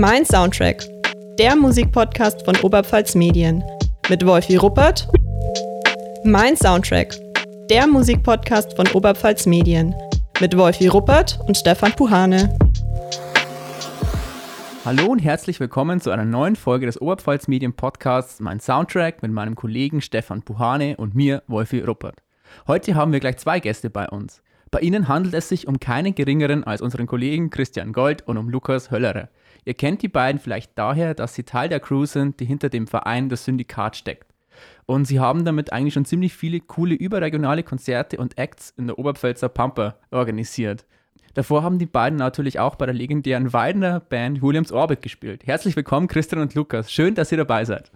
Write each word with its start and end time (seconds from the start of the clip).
Mein 0.00 0.24
Soundtrack, 0.24 0.86
der 1.40 1.56
Musikpodcast 1.56 2.44
von 2.44 2.54
Oberpfalz 2.62 3.16
Medien. 3.16 3.64
Mit 4.08 4.24
Wolfi 4.24 4.54
Ruppert. 4.54 5.08
Mein 6.22 6.56
Soundtrack, 6.56 7.16
der 7.68 7.88
Musikpodcast 7.88 8.76
von 8.76 8.86
Oberpfalz 8.94 9.46
Medien. 9.46 9.96
Mit 10.40 10.56
Wolfi 10.56 10.86
Ruppert 10.86 11.40
und 11.48 11.56
Stefan 11.56 11.90
Puhane. 11.96 12.56
Hallo 14.84 15.06
und 15.06 15.18
herzlich 15.18 15.58
willkommen 15.58 16.00
zu 16.00 16.12
einer 16.12 16.24
neuen 16.24 16.54
Folge 16.54 16.86
des 16.86 17.00
Oberpfalz 17.00 17.48
Medien 17.48 17.72
Podcasts 17.72 18.38
Mein 18.38 18.60
Soundtrack 18.60 19.20
mit 19.22 19.32
meinem 19.32 19.56
Kollegen 19.56 20.00
Stefan 20.00 20.42
Puhane 20.42 20.96
und 20.96 21.16
mir, 21.16 21.42
Wolfi 21.48 21.80
Ruppert. 21.80 22.22
Heute 22.68 22.94
haben 22.94 23.10
wir 23.10 23.18
gleich 23.18 23.38
zwei 23.38 23.58
Gäste 23.58 23.90
bei 23.90 24.08
uns. 24.08 24.42
Bei 24.70 24.78
ihnen 24.78 25.08
handelt 25.08 25.34
es 25.34 25.48
sich 25.48 25.66
um 25.66 25.80
keinen 25.80 26.14
geringeren 26.14 26.62
als 26.62 26.82
unseren 26.82 27.08
Kollegen 27.08 27.50
Christian 27.50 27.92
Gold 27.92 28.28
und 28.28 28.36
um 28.36 28.48
Lukas 28.48 28.92
Höllerer. 28.92 29.28
Ihr 29.68 29.74
kennt 29.74 30.00
die 30.00 30.08
beiden 30.08 30.40
vielleicht 30.40 30.78
daher, 30.78 31.12
dass 31.12 31.34
sie 31.34 31.42
Teil 31.42 31.68
der 31.68 31.78
Crew 31.78 32.06
sind, 32.06 32.40
die 32.40 32.46
hinter 32.46 32.70
dem 32.70 32.86
Verein 32.86 33.28
das 33.28 33.44
Syndikat 33.44 33.96
steckt. 33.96 34.32
Und 34.86 35.04
sie 35.04 35.20
haben 35.20 35.44
damit 35.44 35.74
eigentlich 35.74 35.92
schon 35.92 36.06
ziemlich 36.06 36.32
viele 36.32 36.60
coole 36.60 36.94
überregionale 36.94 37.62
Konzerte 37.62 38.16
und 38.16 38.38
Acts 38.38 38.72
in 38.78 38.86
der 38.86 38.98
Oberpfälzer 38.98 39.50
Pampa 39.50 39.96
organisiert. 40.10 40.86
Davor 41.34 41.64
haben 41.64 41.78
die 41.78 41.84
beiden 41.84 42.18
natürlich 42.18 42.58
auch 42.58 42.76
bei 42.76 42.86
der 42.86 42.94
legendären 42.94 43.52
Weidener 43.52 44.00
Band 44.00 44.40
Williams 44.40 44.72
Orbit 44.72 45.02
gespielt. 45.02 45.46
Herzlich 45.46 45.76
willkommen, 45.76 46.08
Christian 46.08 46.40
und 46.40 46.54
Lukas. 46.54 46.90
Schön, 46.90 47.14
dass 47.14 47.30
ihr 47.30 47.36
dabei 47.36 47.66
seid. 47.66 47.92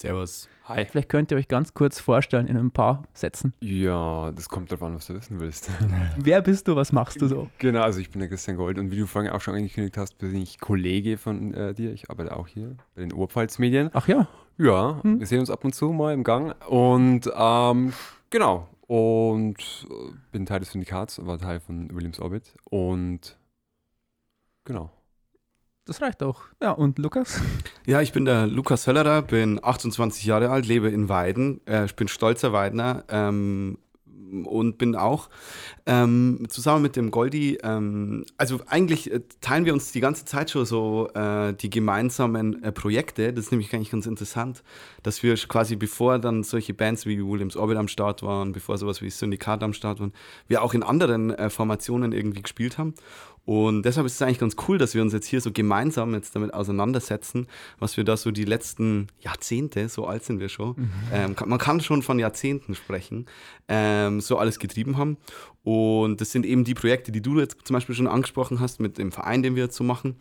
Servus. 0.00 0.48
Hi. 0.70 0.84
Vielleicht 0.84 1.08
könnt 1.08 1.32
ihr 1.32 1.36
euch 1.36 1.48
ganz 1.48 1.74
kurz 1.74 1.98
vorstellen 1.98 2.46
in 2.46 2.56
ein 2.56 2.70
paar 2.70 3.02
Sätzen. 3.12 3.54
Ja, 3.60 4.30
das 4.30 4.48
kommt 4.48 4.70
darauf 4.70 4.84
an, 4.84 4.94
was 4.94 5.08
du 5.08 5.14
wissen 5.14 5.40
willst. 5.40 5.68
Wer 6.16 6.42
bist 6.42 6.68
du? 6.68 6.76
Was 6.76 6.92
machst 6.92 7.20
du 7.20 7.26
so? 7.26 7.50
Genau, 7.58 7.82
also 7.82 7.98
ich 7.98 8.10
bin 8.10 8.20
der 8.20 8.28
Christian 8.28 8.56
Gold 8.56 8.78
und 8.78 8.92
wie 8.92 8.96
du 8.96 9.06
vorhin 9.08 9.32
auch 9.32 9.40
schon 9.40 9.56
angekündigt 9.56 9.96
hast, 9.96 10.18
bin 10.18 10.36
ich 10.36 10.60
Kollege 10.60 11.18
von 11.18 11.52
äh, 11.54 11.74
dir. 11.74 11.92
Ich 11.92 12.08
arbeite 12.08 12.36
auch 12.36 12.46
hier 12.46 12.76
bei 12.94 13.00
den 13.00 13.12
Oberpfalz-Medien. 13.12 13.90
Ach 13.94 14.06
ja. 14.06 14.28
Ja, 14.58 15.02
hm. 15.02 15.18
wir 15.18 15.26
sehen 15.26 15.40
uns 15.40 15.50
ab 15.50 15.64
und 15.64 15.74
zu 15.74 15.92
mal 15.92 16.14
im 16.14 16.22
Gang 16.22 16.54
und 16.68 17.28
ähm, 17.34 17.92
genau. 18.30 18.68
Und 18.86 19.88
äh, 19.90 20.12
bin 20.30 20.46
Teil 20.46 20.60
des 20.60 20.70
Syndikats, 20.70 21.24
war 21.26 21.36
Teil 21.38 21.58
von 21.58 21.92
Williams 21.92 22.20
Orbit 22.20 22.54
und 22.70 23.36
genau 24.64 24.92
das 25.90 26.00
reicht 26.00 26.22
auch. 26.22 26.42
Ja, 26.62 26.70
und 26.70 27.00
Lukas? 27.00 27.40
Ja, 27.84 28.00
ich 28.00 28.12
bin 28.12 28.24
der 28.24 28.46
Lukas 28.46 28.86
Höllerer, 28.86 29.22
bin 29.22 29.58
28 29.60 30.24
Jahre 30.24 30.50
alt, 30.50 30.66
lebe 30.66 30.88
in 30.88 31.08
Weiden. 31.08 31.60
Äh, 31.66 31.86
ich 31.86 31.96
bin 31.96 32.06
stolzer 32.06 32.52
Weidner 32.52 33.02
ähm, 33.08 33.76
und 34.44 34.78
bin 34.78 34.94
auch 34.94 35.28
ähm, 35.86 36.46
zusammen 36.48 36.82
mit 36.82 36.94
dem 36.94 37.10
Goldi, 37.10 37.58
ähm, 37.64 38.24
also 38.36 38.60
eigentlich 38.66 39.10
äh, 39.12 39.20
teilen 39.40 39.64
wir 39.64 39.72
uns 39.72 39.90
die 39.90 40.00
ganze 40.00 40.24
Zeit 40.24 40.50
schon 40.50 40.64
so 40.64 41.08
äh, 41.14 41.52
die 41.54 41.70
gemeinsamen 41.70 42.62
äh, 42.62 42.70
Projekte. 42.70 43.32
Das 43.32 43.46
ist 43.46 43.50
nämlich 43.50 43.74
eigentlich 43.74 43.90
ganz 43.90 44.06
interessant, 44.06 44.62
dass 45.02 45.24
wir 45.24 45.34
quasi 45.34 45.74
bevor 45.74 46.20
dann 46.20 46.44
solche 46.44 46.74
Bands 46.74 47.06
wie 47.06 47.20
Williams 47.24 47.56
Orbit 47.56 47.76
am 47.76 47.88
Start 47.88 48.22
waren, 48.22 48.52
bevor 48.52 48.78
sowas 48.78 49.02
wie 49.02 49.10
Syndikat 49.10 49.64
am 49.64 49.72
Start 49.72 49.98
waren, 49.98 50.12
wir 50.46 50.62
auch 50.62 50.74
in 50.74 50.84
anderen 50.84 51.30
äh, 51.30 51.50
Formationen 51.50 52.12
irgendwie 52.12 52.42
gespielt 52.42 52.78
haben. 52.78 52.94
Und 53.44 53.82
deshalb 53.82 54.06
ist 54.06 54.14
es 54.14 54.22
eigentlich 54.22 54.38
ganz 54.38 54.54
cool, 54.68 54.78
dass 54.78 54.94
wir 54.94 55.02
uns 55.02 55.12
jetzt 55.12 55.26
hier 55.26 55.40
so 55.40 55.50
gemeinsam 55.50 56.14
jetzt 56.14 56.36
damit 56.36 56.54
auseinandersetzen, 56.54 57.46
was 57.78 57.96
wir 57.96 58.04
da 58.04 58.16
so 58.16 58.30
die 58.30 58.44
letzten 58.44 59.08
Jahrzehnte, 59.20 59.88
so 59.88 60.06
alt 60.06 60.24
sind 60.24 60.40
wir 60.40 60.48
schon, 60.48 60.74
mhm. 60.76 60.92
ähm, 61.12 61.36
man 61.46 61.58
kann 61.58 61.80
schon 61.80 62.02
von 62.02 62.18
Jahrzehnten 62.18 62.74
sprechen, 62.74 63.26
ähm, 63.68 64.20
so 64.20 64.38
alles 64.38 64.58
getrieben 64.58 64.98
haben. 64.98 65.16
Und 65.62 66.20
das 66.20 66.32
sind 66.32 66.46
eben 66.46 66.64
die 66.64 66.74
Projekte, 66.74 67.12
die 67.12 67.22
du 67.22 67.38
jetzt 67.40 67.56
zum 67.64 67.74
Beispiel 67.74 67.94
schon 67.94 68.06
angesprochen 68.06 68.60
hast, 68.60 68.80
mit 68.80 68.98
dem 68.98 69.12
Verein, 69.12 69.42
den 69.42 69.56
wir 69.56 69.64
jetzt 69.64 69.76
so 69.76 69.84
machen. 69.84 70.16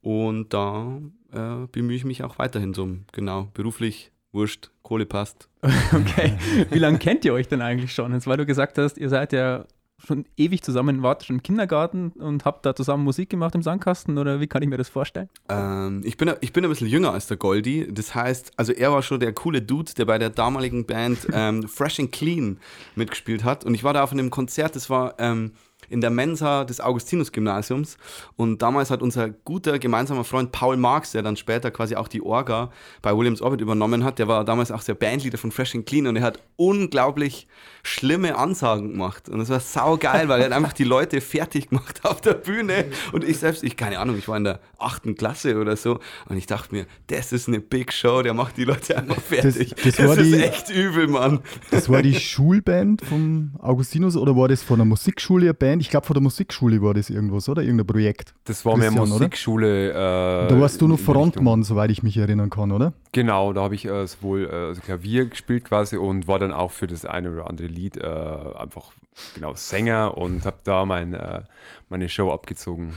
Und 0.00 0.52
da 0.52 1.00
äh, 1.32 1.66
bemühe 1.70 1.96
ich 1.96 2.04
mich 2.04 2.22
auch 2.22 2.38
weiterhin 2.38 2.74
so, 2.74 2.88
genau, 3.12 3.48
beruflich, 3.54 4.12
wurscht, 4.32 4.70
Kohle 4.82 5.06
passt. 5.06 5.48
Okay. 5.92 6.36
Wie 6.70 6.78
lange 6.78 6.98
kennt 6.98 7.24
ihr 7.24 7.32
euch 7.32 7.48
denn 7.48 7.62
eigentlich 7.62 7.92
schon? 7.92 8.12
Jetzt, 8.12 8.26
weil 8.26 8.36
du 8.36 8.46
gesagt 8.46 8.78
hast, 8.78 8.98
ihr 8.98 9.08
seid 9.08 9.32
ja 9.32 9.64
schon 10.06 10.24
ewig 10.36 10.62
zusammen, 10.62 11.02
wart 11.02 11.24
schon 11.24 11.36
im 11.36 11.42
Kindergarten 11.42 12.10
und 12.12 12.44
habt 12.44 12.64
da 12.66 12.74
zusammen 12.74 13.04
Musik 13.04 13.30
gemacht 13.30 13.54
im 13.54 13.62
Sandkasten 13.62 14.18
oder 14.18 14.40
wie 14.40 14.46
kann 14.46 14.62
ich 14.62 14.68
mir 14.68 14.76
das 14.76 14.88
vorstellen? 14.88 15.28
Ähm, 15.48 16.02
ich, 16.04 16.16
bin, 16.16 16.32
ich 16.40 16.52
bin 16.52 16.64
ein 16.64 16.70
bisschen 16.70 16.88
jünger 16.88 17.12
als 17.12 17.26
der 17.26 17.36
Goldi. 17.36 17.88
Das 17.90 18.14
heißt, 18.14 18.52
also 18.56 18.72
er 18.72 18.92
war 18.92 19.02
schon 19.02 19.20
der 19.20 19.32
coole 19.32 19.62
Dude, 19.62 19.92
der 19.94 20.04
bei 20.04 20.18
der 20.18 20.30
damaligen 20.30 20.86
Band 20.86 21.26
ähm, 21.32 21.66
Fresh 21.68 22.00
and 22.00 22.12
Clean 22.12 22.58
mitgespielt 22.94 23.44
hat. 23.44 23.64
Und 23.64 23.74
ich 23.74 23.84
war 23.84 23.92
da 23.92 24.02
auf 24.02 24.12
einem 24.12 24.30
Konzert, 24.30 24.76
das 24.76 24.90
war 24.90 25.14
ähm, 25.18 25.52
in 25.88 26.00
der 26.00 26.10
Mensa 26.10 26.64
des 26.64 26.80
Augustinus-Gymnasiums. 26.80 27.96
Und 28.36 28.62
damals 28.62 28.90
hat 28.90 29.02
unser 29.02 29.30
guter 29.30 29.78
gemeinsamer 29.78 30.24
Freund 30.24 30.52
Paul 30.52 30.76
Marx, 30.76 31.12
der 31.12 31.22
dann 31.22 31.36
später 31.36 31.70
quasi 31.70 31.96
auch 31.96 32.08
die 32.08 32.22
Orga 32.22 32.70
bei 33.02 33.16
Williams 33.16 33.42
Orbit 33.42 33.60
übernommen 33.60 34.04
hat, 34.04 34.18
der 34.18 34.28
war 34.28 34.44
damals 34.44 34.70
auch 34.70 34.82
der 34.82 34.94
Bandleader 34.94 35.38
von 35.38 35.52
Fresh 35.52 35.74
and 35.74 35.86
Clean 35.86 36.06
und 36.06 36.16
er 36.16 36.22
hat 36.22 36.38
unglaublich 36.56 37.46
schlimme 37.82 38.36
Ansagen 38.36 38.92
gemacht. 38.92 39.28
Und 39.28 39.38
das 39.38 39.50
war 39.50 39.60
saugeil, 39.60 40.28
weil 40.28 40.40
er 40.40 40.46
hat 40.46 40.52
einfach 40.52 40.72
die 40.72 40.84
Leute 40.84 41.20
fertig 41.20 41.68
gemacht 41.68 42.00
auf 42.04 42.20
der 42.20 42.34
Bühne. 42.34 42.86
Und 43.12 43.24
ich 43.24 43.38
selbst, 43.38 43.62
ich 43.62 43.76
keine 43.76 43.98
Ahnung, 43.98 44.16
ich 44.18 44.28
war 44.28 44.36
in 44.36 44.44
der 44.44 44.60
achten 44.78 45.14
Klasse 45.14 45.58
oder 45.58 45.76
so. 45.76 46.00
Und 46.28 46.36
ich 46.36 46.46
dachte 46.46 46.74
mir, 46.74 46.86
das 47.08 47.32
ist 47.32 47.48
eine 47.48 47.60
Big 47.60 47.92
Show, 47.92 48.22
der 48.22 48.34
macht 48.34 48.56
die 48.56 48.64
Leute 48.64 48.96
einfach 48.96 49.20
fertig. 49.20 49.74
Das, 49.74 49.96
das, 49.96 49.96
das 49.96 50.16
ist 50.18 50.32
die, 50.32 50.42
echt 50.42 50.70
übel, 50.70 51.08
Mann. 51.08 51.40
Das 51.70 51.88
war 51.88 52.02
die 52.02 52.14
Schulband 52.14 53.02
vom 53.02 53.52
Augustinus 53.58 54.16
oder 54.16 54.36
war 54.36 54.48
das 54.48 54.62
von 54.62 54.78
der 54.78 54.86
Musikschule 54.86 55.46
eine 55.46 55.54
Band? 55.54 55.73
Ich 55.80 55.90
glaube, 55.90 56.06
von 56.06 56.14
der 56.14 56.22
Musikschule 56.22 56.82
war 56.82 56.94
das 56.94 57.10
irgendwas, 57.10 57.48
oder? 57.48 57.62
Irgendein 57.62 57.86
Projekt. 57.86 58.34
Das 58.44 58.64
war 58.64 58.76
mehr 58.76 58.90
Musikschule. 58.90 59.90
Äh, 59.90 60.48
da 60.48 60.60
warst 60.60 60.80
du 60.80 60.88
noch 60.88 60.98
Frontmann, 60.98 61.62
soweit 61.62 61.90
ich 61.90 62.02
mich 62.02 62.16
erinnern 62.16 62.50
kann, 62.50 62.72
oder? 62.72 62.92
Genau, 63.12 63.52
da 63.52 63.62
habe 63.62 63.74
ich 63.74 63.86
äh, 63.86 64.06
sowohl 64.06 64.48
äh, 64.50 64.54
also 64.54 64.80
Klavier 64.80 65.26
gespielt 65.26 65.64
quasi 65.64 65.96
und 65.96 66.28
war 66.28 66.38
dann 66.38 66.52
auch 66.52 66.70
für 66.70 66.86
das 66.86 67.04
eine 67.04 67.32
oder 67.32 67.48
andere 67.48 67.68
Lied 67.68 67.96
äh, 67.96 68.06
einfach 68.06 68.92
genau 69.34 69.54
Sänger 69.54 70.16
und 70.16 70.44
habe 70.44 70.56
da 70.64 70.84
mein, 70.84 71.14
äh, 71.14 71.42
meine 71.88 72.08
Show 72.08 72.32
abgezogen. 72.32 72.94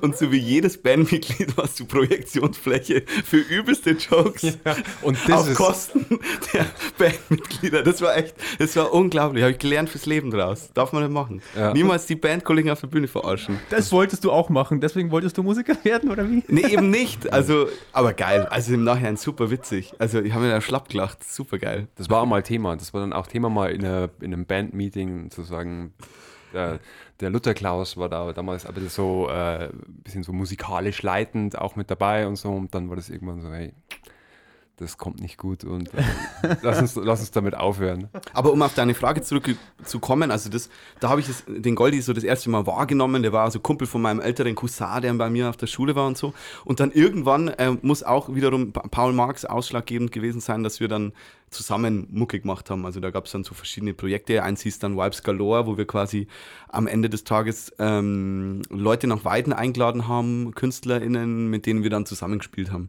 Und 0.00 0.16
so 0.16 0.32
wie 0.32 0.38
jedes 0.38 0.78
Bandmitglied 0.78 1.56
warst 1.56 1.78
du 1.80 1.86
Projektionsfläche 1.86 3.04
für 3.24 3.38
übelste 3.38 3.90
Jokes 3.90 4.42
ja, 4.42 4.76
und 5.02 5.18
das 5.26 5.48
auf 5.48 5.54
Kosten 5.54 6.06
der 6.52 6.66
Bandmitglieder. 6.98 7.82
Das 7.82 8.00
war 8.02 8.16
echt, 8.16 8.34
das 8.58 8.76
war 8.76 8.92
unglaublich. 8.92 9.42
Habe 9.42 9.52
ich 9.52 9.58
gelernt 9.58 9.88
fürs 9.88 10.06
Leben 10.06 10.30
draus. 10.30 10.70
Darf 10.74 10.92
man 10.92 11.02
nicht 11.02 11.12
machen. 11.12 11.42
Ja. 11.56 11.72
Niemals 11.72 12.06
die 12.06 12.16
Bandkollegen 12.16 12.70
auf 12.70 12.80
der 12.80 12.88
Bühne 12.88 13.08
verarschen. 13.08 13.58
Das 13.70 13.92
wolltest 13.92 14.24
du 14.24 14.32
auch 14.32 14.48
machen. 14.48 14.80
Deswegen 14.80 15.10
wolltest 15.10 15.38
du 15.38 15.42
Musiker 15.42 15.76
werden, 15.84 16.10
oder 16.10 16.28
wie? 16.28 16.42
Nee, 16.48 16.66
eben 16.66 16.90
nicht. 16.90 17.32
Also, 17.32 17.68
aber 17.92 18.12
geil. 18.12 18.46
Also 18.46 18.74
im 18.74 18.84
Nachhinein 18.84 19.16
super 19.16 19.50
witzig. 19.50 19.92
Also 19.98 20.20
ich 20.20 20.32
habe 20.32 20.44
mir 20.44 20.50
da 20.50 20.60
schlapp 20.60 20.88
gelacht. 20.88 21.24
Super 21.24 21.58
geil. 21.58 21.88
Das 21.96 22.10
war 22.10 22.22
auch 22.22 22.26
mal 22.26 22.42
Thema. 22.42 22.76
Das 22.76 22.92
war 22.94 23.00
dann 23.00 23.12
auch 23.12 23.26
Thema 23.26 23.50
mal 23.50 23.70
in, 23.70 23.84
einer, 23.84 24.10
in 24.20 24.32
einem 24.32 24.46
Bandmeeting 24.46 25.30
zu 25.30 25.42
sagen, 25.42 25.92
der, 26.52 26.80
der 27.20 27.30
Luther 27.30 27.54
Klaus 27.54 27.96
war 27.96 28.08
da 28.08 28.32
damals 28.32 28.66
aber 28.66 28.80
so 28.82 29.28
ein 29.28 29.60
äh, 29.60 29.68
bisschen 30.04 30.22
so 30.22 30.32
musikalisch 30.32 31.02
leitend 31.02 31.58
auch 31.58 31.76
mit 31.76 31.90
dabei 31.90 32.26
und 32.26 32.36
so. 32.36 32.50
Und 32.50 32.74
dann 32.74 32.88
war 32.88 32.96
das 32.96 33.10
irgendwann 33.10 33.40
so, 33.40 33.52
hey, 33.52 33.72
das 34.80 34.96
kommt 34.96 35.20
nicht 35.20 35.36
gut 35.36 35.62
und 35.64 35.92
äh, 35.94 36.02
lass, 36.62 36.80
uns, 36.80 36.96
lass 36.96 37.20
uns 37.20 37.30
damit 37.30 37.54
aufhören. 37.54 38.08
Aber 38.32 38.52
um 38.52 38.62
auf 38.62 38.74
deine 38.74 38.94
Frage 38.94 39.22
zurückzukommen, 39.22 40.30
also 40.30 40.48
das, 40.48 40.70
da 41.00 41.10
habe 41.10 41.20
ich 41.20 41.26
das, 41.26 41.44
den 41.46 41.74
Goldi 41.74 42.00
so 42.00 42.12
das 42.12 42.24
erste 42.24 42.50
Mal 42.50 42.66
wahrgenommen, 42.66 43.22
der 43.22 43.32
war 43.32 43.44
also 43.44 43.60
Kumpel 43.60 43.86
von 43.86 44.02
meinem 44.02 44.20
älteren 44.20 44.54
Cousin, 44.54 45.02
der 45.02 45.12
bei 45.14 45.30
mir 45.30 45.50
auf 45.50 45.56
der 45.56 45.66
Schule 45.66 45.94
war 45.94 46.06
und 46.06 46.16
so. 46.16 46.32
Und 46.64 46.80
dann 46.80 46.92
irgendwann 46.92 47.48
äh, 47.48 47.76
muss 47.82 48.02
auch 48.02 48.34
wiederum 48.34 48.72
Paul 48.72 49.12
Marx 49.12 49.44
ausschlaggebend 49.44 50.12
gewesen 50.12 50.40
sein, 50.40 50.62
dass 50.62 50.80
wir 50.80 50.88
dann 50.88 51.12
zusammen 51.50 52.06
Mucke 52.10 52.40
gemacht 52.40 52.70
haben. 52.70 52.86
Also 52.86 53.00
da 53.00 53.10
gab 53.10 53.26
es 53.26 53.32
dann 53.32 53.44
so 53.44 53.54
verschiedene 53.54 53.92
Projekte. 53.92 54.42
Eins 54.42 54.62
hieß 54.62 54.78
dann 54.78 54.96
Vibes 54.96 55.22
Galore, 55.22 55.66
wo 55.66 55.76
wir 55.76 55.86
quasi 55.86 56.26
am 56.68 56.86
Ende 56.86 57.10
des 57.10 57.24
Tages 57.24 57.72
ähm, 57.78 58.62
Leute 58.70 59.06
nach 59.06 59.24
Weiden 59.24 59.52
eingeladen 59.52 60.08
haben, 60.08 60.54
KünstlerInnen, 60.54 61.48
mit 61.48 61.66
denen 61.66 61.82
wir 61.82 61.90
dann 61.90 62.06
zusammengespielt 62.06 62.72
haben. 62.72 62.88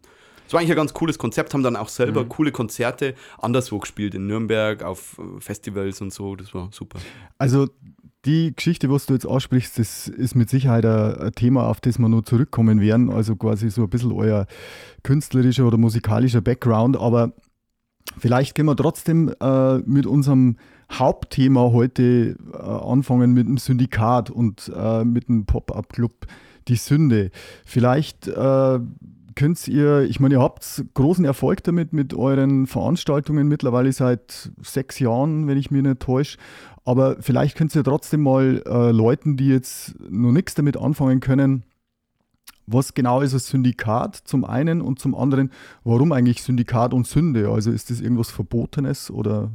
Das 0.51 0.55
war 0.55 0.59
eigentlich 0.59 0.71
ein 0.71 0.75
ganz 0.75 0.93
cooles 0.93 1.17
Konzept, 1.17 1.53
haben 1.53 1.63
dann 1.63 1.77
auch 1.77 1.87
selber 1.87 2.25
mhm. 2.25 2.27
coole 2.29 2.51
Konzerte 2.51 3.15
anderswo 3.37 3.79
gespielt, 3.79 4.15
in 4.15 4.27
Nürnberg, 4.27 4.83
auf 4.83 5.17
äh, 5.17 5.39
Festivals 5.39 6.01
und 6.01 6.11
so. 6.11 6.35
Das 6.35 6.53
war 6.53 6.67
super. 6.73 6.99
Also 7.37 7.69
die 8.25 8.53
Geschichte, 8.53 8.91
was 8.91 9.05
du 9.05 9.13
jetzt 9.13 9.25
aussprichst, 9.25 9.79
das 9.79 10.09
ist 10.09 10.35
mit 10.35 10.49
Sicherheit 10.49 10.85
ein, 10.85 11.31
Thema, 11.35 11.67
auf 11.67 11.79
das 11.79 11.99
wir 11.99 12.09
noch 12.09 12.23
zurückkommen 12.23 12.81
werden. 12.81 13.09
Also 13.09 13.37
quasi 13.37 13.69
so 13.69 13.83
ein 13.83 13.89
bisschen 13.89 14.11
euer 14.11 14.45
künstlerischer 15.03 15.65
oder 15.65 15.77
musikalischer 15.77 16.41
Background. 16.41 16.97
Aber 16.97 17.31
vielleicht 18.17 18.53
können 18.53 18.67
wir 18.67 18.75
trotzdem 18.75 19.33
äh, 19.39 19.77
mit 19.77 20.05
unserem 20.05 20.57
Hauptthema 20.91 21.71
heute 21.71 22.35
äh, 22.53 22.57
anfangen 22.57 23.31
mit 23.31 23.47
dem 23.47 23.57
Syndikat 23.57 24.29
und 24.29 24.69
äh, 24.75 25.05
mit 25.05 25.29
dem 25.29 25.45
Pop-Up-Club 25.45 26.27
Die 26.67 26.75
Sünde. 26.75 27.31
Vielleicht 27.63 28.27
äh, 28.27 28.79
könnt 29.35 29.67
ihr, 29.67 30.01
ich 30.01 30.19
meine, 30.19 30.35
ihr 30.35 30.41
habt 30.41 30.83
großen 30.93 31.25
Erfolg 31.25 31.63
damit 31.63 31.93
mit 31.93 32.13
euren 32.13 32.67
Veranstaltungen 32.67 33.47
mittlerweile 33.47 33.91
seit 33.91 34.51
sechs 34.61 34.99
Jahren, 34.99 35.47
wenn 35.47 35.57
ich 35.57 35.71
mich 35.71 35.83
nicht 35.83 35.99
täusche. 35.99 36.37
Aber 36.83 37.17
vielleicht 37.21 37.57
könnt 37.57 37.75
ihr 37.75 37.83
trotzdem 37.83 38.21
mal 38.21 38.63
äh, 38.65 38.91
Leuten, 38.91 39.37
die 39.37 39.49
jetzt 39.49 39.95
noch 40.09 40.31
nichts 40.31 40.55
damit 40.55 40.77
anfangen 40.77 41.19
können, 41.19 41.63
was 42.67 42.93
genau 42.93 43.21
ist 43.21 43.33
ein 43.33 43.39
Syndikat 43.39 44.15
zum 44.15 44.45
einen 44.45 44.81
und 44.81 44.99
zum 44.99 45.15
anderen, 45.15 45.51
warum 45.83 46.11
eigentlich 46.11 46.41
Syndikat 46.41 46.93
und 46.93 47.07
Sünde? 47.07 47.49
Also 47.49 47.71
ist 47.71 47.89
das 47.89 48.01
irgendwas 48.01 48.31
Verbotenes 48.31 49.11
oder 49.11 49.51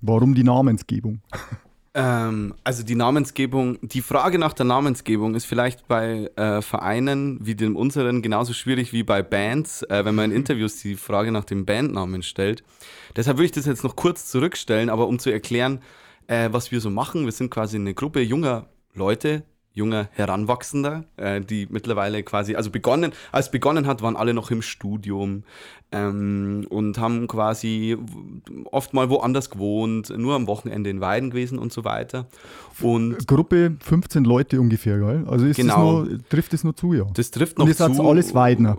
warum 0.00 0.34
die 0.34 0.44
Namensgebung? 0.44 1.20
Ähm, 1.94 2.54
also 2.64 2.82
die 2.82 2.94
Namensgebung, 2.94 3.78
die 3.82 4.00
Frage 4.00 4.38
nach 4.38 4.54
der 4.54 4.64
Namensgebung 4.64 5.34
ist 5.34 5.44
vielleicht 5.44 5.86
bei 5.88 6.30
äh, 6.36 6.62
Vereinen 6.62 7.38
wie 7.42 7.54
dem 7.54 7.76
unseren 7.76 8.22
genauso 8.22 8.54
schwierig 8.54 8.92
wie 8.92 9.02
bei 9.02 9.22
Bands, 9.22 9.82
äh, 9.82 10.04
wenn 10.04 10.14
man 10.14 10.30
in 10.30 10.36
Interviews 10.36 10.80
die 10.80 10.96
Frage 10.96 11.32
nach 11.32 11.44
dem 11.44 11.66
Bandnamen 11.66 12.22
stellt. 12.22 12.64
Deshalb 13.14 13.36
würde 13.36 13.46
ich 13.46 13.52
das 13.52 13.66
jetzt 13.66 13.84
noch 13.84 13.94
kurz 13.94 14.26
zurückstellen, 14.30 14.88
aber 14.88 15.06
um 15.06 15.18
zu 15.18 15.30
erklären, 15.30 15.80
äh, 16.28 16.48
was 16.50 16.72
wir 16.72 16.80
so 16.80 16.88
machen. 16.88 17.24
Wir 17.26 17.32
sind 17.32 17.50
quasi 17.50 17.76
eine 17.76 17.92
Gruppe 17.92 18.22
junger 18.22 18.68
Leute, 18.94 19.42
junger 19.74 20.08
Heranwachsender, 20.12 21.04
äh, 21.16 21.40
die 21.40 21.66
mittlerweile 21.70 22.22
quasi, 22.22 22.54
also 22.54 22.70
begonnen, 22.70 23.12
als 23.32 23.50
begonnen 23.50 23.86
hat, 23.86 24.02
waren 24.02 24.16
alle 24.16 24.34
noch 24.34 24.50
im 24.50 24.60
Studium 24.62 25.44
ähm, 25.92 26.66
und 26.68 26.98
haben 26.98 27.26
quasi 27.26 27.96
oft 28.70 28.92
mal 28.94 29.08
woanders 29.10 29.50
gewohnt, 29.50 30.12
nur 30.16 30.34
am 30.34 30.46
Wochenende 30.46 30.90
in 30.90 31.00
Weiden 31.00 31.30
gewesen 31.30 31.58
und 31.58 31.72
so 31.72 31.84
weiter. 31.84 32.26
Und 32.80 33.26
Gruppe 33.26 33.76
15 33.80 34.24
Leute 34.24 34.60
ungefähr, 34.60 34.98
gell? 34.98 35.24
Also 35.28 35.46
ist 35.46 35.56
Genau. 35.56 36.00
das 36.02 36.08
nur, 36.10 36.18
trifft 36.28 36.52
das 36.52 36.64
nur 36.64 36.76
zu, 36.76 36.92
ja. 36.94 37.04
das 37.14 37.30
trifft 37.30 37.58
noch 37.58 37.66
Und 37.66 37.76
seid 37.76 37.94
zu. 37.94 38.02
alles 38.08 38.34
Weidner. 38.34 38.76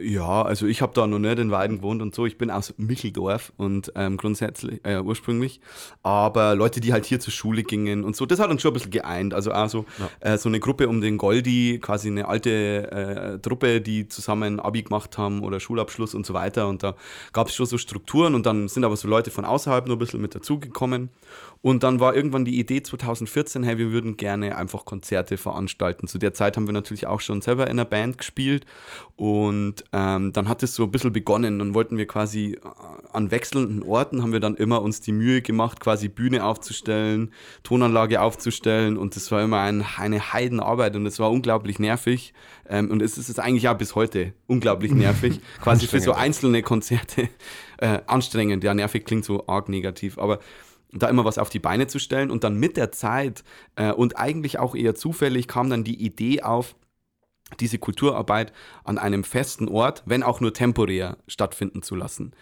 Ja, 0.00 0.42
also 0.42 0.66
ich 0.66 0.80
habe 0.80 0.92
da 0.94 1.08
noch 1.08 1.18
nicht 1.18 1.40
in 1.40 1.50
Weiden 1.50 1.78
gewohnt 1.78 2.02
und 2.02 2.14
so. 2.14 2.24
Ich 2.24 2.38
bin 2.38 2.52
aus 2.52 2.72
Micheldorf 2.76 3.52
und 3.56 3.90
ähm, 3.96 4.16
grundsätzlich, 4.16 4.80
äh, 4.84 5.00
ursprünglich. 5.00 5.60
Aber 6.04 6.54
Leute, 6.54 6.78
die 6.78 6.92
halt 6.92 7.04
hier 7.04 7.18
zur 7.18 7.32
Schule 7.32 7.64
gingen 7.64 8.04
und 8.04 8.14
so, 8.14 8.24
das 8.24 8.38
hat 8.38 8.48
uns 8.48 8.62
schon 8.62 8.70
ein 8.70 8.74
bisschen 8.74 8.92
geeint. 8.92 9.34
Also 9.34 9.50
auch 9.50 9.68
so, 9.68 9.86
äh, 10.20 10.38
so 10.38 10.48
eine 10.48 10.60
Gruppe 10.60 10.88
um 10.88 11.00
den 11.00 11.18
Goldi, 11.18 11.80
quasi 11.82 12.06
eine 12.06 12.28
alte 12.28 12.92
äh, 12.92 13.38
Truppe, 13.40 13.80
die 13.80 14.06
zusammen 14.06 14.60
Abi 14.60 14.84
gemacht 14.84 15.18
haben 15.18 15.42
oder 15.42 15.58
Schulabschluss 15.58 16.14
und 16.14 16.24
so 16.24 16.32
weiter. 16.32 16.68
Und 16.68 16.84
da 16.84 16.94
gab 17.32 17.48
es 17.48 17.56
schon 17.56 17.66
so 17.66 17.76
Strukturen 17.76 18.36
und 18.36 18.46
dann 18.46 18.68
sind 18.68 18.84
aber 18.84 18.96
so 18.96 19.08
Leute 19.08 19.32
von 19.32 19.44
außerhalb 19.44 19.88
nur 19.88 19.96
ein 19.96 19.98
bisschen 19.98 20.20
mit 20.20 20.32
dazugekommen. 20.32 21.08
Und 21.60 21.82
dann 21.82 21.98
war 21.98 22.14
irgendwann 22.14 22.44
die 22.44 22.58
Idee 22.58 22.82
2014, 22.82 23.64
hey, 23.64 23.78
wir 23.78 23.90
würden 23.90 24.16
gerne 24.16 24.56
einfach 24.56 24.84
Konzerte 24.84 25.36
veranstalten. 25.36 26.06
Zu 26.06 26.18
der 26.18 26.32
Zeit 26.32 26.56
haben 26.56 26.66
wir 26.66 26.72
natürlich 26.72 27.06
auch 27.06 27.20
schon 27.20 27.40
selber 27.40 27.64
in 27.64 27.72
einer 27.72 27.84
Band 27.84 28.18
gespielt. 28.18 28.64
Und 29.16 29.82
ähm, 29.92 30.32
dann 30.32 30.48
hat 30.48 30.62
es 30.62 30.76
so 30.76 30.84
ein 30.84 30.92
bisschen 30.92 31.12
begonnen. 31.12 31.58
Dann 31.58 31.74
wollten 31.74 31.98
wir 31.98 32.06
quasi 32.06 32.52
äh, 32.52 32.58
an 33.12 33.32
wechselnden 33.32 33.82
Orten, 33.82 34.22
haben 34.22 34.32
wir 34.32 34.38
dann 34.38 34.54
immer 34.54 34.82
uns 34.82 35.00
die 35.00 35.10
Mühe 35.10 35.42
gemacht, 35.42 35.80
quasi 35.80 36.08
Bühne 36.08 36.44
aufzustellen, 36.44 37.32
Tonanlage 37.64 38.20
aufzustellen. 38.20 38.96
Und 38.96 39.16
das 39.16 39.32
war 39.32 39.42
immer 39.42 39.60
ein, 39.60 39.84
eine 39.96 40.32
Heidenarbeit 40.32 40.94
und 40.94 41.06
es 41.06 41.18
war 41.18 41.32
unglaublich 41.32 41.80
nervig. 41.80 42.34
Ähm, 42.68 42.88
und 42.90 43.02
es 43.02 43.18
ist 43.18 43.28
es 43.28 43.40
eigentlich 43.40 43.68
auch 43.68 43.76
bis 43.76 43.96
heute 43.96 44.32
unglaublich 44.46 44.92
nervig. 44.92 45.40
quasi 45.60 45.88
für 45.88 45.98
so 45.98 46.12
einzelne 46.12 46.62
Konzerte 46.62 47.28
äh, 47.78 47.98
anstrengend. 48.06 48.62
Ja, 48.62 48.74
nervig 48.74 49.04
klingt 49.04 49.24
so 49.24 49.48
arg 49.48 49.68
negativ, 49.68 50.18
aber 50.18 50.38
da 50.92 51.08
immer 51.08 51.24
was 51.24 51.38
auf 51.38 51.50
die 51.50 51.58
Beine 51.58 51.86
zu 51.86 51.98
stellen. 51.98 52.30
Und 52.30 52.44
dann 52.44 52.56
mit 52.56 52.76
der 52.76 52.92
Zeit 52.92 53.44
äh, 53.76 53.92
und 53.92 54.18
eigentlich 54.18 54.58
auch 54.58 54.74
eher 54.74 54.94
zufällig 54.94 55.48
kam 55.48 55.70
dann 55.70 55.84
die 55.84 56.02
Idee 56.02 56.42
auf, 56.42 56.74
diese 57.60 57.78
Kulturarbeit 57.78 58.52
an 58.84 58.98
einem 58.98 59.24
festen 59.24 59.68
Ort, 59.68 60.02
wenn 60.06 60.22
auch 60.22 60.40
nur 60.40 60.52
temporär, 60.52 61.16
stattfinden 61.26 61.82
zu 61.82 61.94
lassen. 61.94 62.32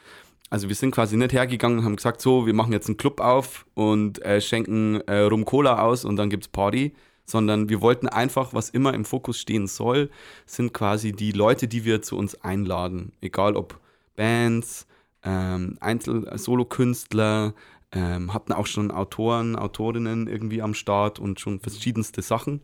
Also 0.50 0.69
wir 0.69 0.76
sind 0.76 0.93
quasi 0.93 1.16
nicht 1.16 1.32
hergegangen 1.32 1.78
und 1.78 1.84
haben 1.84 1.96
gesagt, 1.96 2.20
so, 2.20 2.46
wir 2.46 2.54
machen 2.54 2.72
jetzt 2.72 2.88
einen 2.88 2.96
Club 2.96 3.20
auf 3.20 3.66
und 3.75 4.25
äh, 4.25 4.40
schenken 4.40 5.00
äh, 5.02 5.20
Rum 5.22 5.44
Cola 5.44 5.81
aus 5.82 6.04
und 6.04 6.16
dann 6.16 6.31
gibt's 6.31 6.49
Party, 6.49 6.94
sondern 7.25 7.69
wir 7.69 7.81
wollten 7.81 8.08
einfach, 8.08 8.54
was 8.54 8.70
immer 8.70 8.94
im 8.94 9.04
Fokus 9.04 9.40
stehen 9.40 9.66
soll, 9.66 10.10
sind 10.44 10.72
quasi 10.72 11.12
die 11.12 11.32
Leute, 11.32 11.66
die 11.66 11.84
wir 11.84 12.00
zu 12.02 12.16
uns 12.16 12.40
einladen. 12.42 13.12
Egal 13.20 13.56
ob 13.56 13.81
Bands, 14.14 14.87
ähm, 15.25 15.76
Einzel-Solo-Künstler, 15.81 17.52
ähm, 17.96 18.34
hatten 18.34 18.52
auch 18.52 18.66
schon 18.66 18.90
Autoren, 18.90 19.56
Autorinnen 19.56 20.26
irgendwie 20.28 20.60
am 20.60 20.75
Start 20.75 21.19
und 21.19 21.40
schon 21.40 21.60
verschiedenste 21.60 22.20
Sachen. 22.20 22.60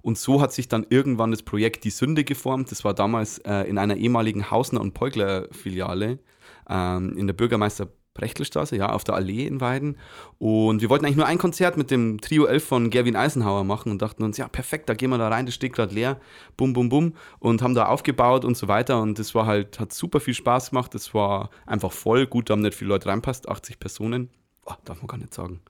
Und 0.00 0.16
so 0.16 0.40
hat 0.40 0.52
sich 0.52 0.68
dann 0.68 0.86
irgendwann 0.88 1.30
das 1.30 1.42
Projekt 1.42 1.84
Die 1.84 1.90
Sünde 1.90 2.24
geformt. 2.24 2.70
Das 2.70 2.84
war 2.84 2.94
damals 2.94 3.38
äh, 3.38 3.62
in 3.62 3.76
einer 3.76 3.96
ehemaligen 3.96 4.50
Hausner- 4.50 4.80
und 4.80 4.94
Peugler-Filiale 4.94 6.20
ähm, 6.70 7.18
in 7.18 7.26
der 7.26 7.34
Bürgermeister 7.34 7.88
Brechtelstraße, 8.14 8.76
ja, 8.76 8.92
auf 8.92 9.04
der 9.04 9.14
Allee 9.14 9.46
in 9.46 9.60
Weiden. 9.60 9.98
Und 10.38 10.80
wir 10.80 10.88
wollten 10.88 11.04
eigentlich 11.04 11.18
nur 11.18 11.26
ein 11.26 11.36
Konzert 11.36 11.76
mit 11.76 11.90
dem 11.90 12.18
Trio 12.20 12.46
11 12.46 12.64
von 12.64 12.90
Gerwin 12.90 13.14
Eisenhower 13.14 13.62
machen 13.62 13.92
und 13.92 14.00
dachten 14.00 14.22
uns, 14.22 14.38
ja, 14.38 14.48
perfekt, 14.48 14.88
da 14.88 14.94
gehen 14.94 15.10
wir 15.10 15.18
da 15.18 15.28
rein, 15.28 15.44
das 15.44 15.54
steht 15.54 15.74
gerade 15.74 15.94
leer, 15.94 16.18
bum, 16.56 16.72
bum, 16.72 16.88
bum. 16.88 17.12
Und 17.40 17.60
haben 17.60 17.74
da 17.74 17.86
aufgebaut 17.86 18.46
und 18.46 18.56
so 18.56 18.68
weiter. 18.68 19.02
Und 19.02 19.18
das 19.18 19.34
war 19.34 19.44
halt, 19.44 19.78
hat 19.78 19.92
super 19.92 20.20
viel 20.20 20.32
Spaß 20.32 20.70
gemacht. 20.70 20.94
Das 20.94 21.12
war 21.12 21.50
einfach 21.66 21.92
voll. 21.92 22.26
Gut, 22.26 22.48
da 22.48 22.52
haben 22.54 22.62
nicht 22.62 22.74
viele 22.74 22.88
Leute 22.88 23.08
reinpasst, 23.10 23.50
80 23.50 23.78
Personen. 23.78 24.30
Oh, 24.66 24.74
darf 24.84 24.98
man 24.98 25.06
gar 25.06 25.18
nicht 25.18 25.32
sagen. 25.32 25.60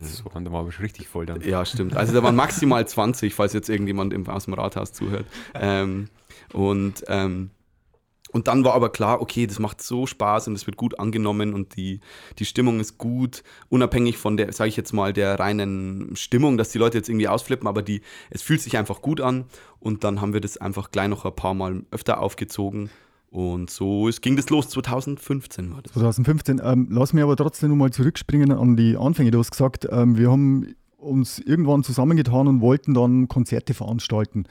So, 0.00 0.24
da 0.28 0.52
war 0.52 0.70
schon 0.72 0.84
richtig 0.84 1.08
voll 1.08 1.24
dann. 1.24 1.40
Ja, 1.40 1.64
stimmt. 1.64 1.96
Also 1.96 2.12
da 2.12 2.22
waren 2.22 2.34
maximal 2.34 2.86
20, 2.88 3.34
falls 3.34 3.52
jetzt 3.52 3.68
irgendjemand 3.68 4.12
im, 4.12 4.26
aus 4.28 4.46
dem 4.46 4.54
Rathaus 4.54 4.92
zuhört. 4.92 5.26
Ähm, 5.54 6.08
und, 6.52 7.04
ähm, 7.06 7.50
und 8.32 8.48
dann 8.48 8.64
war 8.64 8.74
aber 8.74 8.90
klar, 8.90 9.20
okay, 9.20 9.46
das 9.46 9.60
macht 9.60 9.80
so 9.80 10.06
Spaß 10.06 10.48
und 10.48 10.54
es 10.54 10.66
wird 10.66 10.76
gut 10.76 10.98
angenommen 10.98 11.54
und 11.54 11.76
die, 11.76 12.00
die 12.40 12.44
Stimmung 12.44 12.80
ist 12.80 12.98
gut, 12.98 13.44
unabhängig 13.68 14.18
von 14.18 14.36
der, 14.36 14.52
sage 14.52 14.68
ich 14.68 14.76
jetzt 14.76 14.92
mal, 14.92 15.12
der 15.12 15.38
reinen 15.38 16.16
Stimmung, 16.16 16.58
dass 16.58 16.70
die 16.70 16.78
Leute 16.78 16.98
jetzt 16.98 17.08
irgendwie 17.08 17.28
ausflippen, 17.28 17.68
aber 17.68 17.82
die, 17.82 18.00
es 18.30 18.42
fühlt 18.42 18.60
sich 18.60 18.76
einfach 18.76 19.00
gut 19.02 19.20
an 19.20 19.44
und 19.78 20.02
dann 20.02 20.20
haben 20.20 20.32
wir 20.32 20.40
das 20.40 20.56
einfach 20.56 20.90
gleich 20.90 21.08
noch 21.08 21.24
ein 21.24 21.36
paar 21.36 21.54
Mal 21.54 21.84
öfter 21.92 22.18
aufgezogen 22.20 22.90
und 23.34 23.68
so 23.68 24.06
es 24.06 24.20
ging 24.20 24.36
das 24.36 24.48
los, 24.48 24.68
2015 24.68 25.72
war 25.72 25.82
das. 25.82 25.92
2015. 25.94 26.60
Ähm, 26.62 26.86
lass 26.88 27.12
mich 27.12 27.24
aber 27.24 27.34
trotzdem 27.34 27.70
nochmal 27.70 27.90
zurückspringen 27.90 28.52
an 28.52 28.76
die 28.76 28.96
Anfänge. 28.96 29.32
Du 29.32 29.40
hast 29.40 29.50
gesagt, 29.50 29.88
ähm, 29.90 30.16
wir 30.16 30.30
haben 30.30 30.76
uns 30.98 31.40
irgendwann 31.40 31.82
zusammengetan 31.82 32.46
und 32.46 32.60
wollten 32.60 32.94
dann 32.94 33.26
Konzerte 33.26 33.74
veranstalten. 33.74 34.44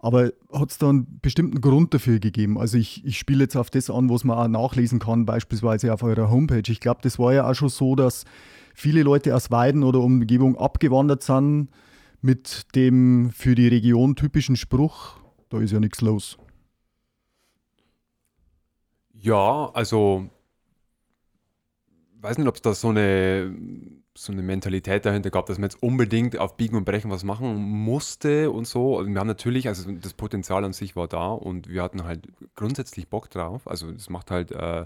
Aber 0.00 0.32
hat 0.50 0.70
es 0.70 0.78
da 0.78 0.88
einen 0.88 1.20
bestimmten 1.20 1.60
Grund 1.60 1.92
dafür 1.92 2.18
gegeben? 2.18 2.58
Also 2.58 2.78
ich, 2.78 3.04
ich 3.04 3.18
spiele 3.18 3.44
jetzt 3.44 3.56
auf 3.56 3.68
das 3.68 3.90
an, 3.90 4.08
was 4.08 4.24
man 4.24 4.38
auch 4.38 4.48
nachlesen 4.48 5.00
kann, 5.00 5.26
beispielsweise 5.26 5.92
auf 5.92 6.02
eurer 6.02 6.30
Homepage. 6.30 6.62
Ich 6.66 6.80
glaube, 6.80 7.00
das 7.02 7.18
war 7.18 7.34
ja 7.34 7.46
auch 7.46 7.54
schon 7.54 7.68
so, 7.68 7.94
dass 7.94 8.24
viele 8.74 9.02
Leute 9.02 9.36
aus 9.36 9.50
Weiden 9.50 9.82
oder 9.82 10.00
Umgebung 10.00 10.56
abgewandert 10.56 11.22
sind 11.22 11.68
mit 12.22 12.74
dem 12.74 13.32
für 13.34 13.54
die 13.54 13.68
Region 13.68 14.16
typischen 14.16 14.56
Spruch, 14.56 15.18
da 15.50 15.60
ist 15.60 15.72
ja 15.72 15.78
nichts 15.78 16.00
los. 16.00 16.38
Ja, 19.22 19.70
also 19.74 20.30
weiß 22.22 22.38
nicht, 22.38 22.48
ob 22.48 22.56
es 22.56 22.62
da 22.62 22.74
so 22.74 22.88
eine, 22.88 23.54
so 24.14 24.32
eine 24.32 24.42
Mentalität 24.42 25.04
dahinter 25.04 25.30
gab, 25.30 25.46
dass 25.46 25.58
man 25.58 25.68
jetzt 25.70 25.82
unbedingt 25.82 26.38
auf 26.38 26.56
Biegen 26.56 26.76
und 26.76 26.84
Brechen 26.84 27.10
was 27.10 27.24
machen 27.24 27.56
musste 27.56 28.50
und 28.50 28.66
so. 28.66 28.98
Also 28.98 29.10
wir 29.10 29.20
haben 29.20 29.26
natürlich, 29.26 29.68
also 29.68 29.90
das 29.92 30.14
Potenzial 30.14 30.64
an 30.64 30.72
sich 30.72 30.96
war 30.96 31.08
da 31.08 31.32
und 31.32 31.68
wir 31.68 31.82
hatten 31.82 32.04
halt 32.04 32.28
grundsätzlich 32.54 33.08
Bock 33.08 33.30
drauf. 33.30 33.66
Also 33.68 33.90
das 33.90 34.10
macht 34.10 34.30
halt, 34.30 34.52
äh, 34.52 34.84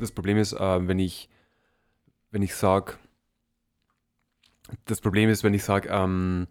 das 0.00 0.12
Problem 0.12 0.36
ist, 0.36 0.52
äh, 0.52 0.88
wenn 0.88 0.98
ich, 0.98 1.28
wenn 2.30 2.42
ich 2.42 2.54
sage, 2.54 2.94
das 4.84 5.00
Problem 5.00 5.30
ist, 5.30 5.44
wenn 5.44 5.54
ich 5.54 5.64
sage, 5.64 5.88
ähm, 5.90 6.48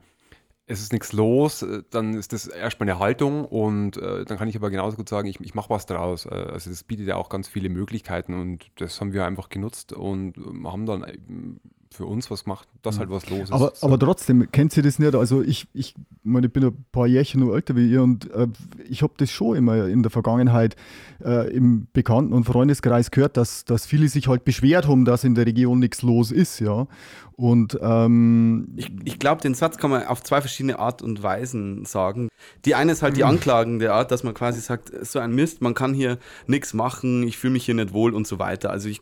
es 0.68 0.82
ist 0.82 0.94
nichts 0.94 1.14
los, 1.14 1.62
äh, 1.62 1.84
dann 1.90 2.16
ist 2.16 2.34
das 2.34 2.48
erstmal 2.48 2.90
eine 2.90 3.00
Haltung 3.00 3.46
und 3.46 3.98
äh, 3.98 4.26
dann 4.26 4.38
kann 4.38 4.48
ich 4.48 4.56
aber 4.56 4.70
genauso 4.70 4.98
gut 4.98 5.10
sagen, 5.10 5.28
ich, 5.28 5.40
ich 5.40 5.54
mache 5.54 5.70
was 5.70 5.86
draus. 5.86 6.26
Äh, 6.26 6.30
also 6.30 6.70
das 6.70 6.84
bietet 6.84 7.08
ja 7.08 7.16
auch 7.16 7.30
ganz 7.30 7.48
viele 7.48 7.70
Möglichkeiten 7.70 8.34
und 8.34 8.72
das 8.78 9.00
haben 9.00 9.14
wir 9.14 9.26
einfach 9.26 9.50
genutzt 9.50 9.94
und 9.94 10.38
ähm, 10.38 10.72
haben 10.72 10.86
dann 10.86 11.06
für 11.92 12.06
uns 12.06 12.30
was 12.30 12.44
gemacht, 12.44 12.68
dass 12.82 13.00
halt 13.00 13.10
was 13.10 13.30
los 13.30 13.44
ist. 13.44 13.52
Aber, 13.52 13.72
So. 13.76 13.88
aber 13.88 13.98
trotzdem, 14.00 14.52
kennt 14.52 14.76
ihr 14.76 14.84
das 14.84 15.00
nicht? 15.00 15.16
Also 15.16 15.42
ich, 15.42 15.68
ich, 15.74 15.96
meine, 16.24 16.48
ich 16.48 16.54
bin 16.54 16.66
ein 16.66 16.86
paar 16.92 17.08
Jährchen 17.08 17.40
nur 17.40 17.56
älter 17.56 17.76
wie 17.76 17.90
ihr 17.90 18.04
und 18.04 18.30
äh, 18.32 18.48
ich 18.90 19.02
habe 19.02 19.14
das 19.18 19.32
schon 19.32 19.56
immer 19.56 19.86
in 19.88 20.04
der 20.04 20.10
Vergangenheit 20.12 20.76
äh, 21.24 21.50
im 21.56 21.88
Bekannten- 21.94 22.34
und 22.34 22.44
Freundeskreis 22.46 23.12
gehört, 23.12 23.38
dass, 23.38 23.64
dass 23.66 23.86
viele 23.86 24.10
sich 24.10 24.28
halt 24.28 24.44
beschwert 24.44 24.88
haben, 24.88 25.06
dass 25.06 25.24
in 25.24 25.36
der 25.36 25.46
Region 25.46 25.80
nichts 25.80 26.02
los 26.02 26.32
ist, 26.32 26.60
ja. 26.60 26.88
Und 27.38 27.78
ähm, 27.82 28.70
Ich, 28.78 28.90
ich 29.04 29.20
glaube, 29.20 29.42
den 29.42 29.56
Satz 29.56 29.78
kann 29.78 29.90
man 29.90 30.06
auf 30.06 30.24
zwei 30.24 30.40
verschiedene 30.40 30.80
Art 30.80 31.02
und 31.02 31.22
Weisen 31.22 31.84
sagen. 31.84 32.30
Die 32.64 32.76
eine 32.76 32.94
ist 32.94 33.02
halt 33.02 33.18
die 33.18 33.26
anklagende 33.26 33.92
Art, 33.94 34.12
dass 34.12 34.24
man 34.24 34.34
quasi 34.34 34.62
sagt, 34.62 34.92
so 35.06 35.20
ein 35.20 35.36
Mist, 35.36 35.62
man 35.62 35.74
kann 35.74 35.94
hier 35.94 36.18
nichts 36.48 36.74
machen, 36.74 37.24
ich 37.24 37.38
fühle 37.38 37.52
mich 37.54 37.66
hier 37.66 37.74
nicht 37.74 37.92
wohl 37.92 38.14
und 38.14 38.26
so 38.26 38.40
weiter. 38.40 38.70
Also 38.70 38.88
ich, 38.88 39.02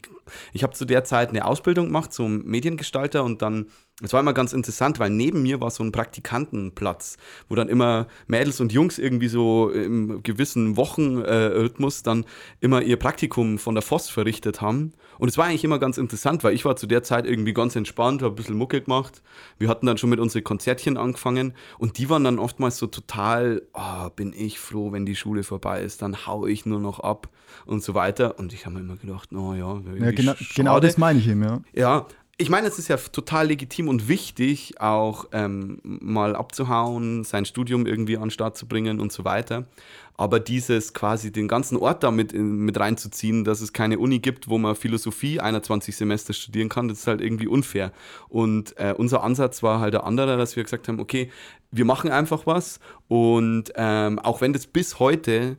ich 0.52 0.64
habe 0.64 0.74
zu 0.74 0.86
der 0.86 1.04
Zeit 1.04 1.30
eine 1.30 1.46
Ausbildung 1.46 1.88
gemacht 1.88 2.12
zum 2.12 2.44
Mediengestalter 2.84 3.24
und 3.24 3.42
dann 3.42 3.68
Es 4.02 4.12
war 4.12 4.20
immer 4.20 4.34
ganz 4.34 4.54
interessant, 4.54 4.98
weil 4.98 5.12
neben 5.12 5.44
mir 5.44 5.62
war 5.62 5.70
so 5.70 5.84
ein 5.84 5.92
Praktikantenplatz, 5.92 7.18
wo 7.48 7.54
dann 7.54 7.70
immer 7.70 8.08
Mädels 8.26 8.60
und 8.60 8.74
Jungs 8.74 8.98
irgendwie 8.98 9.28
so 9.28 9.70
im 9.70 10.24
gewissen 10.24 10.78
Wochenrhythmus 10.78 12.02
dann 12.02 12.26
immer 12.60 12.82
ihr 12.82 12.98
Praktikum 12.98 13.60
von 13.60 13.76
der 13.76 13.84
FOS 13.84 14.10
verrichtet 14.10 14.62
haben. 14.62 14.94
Und 15.20 15.30
es 15.30 15.38
war 15.38 15.46
eigentlich 15.46 15.64
immer 15.64 15.78
ganz 15.78 16.00
interessant, 16.00 16.44
weil 16.44 16.56
ich 16.56 16.66
war 16.66 16.76
zu 16.76 16.88
der 16.88 17.04
Zeit 17.04 17.28
irgendwie 17.28 17.54
ganz 17.54 17.76
entspannt, 17.76 18.24
habe 18.24 18.34
ein 18.34 18.36
bisschen 18.36 18.58
Mucke 18.58 18.82
gemacht. 18.82 19.22
Wir 19.60 19.70
hatten 19.70 19.86
dann 19.86 20.00
schon 20.00 20.10
mit 20.10 20.20
unseren 20.20 20.44
Konzertchen 20.44 20.98
angefangen 20.98 21.54
und 21.78 22.00
die 22.00 22.10
waren 22.10 22.24
dann 22.24 22.40
oftmals 22.40 22.78
so 22.78 22.88
total, 22.88 23.62
oh, 23.74 24.10
bin 24.16 24.34
ich 24.34 24.60
froh, 24.60 24.92
wenn 24.92 25.06
die 25.06 25.16
Schule 25.16 25.44
vorbei 25.44 25.84
ist, 25.84 26.02
dann 26.02 26.26
hau 26.26 26.48
ich 26.48 26.66
nur 26.66 26.80
noch 26.80 27.00
ab 27.00 27.30
und 27.68 27.84
so 27.84 27.94
weiter. 27.94 28.40
Und 28.40 28.54
ich 28.54 28.66
habe 28.66 28.76
mir 28.76 28.82
immer 28.82 28.98
gedacht, 28.98 29.30
oh 29.34 29.54
ja, 29.54 29.80
ja 30.00 30.12
genau, 30.12 30.34
genau 30.56 30.80
das 30.80 30.98
meine 30.98 31.20
ich 31.20 31.28
eben, 31.28 31.44
ja. 31.44 31.62
Ja, 31.74 32.08
ich 32.38 32.50
meine, 32.50 32.68
es 32.68 32.80
ist 32.80 32.88
ja 32.88 32.98
total 32.98 33.48
legitim 33.48 33.88
und 33.88 34.08
wichtig, 34.08 34.82
auch 34.82 35.26
ähm, 35.34 35.80
mal 35.84 36.36
abzuhauen, 36.36 37.24
sein 37.24 37.46
Studium 37.46 37.86
irgendwie 37.86 38.18
an 38.18 38.24
den 38.24 38.32
Start 38.32 38.58
zu 38.58 38.68
bringen 38.68 39.00
und 39.00 39.12
so 39.12 39.24
weiter. 39.24 39.68
Aber 40.16 40.40
dieses 40.40 40.94
quasi 40.94 41.32
den 41.32 41.48
ganzen 41.48 41.78
Ort 41.78 42.04
da 42.04 42.10
mit, 42.10 42.34
mit 42.34 42.80
reinzuziehen, 42.80 43.44
dass 43.44 43.62
es 43.62 43.72
keine 43.72 44.00
Uni 44.00 44.20
gibt, 44.20 44.48
wo 44.48 44.58
man 44.58 44.76
Philosophie 44.76 45.40
21 45.40 45.96
Semester 45.96 46.34
studieren 46.34 46.70
kann, 46.70 46.88
das 46.88 47.00
ist 47.00 47.08
halt 47.08 47.22
irgendwie 47.22 47.48
unfair. 47.48 47.92
Und 48.30 48.78
äh, 48.78 48.96
unser 48.98 49.24
Ansatz 49.24 49.62
war 49.62 49.80
halt 49.80 49.94
der 49.94 50.04
andere, 50.04 50.36
dass 50.38 50.56
wir 50.56 50.64
gesagt 50.64 50.88
haben, 50.88 51.00
okay, 51.00 51.30
wir 51.72 51.86
machen 51.86 52.12
einfach 52.12 52.48
was 52.48 52.80
und 53.08 53.74
ähm, 53.76 54.20
auch 54.20 54.42
wenn 54.42 54.54
das 54.54 54.68
bis 54.68 55.00
heute 55.00 55.58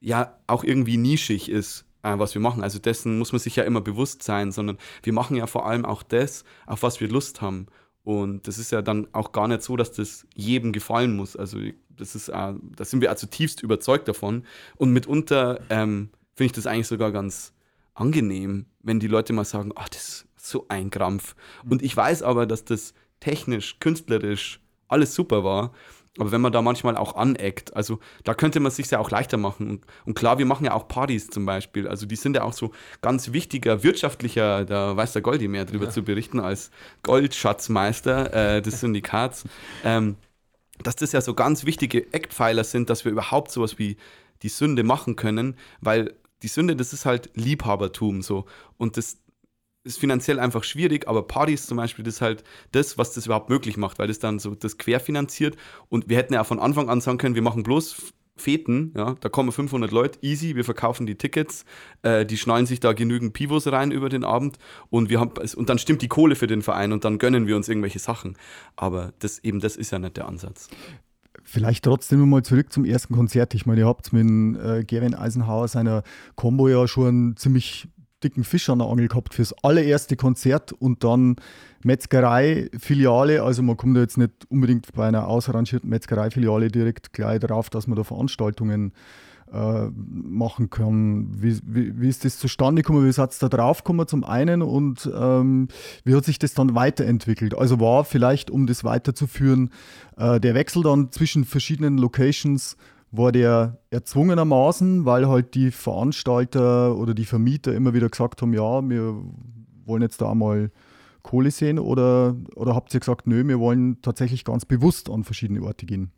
ja 0.00 0.36
auch 0.46 0.64
irgendwie 0.64 0.96
nischig 0.96 1.48
ist, 1.48 1.86
äh, 2.04 2.18
was 2.18 2.34
wir 2.34 2.40
machen. 2.40 2.62
Also 2.62 2.78
dessen 2.78 3.18
muss 3.18 3.32
man 3.32 3.40
sich 3.40 3.56
ja 3.56 3.64
immer 3.64 3.80
bewusst 3.80 4.22
sein, 4.22 4.52
sondern 4.52 4.78
wir 5.02 5.12
machen 5.12 5.36
ja 5.36 5.46
vor 5.46 5.66
allem 5.66 5.84
auch 5.84 6.02
das, 6.02 6.44
auf 6.66 6.82
was 6.82 7.00
wir 7.00 7.08
Lust 7.08 7.40
haben. 7.40 7.66
Und 8.04 8.46
das 8.46 8.58
ist 8.58 8.70
ja 8.70 8.82
dann 8.82 9.08
auch 9.12 9.32
gar 9.32 9.48
nicht 9.48 9.62
so, 9.62 9.76
dass 9.76 9.92
das 9.92 10.26
jedem 10.34 10.72
gefallen 10.72 11.16
muss. 11.16 11.36
Also 11.36 11.58
das 11.88 12.14
ist, 12.14 12.28
äh, 12.28 12.52
da 12.76 12.84
sind 12.84 13.00
wir 13.00 13.10
also 13.10 13.26
zutiefst 13.26 13.62
überzeugt 13.62 14.06
davon. 14.08 14.44
Und 14.76 14.92
mitunter 14.92 15.60
ähm, 15.70 16.10
finde 16.34 16.46
ich 16.46 16.52
das 16.52 16.66
eigentlich 16.66 16.88
sogar 16.88 17.12
ganz 17.12 17.54
angenehm, 17.94 18.66
wenn 18.82 19.00
die 19.00 19.08
Leute 19.08 19.32
mal 19.32 19.44
sagen, 19.44 19.72
ach, 19.74 19.88
das 19.88 20.26
ist 20.36 20.50
so 20.50 20.66
ein 20.68 20.90
Krampf. 20.90 21.34
Und 21.68 21.82
ich 21.82 21.96
weiß 21.96 22.22
aber, 22.22 22.46
dass 22.46 22.64
das 22.64 22.92
technisch, 23.20 23.78
künstlerisch 23.80 24.60
alles 24.88 25.14
super 25.14 25.44
war. 25.44 25.72
Aber 26.18 26.30
wenn 26.30 26.40
man 26.40 26.52
da 26.52 26.62
manchmal 26.62 26.96
auch 26.96 27.16
aneckt, 27.16 27.74
also 27.74 27.98
da 28.22 28.34
könnte 28.34 28.60
man 28.60 28.68
es 28.68 28.76
sich 28.76 28.88
ja 28.90 29.00
auch 29.00 29.10
leichter 29.10 29.36
machen. 29.36 29.80
Und 30.04 30.14
klar, 30.14 30.38
wir 30.38 30.46
machen 30.46 30.64
ja 30.64 30.72
auch 30.72 30.86
Partys 30.86 31.28
zum 31.28 31.44
Beispiel. 31.44 31.88
Also 31.88 32.06
die 32.06 32.14
sind 32.14 32.36
ja 32.36 32.44
auch 32.44 32.52
so 32.52 32.70
ganz 33.00 33.32
wichtiger 33.32 33.82
wirtschaftlicher, 33.82 34.64
da 34.64 34.96
weiß 34.96 35.12
der 35.12 35.22
Goldi 35.22 35.48
mehr 35.48 35.64
drüber 35.64 35.86
ja. 35.86 35.90
zu 35.90 36.02
berichten, 36.04 36.38
als 36.38 36.70
Goldschatzmeister 37.02 38.56
äh, 38.56 38.62
des 38.62 38.80
Syndikats. 38.80 39.44
Ähm, 39.84 40.16
dass 40.82 40.96
das 40.96 41.12
ja 41.12 41.20
so 41.20 41.34
ganz 41.34 41.64
wichtige 41.64 42.12
Eckpfeiler 42.12 42.64
sind, 42.64 42.90
dass 42.90 43.04
wir 43.04 43.12
überhaupt 43.12 43.50
sowas 43.50 43.78
wie 43.78 43.96
die 44.42 44.48
Sünde 44.48 44.82
machen 44.82 45.16
können, 45.16 45.56
weil 45.80 46.14
die 46.42 46.48
Sünde, 46.48 46.76
das 46.76 46.92
ist 46.92 47.06
halt 47.06 47.30
Liebhabertum 47.34 48.22
so. 48.22 48.46
Und 48.76 48.96
das, 48.96 49.18
ist 49.84 49.98
finanziell 49.98 50.40
einfach 50.40 50.64
schwierig, 50.64 51.06
aber 51.06 51.26
Partys 51.26 51.66
zum 51.66 51.76
Beispiel, 51.76 52.04
das 52.04 52.14
ist 52.14 52.20
halt 52.20 52.44
das, 52.72 52.98
was 52.98 53.12
das 53.12 53.26
überhaupt 53.26 53.50
möglich 53.50 53.76
macht, 53.76 53.98
weil 53.98 54.08
das 54.08 54.18
dann 54.18 54.38
so 54.38 54.54
das 54.54 54.78
querfinanziert 54.78 55.56
und 55.88 56.08
wir 56.08 56.16
hätten 56.16 56.34
ja 56.34 56.42
von 56.42 56.58
Anfang 56.58 56.88
an 56.88 57.00
sagen 57.00 57.18
können, 57.18 57.34
wir 57.34 57.42
machen 57.42 57.62
bloß 57.62 58.14
Feten, 58.36 58.92
ja, 58.96 59.14
da 59.20 59.28
kommen 59.28 59.52
500 59.52 59.92
Leute, 59.92 60.18
easy, 60.22 60.56
wir 60.56 60.64
verkaufen 60.64 61.06
die 61.06 61.14
Tickets, 61.14 61.64
äh, 62.02 62.26
die 62.26 62.36
schnallen 62.36 62.66
sich 62.66 62.80
da 62.80 62.92
genügend 62.92 63.32
Pivos 63.32 63.70
rein 63.70 63.92
über 63.92 64.08
den 64.08 64.24
Abend 64.24 64.58
und 64.90 65.08
wir 65.08 65.20
haben 65.20 65.34
und 65.54 65.68
dann 65.68 65.78
stimmt 65.78 66.02
die 66.02 66.08
Kohle 66.08 66.34
für 66.34 66.48
den 66.48 66.62
Verein 66.62 66.92
und 66.92 67.04
dann 67.04 67.18
gönnen 67.18 67.46
wir 67.46 67.54
uns 67.54 67.68
irgendwelche 67.68 68.00
Sachen, 68.00 68.36
aber 68.74 69.12
das 69.20 69.38
eben 69.44 69.60
das 69.60 69.76
ist 69.76 69.92
ja 69.92 70.00
nicht 70.00 70.16
der 70.16 70.26
Ansatz. 70.26 70.68
Vielleicht 71.46 71.84
trotzdem 71.84 72.28
mal 72.28 72.42
zurück 72.42 72.72
zum 72.72 72.86
ersten 72.86 73.14
Konzert. 73.14 73.54
Ich 73.54 73.66
meine, 73.66 73.82
ihr 73.82 73.86
habt 73.86 74.12
mit 74.14 74.26
äh, 74.56 74.82
Gavin 74.82 75.14
Eisenhower 75.14 75.68
seiner 75.68 76.02
Combo 76.36 76.68
ja 76.68 76.88
schon 76.88 77.36
ziemlich 77.36 77.86
dicken 78.24 78.44
Fisch 78.44 78.68
an 78.70 78.78
der 78.78 78.88
Angel 78.88 79.08
gehabt 79.08 79.34
fürs 79.34 79.52
allererste 79.62 80.16
Konzert 80.16 80.72
und 80.72 81.04
dann 81.04 81.36
Metzgerei-Filiale. 81.84 83.42
Also 83.42 83.62
man 83.62 83.76
kommt 83.76 83.96
da 83.96 84.00
jetzt 84.00 84.18
nicht 84.18 84.32
unbedingt 84.48 84.92
bei 84.94 85.06
einer 85.06 85.28
ausrangierten 85.28 85.90
Metzgerei-Filiale 85.90 86.68
direkt 86.68 87.12
gleich 87.12 87.40
darauf, 87.40 87.70
dass 87.70 87.86
man 87.86 87.96
da 87.96 88.04
Veranstaltungen 88.04 88.92
äh, 89.52 89.90
machen 89.94 90.70
kann. 90.70 91.28
Wie, 91.30 91.58
wie, 91.64 92.00
wie, 92.00 92.08
ist 92.08 92.24
das 92.24 92.38
zustande 92.38 92.82
gekommen? 92.82 93.06
Wie 93.06 93.12
seid 93.12 93.34
ihr 93.34 93.48
da 93.48 93.56
drauf 93.56 93.84
gekommen 93.84 94.08
zum 94.08 94.24
einen 94.24 94.62
und 94.62 95.08
ähm, 95.14 95.68
wie 96.04 96.14
hat 96.14 96.24
sich 96.24 96.38
das 96.38 96.54
dann 96.54 96.74
weiterentwickelt? 96.74 97.56
Also 97.56 97.78
war 97.78 98.04
vielleicht, 98.04 98.50
um 98.50 98.66
das 98.66 98.82
weiterzuführen, 98.84 99.70
äh, 100.16 100.40
der 100.40 100.54
Wechsel 100.54 100.82
dann 100.82 101.12
zwischen 101.12 101.44
verschiedenen 101.44 101.98
Locations 101.98 102.76
war 103.16 103.32
der 103.32 103.78
erzwungenermaßen, 103.90 105.04
weil 105.04 105.28
halt 105.28 105.54
die 105.54 105.70
Veranstalter 105.70 106.96
oder 106.96 107.14
die 107.14 107.24
Vermieter 107.24 107.74
immer 107.74 107.94
wieder 107.94 108.08
gesagt 108.08 108.42
haben, 108.42 108.52
ja, 108.52 108.88
wir 108.88 109.22
wollen 109.84 110.02
jetzt 110.02 110.20
da 110.20 110.34
mal 110.34 110.70
Kohle 111.22 111.50
sehen 111.50 111.78
oder, 111.78 112.36
oder 112.54 112.74
habt 112.74 112.92
ihr 112.92 113.00
gesagt, 113.00 113.26
nö, 113.26 113.46
wir 113.46 113.58
wollen 113.58 114.00
tatsächlich 114.02 114.44
ganz 114.44 114.64
bewusst 114.64 115.10
an 115.10 115.24
verschiedene 115.24 115.62
Orte 115.62 115.86
gehen? 115.86 116.12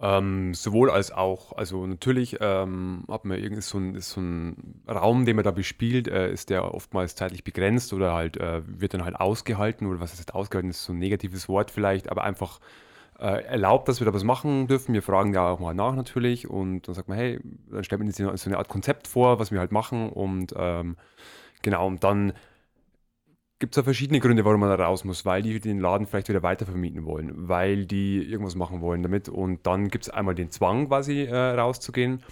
Ähm, 0.00 0.54
sowohl 0.54 0.90
als 0.90 1.12
auch. 1.12 1.52
Also 1.52 1.86
natürlich 1.86 2.38
ähm, 2.40 3.04
hat 3.08 3.24
man 3.24 3.38
irgendwie 3.38 3.62
so 3.62 3.78
ein, 3.78 4.00
so 4.00 4.20
Raum, 4.90 5.24
den 5.24 5.36
man 5.36 5.44
da 5.44 5.50
bespielt, 5.50 6.08
äh, 6.08 6.32
ist 6.32 6.50
der 6.50 6.74
oftmals 6.74 7.14
zeitlich 7.14 7.44
begrenzt 7.44 7.92
oder 7.92 8.12
halt 8.12 8.36
äh, 8.36 8.62
wird 8.66 8.94
dann 8.94 9.04
halt 9.04 9.16
ausgehalten 9.16 9.86
oder 9.86 10.00
was 10.00 10.12
heißt 10.12 10.34
ausgehalten, 10.34 10.70
ist 10.70 10.84
so 10.84 10.92
ein 10.92 10.98
negatives 10.98 11.48
Wort 11.48 11.70
vielleicht, 11.70 12.10
aber 12.10 12.24
einfach 12.24 12.60
erlaubt, 13.18 13.88
dass 13.88 14.00
wir 14.00 14.04
da 14.04 14.14
was 14.14 14.24
machen 14.24 14.66
dürfen. 14.66 14.92
Wir 14.92 15.02
fragen 15.02 15.32
da 15.32 15.50
auch 15.50 15.60
mal 15.60 15.74
nach 15.74 15.94
natürlich 15.94 16.48
und 16.48 16.82
dann 16.88 16.94
sagt 16.94 17.08
man, 17.08 17.16
hey, 17.16 17.38
dann 17.70 17.84
stellt 17.84 18.00
man 18.00 18.10
sich 18.10 18.26
so 18.26 18.50
eine 18.50 18.58
Art 18.58 18.68
Konzept 18.68 19.06
vor, 19.06 19.38
was 19.38 19.52
wir 19.52 19.60
halt 19.60 19.72
machen 19.72 20.08
und 20.10 20.54
ähm, 20.56 20.96
genau, 21.62 21.86
und 21.86 22.02
dann 22.02 22.32
gibt 23.60 23.74
es 23.74 23.76
ja 23.76 23.82
verschiedene 23.84 24.20
Gründe, 24.20 24.44
warum 24.44 24.60
man 24.60 24.76
da 24.76 24.84
raus 24.84 25.04
muss, 25.04 25.24
weil 25.24 25.42
die 25.42 25.60
den 25.60 25.78
Laden 25.78 26.06
vielleicht 26.06 26.28
wieder 26.28 26.42
weitervermieten 26.42 27.04
wollen, 27.04 27.48
weil 27.48 27.86
die 27.86 28.22
irgendwas 28.22 28.56
machen 28.56 28.80
wollen 28.80 29.02
damit 29.02 29.28
und 29.28 29.66
dann 29.66 29.88
gibt 29.88 30.04
es 30.04 30.10
einmal 30.10 30.34
den 30.34 30.50
Zwang 30.50 30.88
quasi 30.88 31.22
äh, 31.22 31.36
rauszugehen 31.36 32.22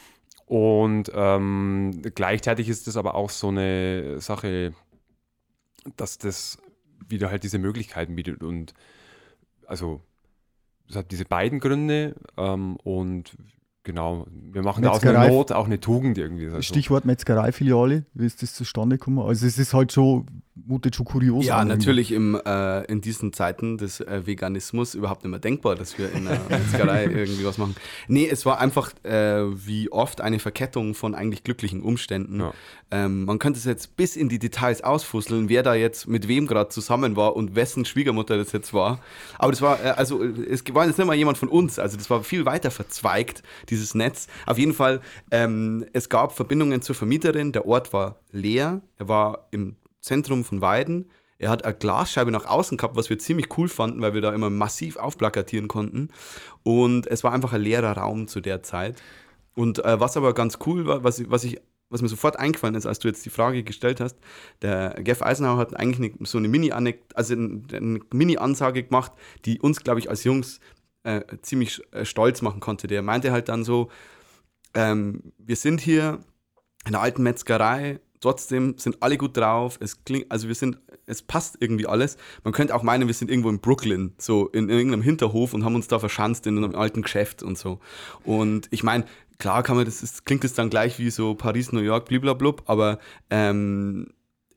und 0.46 1.10
ähm, 1.14 2.02
gleichzeitig 2.14 2.68
ist 2.68 2.86
das 2.86 2.96
aber 2.96 3.14
auch 3.14 3.30
so 3.30 3.48
eine 3.48 4.20
Sache, 4.20 4.74
dass 5.96 6.18
das 6.18 6.58
wieder 7.08 7.30
halt 7.30 7.44
diese 7.44 7.58
Möglichkeiten 7.58 8.16
bietet 8.16 8.42
und 8.42 8.74
also 9.66 10.00
es 10.92 10.96
hat 10.96 11.10
diese 11.10 11.24
beiden 11.24 11.58
Gründe 11.58 12.14
ähm, 12.36 12.76
und 12.76 13.36
genau, 13.82 14.26
wir 14.30 14.62
machen 14.62 14.82
Metzgerei, 14.84 15.12
da 15.12 15.18
aus 15.20 15.26
einer 15.26 15.34
Not 15.34 15.52
auch 15.52 15.66
eine 15.66 15.80
Tugend 15.80 16.18
irgendwie. 16.18 16.46
Also. 16.46 16.60
Stichwort 16.60 17.04
Metzgereifiliale, 17.04 18.04
wie 18.12 18.26
ist 18.26 18.42
das 18.42 18.54
zustande 18.54 18.98
gekommen? 18.98 19.18
Also 19.18 19.46
es 19.46 19.58
ist 19.58 19.72
halt 19.72 19.90
so, 19.90 20.26
mutet 20.66 20.96
schon 20.96 21.06
kurios 21.06 21.44
Ja, 21.44 21.58
an, 21.58 21.68
natürlich 21.68 22.12
im, 22.12 22.40
äh, 22.44 22.84
in 22.84 23.00
diesen 23.00 23.32
Zeiten 23.32 23.78
des 23.78 24.00
äh, 24.00 24.26
Veganismus 24.26 24.94
überhaupt 24.94 25.24
nicht 25.24 25.30
mehr 25.30 25.40
denkbar, 25.40 25.74
dass 25.74 25.98
wir 25.98 26.12
in 26.12 26.28
einer 26.28 26.40
Metzgerei 26.48 27.04
irgendwie 27.12 27.44
was 27.44 27.58
machen. 27.58 27.76
Nee, 28.08 28.28
es 28.28 28.46
war 28.46 28.60
einfach 28.60 28.92
äh, 29.04 29.42
wie 29.66 29.90
oft 29.90 30.20
eine 30.20 30.38
Verkettung 30.38 30.94
von 30.94 31.14
eigentlich 31.14 31.44
glücklichen 31.44 31.82
Umständen. 31.82 32.40
Ja. 32.40 32.52
Ähm, 32.90 33.24
man 33.24 33.38
könnte 33.38 33.58
es 33.58 33.64
jetzt 33.64 33.96
bis 33.96 34.16
in 34.16 34.28
die 34.28 34.38
Details 34.38 34.82
ausfusseln, 34.82 35.48
wer 35.48 35.62
da 35.62 35.74
jetzt 35.74 36.08
mit 36.08 36.28
wem 36.28 36.46
gerade 36.46 36.68
zusammen 36.68 37.16
war 37.16 37.36
und 37.36 37.54
wessen 37.54 37.84
Schwiegermutter 37.84 38.36
das 38.36 38.52
jetzt 38.52 38.74
war. 38.74 39.00
Aber 39.38 39.50
das 39.50 39.62
war, 39.62 39.82
äh, 39.82 39.88
also 39.90 40.22
es 40.22 40.62
war 40.72 40.86
jetzt 40.86 40.98
nicht 40.98 41.06
mal 41.06 41.16
jemand 41.16 41.38
von 41.38 41.48
uns, 41.48 41.78
also 41.78 41.96
das 41.96 42.10
war 42.10 42.22
viel 42.22 42.44
weiter 42.44 42.70
verzweigt, 42.70 43.42
dieses 43.70 43.94
Netz. 43.94 44.26
Auf 44.46 44.58
jeden 44.58 44.74
Fall, 44.74 45.00
ähm, 45.30 45.86
es 45.92 46.08
gab 46.08 46.32
Verbindungen 46.32 46.82
zur 46.82 46.94
Vermieterin, 46.94 47.52
der 47.52 47.66
Ort 47.66 47.92
war 47.92 48.16
leer, 48.30 48.82
er 48.98 49.08
war 49.08 49.48
im 49.50 49.76
Zentrum 50.02 50.44
von 50.44 50.60
Weiden. 50.60 51.10
Er 51.38 51.50
hat 51.50 51.64
eine 51.64 51.74
Glasscheibe 51.74 52.30
nach 52.30 52.44
außen 52.44 52.76
gehabt, 52.76 52.96
was 52.96 53.10
wir 53.10 53.18
ziemlich 53.18 53.56
cool 53.56 53.68
fanden, 53.68 54.00
weil 54.02 54.14
wir 54.14 54.20
da 54.20 54.32
immer 54.32 54.50
massiv 54.50 54.96
aufplakatieren 54.96 55.68
konnten. 55.68 56.10
Und 56.62 57.06
es 57.06 57.24
war 57.24 57.32
einfach 57.32 57.52
ein 57.52 57.62
leerer 57.62 57.96
Raum 57.96 58.28
zu 58.28 58.40
der 58.40 58.62
Zeit. 58.62 59.02
Und 59.54 59.84
äh, 59.84 59.98
was 59.98 60.16
aber 60.16 60.34
ganz 60.34 60.58
cool 60.66 60.86
war, 60.86 61.02
was, 61.02 61.28
was 61.30 61.44
ich 61.44 61.60
was 61.92 62.00
mir 62.00 62.08
sofort 62.08 62.38
eingefallen 62.38 62.74
ist, 62.74 62.86
als 62.86 63.00
du 63.00 63.08
jetzt 63.08 63.24
die 63.26 63.30
Frage 63.30 63.62
gestellt 63.62 64.00
hast, 64.00 64.16
der 64.62 64.96
Jeff 65.04 65.20
Eisenhower 65.20 65.58
hat 65.58 65.76
eigentlich 65.76 66.14
eine, 66.16 66.26
so 66.26 66.38
eine 66.38 66.48
Mini, 66.48 66.72
also 66.72 67.34
eine 67.34 68.00
Mini-Ansage 68.10 68.84
gemacht, 68.84 69.12
die 69.44 69.60
uns, 69.60 69.84
glaube 69.84 70.00
ich, 70.00 70.08
als 70.08 70.24
Jungs 70.24 70.58
äh, 71.04 71.20
ziemlich 71.42 71.82
äh, 71.92 72.06
stolz 72.06 72.40
machen 72.40 72.60
konnte. 72.60 72.86
Der 72.86 73.02
meinte 73.02 73.30
halt 73.30 73.50
dann 73.50 73.62
so, 73.62 73.90
ähm, 74.72 75.34
wir 75.36 75.56
sind 75.56 75.82
hier 75.82 76.20
in 76.86 76.92
der 76.92 77.02
alten 77.02 77.22
Metzgerei, 77.22 78.00
trotzdem 78.22 78.74
sind 78.78 79.02
alle 79.02 79.18
gut 79.18 79.36
drauf. 79.36 79.76
Es 79.80 80.04
klingt, 80.04 80.30
also 80.32 80.48
wir 80.48 80.54
sind, 80.54 80.78
es 81.04 81.20
passt 81.20 81.56
irgendwie 81.60 81.86
alles. 81.86 82.16
Man 82.44 82.54
könnte 82.54 82.74
auch 82.74 82.82
meinen, 82.82 83.06
wir 83.06 83.14
sind 83.14 83.30
irgendwo 83.30 83.50
in 83.50 83.60
Brooklyn, 83.60 84.14
so 84.16 84.48
in, 84.48 84.64
in 84.64 84.70
irgendeinem 84.70 85.02
Hinterhof 85.02 85.52
und 85.52 85.64
haben 85.64 85.74
uns 85.74 85.88
da 85.88 85.98
verschanzt 85.98 86.46
in 86.46 86.56
einem 86.56 86.74
alten 86.74 87.02
Geschäft 87.02 87.42
und 87.42 87.58
so. 87.58 87.80
Und 88.24 88.68
ich 88.70 88.82
meine, 88.82 89.04
klar 89.38 89.62
kann 89.62 89.76
man, 89.76 89.84
das 89.84 90.02
ist, 90.02 90.24
klingt 90.24 90.44
es 90.44 90.54
dann 90.54 90.70
gleich 90.70 90.98
wie 90.98 91.10
so 91.10 91.34
Paris, 91.34 91.72
New 91.72 91.80
York, 91.80 92.06
bliblablub, 92.06 92.62
aber 92.66 92.98
ähm, 93.28 94.08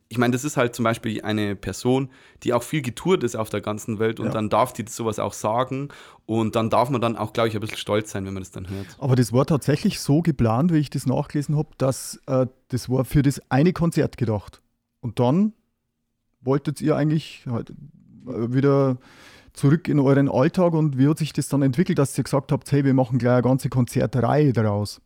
ich 0.08 0.18
meine, 0.20 0.32
das 0.34 0.44
ist 0.44 0.56
halt 0.56 0.76
zum 0.76 0.84
Beispiel 0.84 1.22
eine 1.24 1.56
Person, 1.56 2.10
die 2.44 2.54
auch 2.54 2.62
viel 2.64 2.82
getourt 2.82 3.24
ist 3.24 3.36
auf 3.36 3.50
der 3.50 3.62
ganzen 3.62 3.98
Welt 3.98 4.20
und 4.20 4.28
Ja. 4.28 4.32
dann 4.34 4.50
darf 4.50 4.72
die 4.72 4.86
sowas 4.88 5.18
auch 5.18 5.34
sagen 5.34 5.90
und 6.28 6.56
dann 6.56 6.70
darf 6.70 6.90
man 6.92 7.02
dann 7.02 7.16
auch, 7.18 7.34
glaube 7.34 7.50
ich, 7.50 7.56
ein 7.56 7.62
bisschen 7.62 7.78
stolz 7.78 8.12
sein, 8.12 8.26
wenn 8.26 8.34
man 8.36 8.44
das 8.44 8.52
dann 8.52 8.70
hört. 8.70 8.86
Aber 9.00 9.16
das 9.16 9.34
war 9.34 9.46
tatsächlich 9.46 10.00
so 10.00 10.22
geplant, 10.22 10.72
wie 10.72 10.78
ich 10.78 10.90
das 10.92 11.06
nachgelesen 11.08 11.58
habe, 11.58 11.70
dass 11.80 12.20
äh, 12.28 12.46
das 12.68 12.88
war 12.90 13.04
für 13.04 13.24
das 13.24 13.42
eine 13.50 13.74
Konzert 13.74 14.18
gedacht. 14.18 14.62
Und 15.02 15.20
dann 15.20 15.54
wolltet 16.42 16.82
ihr 16.82 16.96
eigentlich 16.96 17.44
halt 17.50 17.72
äh, 17.72 17.74
wieder 18.54 18.98
zurück 19.54 19.88
in 19.88 20.00
euren 20.00 20.30
Alltag 20.30 20.74
und 20.74 20.98
wie 21.00 21.08
hat 21.08 21.18
sich 21.18 21.34
das 21.34 21.48
dann 21.48 21.62
entwickelt, 21.62 21.98
dass 21.98 22.18
ihr 22.18 22.24
gesagt 22.26 22.52
habt, 22.52 22.72
hey, 22.72 22.84
wir 22.86 22.94
machen 22.94 23.18
gleich 23.18 23.34
eine 23.34 23.42
ganze 23.42 23.70
Konzertreihe 23.70 24.54
daraus? 24.54 25.02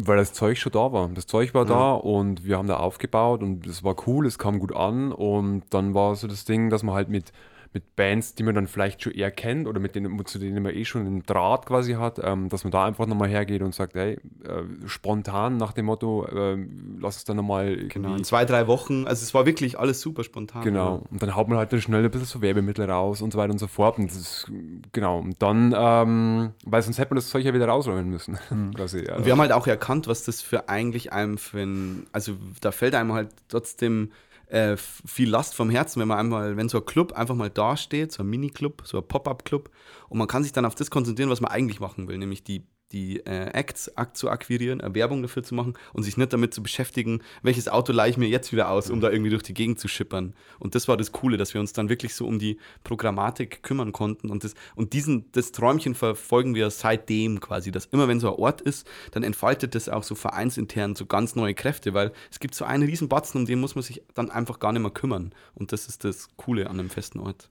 Weil 0.00 0.16
das 0.16 0.32
Zeug 0.32 0.58
schon 0.58 0.72
da 0.72 0.92
war. 0.92 1.08
Das 1.08 1.26
Zeug 1.26 1.54
war 1.54 1.64
Ja. 1.64 1.68
da 1.74 1.92
und 1.94 2.44
wir 2.44 2.56
haben 2.56 2.68
da 2.68 2.76
aufgebaut 2.76 3.42
und 3.42 3.66
es 3.66 3.82
war 3.82 3.96
cool, 4.06 4.26
es 4.26 4.38
kam 4.38 4.58
gut 4.60 4.74
an 4.74 5.10
und 5.12 5.62
dann 5.70 5.92
war 5.94 6.14
so 6.14 6.28
das 6.28 6.44
Ding, 6.44 6.70
dass 6.70 6.82
man 6.84 6.94
halt 6.94 7.08
mit, 7.08 7.32
mit 7.72 7.96
Bands, 7.96 8.34
die 8.34 8.42
man 8.42 8.54
dann 8.54 8.66
vielleicht 8.66 9.02
schon 9.02 9.12
eher 9.12 9.30
kennt 9.30 9.66
oder 9.66 9.78
mit 9.78 9.94
denen, 9.94 10.24
zu 10.26 10.38
denen 10.38 10.62
man 10.62 10.74
eh 10.74 10.84
schon 10.84 11.06
einen 11.06 11.22
Draht 11.24 11.66
quasi 11.66 11.94
hat, 11.94 12.18
ähm, 12.22 12.48
dass 12.48 12.64
man 12.64 12.70
da 12.70 12.86
einfach 12.86 13.06
nochmal 13.06 13.28
hergeht 13.28 13.62
und 13.62 13.74
sagt, 13.74 13.94
hey, 13.94 14.14
äh, 14.44 14.62
spontan 14.86 15.58
nach 15.58 15.72
dem 15.72 15.86
Motto, 15.86 16.26
äh, 16.26 16.56
lass 16.98 17.16
es 17.16 17.24
dann 17.24 17.36
nochmal 17.36 17.76
Genau, 17.88 18.14
in 18.14 18.24
zwei, 18.24 18.44
drei 18.44 18.66
Wochen. 18.66 19.06
Also 19.06 19.22
es 19.22 19.34
war 19.34 19.44
wirklich 19.44 19.78
alles 19.78 20.00
super 20.00 20.24
spontan. 20.24 20.62
Genau. 20.62 21.04
Und 21.10 21.22
dann 21.22 21.36
haut 21.36 21.48
man 21.48 21.58
halt 21.58 21.72
dann 21.72 21.80
schnell 21.80 22.04
ein 22.04 22.10
bisschen 22.10 22.26
so 22.26 22.40
Werbemittel 22.40 22.90
raus 22.90 23.20
und 23.20 23.32
so 23.32 23.38
weiter 23.38 23.52
und 23.52 23.58
so 23.58 23.66
fort. 23.66 23.98
Und 23.98 24.10
das 24.10 24.16
ist, 24.16 24.52
genau. 24.92 25.18
Und 25.18 25.42
dann, 25.42 25.74
ähm, 25.76 26.52
weil 26.64 26.82
sonst 26.82 26.98
hätte 26.98 27.10
man 27.10 27.16
das 27.16 27.28
Zeug 27.28 27.44
ja 27.44 27.52
wieder 27.52 27.68
rausräumen 27.68 28.08
müssen. 28.08 28.38
quasi, 28.74 29.04
ja. 29.06 29.16
Und 29.16 29.26
wir 29.26 29.32
haben 29.32 29.40
halt 29.40 29.52
auch 29.52 29.66
erkannt, 29.66 30.08
was 30.08 30.24
das 30.24 30.40
für 30.40 30.68
eigentlich 30.68 31.12
einem 31.12 31.38
für 31.38 31.60
ein, 31.60 32.06
also 32.12 32.32
da 32.60 32.72
fällt 32.72 32.94
einem 32.94 33.12
halt 33.12 33.28
trotzdem 33.48 34.10
äh, 34.48 34.76
viel 34.76 35.28
Last 35.28 35.54
vom 35.54 35.70
Herzen, 35.70 36.00
wenn 36.00 36.08
man 36.08 36.18
einmal, 36.18 36.56
wenn 36.56 36.68
so 36.68 36.78
ein 36.78 36.84
Club 36.84 37.12
einfach 37.12 37.34
mal 37.34 37.50
dasteht, 37.50 38.12
so 38.12 38.22
ein 38.22 38.28
Mini-Club, 38.28 38.82
so 38.84 38.98
ein 38.98 39.06
Pop-Up-Club 39.06 39.70
und 40.08 40.18
man 40.18 40.28
kann 40.28 40.42
sich 40.42 40.52
dann 40.52 40.64
auf 40.64 40.74
das 40.74 40.90
konzentrieren, 40.90 41.30
was 41.30 41.40
man 41.40 41.50
eigentlich 41.50 41.80
machen 41.80 42.08
will, 42.08 42.18
nämlich 42.18 42.44
die, 42.44 42.66
die 42.92 43.20
äh, 43.26 43.50
Acts 43.52 43.90
zu 44.14 44.30
akquirieren, 44.30 44.80
eine 44.80 44.94
Werbung 44.94 45.22
dafür 45.22 45.42
zu 45.42 45.54
machen 45.54 45.74
und 45.92 46.02
sich 46.02 46.16
nicht 46.16 46.32
damit 46.32 46.54
zu 46.54 46.62
beschäftigen, 46.62 47.22
welches 47.42 47.68
Auto 47.68 47.92
leihe 47.92 48.10
ich 48.10 48.16
mir 48.16 48.28
jetzt 48.28 48.52
wieder 48.52 48.70
aus, 48.70 48.90
um 48.90 49.00
da 49.00 49.10
irgendwie 49.10 49.30
durch 49.30 49.42
die 49.42 49.54
Gegend 49.54 49.78
zu 49.78 49.88
schippern. 49.88 50.34
Und 50.58 50.74
das 50.74 50.88
war 50.88 50.96
das 50.96 51.12
Coole, 51.12 51.36
dass 51.36 51.54
wir 51.54 51.60
uns 51.60 51.72
dann 51.72 51.88
wirklich 51.88 52.14
so 52.14 52.26
um 52.26 52.38
die 52.38 52.58
Programmatik 52.84 53.62
kümmern 53.62 53.92
konnten 53.92 54.30
und 54.30 54.44
das, 54.44 54.54
und 54.74 54.92
diesen, 54.92 55.30
das 55.32 55.52
Träumchen 55.52 55.94
verfolgen 55.94 56.54
wir 56.54 56.70
seitdem 56.70 57.40
quasi, 57.40 57.70
dass 57.70 57.86
immer 57.86 58.08
wenn 58.08 58.20
so 58.20 58.28
ein 58.34 58.40
Ort 58.40 58.60
ist, 58.60 58.86
dann 59.10 59.22
entfaltet 59.22 59.74
das 59.74 59.88
auch 59.88 60.02
so 60.02 60.14
vereinsintern 60.14 60.94
so 60.94 61.06
ganz 61.06 61.34
neue 61.34 61.54
Kräfte, 61.54 61.94
weil 61.94 62.12
es 62.30 62.40
gibt 62.40 62.54
so 62.54 62.64
einen 62.64 62.84
riesen 62.84 63.08
Batzen, 63.08 63.40
um 63.40 63.46
den 63.46 63.60
muss 63.60 63.74
man 63.74 63.82
sich 63.82 64.02
dann 64.14 64.30
einfach 64.30 64.58
gar 64.58 64.72
nicht 64.72 64.82
mehr 64.82 64.90
kümmern. 64.90 65.34
Und 65.54 65.72
das 65.72 65.86
ist 65.86 66.04
das 66.04 66.28
Coole 66.36 66.68
an 66.68 66.78
einem 66.78 66.90
festen 66.90 67.20
Ort. 67.20 67.50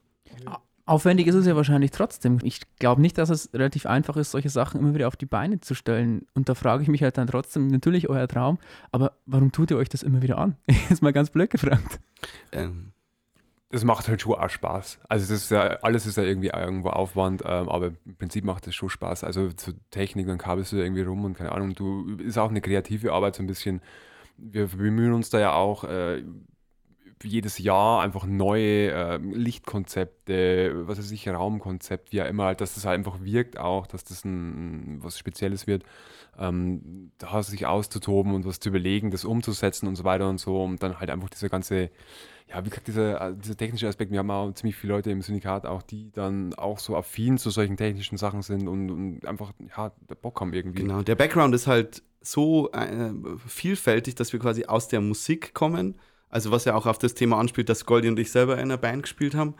Aufwendig 0.88 1.26
ist 1.26 1.34
es 1.34 1.46
ja 1.46 1.54
wahrscheinlich 1.54 1.90
trotzdem. 1.90 2.38
Ich 2.42 2.62
glaube 2.78 3.02
nicht, 3.02 3.18
dass 3.18 3.28
es 3.28 3.52
relativ 3.52 3.84
einfach 3.84 4.16
ist, 4.16 4.30
solche 4.30 4.48
Sachen 4.48 4.80
immer 4.80 4.94
wieder 4.94 5.06
auf 5.06 5.16
die 5.16 5.26
Beine 5.26 5.60
zu 5.60 5.74
stellen. 5.74 6.26
Und 6.32 6.48
da 6.48 6.54
frage 6.54 6.82
ich 6.82 6.88
mich 6.88 7.02
halt 7.02 7.18
dann 7.18 7.26
trotzdem, 7.26 7.66
natürlich 7.68 8.08
euer 8.08 8.26
Traum, 8.26 8.58
aber 8.90 9.12
warum 9.26 9.52
tut 9.52 9.70
ihr 9.70 9.76
euch 9.76 9.90
das 9.90 10.02
immer 10.02 10.22
wieder 10.22 10.38
an? 10.38 10.56
Jetzt 10.88 11.02
mal 11.02 11.12
ganz 11.12 11.28
blöd 11.28 11.50
gefragt. 11.50 12.00
Ähm, 12.52 12.92
das 13.68 13.84
macht 13.84 14.08
halt 14.08 14.22
schon 14.22 14.36
auch 14.36 14.48
Spaß. 14.48 15.00
Also 15.10 15.30
das 15.30 15.42
ist 15.42 15.50
ja, 15.50 15.60
alles 15.82 16.06
ist 16.06 16.16
ja 16.16 16.22
irgendwie 16.22 16.48
irgendwo 16.48 16.88
Aufwand, 16.88 17.42
ähm, 17.44 17.68
aber 17.68 17.88
im 18.06 18.16
Prinzip 18.16 18.44
macht 18.44 18.66
es 18.66 18.74
schon 18.74 18.88
Spaß. 18.88 19.24
Also 19.24 19.52
zur 19.52 19.74
Technik, 19.90 20.26
dann 20.26 20.38
kabelst 20.38 20.72
du 20.72 20.76
da 20.76 20.84
irgendwie 20.84 21.02
rum 21.02 21.22
und 21.26 21.34
keine 21.34 21.52
Ahnung, 21.52 21.74
du 21.74 22.16
ist 22.16 22.38
auch 22.38 22.48
eine 22.48 22.62
kreative 22.62 23.12
Arbeit 23.12 23.34
so 23.34 23.42
ein 23.42 23.46
bisschen. 23.46 23.82
Wir 24.38 24.68
bemühen 24.68 25.12
uns 25.12 25.28
da 25.28 25.38
ja 25.38 25.52
auch 25.52 25.84
äh, 25.84 26.22
jedes 27.22 27.58
Jahr 27.58 28.02
einfach 28.02 28.26
neue 28.26 28.90
äh, 28.90 29.16
Lichtkonzepte, 29.18 30.86
was 30.86 30.98
weiß 30.98 31.10
ich, 31.10 31.28
Raumkonzept, 31.28 32.12
wie 32.12 32.22
auch 32.22 32.26
immer, 32.26 32.44
halt, 32.44 32.60
dass 32.60 32.74
das 32.74 32.84
halt 32.84 32.98
einfach 32.98 33.20
wirkt 33.20 33.58
auch, 33.58 33.86
dass 33.86 34.04
das 34.04 34.24
ein, 34.24 34.98
was 35.02 35.18
Spezielles 35.18 35.66
wird. 35.66 35.84
Ähm, 36.38 37.10
da 37.18 37.42
sich 37.42 37.66
auszutoben 37.66 38.32
und 38.32 38.46
was 38.46 38.60
zu 38.60 38.68
überlegen, 38.68 39.10
das 39.10 39.24
umzusetzen 39.24 39.88
und 39.88 39.96
so 39.96 40.04
weiter 40.04 40.28
und 40.28 40.38
so 40.38 40.62
und 40.62 40.82
dann 40.82 41.00
halt 41.00 41.10
einfach 41.10 41.30
dieser 41.30 41.48
ganze 41.48 41.90
ja, 42.48 42.64
wie 42.64 42.70
gesagt, 42.70 42.88
dieser, 42.88 43.32
dieser 43.32 43.56
technische 43.56 43.88
Aspekt, 43.88 44.10
wir 44.10 44.20
haben 44.20 44.30
auch 44.30 44.52
ziemlich 44.52 44.76
viele 44.76 44.94
Leute 44.94 45.10
im 45.10 45.20
Syndikat, 45.20 45.66
auch 45.66 45.82
die 45.82 46.10
dann 46.12 46.54
auch 46.54 46.78
so 46.78 46.96
affin 46.96 47.36
zu 47.36 47.50
solchen 47.50 47.76
technischen 47.76 48.16
Sachen 48.16 48.42
sind 48.42 48.68
und, 48.68 48.90
und 48.90 49.26
einfach, 49.26 49.52
ja, 49.76 49.92
Bock 50.22 50.40
haben 50.40 50.54
irgendwie. 50.54 50.82
Genau, 50.82 51.02
der 51.02 51.14
Background 51.14 51.54
ist 51.54 51.66
halt 51.66 52.02
so 52.22 52.70
äh, 52.72 53.10
vielfältig, 53.46 54.14
dass 54.14 54.32
wir 54.32 54.40
quasi 54.40 54.64
aus 54.64 54.88
der 54.88 55.00
Musik 55.00 55.52
kommen. 55.52 55.96
Also 56.30 56.50
was 56.50 56.64
ja 56.64 56.74
auch 56.74 56.86
auf 56.86 56.98
das 56.98 57.14
Thema 57.14 57.38
anspielt, 57.38 57.68
dass 57.68 57.86
Goldie 57.86 58.08
und 58.08 58.18
ich 58.18 58.30
selber 58.30 58.54
in 58.54 58.62
einer 58.62 58.76
Band 58.76 59.02
gespielt 59.02 59.34
haben, 59.34 59.54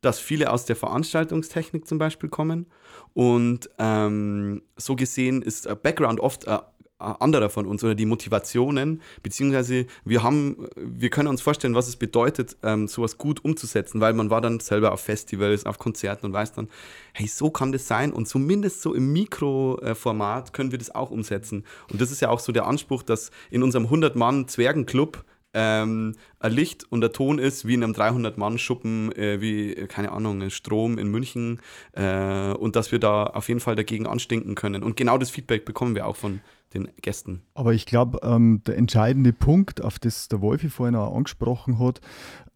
dass 0.00 0.18
viele 0.18 0.50
aus 0.50 0.64
der 0.64 0.76
Veranstaltungstechnik 0.76 1.86
zum 1.86 1.98
Beispiel 1.98 2.28
kommen. 2.28 2.66
Und 3.12 3.68
ähm, 3.78 4.62
so 4.76 4.96
gesehen 4.96 5.42
ist 5.42 5.66
äh, 5.66 5.76
Background 5.80 6.20
oft 6.20 6.46
äh, 6.46 6.58
anderer 7.00 7.48
von 7.48 7.66
uns 7.66 7.82
oder 7.82 7.94
die 7.94 8.06
Motivationen, 8.06 9.00
beziehungsweise 9.22 9.86
wir 10.04 10.22
haben, 10.22 10.68
wir 10.76 11.08
können 11.08 11.28
uns 11.28 11.40
vorstellen, 11.40 11.74
was 11.74 11.88
es 11.88 11.96
bedeutet, 11.96 12.56
ähm, 12.62 12.88
sowas 12.88 13.16
gut 13.16 13.42
umzusetzen, 13.44 14.00
weil 14.00 14.12
man 14.12 14.28
war 14.28 14.40
dann 14.40 14.60
selber 14.60 14.92
auf 14.92 15.00
Festivals, 15.00 15.64
auf 15.64 15.78
Konzerten 15.78 16.26
und 16.26 16.32
weiß 16.34 16.52
dann, 16.52 16.68
hey, 17.14 17.26
so 17.26 17.50
kann 17.50 17.72
das 17.72 17.88
sein 17.88 18.12
und 18.12 18.26
zumindest 18.26 18.82
so 18.82 18.94
im 18.94 19.12
Mikroformat 19.12 20.52
können 20.52 20.72
wir 20.72 20.78
das 20.78 20.94
auch 20.94 21.10
umsetzen. 21.10 21.64
Und 21.90 22.00
das 22.00 22.10
ist 22.10 22.20
ja 22.20 22.28
auch 22.28 22.40
so 22.40 22.52
der 22.52 22.66
Anspruch, 22.66 23.02
dass 23.02 23.30
in 23.50 23.62
unserem 23.62 23.86
100-Mann-Zwergenclub 23.86 25.24
ähm, 25.54 26.14
ein 26.38 26.52
Licht 26.52 26.84
und 26.90 27.00
der 27.00 27.12
Ton 27.12 27.38
ist 27.38 27.66
wie 27.66 27.74
in 27.74 27.82
einem 27.82 27.92
300-Mann-Schuppen, 27.92 29.12
äh, 29.12 29.40
wie, 29.40 29.74
äh, 29.74 29.86
keine 29.86 30.12
Ahnung, 30.12 30.48
Strom 30.50 30.98
in 30.98 31.08
München 31.08 31.60
äh, 31.92 32.52
und 32.52 32.76
dass 32.76 32.92
wir 32.92 32.98
da 32.98 33.24
auf 33.24 33.48
jeden 33.48 33.60
Fall 33.60 33.76
dagegen 33.76 34.06
anstinken 34.06 34.54
können. 34.54 34.82
Und 34.82 34.96
genau 34.96 35.18
das 35.18 35.30
Feedback 35.30 35.64
bekommen 35.64 35.94
wir 35.94 36.06
auch 36.06 36.16
von 36.16 36.40
den 36.74 36.88
Gästen. 37.02 37.42
Aber 37.54 37.72
ich 37.72 37.84
glaube, 37.84 38.20
ähm, 38.22 38.62
der 38.64 38.76
entscheidende 38.76 39.32
Punkt, 39.32 39.82
auf 39.82 39.98
das 39.98 40.28
der 40.28 40.40
Wolfi 40.40 40.68
vorhin 40.68 40.94
auch 40.94 41.14
angesprochen 41.16 41.78
hat, 41.80 42.00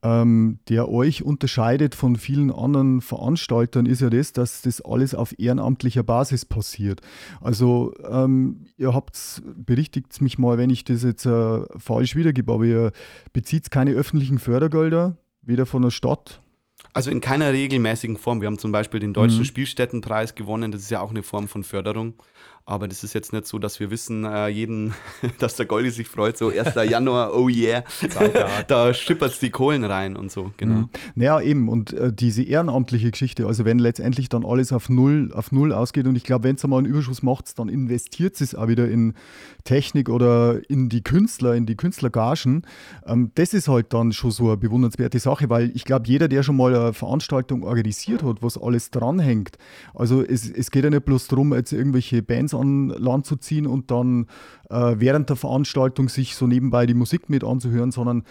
ähm, 0.05 0.59
der 0.69 0.89
euch 0.91 1.25
unterscheidet 1.25 1.95
von 1.95 2.17
vielen 2.17 2.53
anderen 2.53 3.01
Veranstaltern, 3.01 3.87
ist 3.87 4.03
ja 4.03 4.11
das, 4.11 4.33
dass 4.35 4.61
das 4.63 4.83
alles 4.83 5.15
auf 5.15 5.37
ehrenamtlicher 5.39 6.03
Basis 6.03 6.45
passiert. 6.45 7.01
Also 7.41 7.95
ähm, 8.09 8.67
ihr 8.77 8.93
habt, 8.95 9.43
berichtigt 9.57 10.21
mich 10.21 10.39
mal, 10.39 10.59
wenn 10.59 10.69
ich 10.71 10.85
das 10.85 11.03
jetzt 11.03 11.25
äh, 11.25 11.61
falsch 11.79 12.15
wiedergebe, 12.15 12.53
aber 12.53 12.65
ihr 12.65 12.93
bezieht 13.33 13.71
keine 13.71 13.93
öffentlichen 13.93 14.39
Fördergelder, 14.39 15.17
weder 15.41 15.65
von 15.65 15.83
der 15.83 15.91
Stadt 15.91 16.43
Also 16.93 17.11
in 17.11 17.21
keiner 17.21 17.53
regelmäßigen 17.53 18.19
Form. 18.19 18.41
Wir 18.43 18.47
haben 18.47 18.59
zum 18.59 18.73
Beispiel 18.73 19.01
den 19.01 19.15
Deutschen 19.15 19.41
Mhm. 19.41 19.47
Spielstättenpreis 19.47 20.35
gewonnen. 20.35 20.71
Das 20.71 20.83
ist 20.83 20.91
ja 20.91 21.01
auch 21.01 21.11
eine 21.11 21.23
Form 21.23 21.49
von 21.49 21.65
Förderung. 21.65 22.15
Aber 22.67 22.89
das 22.89 23.05
ist 23.05 23.13
jetzt 23.13 23.35
nicht 23.35 23.47
so, 23.47 23.59
dass 23.59 23.79
wir 23.79 23.91
wissen, 23.91 24.25
äh, 24.25 24.49
jeden, 24.49 24.95
dass 25.39 25.57
der 25.57 25.67
Goldi 25.67 25.91
sich 25.91 26.09
freut, 26.09 26.39
so 26.39 26.49
1. 26.49 26.75
Januar, 26.89 27.35
oh 27.35 27.51
yeah, 27.51 27.85
da 28.69 28.95
schippert 28.95 29.41
die 29.43 29.51
Kohlen 29.51 29.85
rein 29.85 30.17
und 30.17 30.33
so, 30.33 30.51
genau. 30.57 30.75
Mhm. 30.75 30.89
Naja, 31.15 31.41
eben. 31.43 31.69
Und 31.69 31.93
äh, 31.93 32.11
diese 32.11 32.43
ehrenamtliche 32.43 33.11
Geschichte, 33.11 33.47
also 33.47 33.67
wenn 33.67 33.79
letztendlich 33.79 34.31
dann 34.31 34.47
alles 34.47 34.73
auf 34.73 34.89
Null, 34.89 35.31
auf 35.35 35.53
Null 35.53 35.75
ausgeht 35.75 36.07
und 36.07 36.17
ich 36.17 36.25
glaube, 36.25 36.45
wenn 36.45 36.57
es 36.57 36.65
einmal 36.65 36.79
einen 36.79 36.87
Überschuss 36.87 37.23
macht, 37.23 37.59
dann 37.59 37.69
investiert 37.69 38.41
es 38.41 38.55
auch 38.55 38.69
wieder 38.69 38.89
in 38.89 39.13
Technik 39.65 40.09
oder 40.09 40.59
in 40.71 40.89
die 40.89 41.03
Künstler, 41.03 41.55
in 41.55 41.67
die 41.67 41.77
Künstlergagen. 41.77 42.63
Ähm, 43.07 43.31
das 43.35 43.53
ist 43.53 43.69
halt 43.69 43.93
dann 43.93 44.13
schon 44.13 44.31
so 44.31 44.49
eine 44.49 44.57
bewundernswerte 44.57 45.19
Sache, 45.19 45.51
weil 45.51 45.71
ich 45.75 45.85
glaube, 45.85 46.09
jeder, 46.09 46.29
der 46.29 46.43
schon 46.43 46.57
mal 46.57 46.75
eine 46.75 46.93
Veranstaltung 46.95 47.63
organisiert 47.63 48.23
hat, 48.23 48.43
was 48.43 48.57
alles 48.57 48.91
dranhängt, 48.91 49.59
also 49.93 50.23
es, 50.23 50.51
es 50.51 50.71
geht 50.71 50.85
ja 50.85 50.89
nicht 50.89 51.05
bloß 51.05 51.29
darum, 51.29 51.53
jetzt 51.53 51.73
irgendwelche 51.73 52.23
Bands 52.23 52.54
an 52.55 52.89
Land 52.89 53.27
zu 53.27 53.37
ziehen 53.37 53.67
und 53.67 53.91
dann 53.91 54.27
äh, 54.71 54.95
während 54.99 55.29
der 55.29 55.37
Veranstaltung 55.37 56.09
sich 56.09 56.37
so 56.37 56.47
nebenbei 56.47 56.87
die 56.87 56.95
Musik 56.95 57.29
mit 57.29 57.45
anzuhören, 57.45 57.91
sondern 57.91 58.25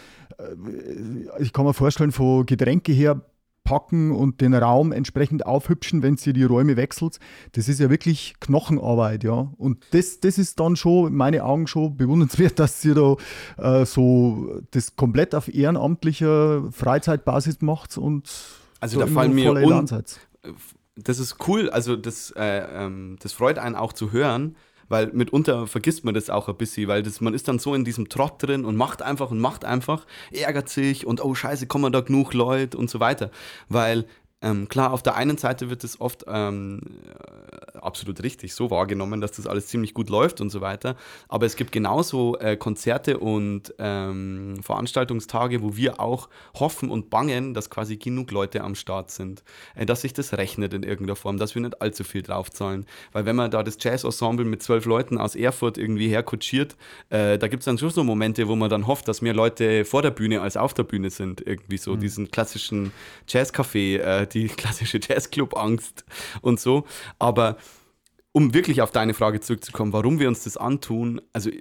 ich 1.39 1.53
kann 1.53 1.65
mir 1.65 1.73
vorstellen, 1.73 2.11
von 2.11 2.45
Getränke 2.45 2.91
her 2.91 3.21
packen 3.63 4.11
und 4.11 4.41
den 4.41 4.53
Raum 4.53 4.91
entsprechend 4.91 5.45
aufhübschen, 5.45 6.03
wenn 6.03 6.17
ihr 6.23 6.33
die 6.33 6.43
Räume 6.43 6.75
wechselt. 6.75 7.19
Das 7.53 7.69
ist 7.69 7.79
ja 7.79 7.89
wirklich 7.89 8.35
Knochenarbeit, 8.39 9.23
ja. 9.23 9.51
Und 9.57 9.85
das, 9.91 10.19
das 10.19 10.37
ist 10.37 10.59
dann 10.59 10.75
schon, 10.75 11.07
in 11.07 11.15
meinen 11.15 11.41
Augen 11.41 11.67
schon 11.67 11.95
bewundernswert, 11.95 12.59
dass 12.59 12.83
ihr 12.83 12.95
da 12.95 13.15
äh, 13.57 13.85
so 13.85 14.61
das 14.71 14.95
komplett 14.95 15.33
auf 15.33 15.53
ehrenamtlicher 15.53 16.71
Freizeitbasis 16.71 17.61
macht 17.61 17.97
und 17.97 18.29
Also 18.79 18.99
so 18.99 19.05
da 19.05 19.11
fallen 19.11 19.33
mir 19.33 19.53
un. 19.53 19.87
Das 20.95 21.19
ist 21.19 21.37
cool, 21.47 21.69
also 21.69 21.95
das, 21.95 22.31
äh, 22.31 22.85
ähm, 22.85 23.17
das 23.21 23.33
freut 23.33 23.57
einen 23.57 23.75
auch 23.75 23.93
zu 23.93 24.11
hören, 24.11 24.55
weil 24.89 25.07
mitunter 25.07 25.65
vergisst 25.65 26.03
man 26.03 26.13
das 26.13 26.29
auch 26.29 26.49
ein 26.49 26.57
bisschen, 26.57 26.87
weil 26.87 27.03
das, 27.03 27.21
man 27.21 27.33
ist 27.33 27.47
dann 27.47 27.57
so 27.57 27.73
in 27.73 27.83
diesem 27.83 28.09
Trott 28.09 28.43
drin 28.43 28.65
und 28.65 28.75
macht 28.75 29.01
einfach 29.01 29.31
und 29.31 29.39
macht 29.39 29.65
einfach, 29.65 30.05
ärgert 30.31 30.69
sich 30.69 31.07
und 31.07 31.23
oh 31.23 31.33
scheiße, 31.33 31.67
kommen 31.67 31.91
da 31.91 32.01
genug 32.01 32.33
Leute 32.33 32.77
und 32.77 32.89
so 32.89 32.99
weiter. 32.99 33.31
Weil 33.69 34.05
Ähm, 34.43 34.67
klar, 34.67 34.91
auf 34.91 35.01
der 35.01 35.15
einen 35.15 35.37
Seite 35.37 35.69
wird 35.69 35.85
es 35.85 36.01
oft 36.01 36.25
ähm, 36.27 36.81
äh, 37.07 37.77
absolut 37.77 38.21
richtig 38.23 38.53
so 38.53 38.69
wahrgenommen, 38.69 39.21
dass 39.21 39.31
das 39.31 39.47
alles 39.47 39.67
ziemlich 39.67 39.93
gut 39.93 40.09
läuft 40.09 40.41
und 40.41 40.49
so 40.49 40.59
weiter. 40.59 40.97
Aber 41.29 41.45
es 41.45 41.55
gibt 41.55 41.71
genauso 41.71 42.37
äh, 42.39 42.57
Konzerte 42.57 43.19
und 43.19 43.73
ähm, 43.79 44.59
Veranstaltungstage, 44.61 45.61
wo 45.61 45.77
wir 45.77 46.01
auch 46.01 46.27
hoffen 46.55 46.91
und 46.91 47.09
bangen, 47.09 47.53
dass 47.53 47.69
quasi 47.69 47.95
genug 47.95 48.31
Leute 48.31 48.61
am 48.61 48.75
Start 48.75 49.11
sind, 49.11 49.43
äh, 49.75 49.85
dass 49.85 50.01
sich 50.01 50.11
das 50.11 50.33
rechnet 50.33 50.73
in 50.73 50.83
irgendeiner 50.83 51.15
Form, 51.15 51.37
dass 51.37 51.55
wir 51.55 51.61
nicht 51.61 51.81
allzu 51.81 52.03
viel 52.03 52.21
draufzahlen. 52.21 52.85
Weil 53.13 53.25
wenn 53.25 53.37
man 53.37 53.49
da 53.49 53.63
das 53.63 53.77
Jazz-Ensemble 53.79 54.45
mit 54.45 54.61
zwölf 54.61 54.83
Leuten 54.83 55.17
aus 55.17 55.35
Erfurt 55.35 55.77
irgendwie 55.77 56.09
herkutschiert, 56.09 56.75
äh, 57.09 57.37
da 57.37 57.47
gibt 57.47 57.61
es 57.61 57.65
dann 57.65 57.77
schon 57.77 57.91
so 57.91 58.03
Momente, 58.03 58.49
wo 58.49 58.57
man 58.57 58.69
dann 58.69 58.87
hofft, 58.87 59.07
dass 59.07 59.21
mehr 59.21 59.33
Leute 59.33 59.85
vor 59.85 60.01
der 60.01 60.11
Bühne 60.11 60.41
als 60.41 60.57
auf 60.57 60.73
der 60.73 60.83
Bühne 60.83 61.09
sind. 61.09 61.39
Irgendwie 61.39 61.77
so 61.77 61.95
mhm. 61.95 62.01
diesen 62.01 62.29
klassischen 62.29 62.91
Jazzcafé, 63.29 64.25
die 64.33 64.47
klassische 64.47 64.99
Jazzclub-Angst 65.01 66.05
und 66.41 66.59
so. 66.59 66.85
Aber 67.19 67.57
um 68.31 68.53
wirklich 68.53 68.81
auf 68.81 68.91
deine 68.91 69.13
Frage 69.13 69.39
zurückzukommen, 69.39 69.93
warum 69.93 70.19
wir 70.19 70.27
uns 70.27 70.43
das 70.43 70.57
antun, 70.57 71.21
also 71.33 71.51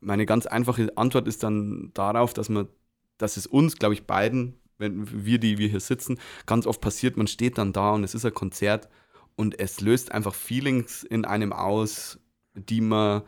meine 0.00 0.26
ganz 0.26 0.46
einfache 0.46 0.96
Antwort 0.96 1.28
ist 1.28 1.42
dann 1.42 1.90
darauf, 1.94 2.32
dass 2.32 2.48
man, 2.48 2.68
dass 3.18 3.36
es 3.36 3.46
uns, 3.46 3.76
glaube 3.76 3.94
ich, 3.94 4.06
beiden, 4.06 4.58
wenn 4.78 5.24
wir, 5.24 5.38
die 5.38 5.58
wir 5.58 5.68
hier 5.68 5.80
sitzen, 5.80 6.18
ganz 6.46 6.66
oft 6.66 6.80
passiert, 6.80 7.16
man 7.16 7.26
steht 7.26 7.58
dann 7.58 7.72
da 7.72 7.92
und 7.92 8.02
es 8.02 8.14
ist 8.14 8.24
ein 8.24 8.34
Konzert 8.34 8.88
und 9.36 9.60
es 9.60 9.80
löst 9.80 10.10
einfach 10.12 10.34
Feelings 10.34 11.02
in 11.02 11.24
einem 11.26 11.52
aus, 11.52 12.18
die 12.54 12.80
man 12.80 13.22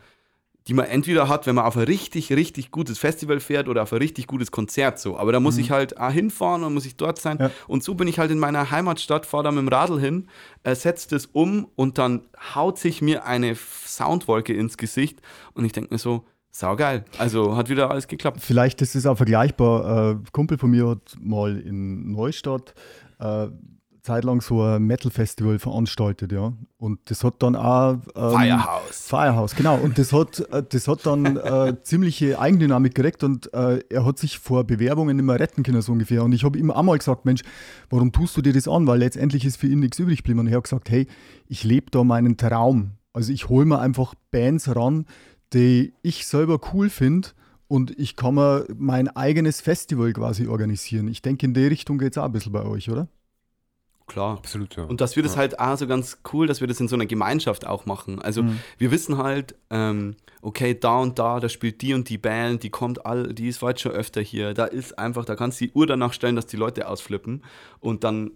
die 0.67 0.73
man 0.73 0.85
entweder 0.85 1.29
hat, 1.29 1.45
wenn 1.45 1.55
man 1.55 1.65
auf 1.65 1.77
ein 1.77 1.83
richtig, 1.83 2.31
richtig 2.31 2.71
gutes 2.71 2.97
Festival 2.97 3.39
fährt 3.39 3.67
oder 3.67 3.83
auf 3.83 3.93
ein 3.93 3.99
richtig 3.99 4.25
gutes 4.25 4.51
Konzert 4.51 4.99
so. 4.99 5.17
Aber 5.17 5.31
da 5.31 5.39
muss 5.39 5.55
mhm. 5.55 5.61
ich 5.61 5.71
halt 5.71 5.97
auch 5.99 6.11
hinfahren 6.11 6.63
und 6.63 6.73
muss 6.73 6.85
ich 6.85 6.95
dort 6.95 7.19
sein. 7.19 7.37
Ja. 7.39 7.51
Und 7.67 7.83
so 7.83 7.93
bin 7.93 8.07
ich 8.07 8.17
halt 8.17 8.31
in 8.31 8.39
meiner 8.39 8.71
Heimatstadt, 8.71 9.25
fahre 9.25 9.43
da 9.43 9.51
mit 9.51 9.59
dem 9.59 9.67
Radl 9.67 9.99
hin, 9.99 10.27
äh, 10.63 10.73
setze 10.73 11.09
das 11.09 11.27
um 11.27 11.67
und 11.75 11.97
dann 11.99 12.21
haut 12.55 12.79
sich 12.79 13.01
mir 13.01 13.25
eine 13.25 13.55
Soundwolke 13.55 14.53
ins 14.53 14.77
Gesicht 14.77 15.21
und 15.53 15.65
ich 15.65 15.71
denke 15.71 15.93
mir 15.93 15.99
so, 15.99 16.25
Saugeil. 16.49 17.03
Also 17.17 17.57
hat 17.57 17.67
wieder 17.67 17.91
alles 17.91 18.07
geklappt. 18.07 18.39
Vielleicht 18.39 18.81
ist 18.81 18.95
es 18.95 19.05
auch 19.05 19.17
vergleichbar. 19.17 20.11
Äh, 20.11 20.17
Kumpel 20.31 20.57
von 20.57 20.69
mir 20.71 20.87
hat 20.87 21.17
mal 21.19 21.57
in 21.57 22.13
Neustadt 22.13 22.73
äh, 23.19 23.47
zeitlang 24.05 24.41
so 24.41 24.61
ein 24.61 24.83
Metal-Festival 24.83 25.59
veranstaltet, 25.59 26.31
ja. 26.31 26.53
Und 26.77 26.99
das 27.05 27.23
hat 27.23 27.41
dann 27.43 27.55
auch. 27.55 27.97
Ähm, 28.15 28.31
Firehouse. 28.31 29.07
Firehouse, 29.07 29.55
genau. 29.55 29.77
Und 29.77 29.97
das 29.97 30.13
hat, 30.13 30.39
äh, 30.51 30.63
das 30.67 30.87
hat 30.87 31.05
dann 31.05 31.37
äh, 31.37 31.75
ziemliche 31.81 32.39
Eigendynamik 32.39 32.95
gekriegt 32.95 33.23
und 33.23 33.53
äh, 33.53 33.79
er 33.89 34.05
hat 34.05 34.19
sich 34.19 34.39
vor 34.39 34.63
Bewerbungen 34.63 35.19
immer 35.19 35.39
retten 35.39 35.63
können, 35.63 35.81
so 35.81 35.91
ungefähr. 35.91 36.23
Und 36.23 36.33
ich 36.33 36.43
habe 36.43 36.57
ihm 36.57 36.71
auch 36.71 36.83
mal 36.83 36.97
gesagt, 36.97 37.25
Mensch, 37.25 37.41
warum 37.89 38.11
tust 38.11 38.37
du 38.37 38.41
dir 38.41 38.53
das 38.53 38.67
an? 38.67 38.87
Weil 38.87 38.99
letztendlich 38.99 39.43
ist 39.43 39.57
für 39.57 39.67
ihn 39.67 39.79
nichts 39.79 39.99
übrig 39.99 40.19
geblieben. 40.19 40.39
Und 40.39 40.47
er 40.47 40.57
hat 40.57 40.63
gesagt, 40.63 40.89
hey, 40.89 41.07
ich 41.47 41.63
lebe 41.63 41.91
da 41.91 42.03
meinen 42.03 42.37
Traum. 42.37 42.91
Also 43.11 43.33
ich 43.33 43.49
hole 43.49 43.65
mir 43.65 43.79
einfach 43.79 44.13
Bands 44.31 44.75
ran, 44.75 45.05
die 45.53 45.93
ich 46.01 46.27
selber 46.27 46.59
cool 46.73 46.89
finde 46.89 47.29
und 47.67 47.97
ich 47.97 48.15
kann 48.15 48.35
mir 48.35 48.65
mein 48.77 49.07
eigenes 49.07 49.61
Festival 49.61 50.13
quasi 50.13 50.47
organisieren. 50.47 51.07
Ich 51.07 51.21
denke, 51.21 51.45
in 51.45 51.53
die 51.53 51.65
Richtung 51.65 51.97
geht 51.97 52.13
es 52.13 52.17
auch 52.17 52.25
ein 52.25 52.31
bisschen 52.31 52.51
bei 52.51 52.63
euch, 52.63 52.89
oder? 52.89 53.07
Klar. 54.07 54.37
Absolut, 54.37 54.75
ja. 54.75 54.83
Und 54.83 55.01
dass 55.01 55.15
wir 55.15 55.23
das 55.23 55.33
ja. 55.33 55.39
halt 55.39 55.59
auch 55.59 55.77
so 55.77 55.87
ganz 55.87 56.19
cool, 56.31 56.45
dass 56.45 56.61
wir 56.61 56.67
das 56.67 56.79
in 56.79 56.87
so 56.87 56.95
einer 56.95 57.07
Gemeinschaft 57.07 57.65
auch 57.65 57.85
machen. 57.85 58.21
Also 58.21 58.43
mhm. 58.43 58.59
wir 58.77 58.91
wissen 58.91 59.17
halt, 59.17 59.55
ähm, 59.71 60.15
okay, 60.41 60.77
da 60.79 60.99
und 60.99 61.17
da, 61.17 61.39
da 61.39 61.49
spielt 61.49 61.81
die 61.81 61.93
und 61.93 62.07
die 62.09 62.19
Band, 62.19 62.61
die 62.63 62.69
kommt 62.69 63.05
all, 63.05 63.33
die 63.33 63.47
ist 63.47 63.61
weit 63.63 63.79
schon 63.79 63.93
öfter 63.93 64.21
hier. 64.21 64.53
Da 64.53 64.65
ist 64.65 64.99
einfach, 64.99 65.25
da 65.25 65.35
kannst 65.35 65.59
du 65.59 65.65
die 65.65 65.71
Uhr 65.71 65.87
danach 65.87 66.13
stellen, 66.13 66.35
dass 66.35 66.45
die 66.45 66.57
Leute 66.57 66.87
ausflippen. 66.87 67.43
Und 67.79 68.03
dann 68.03 68.31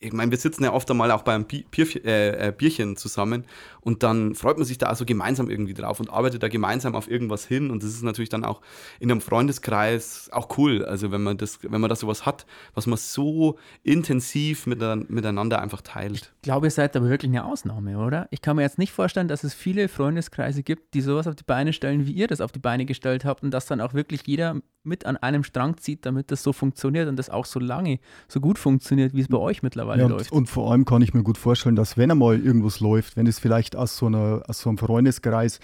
ich 0.00 0.12
meine, 0.12 0.30
wir 0.30 0.38
sitzen 0.38 0.62
ja 0.62 0.72
oft 0.72 0.88
einmal 0.90 1.10
auch 1.10 1.22
beim 1.22 1.44
Bier, 1.44 1.64
äh, 2.04 2.48
äh, 2.48 2.52
Bierchen 2.52 2.96
zusammen 2.96 3.44
und 3.80 4.04
dann 4.04 4.36
freut 4.36 4.56
man 4.56 4.64
sich 4.64 4.78
da 4.78 4.86
also 4.86 5.04
gemeinsam 5.04 5.50
irgendwie 5.50 5.74
drauf 5.74 5.98
und 5.98 6.08
arbeitet 6.08 6.42
da 6.42 6.48
gemeinsam 6.48 6.94
auf 6.94 7.10
irgendwas 7.10 7.44
hin 7.44 7.70
und 7.70 7.82
das 7.82 7.90
ist 7.90 8.02
natürlich 8.02 8.28
dann 8.28 8.44
auch 8.44 8.60
in 9.00 9.10
einem 9.10 9.20
Freundeskreis 9.20 10.28
auch 10.32 10.56
cool, 10.56 10.84
also 10.84 11.10
wenn 11.10 11.22
man 11.22 11.36
das, 11.36 11.58
wenn 11.62 11.80
man 11.80 11.90
da 11.90 11.96
sowas 11.96 12.26
hat, 12.26 12.46
was 12.74 12.86
man 12.86 12.96
so 12.96 13.58
intensiv 13.82 14.66
miteinander 14.66 15.60
einfach 15.60 15.80
teilt. 15.80 16.32
Ich 16.36 16.42
glaube, 16.42 16.68
ihr 16.68 16.70
seid 16.70 16.94
aber 16.96 17.08
wirklich 17.08 17.30
eine 17.30 17.44
Ausnahme, 17.44 17.98
oder? 17.98 18.28
Ich 18.30 18.40
kann 18.40 18.54
mir 18.54 18.62
jetzt 18.62 18.78
nicht 18.78 18.92
vorstellen, 18.92 19.26
dass 19.26 19.42
es 19.42 19.52
viele 19.52 19.88
Freundeskreise 19.88 20.62
gibt, 20.62 20.94
die 20.94 21.00
sowas 21.00 21.26
auf 21.26 21.34
die 21.34 21.44
Beine 21.44 21.72
stellen, 21.72 22.06
wie 22.06 22.12
ihr 22.12 22.28
das 22.28 22.40
auf 22.40 22.52
die 22.52 22.60
Beine 22.60 22.86
gestellt 22.86 23.24
habt 23.24 23.42
und 23.42 23.50
dass 23.50 23.66
dann 23.66 23.80
auch 23.80 23.94
wirklich 23.94 24.22
jeder 24.26 24.60
mit 24.88 25.06
an 25.06 25.16
einem 25.16 25.44
Strang 25.44 25.76
zieht, 25.76 26.04
damit 26.06 26.30
das 26.30 26.42
so 26.42 26.52
funktioniert 26.52 27.08
und 27.08 27.16
das 27.16 27.30
auch 27.30 27.44
so 27.44 27.60
lange, 27.60 28.00
so 28.26 28.40
gut 28.40 28.58
funktioniert, 28.58 29.14
wie 29.14 29.20
es 29.20 29.28
bei 29.28 29.38
euch 29.38 29.62
mittlerweile 29.62 30.02
ja, 30.02 30.08
läuft. 30.08 30.32
Und 30.32 30.48
vor 30.48 30.70
allem 30.70 30.84
kann 30.84 31.02
ich 31.02 31.14
mir 31.14 31.22
gut 31.22 31.38
vorstellen, 31.38 31.76
dass 31.76 31.96
wenn 31.96 32.10
einmal 32.10 32.40
irgendwas 32.40 32.80
läuft, 32.80 33.16
wenn 33.16 33.26
es 33.26 33.38
vielleicht 33.38 33.76
aus 33.76 33.96
so, 33.96 34.06
einer, 34.06 34.42
aus 34.48 34.60
so 34.60 34.70
einem 34.70 34.78
Freundeskreis 34.78 35.60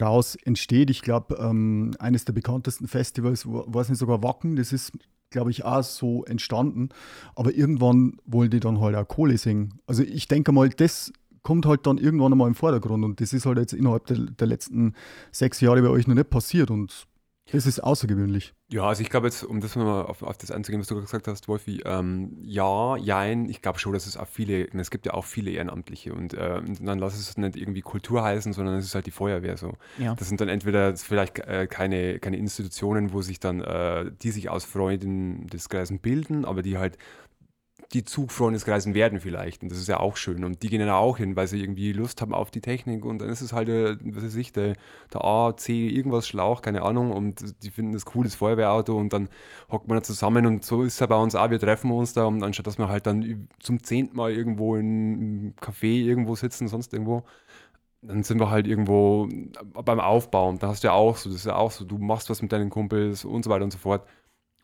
raus 0.00 0.36
entsteht, 0.44 0.90
ich 0.90 1.02
glaube, 1.02 1.36
ähm, 1.40 1.94
eines 1.98 2.24
der 2.24 2.32
bekanntesten 2.32 2.86
Festivals, 2.86 3.46
war 3.46 3.80
es 3.80 3.88
nicht 3.88 3.98
sogar 3.98 4.22
Wacken, 4.22 4.56
das 4.56 4.72
ist 4.72 4.92
glaube 5.30 5.50
ich, 5.50 5.64
auch 5.64 5.82
so 5.82 6.24
entstanden. 6.24 6.90
Aber 7.34 7.52
irgendwann 7.52 8.18
wollen 8.26 8.48
die 8.48 8.60
dann 8.60 8.80
halt 8.80 8.94
auch 8.94 9.06
Kohle 9.06 9.36
singen. 9.36 9.74
Also 9.86 10.04
ich 10.04 10.28
denke 10.28 10.52
mal, 10.52 10.68
das 10.68 11.12
kommt 11.46 11.64
halt 11.64 11.86
dann 11.86 11.98
irgendwann 11.98 12.32
einmal 12.32 12.48
im 12.48 12.56
Vordergrund 12.56 13.04
und 13.04 13.20
das 13.20 13.32
ist 13.32 13.46
halt 13.46 13.58
jetzt 13.58 13.72
innerhalb 13.72 14.06
der, 14.06 14.16
der 14.16 14.48
letzten 14.48 14.94
sechs 15.30 15.60
Jahre 15.60 15.80
bei 15.80 15.90
euch 15.90 16.08
noch 16.08 16.16
nicht 16.16 16.28
passiert 16.28 16.72
und 16.72 17.06
das 17.52 17.64
ist 17.66 17.80
außergewöhnlich. 17.80 18.54
Ja, 18.68 18.82
also 18.82 19.02
ich 19.02 19.10
glaube 19.10 19.28
jetzt, 19.28 19.44
um 19.44 19.60
das 19.60 19.76
mal 19.76 20.02
auf, 20.02 20.22
auf 20.22 20.36
das 20.36 20.50
einzugehen, 20.50 20.80
was 20.80 20.88
du 20.88 21.00
gesagt 21.00 21.28
hast, 21.28 21.46
Wolfi, 21.46 21.82
ähm, 21.84 22.36
ja, 22.42 22.96
jein, 22.96 23.48
ich 23.48 23.62
glaube 23.62 23.78
schon, 23.78 23.92
dass 23.92 24.06
es 24.06 24.16
auch 24.16 24.26
viele, 24.26 24.66
es 24.72 24.90
gibt 24.90 25.06
ja 25.06 25.14
auch 25.14 25.24
viele 25.24 25.52
Ehrenamtliche 25.52 26.12
und, 26.12 26.34
äh, 26.34 26.60
dann 26.80 26.98
lass 26.98 27.16
es 27.16 27.36
nicht 27.36 27.56
irgendwie 27.56 27.82
Kultur 27.82 28.24
heißen, 28.24 28.52
sondern 28.52 28.74
es 28.74 28.86
ist 28.86 28.96
halt 28.96 29.06
die 29.06 29.12
Feuerwehr 29.12 29.56
so. 29.56 29.74
Ja. 29.98 30.16
Das 30.16 30.28
sind 30.28 30.40
dann 30.40 30.48
entweder 30.48 30.96
vielleicht 30.96 31.38
äh, 31.38 31.68
keine, 31.70 32.18
keine 32.18 32.36
Institutionen, 32.36 33.12
wo 33.12 33.22
sich 33.22 33.38
dann, 33.38 33.60
äh, 33.60 34.10
die 34.22 34.32
sich 34.32 34.50
aus 34.50 34.64
Freunden 34.64 35.46
des 35.46 35.68
Kreisen 35.68 36.00
bilden, 36.00 36.44
aber 36.44 36.62
die 36.62 36.78
halt 36.78 36.98
die 37.92 38.04
Zugfreundeskreisen 38.04 38.94
werden 38.94 39.20
vielleicht. 39.20 39.62
Und 39.62 39.70
das 39.70 39.78
ist 39.78 39.88
ja 39.88 40.00
auch 40.00 40.16
schön. 40.16 40.44
Und 40.44 40.62
die 40.62 40.68
gehen 40.68 40.80
dann 40.80 40.90
auch 40.90 41.18
hin, 41.18 41.36
weil 41.36 41.46
sie 41.46 41.60
irgendwie 41.60 41.92
Lust 41.92 42.20
haben 42.20 42.34
auf 42.34 42.50
die 42.50 42.60
Technik. 42.60 43.04
Und 43.04 43.20
dann 43.20 43.28
ist 43.28 43.40
es 43.40 43.52
halt, 43.52 43.68
der, 43.68 43.98
was 44.02 44.24
weiß 44.24 44.36
ich, 44.36 44.52
der, 44.52 44.74
der 45.12 45.24
A, 45.24 45.56
C, 45.56 45.88
irgendwas 45.88 46.26
Schlauch, 46.26 46.62
keine 46.62 46.82
Ahnung. 46.82 47.12
Und 47.12 47.62
die 47.62 47.70
finden 47.70 47.92
das 47.92 48.04
cool, 48.14 48.24
das 48.24 48.34
Feuerwehrauto. 48.34 48.96
Und 48.96 49.12
dann 49.12 49.28
hockt 49.70 49.88
man 49.88 49.98
da 49.98 50.02
zusammen. 50.02 50.46
Und 50.46 50.64
so 50.64 50.82
ist 50.82 50.94
es 50.94 51.00
ja 51.00 51.06
bei 51.06 51.16
uns 51.16 51.34
auch. 51.34 51.50
Wir 51.50 51.60
treffen 51.60 51.90
uns 51.92 52.12
da. 52.12 52.24
Und 52.24 52.42
anstatt, 52.42 52.66
dass 52.66 52.78
wir 52.78 52.88
halt 52.88 53.06
dann 53.06 53.48
zum 53.60 53.82
zehnten 53.82 54.16
Mal 54.16 54.32
irgendwo 54.32 54.76
in 54.76 54.86
einem 54.86 55.54
Café 55.60 56.02
irgendwo 56.02 56.34
sitzen, 56.34 56.68
sonst 56.68 56.92
irgendwo, 56.92 57.24
dann 58.02 58.22
sind 58.24 58.40
wir 58.40 58.50
halt 58.50 58.66
irgendwo 58.66 59.28
beim 59.84 60.00
Aufbauen. 60.00 60.58
Da 60.58 60.68
hast 60.68 60.82
du 60.82 60.88
ja 60.88 60.94
auch 60.94 61.16
so, 61.16 61.30
das 61.30 61.40
ist 61.40 61.46
ja 61.46 61.56
auch 61.56 61.70
so, 61.70 61.84
du 61.84 61.98
machst 61.98 62.30
was 62.30 62.42
mit 62.42 62.52
deinen 62.52 62.70
Kumpels 62.70 63.24
und 63.24 63.44
so 63.44 63.50
weiter 63.50 63.64
und 63.64 63.72
so 63.72 63.78
fort. 63.78 64.06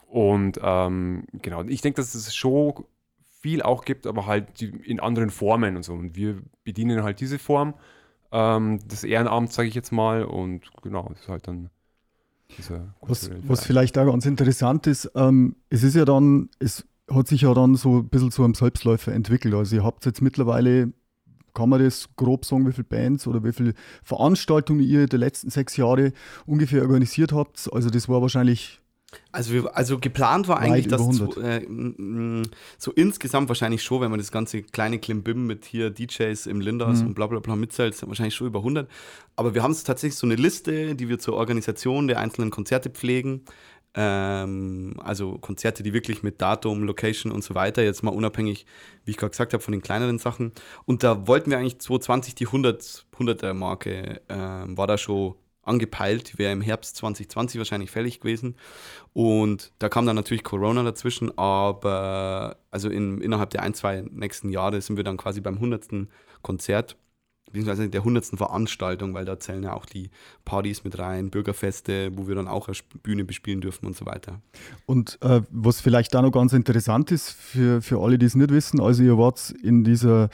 Und 0.06 0.61
ähm, 0.62 1.24
genau, 1.40 1.62
ich 1.64 1.80
denke, 1.80 1.96
dass 1.96 2.14
es 2.14 2.35
schon 2.35 2.74
viel 3.42 3.61
auch 3.61 3.85
gibt, 3.85 4.07
aber 4.07 4.26
halt 4.26 4.62
in 4.62 5.00
anderen 5.00 5.31
Formen 5.31 5.76
und 5.76 5.83
so. 5.83 5.92
Und 5.92 6.16
wir 6.16 6.40
bedienen 6.64 7.02
halt 7.02 7.20
diese 7.20 7.38
Form, 7.38 7.74
ähm, 8.31 8.78
das 8.88 9.05
Ehrenamt, 9.05 9.52
sage 9.52 9.68
ich 9.68 9.74
jetzt 9.74 9.92
mal, 9.92 10.24
und 10.24 10.70
genau, 10.83 11.09
das 11.11 11.20
ist 11.22 11.28
halt 11.28 11.48
dann 11.48 11.70
was, 13.00 13.31
was 13.46 13.64
vielleicht 13.64 13.96
auch 13.98 14.07
ganz 14.07 14.26
interessant 14.26 14.87
ist, 14.87 15.11
ähm, 15.14 15.57
es 15.70 15.83
ist 15.83 15.96
ja 15.96 16.05
dann, 16.05 16.50
es 16.59 16.87
hat 17.11 17.26
sich 17.26 17.42
ja 17.42 17.55
dann 17.55 17.76
so 17.76 17.98
ein 17.98 18.09
bisschen 18.09 18.31
zu 18.31 18.44
einem 18.44 18.55
Selbstläufer 18.55 19.12
entwickelt. 19.12 19.55
Also 19.55 19.76
ihr 19.76 19.85
habt 19.85 20.05
jetzt 20.05 20.20
mittlerweile, 20.20 20.92
kann 21.55 21.70
man 21.70 21.83
das 21.83 22.11
grob 22.16 22.44
sagen, 22.44 22.66
wie 22.66 22.72
viele 22.72 22.85
Bands 22.85 23.26
oder 23.26 23.42
wie 23.42 23.52
viele 23.52 23.72
Veranstaltungen 24.02 24.81
ihr 24.81 25.07
die 25.07 25.16
letzten 25.16 25.48
sechs 25.48 25.76
Jahre 25.78 26.12
ungefähr 26.46 26.83
organisiert 26.83 27.33
habt. 27.33 27.72
Also 27.72 27.88
das 27.88 28.07
war 28.09 28.20
wahrscheinlich 28.20 28.82
also, 29.31 29.53
wir, 29.53 29.77
also 29.77 29.98
geplant 29.98 30.48
war 30.48 30.59
eigentlich, 30.59 30.88
dass 30.88 31.03
äh, 31.38 31.66
so 32.79 32.92
insgesamt 32.92 33.48
wahrscheinlich 33.48 33.83
schon, 33.83 34.01
wenn 34.01 34.11
man 34.11 34.18
das 34.18 34.33
ganze 34.33 34.62
kleine 34.62 34.98
Klimbim 34.98 35.46
mit 35.46 35.64
hier 35.64 35.90
DJs 35.90 36.46
im 36.46 36.61
Linders 36.61 37.01
mhm. 37.01 37.09
und 37.09 37.14
bla 37.14 37.27
bla 37.27 37.40
bla 37.40 37.57
mitzählt, 37.57 38.01
wahrscheinlich 38.07 38.35
schon 38.35 38.46
über 38.46 38.61
100. 38.61 38.90
Aber 39.37 39.55
wir 39.55 39.62
haben 39.62 39.75
tatsächlich 39.75 40.16
so 40.16 40.27
eine 40.27 40.37
Liste, 40.37 40.94
die 40.94 41.09
wir 41.09 41.18
zur 41.18 41.35
Organisation 41.35 42.09
der 42.09 42.18
einzelnen 42.18 42.51
Konzerte 42.51 42.90
pflegen. 42.90 43.44
Ähm, 43.94 44.94
also 45.03 45.38
Konzerte, 45.38 45.83
die 45.83 45.92
wirklich 45.92 46.22
mit 46.22 46.40
Datum, 46.40 46.85
Location 46.85 47.31
und 47.31 47.44
so 47.44 47.55
weiter, 47.55 47.83
jetzt 47.83 48.03
mal 48.03 48.11
unabhängig, 48.11 48.64
wie 49.05 49.11
ich 49.11 49.16
gerade 49.18 49.31
gesagt 49.31 49.53
habe, 49.53 49.62
von 49.62 49.72
den 49.72 49.83
kleineren 49.83 50.18
Sachen. 50.18 50.53
Und 50.87 51.03
da 51.03 51.27
wollten 51.27 51.51
wir 51.51 51.59
eigentlich 51.59 51.79
2020 51.79 52.35
die 52.35 52.46
100, 52.46 53.07
100er 53.18 53.53
Marke, 53.53 54.22
ähm, 54.29 54.77
war 54.77 54.87
da 54.87 54.96
schon 54.96 55.35
angepeilt, 55.62 56.38
wäre 56.38 56.53
im 56.53 56.61
Herbst 56.61 56.96
2020 56.96 57.59
wahrscheinlich 57.59 57.90
fällig 57.90 58.20
gewesen. 58.20 58.57
Und 59.12 59.72
da 59.79 59.88
kam 59.88 60.07
dann 60.07 60.16
natürlich 60.16 60.44
Corona 60.44 60.83
dazwischen, 60.83 61.37
aber 61.38 62.57
also 62.70 62.88
in, 62.88 63.20
innerhalb 63.20 63.51
der 63.51 63.62
ein, 63.62 63.75
zwei 63.75 64.05
nächsten 64.11 64.51
Jahre 64.51 64.81
sind 64.81 64.96
wir 64.96 65.05
dann 65.05 65.16
quasi 65.16 65.40
beim 65.40 65.55
100. 65.55 66.09
Konzert 66.42 66.96
beziehungsweise 67.53 67.88
der 67.88 68.01
100. 68.01 68.27
Veranstaltung, 68.37 69.15
weil 69.15 69.25
da 69.25 69.38
zählen 69.38 69.62
ja 69.62 69.75
auch 69.75 69.87
die 69.87 70.11
Partys 70.45 70.85
mit 70.85 70.99
rein, 70.99 71.31
Bürgerfeste, 71.31 72.11
wo 72.17 72.27
wir 72.27 72.35
dann 72.35 72.49
auch 72.49 72.69
eine 72.69 72.77
Bühne 73.03 73.25
bespielen 73.25 73.61
dürfen 73.61 73.87
und 73.87 73.97
so 73.97 74.07
weiter. 74.07 74.41
Und 74.87 75.19
äh, 75.23 75.43
was 75.51 75.81
vielleicht 75.81 76.15
da 76.15 76.23
noch 76.23 76.33
ganz 76.33 76.53
interessant 76.53 77.12
ist 77.12 77.31
für, 77.31 77.83
für 77.83 78.01
alle, 78.01 78.19
die 78.19 78.27
es 78.27 78.35
nicht 78.35 78.51
wissen, 78.51 78.81
also 78.81 79.03
ihr 79.03 79.19
wart 79.19 79.51
in 79.62 79.85
dieser 79.85 80.31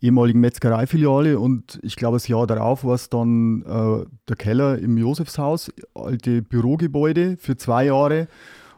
ehemaligen 0.00 0.40
Metzgereifiliale 0.40 1.38
und 1.38 1.78
ich 1.82 1.96
glaube, 1.96 2.16
das 2.16 2.28
Jahr 2.28 2.46
darauf 2.46 2.84
war 2.84 2.94
es 2.94 3.10
dann 3.10 3.62
äh, 3.62 4.06
der 4.28 4.36
Keller 4.36 4.78
im 4.78 4.96
Josefshaus, 4.96 5.72
alte 5.94 6.42
Bürogebäude 6.42 7.36
für 7.38 7.56
zwei 7.56 7.86
Jahre 7.86 8.28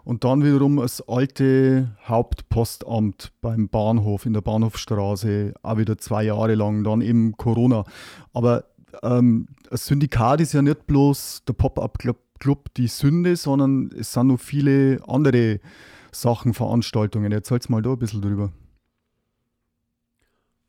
und 0.04 0.24
dann 0.24 0.44
wiederum 0.44 0.76
das 0.76 1.06
alte 1.08 1.96
Hauptpostamt 2.06 3.32
beim 3.40 3.68
Bahnhof 3.68 4.26
in 4.26 4.32
der 4.32 4.40
Bahnhofstraße, 4.40 5.54
auch 5.62 5.78
wieder 5.78 5.98
zwei 5.98 6.24
Jahre 6.24 6.54
lang, 6.54 6.84
dann 6.84 7.00
eben 7.00 7.36
Corona. 7.36 7.84
Aber 8.32 8.64
ähm, 9.02 9.48
das 9.70 9.86
Syndikat 9.86 10.40
ist 10.40 10.52
ja 10.52 10.62
nicht 10.62 10.86
bloß 10.86 11.44
der 11.46 11.54
Pop-Up-Club 11.54 12.18
Club 12.42 12.74
die 12.74 12.88
Sünde, 12.88 13.36
sondern 13.36 13.92
es 13.96 14.12
sind 14.12 14.26
noch 14.26 14.40
viele 14.40 14.98
andere 15.06 15.60
Sachen, 16.10 16.54
Veranstaltungen. 16.54 17.30
Erzähl's 17.30 17.68
mal 17.68 17.82
da 17.82 17.92
ein 17.92 17.98
bisschen 18.00 18.20
drüber. 18.20 18.52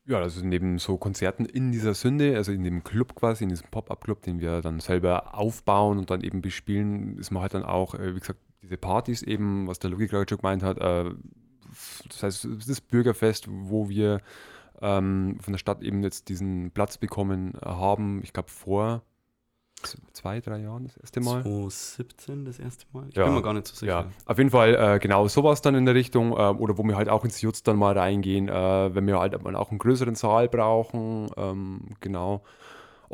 Ja, 0.06 0.18
also 0.18 0.44
neben 0.46 0.78
so 0.78 0.96
Konzerten 0.96 1.46
in 1.46 1.72
dieser 1.72 1.94
Sünde, 1.94 2.36
also 2.36 2.52
in 2.52 2.62
dem 2.62 2.84
Club 2.84 3.16
quasi, 3.16 3.42
in 3.42 3.50
diesem 3.50 3.68
Pop-Up-Club, 3.70 4.22
den 4.22 4.38
wir 4.38 4.60
dann 4.60 4.78
selber 4.78 5.34
aufbauen 5.34 5.98
und 5.98 6.10
dann 6.10 6.20
eben 6.20 6.42
bespielen, 6.42 7.18
ist 7.18 7.32
man 7.32 7.42
halt 7.42 7.54
dann 7.54 7.64
auch, 7.64 7.94
äh, 7.94 8.14
wie 8.14 8.20
gesagt, 8.20 8.38
diese 8.64 8.76
Partys 8.76 9.22
eben, 9.22 9.66
was 9.68 9.78
der 9.78 9.90
Luki 9.90 10.06
gerade 10.06 10.26
schon 10.28 10.38
gemeint 10.38 10.62
hat, 10.62 10.78
äh, 10.78 11.10
das 12.08 12.22
heißt, 12.22 12.48
das 12.66 12.80
Bürgerfest, 12.80 13.46
wo 13.48 13.88
wir 13.88 14.20
ähm, 14.80 15.38
von 15.40 15.52
der 15.52 15.58
Stadt 15.58 15.82
eben 15.82 16.02
jetzt 16.02 16.28
diesen 16.28 16.70
Platz 16.70 16.98
bekommen 16.98 17.54
haben, 17.64 18.20
ich 18.22 18.32
glaube 18.32 18.50
vor 18.50 19.02
zwei, 20.12 20.40
drei 20.40 20.58
Jahren 20.60 20.84
das 20.84 20.96
erste 20.96 21.20
Mal. 21.20 21.42
2017 21.42 22.44
das 22.46 22.58
erste 22.58 22.86
Mal? 22.92 23.06
Ich 23.10 23.16
Ja. 23.16 23.24
bin 23.24 23.34
mir 23.34 23.42
gar 23.42 23.52
nicht 23.52 23.66
so 23.66 23.74
sicher. 23.74 23.92
Ja, 23.92 24.10
auf 24.24 24.38
jeden 24.38 24.50
Fall 24.50 24.74
äh, 24.74 24.98
genau 24.98 25.28
sowas 25.28 25.60
dann 25.60 25.74
in 25.74 25.84
der 25.84 25.94
Richtung 25.94 26.32
äh, 26.32 26.34
oder 26.34 26.78
wo 26.78 26.84
wir 26.84 26.96
halt 26.96 27.08
auch 27.08 27.24
ins 27.24 27.40
Jutz 27.42 27.62
dann 27.62 27.76
mal 27.76 27.96
reingehen, 27.96 28.48
äh, 28.48 28.94
wenn 28.94 29.06
wir 29.06 29.18
halt 29.18 29.34
auch 29.34 29.70
einen 29.70 29.78
größeren 29.78 30.14
Saal 30.14 30.48
brauchen, 30.48 31.28
ähm, 31.36 31.80
genau. 32.00 32.42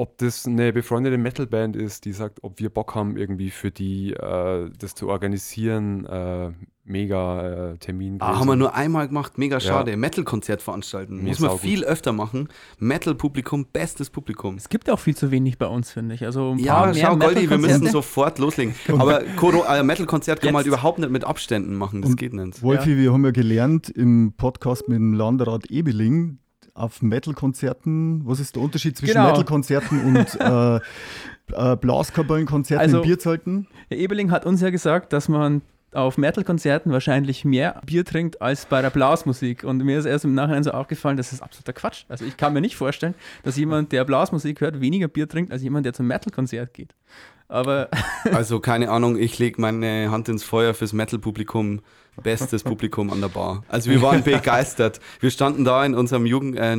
Ob 0.01 0.17
das 0.17 0.47
eine 0.47 0.73
befreundete 0.73 1.19
Metalband 1.19 1.77
ist, 1.77 2.07
die 2.07 2.13
sagt, 2.13 2.43
ob 2.43 2.59
wir 2.59 2.71
Bock 2.71 2.95
haben, 2.95 3.19
irgendwie 3.19 3.51
für 3.51 3.71
die 3.71 4.15
äh, 4.15 4.71
das 4.79 4.95
zu 4.95 5.11
organisieren, 5.11 6.07
äh, 6.07 6.53
mega 6.85 7.73
äh, 7.73 7.77
Termin. 7.77 8.17
Ah, 8.21 8.39
haben 8.41 8.47
wir 8.49 8.57
nur 8.57 8.75
einmal 8.75 9.09
gemacht, 9.09 9.37
mega 9.37 9.61
schade. 9.61 9.95
Metal-Konzert 9.99 10.63
veranstalten. 10.63 11.17
Nee, 11.17 11.29
Muss 11.29 11.41
man 11.41 11.59
viel 11.59 11.85
öfter 11.85 12.15
machen. 12.15 12.49
Metal-Publikum, 12.79 13.67
bestes 13.71 14.09
Publikum. 14.09 14.55
Es 14.55 14.71
gibt 14.71 14.89
auch 14.89 14.99
viel 14.99 15.15
zu 15.15 15.31
wenig 15.31 15.59
bei 15.59 15.67
uns, 15.67 15.93
finde 15.93 16.15
ich. 16.15 16.25
Also 16.25 16.53
ein 16.53 16.59
Ja, 16.59 16.77
paar 16.77 16.95
mehr 16.95 17.05
schau, 17.05 17.17
Goldi, 17.19 17.51
wir 17.51 17.59
müssen 17.59 17.87
sofort 17.89 18.39
loslegen. 18.39 18.75
Aber 18.89 19.23
äh, 19.23 19.83
Metal-Konzert 19.83 20.41
kann 20.41 20.55
man 20.55 20.61
halt 20.61 20.67
überhaupt 20.67 20.99
nicht 20.99 21.11
mit 21.11 21.25
Abständen 21.25 21.75
machen. 21.77 22.01
Das 22.01 22.13
Und 22.13 22.17
geht 22.17 22.33
nicht. 22.33 22.63
Wolfi, 22.63 22.97
wir 22.97 23.13
haben 23.13 23.27
ja 23.27 23.33
gelernt 23.33 23.91
im 23.91 24.33
Podcast 24.35 24.89
mit 24.89 24.97
dem 24.97 25.13
Landrat 25.13 25.67
Ebeling 25.67 26.39
auf 26.75 27.03
Metal-Konzerten. 27.03 28.23
Was 28.27 28.41
ist 28.41 28.57
der 28.57 28.63
Unterschied 28.63 28.97
zwischen 28.97 29.15
Genau. 29.15 29.29
Metal-Konzerten 29.29 30.01
und 30.05 30.41
äh, 30.41 30.77
äh, 31.73 31.77
Blaskapellenkonzerten 31.77 32.83
Also- 32.87 32.99
in 32.99 33.03
Bierzelten? 33.09 33.67
Herr 33.89 33.99
Ebeling 33.99 34.31
hat 34.31 34.47
uns 34.47 34.61
ja 34.61 34.71
gesagt, 34.71 35.13
dass 35.13 35.29
man 35.29 35.63
auf 35.93 36.19
Metal-Konzerten 36.19 36.93
wahrscheinlich 36.93 37.45
mehr 37.45 37.81
Bier 37.85 38.05
trinkt 38.05 38.41
als 38.41 38.65
bei 38.67 38.81
der 38.81 38.91
Blasmusik. 38.91 39.65
Und 39.65 39.79
mir 39.85 39.99
ist 39.99 40.05
erst 40.05 40.25
im 40.25 40.35
Nachhinein 40.35 40.63
so 40.63 40.71
aufgefallen, 40.71 41.17
das 41.17 41.33
ist 41.33 41.43
absoluter 41.43 41.73
Quatsch. 41.73 42.05
Also 42.09 42.25
ich 42.25 42.37
kann 42.37 42.53
mir 42.53 42.61
nicht 42.61 42.77
vorstellen, 42.77 43.15
dass 43.43 43.57
jemand, 43.57 43.91
der 43.91 44.05
Blasmusik 44.05 44.61
hört, 44.61 44.81
weniger 44.81 45.09
Bier 45.09 45.29
trinkt, 45.29 45.51
als 45.51 45.63
jemand, 45.63 45.87
der 45.87 45.93
zum 45.93 46.07
Metal-Konzert 46.07 46.75
geht. 46.75 46.95
Aber 47.49 47.89
Also 48.33 48.61
keine 48.61 48.91
Ahnung, 48.91 49.17
ich 49.19 49.37
lege 49.41 49.61
meine 49.61 50.13
Hand 50.13 50.29
ins 50.29 50.45
Feuer 50.45 50.75
fürs 50.75 50.93
Metal-Publikum. 50.93 51.81
Bestes 52.23 52.63
Publikum 52.63 53.11
an 53.11 53.21
der 53.21 53.29
Bar. 53.29 53.65
Also 53.69 53.91
wir 53.91 54.03
waren 54.03 54.23
begeistert. 54.25 55.01
Wir 55.21 55.31
standen 55.31 55.65
da 55.65 55.85
in 55.85 55.95
unserem 55.95 56.27
Jugend, 56.27 56.59
äh, 56.59 56.73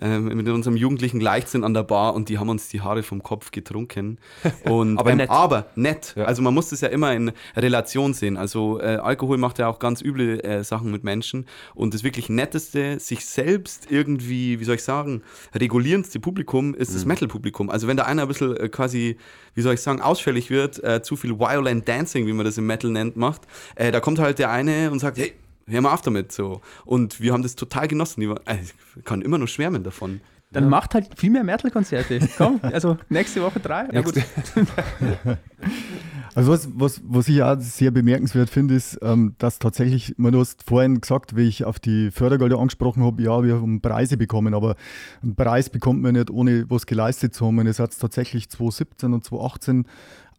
äh, 0.00 0.18
mit 0.18 0.48
unserem 0.48 0.76
jugendlichen 0.76 1.20
Leichtsinn 1.20 1.64
an 1.64 1.74
der 1.74 1.82
Bar 1.82 2.14
und 2.14 2.28
die 2.28 2.38
haben 2.38 2.48
uns 2.48 2.68
die 2.68 2.80
Haare 2.80 3.02
vom 3.02 3.22
Kopf 3.22 3.50
getrunken. 3.50 4.18
Und, 4.64 4.98
Aber 4.98 5.10
ähm, 5.10 5.18
nett. 5.18 5.30
Aber 5.30 5.66
nett. 5.74 6.14
Ja. 6.16 6.24
Also 6.24 6.42
man 6.42 6.54
muss 6.54 6.70
das 6.70 6.80
ja 6.80 6.88
immer 6.88 7.12
in 7.14 7.32
Relation 7.56 8.14
sehen. 8.14 8.36
Also 8.36 8.80
äh, 8.80 8.96
Alkohol 8.96 9.38
macht 9.38 9.58
ja 9.58 9.68
auch 9.68 9.78
ganz 9.78 10.02
üble 10.02 10.40
äh, 10.40 10.64
Sachen 10.64 10.90
mit 10.90 11.04
Menschen. 11.04 11.46
Und 11.74 11.94
das 11.94 12.04
wirklich 12.04 12.28
netteste, 12.28 12.98
sich 12.98 13.24
selbst 13.24 13.90
irgendwie, 13.90 14.60
wie 14.60 14.64
soll 14.64 14.76
ich 14.76 14.82
sagen, 14.82 15.22
regulierendste 15.54 16.20
Publikum 16.20 16.74
ist 16.74 16.94
das 16.94 17.04
Metal-Publikum. 17.04 17.70
Also 17.70 17.86
wenn 17.86 17.96
da 17.96 18.04
einer 18.04 18.22
ein 18.22 18.28
bisschen 18.28 18.56
äh, 18.56 18.68
quasi, 18.68 19.16
wie 19.54 19.60
soll 19.62 19.74
ich 19.74 19.80
sagen, 19.80 20.00
ausfällig 20.00 20.50
wird, 20.50 20.82
äh, 20.82 21.02
zu 21.02 21.16
viel 21.16 21.38
Violent 21.38 21.88
Dancing, 21.88 22.26
wie 22.26 22.32
man 22.32 22.44
das 22.44 22.58
im 22.58 22.66
Metal 22.66 22.90
nennt, 22.90 23.16
macht, 23.16 23.42
da 23.76 24.00
kommt 24.00 24.18
halt 24.18 24.38
der 24.38 24.50
eine 24.50 24.75
und 24.90 24.98
sagt, 24.98 25.18
hey, 25.18 25.32
hör 25.66 25.80
mal 25.80 25.92
auf 25.92 26.02
damit. 26.02 26.32
So. 26.32 26.60
Und 26.84 27.20
wir 27.20 27.32
haben 27.32 27.42
das 27.42 27.56
total 27.56 27.88
genossen. 27.88 28.22
Äh, 28.22 28.58
ich 28.96 29.04
kann 29.04 29.22
immer 29.22 29.38
nur 29.38 29.48
schwärmen 29.48 29.82
davon. 29.82 30.20
dann 30.52 30.68
macht 30.68 30.94
halt 30.94 31.18
viel 31.18 31.30
mehr 31.30 31.44
Metal-Konzerte. 31.44 32.20
Komm, 32.36 32.60
also 32.62 32.96
nächste 33.08 33.42
Woche 33.42 33.60
drei. 33.60 33.88
Na 33.92 34.00
gut. 34.02 34.14
Also 36.36 36.52
was, 36.52 36.68
was, 36.74 37.00
was 37.02 37.28
ich 37.28 37.42
auch 37.42 37.58
sehr 37.60 37.90
bemerkenswert 37.90 38.50
finde, 38.50 38.74
ist, 38.74 38.98
ähm, 39.00 39.34
dass 39.38 39.58
tatsächlich, 39.58 40.12
man, 40.18 40.32
du 40.32 40.40
hast 40.40 40.64
vorhin 40.64 41.00
gesagt, 41.00 41.34
wie 41.34 41.48
ich 41.48 41.64
auf 41.64 41.78
die 41.78 42.10
Fördergelder 42.10 42.58
angesprochen 42.58 43.02
habe, 43.02 43.22
ja, 43.22 43.42
wir 43.42 43.54
haben 43.54 43.80
Preise 43.80 44.18
bekommen, 44.18 44.52
aber 44.52 44.76
einen 45.22 45.34
Preis 45.34 45.70
bekommt 45.70 46.02
man 46.02 46.12
nicht, 46.12 46.30
ohne 46.30 46.68
was 46.68 46.84
geleistet 46.84 47.32
zu 47.32 47.46
haben. 47.46 47.58
Und 47.58 47.66
es 47.66 47.78
hat 47.78 47.98
tatsächlich 47.98 48.50
2017 48.50 49.14
und 49.14 49.24
2018 49.24 49.86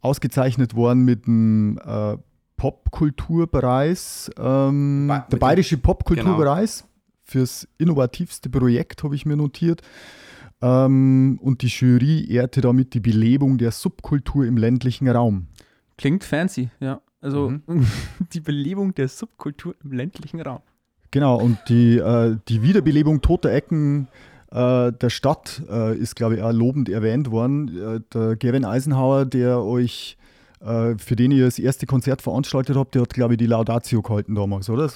ausgezeichnet 0.01 0.75
worden 0.75 1.03
mit 1.03 1.25
dem 1.25 1.79
äh, 1.83 2.17
Popkulturpreis, 2.57 4.29
ähm, 4.37 5.07
Ba- 5.07 5.27
der 5.31 5.37
Bayerische 5.37 5.77
Popkulturpreis 5.77 6.83
fürs 7.23 7.67
innovativste 7.77 8.49
Projekt, 8.49 9.03
habe 9.03 9.15
ich 9.15 9.25
mir 9.25 9.35
notiert. 9.37 9.81
Ähm, 10.61 11.39
und 11.41 11.61
die 11.61 11.67
Jury 11.67 12.31
ehrte 12.31 12.61
damit 12.61 12.93
die 12.93 12.99
Belebung 12.99 13.57
der 13.57 13.71
Subkultur 13.71 14.45
im 14.45 14.57
ländlichen 14.57 15.07
Raum. 15.07 15.47
Klingt 15.97 16.23
fancy, 16.23 16.69
ja. 16.79 17.01
Also 17.21 17.49
Mhm. 17.67 17.85
die 18.33 18.39
Belebung 18.39 18.93
der 18.95 19.07
Subkultur 19.07 19.75
im 19.83 19.91
ländlichen 19.93 20.41
Raum. 20.41 20.61
Genau, 21.11 21.39
und 21.39 21.57
die, 21.69 21.97
äh, 21.97 22.37
die 22.47 22.61
Wiederbelebung 22.61 23.21
toter 23.21 23.51
Ecken 23.51 24.07
äh, 24.51 24.91
der 24.93 25.09
Stadt 25.09 25.61
äh, 25.69 25.95
ist, 25.97 26.15
glaube 26.15 26.35
ich, 26.35 26.41
auch 26.41 26.51
lobend 26.51 26.89
erwähnt 26.89 27.31
worden. 27.31 27.77
Äh, 27.77 28.01
der 28.13 28.35
Gavin 28.35 28.65
Eisenhower, 28.65 29.25
der 29.25 29.61
euch, 29.63 30.17
äh, 30.19 30.23
für 30.59 31.15
den 31.15 31.31
ihr 31.31 31.45
das 31.45 31.59
erste 31.59 31.85
Konzert 31.85 32.21
veranstaltet 32.21 32.75
habt, 32.75 32.95
der 32.95 33.03
hat, 33.03 33.13
glaube 33.13 33.35
ich, 33.35 33.37
die 33.37 33.45
Laudatio 33.45 34.01
gehalten 34.01 34.33
damals, 34.35 34.69
oder? 34.69 34.89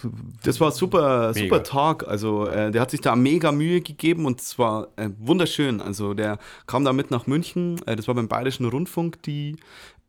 Das- 0.44 0.60
war 0.60 0.72
super, 0.72 1.32
Mega. 1.36 1.40
super 1.46 1.64
Tag. 1.64 2.08
Also 2.08 2.48
äh, 2.48 2.72
der 2.72 2.82
hat 2.82 2.92
sich 2.92 3.02
da 3.02 3.16
mega 3.16 3.52
Mühe 3.52 3.82
gegeben 3.82 4.26
und 4.26 4.42
es 4.42 4.58
war 4.58 4.88
äh, 4.96 5.10
wunderschön. 5.20 5.80
Also 5.82 6.14
der 6.14 6.40
kam 6.66 6.84
da 6.84 6.94
mit 6.94 7.12
nach 7.12 7.28
München. 7.28 7.80
Äh, 7.86 7.96
das 7.96 8.08
war 8.08 8.16
beim 8.16 8.28
Bayerischen 8.28 8.66
Rundfunk 8.66 9.22
die, 9.24 9.56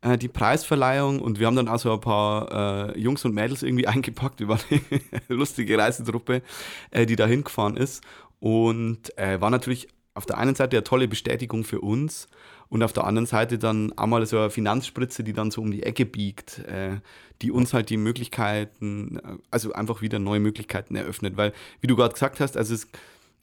äh, 0.01 0.17
die 0.17 0.27
Preisverleihung 0.27 1.19
und 1.19 1.39
wir 1.39 1.47
haben 1.47 1.55
dann 1.55 1.67
also 1.67 1.93
ein 1.93 2.01
paar 2.01 2.93
äh, 2.95 2.99
Jungs 2.99 3.23
und 3.25 3.33
Mädels 3.35 3.61
irgendwie 3.63 3.87
eingepackt. 3.93 4.39
Wir 4.39 4.47
waren 4.47 4.59
eine 4.69 5.21
lustige 5.37 5.77
Reisetruppe, 5.77 6.41
äh, 6.91 7.05
die 7.05 7.15
da 7.15 7.27
hingefahren 7.27 7.77
ist 7.77 8.03
und 8.39 9.15
äh, 9.17 9.39
war 9.39 9.49
natürlich 9.51 9.87
auf 10.15 10.25
der 10.25 10.37
einen 10.37 10.55
Seite 10.55 10.77
eine 10.77 10.83
tolle 10.83 11.07
Bestätigung 11.07 11.63
für 11.63 11.79
uns 11.81 12.27
und 12.73 12.81
auf 12.81 12.91
der 12.91 13.03
anderen 13.03 13.27
Seite 13.27 13.59
dann 13.59 13.95
einmal 13.99 14.25
so 14.25 14.39
eine 14.39 14.49
Finanzspritze, 14.49 15.23
die 15.23 15.33
dann 15.33 15.51
so 15.51 15.61
um 15.61 15.69
die 15.69 15.83
Ecke 15.83 16.07
biegt, 16.07 16.57
äh, 16.67 16.97
die 17.43 17.51
uns 17.51 17.71
halt 17.71 17.91
die 17.91 17.97
Möglichkeiten, 17.97 19.17
äh, 19.17 19.37
also 19.51 19.73
einfach 19.73 20.01
wieder 20.01 20.17
neue 20.17 20.39
Möglichkeiten 20.39 20.95
eröffnet. 20.95 21.37
Weil, 21.37 21.53
wie 21.81 21.87
du 21.87 21.95
gerade 21.95 22.13
gesagt 22.13 22.39
hast, 22.39 22.57
also 22.57 22.73
es 22.73 22.87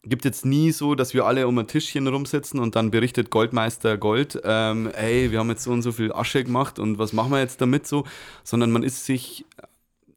gibt 0.03 0.25
jetzt 0.25 0.45
nie 0.45 0.73
so, 0.73 0.97
dass 0.97 1.15
wir 1.15 1.27
alle 1.27 1.47
um 1.47 1.57
ein 1.59 1.69
Tischchen 1.69 2.09
rumsitzen 2.09 2.59
und 2.59 2.75
dann 2.75 2.91
berichtet 2.91 3.31
Goldmeister 3.31 3.99
Gold, 3.99 4.41
ähm, 4.43 4.91
ey, 4.95 5.31
wir 5.31 5.39
haben 5.39 5.51
jetzt 5.51 5.63
so 5.63 5.71
und 5.71 5.83
so 5.83 5.93
viel 5.93 6.13
Asche 6.13 6.43
gemacht 6.43 6.81
und 6.81 6.99
was 6.99 7.13
machen 7.13 7.31
wir 7.31 7.39
jetzt 7.39 7.61
damit 7.61 7.87
so, 7.87 8.05
sondern 8.43 8.73
man 8.73 8.83
ist 8.83 9.07
sich 9.07 9.45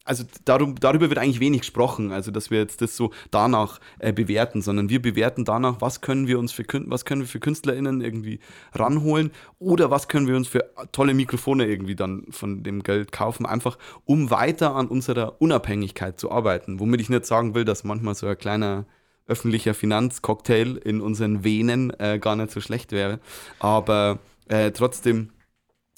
also 0.06 0.24
darum, 0.46 0.76
darüber 0.80 1.10
wird 1.10 1.20
eigentlich 1.20 1.40
wenig 1.40 1.62
gesprochen, 1.62 2.12
also 2.12 2.32
dass 2.32 2.52
wir 2.52 2.60
jetzt 2.60 2.82
das 2.82 2.98
so 2.98 3.12
danach 3.32 3.80
äh, 4.00 4.12
bewerten, 4.12 4.62
sondern 4.62 4.90
wir 4.90 5.02
bewerten 5.02 5.46
danach, 5.46 5.80
was 5.80 6.02
können 6.02 6.28
wir 6.28 6.40
uns 6.40 6.52
für 6.52 6.64
was 6.88 7.06
können 7.06 7.22
wir 7.22 7.28
für 7.28 7.40
KünstlerInnen 7.40 8.02
irgendwie 8.02 8.40
ranholen 8.74 9.32
oder 9.60 9.92
was 9.92 10.08
können 10.08 10.28
wir 10.28 10.36
uns 10.36 10.48
für 10.48 10.70
tolle 10.92 11.14
Mikrofone 11.14 11.68
irgendwie 11.68 11.96
dann 11.96 12.26
von 12.30 12.64
dem 12.64 12.84
Geld 12.84 13.12
kaufen, 13.12 13.46
einfach 13.46 13.78
um 14.06 14.30
weiter 14.30 14.76
an 14.76 14.88
unserer 14.88 15.42
Unabhängigkeit 15.42 16.20
zu 16.20 16.32
arbeiten. 16.32 16.80
Womit 16.80 17.02
ich 17.02 17.10
nicht 17.10 17.26
sagen 17.26 17.56
will, 17.56 17.66
dass 17.66 17.84
manchmal 17.84 18.16
so 18.16 18.28
ein 18.28 18.38
kleiner 18.38 18.86
öffentlicher 19.26 19.74
Finanzcocktail 19.74 20.76
in 20.78 21.00
unseren 21.00 21.46
Venen 21.46 21.98
äh, 21.98 22.20
gar 22.20 22.36
nicht 22.36 22.52
so 22.52 22.60
schlecht 22.60 22.92
wäre. 22.92 23.20
Aber 23.60 24.20
äh, 24.50 24.72
trotzdem 24.72 25.30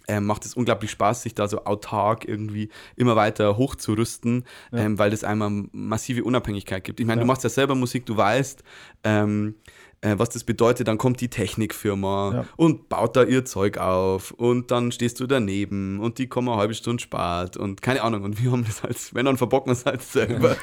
ähm, 0.08 0.26
macht 0.26 0.46
es 0.46 0.54
unglaublich 0.54 0.92
Spaß, 0.92 1.24
sich 1.24 1.34
da 1.36 1.48
so 1.48 1.66
autark 1.66 2.28
irgendwie 2.28 2.70
immer 2.96 3.16
weiter 3.16 3.58
hochzurüsten, 3.58 4.44
Ja. 4.72 4.80
ähm, 4.80 5.00
weil 5.00 5.10
das 5.12 5.24
einmal 5.24 5.50
massive 5.72 6.24
Unabhängigkeit 6.24 6.84
gibt. 6.84 7.00
Ich 7.00 7.06
meine, 7.06 7.22
Ja. 7.22 7.24
du 7.24 7.28
machst 7.28 7.44
ja 7.44 7.50
selber 7.50 7.76
Musik, 7.76 8.06
du 8.06 8.16
weißt, 8.18 8.64
ähm, 9.04 9.56
äh, 10.02 10.16
was 10.20 10.30
das 10.30 10.44
bedeutet, 10.44 10.88
dann 10.88 10.98
kommt 11.00 11.22
die 11.22 11.30
Technikfirma 11.30 12.32
Ja. 12.34 12.46
und 12.58 12.90
baut 12.90 13.16
da 13.16 13.24
ihr 13.24 13.46
Zeug 13.46 13.78
auf 13.80 14.32
und 14.32 14.70
dann 14.70 14.92
stehst 14.92 15.20
du 15.20 15.26
daneben 15.26 16.00
und 16.00 16.20
die 16.20 16.28
kommen 16.28 16.50
eine 16.50 16.58
halbe 16.58 16.76
Stunde 16.76 17.02
spart 17.02 17.58
und 17.58 17.82
keine 17.82 18.04
Ahnung 18.04 18.24
und 18.24 18.44
wir 18.44 18.52
haben 18.52 18.64
das 18.66 18.84
als, 18.84 19.16
wenn 19.16 19.26
dann 19.26 19.38
verbocken 19.38 19.70
wir 19.70 19.74
es 19.74 19.86
halt 19.86 20.04
selber. 20.04 20.56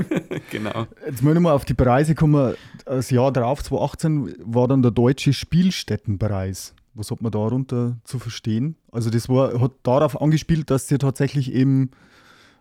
genau. 0.50 0.86
Jetzt 1.06 1.22
mal 1.22 1.32
nochmal 1.34 1.54
auf 1.54 1.64
die 1.64 1.74
Preise 1.74 2.14
kommen. 2.14 2.54
Das 2.84 3.10
Jahr 3.10 3.32
darauf, 3.32 3.62
2018, 3.62 4.34
war 4.44 4.68
dann 4.68 4.82
der 4.82 4.90
Deutsche 4.90 5.32
Spielstättenpreis. 5.32 6.74
Was 6.94 7.10
hat 7.10 7.22
man 7.22 7.32
darunter 7.32 7.98
zu 8.04 8.18
verstehen? 8.18 8.76
Also 8.90 9.10
das 9.10 9.28
war, 9.28 9.60
hat 9.60 9.72
darauf 9.82 10.20
angespielt, 10.20 10.70
dass 10.70 10.90
ihr 10.90 10.98
tatsächlich 10.98 11.52
eben 11.52 11.90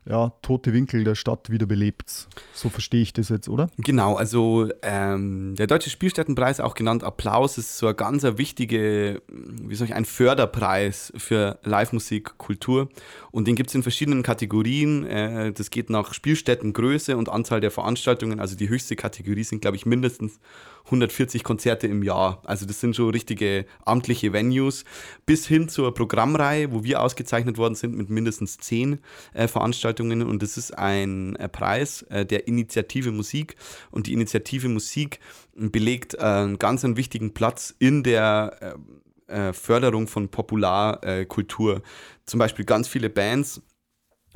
ja, 0.06 0.34
tote 0.42 0.74
Winkel 0.74 1.04
der 1.04 1.16
Stadt 1.16 1.50
wieder 1.50 1.66
belebt. 1.66 2.28
So 2.54 2.70
verstehe 2.70 3.02
ich 3.02 3.14
das 3.14 3.30
jetzt, 3.30 3.50
oder? 3.50 3.70
Genau, 3.78 4.16
also 4.16 4.70
ähm, 4.82 5.56
der 5.56 5.68
Deutsche 5.68 5.90
Spielstättenpreis, 5.90 6.60
auch 6.60 6.74
genannt 6.74 7.04
Applaus, 7.04 7.58
ist 7.58 7.78
so 7.78 7.88
ein 7.88 7.96
ganz 7.96 8.26
ein 8.26 8.38
wichtige, 8.38 9.22
wie 9.28 9.76
soll 9.76 9.88
ich, 9.88 9.94
ein 9.94 10.06
Förderpreis 10.06 11.14
für 11.18 11.60
Live-Musik, 11.64 12.38
Kultur. 12.38 12.90
Und 13.32 13.48
den 13.48 13.56
gibt 13.56 13.70
es 13.70 13.76
in 13.76 13.84
verschiedenen 13.84 14.24
Kategorien. 14.24 15.06
Äh, 15.06 15.52
das 15.54 15.70
geht 15.70 15.90
nach 15.90 16.14
Spielstättengröße 16.14 17.16
und 17.18 17.30
Anzahl 17.30 17.62
der 17.62 17.72
Veranstaltungen. 17.72 18.40
Also 18.40 18.56
die 18.56 18.70
höchste 18.70 18.96
Kategorie 18.96 19.44
sind, 19.44 19.62
glaube 19.62 19.78
ich, 19.78 19.86
mindestens 19.86 20.40
140 20.86 21.44
Konzerte 21.44 21.88
im 21.88 22.02
Jahr. 22.02 22.42
Also 22.46 22.66
das 22.66 22.80
sind 22.80 22.96
schon 22.96 23.12
richtige 23.12 23.66
amtliche 23.86 24.34
Venues. 24.34 24.86
Bis 25.26 25.46
hin 25.46 25.70
zur 25.70 25.94
Programmreihe, 25.94 26.72
wo 26.72 26.84
wir 26.84 27.02
ausgezeichnet 27.04 27.58
worden 27.58 27.76
sind 27.76 27.96
mit 27.96 28.10
mindestens 28.10 28.58
10 28.58 29.00
äh, 29.34 29.48
Veranstaltungen. 29.48 29.89
Und 30.28 30.42
das 30.42 30.58
ist 30.58 30.78
ein 30.78 31.36
äh, 31.36 31.50
Preis 31.50 32.04
äh, 32.04 32.26
der 32.26 32.48
Initiative 32.48 33.12
Musik. 33.12 33.56
Und 33.92 34.08
die 34.08 34.14
Initiative 34.14 34.70
Musik 34.70 35.20
belegt 35.56 36.16
äh, 36.16 36.20
einen 36.20 36.60
ganz 36.60 36.86
einen 36.86 36.98
wichtigen 36.98 37.34
Platz 37.34 37.76
in 37.80 38.04
der 38.04 38.76
Förderung 39.52 40.08
von 40.08 40.30
Popularkultur. 40.30 41.84
Zum 42.26 42.40
Beispiel 42.40 42.66
ganz 42.66 42.88
viele 42.88 43.12
Bands 43.12 43.62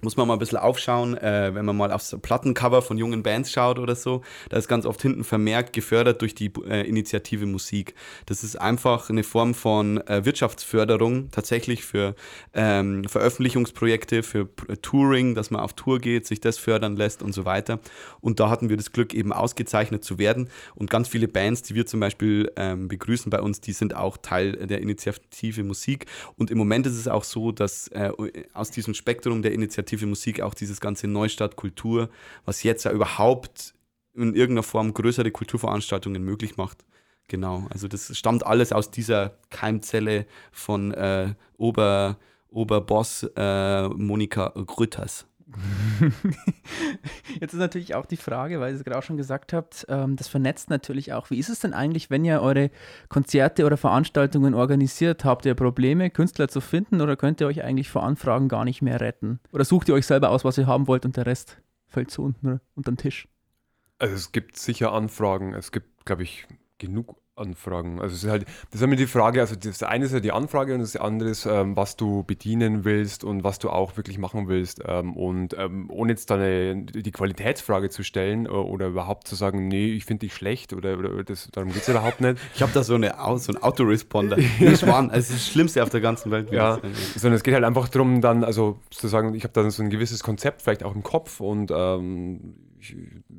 muss 0.01 0.17
man 0.17 0.27
mal 0.27 0.33
ein 0.33 0.39
bisschen 0.39 0.57
aufschauen, 0.57 1.15
äh, 1.17 1.53
wenn 1.53 1.65
man 1.65 1.77
mal 1.77 1.91
aufs 1.91 2.17
Plattencover 2.21 2.81
von 2.81 2.97
jungen 2.97 3.23
Bands 3.23 3.51
schaut 3.51 3.79
oder 3.79 3.95
so, 3.95 4.21
da 4.49 4.57
ist 4.57 4.67
ganz 4.67 4.85
oft 4.85 5.01
hinten 5.01 5.23
vermerkt 5.23 5.71
gefördert 5.71 6.21
durch 6.21 6.35
die 6.35 6.51
äh, 6.67 6.85
Initiative 6.87 7.45
Musik. 7.45 7.93
Das 8.25 8.43
ist 8.43 8.59
einfach 8.59 9.09
eine 9.09 9.23
Form 9.23 9.53
von 9.53 10.05
äh, 10.07 10.25
Wirtschaftsförderung, 10.25 11.29
tatsächlich 11.31 11.85
für 11.85 12.15
ähm, 12.53 13.05
Veröffentlichungsprojekte, 13.05 14.23
für 14.23 14.45
P- 14.45 14.75
Touring, 14.77 15.35
dass 15.35 15.51
man 15.51 15.61
auf 15.61 15.73
Tour 15.73 15.99
geht, 15.99 16.25
sich 16.27 16.41
das 16.41 16.57
fördern 16.57 16.97
lässt 16.97 17.21
und 17.21 17.31
so 17.31 17.45
weiter. 17.45 17.79
Und 18.19 18.39
da 18.39 18.49
hatten 18.49 18.69
wir 18.69 18.77
das 18.77 18.91
Glück, 18.91 19.13
eben 19.13 19.31
ausgezeichnet 19.31 20.03
zu 20.03 20.17
werden. 20.17 20.49
Und 20.75 20.89
ganz 20.89 21.07
viele 21.07 21.27
Bands, 21.27 21.61
die 21.61 21.75
wir 21.75 21.85
zum 21.85 21.99
Beispiel 21.99 22.51
ähm, 22.57 22.89
begrüßen 22.89 23.29
bei 23.29 23.41
uns, 23.41 23.61
die 23.61 23.73
sind 23.73 23.95
auch 23.95 24.17
Teil 24.17 24.53
der 24.53 24.81
Initiative 24.81 25.63
Musik. 25.63 26.07
Und 26.35 26.51
im 26.51 26.57
Moment 26.57 26.87
ist 26.87 26.97
es 26.97 27.07
auch 27.07 27.23
so, 27.23 27.51
dass 27.53 27.87
äh, 27.89 28.11
aus 28.53 28.71
diesem 28.71 28.95
Spektrum 28.95 29.43
der 29.43 29.53
Initiative 29.53 29.82
Musik 30.05 30.41
auch 30.41 30.53
dieses 30.53 30.79
ganze 30.79 31.07
Neustadt 31.07 31.55
Kultur, 31.55 32.09
was 32.45 32.63
jetzt 32.63 32.85
ja 32.85 32.91
überhaupt 32.91 33.73
in 34.13 34.35
irgendeiner 34.35 34.63
Form 34.63 34.93
größere 34.93 35.31
Kulturveranstaltungen 35.31 36.23
möglich 36.23 36.57
macht. 36.57 36.85
Genau, 37.27 37.67
also 37.69 37.87
das 37.87 38.15
stammt 38.17 38.45
alles 38.45 38.71
aus 38.71 38.91
dieser 38.91 39.37
Keimzelle 39.49 40.25
von 40.51 40.93
äh, 40.93 41.33
Ober, 41.57 42.17
Oberboss 42.49 43.23
äh, 43.35 43.87
Monika 43.87 44.49
Grütters. 44.49 45.25
Jetzt 47.39 47.53
ist 47.53 47.59
natürlich 47.59 47.95
auch 47.95 48.05
die 48.05 48.17
Frage, 48.17 48.59
weil 48.59 48.71
ihr 48.71 48.77
es 48.77 48.83
gerade 48.83 48.97
auch 48.97 49.03
schon 49.03 49.17
gesagt 49.17 49.53
habt, 49.53 49.85
ähm, 49.89 50.15
das 50.15 50.27
vernetzt 50.27 50.69
natürlich 50.69 51.13
auch. 51.13 51.29
Wie 51.29 51.37
ist 51.37 51.49
es 51.49 51.59
denn 51.59 51.73
eigentlich, 51.73 52.09
wenn 52.09 52.25
ihr 52.25 52.41
eure 52.41 52.71
Konzerte 53.09 53.65
oder 53.65 53.77
Veranstaltungen 53.77 54.53
organisiert? 54.53 55.25
Habt 55.25 55.45
ihr 55.45 55.55
Probleme, 55.55 56.09
Künstler 56.09 56.47
zu 56.47 56.61
finden 56.61 57.01
oder 57.01 57.15
könnt 57.15 57.41
ihr 57.41 57.47
euch 57.47 57.63
eigentlich 57.63 57.89
vor 57.89 58.03
Anfragen 58.03 58.47
gar 58.47 58.65
nicht 58.65 58.81
mehr 58.81 59.01
retten? 59.01 59.39
Oder 59.51 59.65
sucht 59.65 59.89
ihr 59.89 59.95
euch 59.95 60.05
selber 60.05 60.29
aus, 60.29 60.45
was 60.45 60.57
ihr 60.57 60.67
haben 60.67 60.87
wollt 60.87 61.05
und 61.05 61.17
der 61.17 61.25
Rest 61.25 61.57
fällt 61.87 62.11
so 62.11 62.23
unten 62.23 62.59
unter 62.75 62.91
den 62.91 62.97
Tisch? 62.97 63.27
Also 63.99 64.15
es 64.15 64.31
gibt 64.31 64.57
sicher 64.57 64.91
Anfragen, 64.91 65.53
es 65.53 65.71
gibt, 65.71 66.05
glaube 66.05 66.23
ich, 66.23 66.47
genug 66.77 67.22
Anfragen. 67.35 67.99
Also 67.99 68.13
es 68.13 68.23
ist 68.23 68.29
halt, 68.29 68.45
das 68.45 68.75
ist 68.75 68.81
immer 68.81 68.95
die 68.95 69.07
Frage, 69.07 69.41
also 69.41 69.55
das 69.55 69.81
eine 69.81 70.05
ist 70.05 70.13
ja 70.13 70.19
die 70.19 70.31
Anfrage 70.31 70.75
und 70.75 70.81
das 70.81 70.95
andere 70.95 71.29
ist, 71.29 71.45
ähm, 71.45 71.75
was 71.75 71.95
du 71.95 72.23
bedienen 72.23 72.85
willst 72.85 73.23
und 73.23 73.43
was 73.43 73.57
du 73.57 73.71
auch 73.71 73.97
wirklich 73.97 74.19
machen 74.19 74.47
willst. 74.47 74.81
Ähm, 74.85 75.15
und 75.15 75.55
ähm, 75.57 75.89
ohne 75.89 76.11
jetzt 76.11 76.29
dann 76.29 76.41
eine, 76.41 76.83
die 76.83 77.11
Qualitätsfrage 77.11 77.89
zu 77.89 78.03
stellen 78.03 78.45
äh, 78.45 78.49
oder 78.49 78.87
überhaupt 78.87 79.27
zu 79.27 79.35
sagen, 79.35 79.67
nee, 79.67 79.87
ich 79.93 80.05
finde 80.05 80.27
dich 80.27 80.35
schlecht 80.35 80.73
oder, 80.73 80.97
oder 80.99 81.23
das, 81.23 81.49
darum 81.51 81.71
geht 81.71 81.81
es 81.81 81.89
überhaupt 81.89 82.21
nicht. 82.21 82.37
Ich 82.53 82.61
habe 82.61 82.71
da 82.71 82.83
so, 82.83 82.95
eine, 82.95 83.15
so 83.37 83.51
einen 83.51 83.63
Autoresponder. 83.63 84.39
Schwan, 84.39 85.09
also 85.09 85.15
das 85.15 85.29
ist 85.29 85.33
das 85.33 85.47
Schlimmste 85.47 85.81
auf 85.81 85.89
der 85.89 86.01
ganzen 86.01 86.29
Welt. 86.29 86.51
Ja, 86.51 86.79
sondern 87.15 87.33
es 87.35 87.43
geht 87.43 87.55
halt 87.55 87.63
einfach 87.63 87.89
darum, 87.89 88.21
dann, 88.21 88.43
also 88.43 88.79
zu 88.91 89.07
sagen, 89.07 89.33
ich 89.33 89.43
habe 89.43 89.53
dann 89.53 89.71
so 89.71 89.81
ein 89.81 89.89
gewisses 89.89 90.21
Konzept 90.21 90.61
vielleicht 90.61 90.83
auch 90.83 90.93
im 90.93 91.01
Kopf 91.01 91.39
und 91.39 91.71
ähm, 91.75 92.55
ich, 92.79 92.95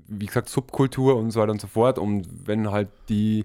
wie 0.08 0.26
gesagt, 0.26 0.48
Subkultur 0.48 1.16
und 1.16 1.30
so 1.30 1.40
weiter 1.40 1.52
und 1.52 1.60
so 1.60 1.66
fort. 1.66 1.98
Und 1.98 2.26
wenn 2.46 2.70
halt 2.70 2.88
die 3.08 3.44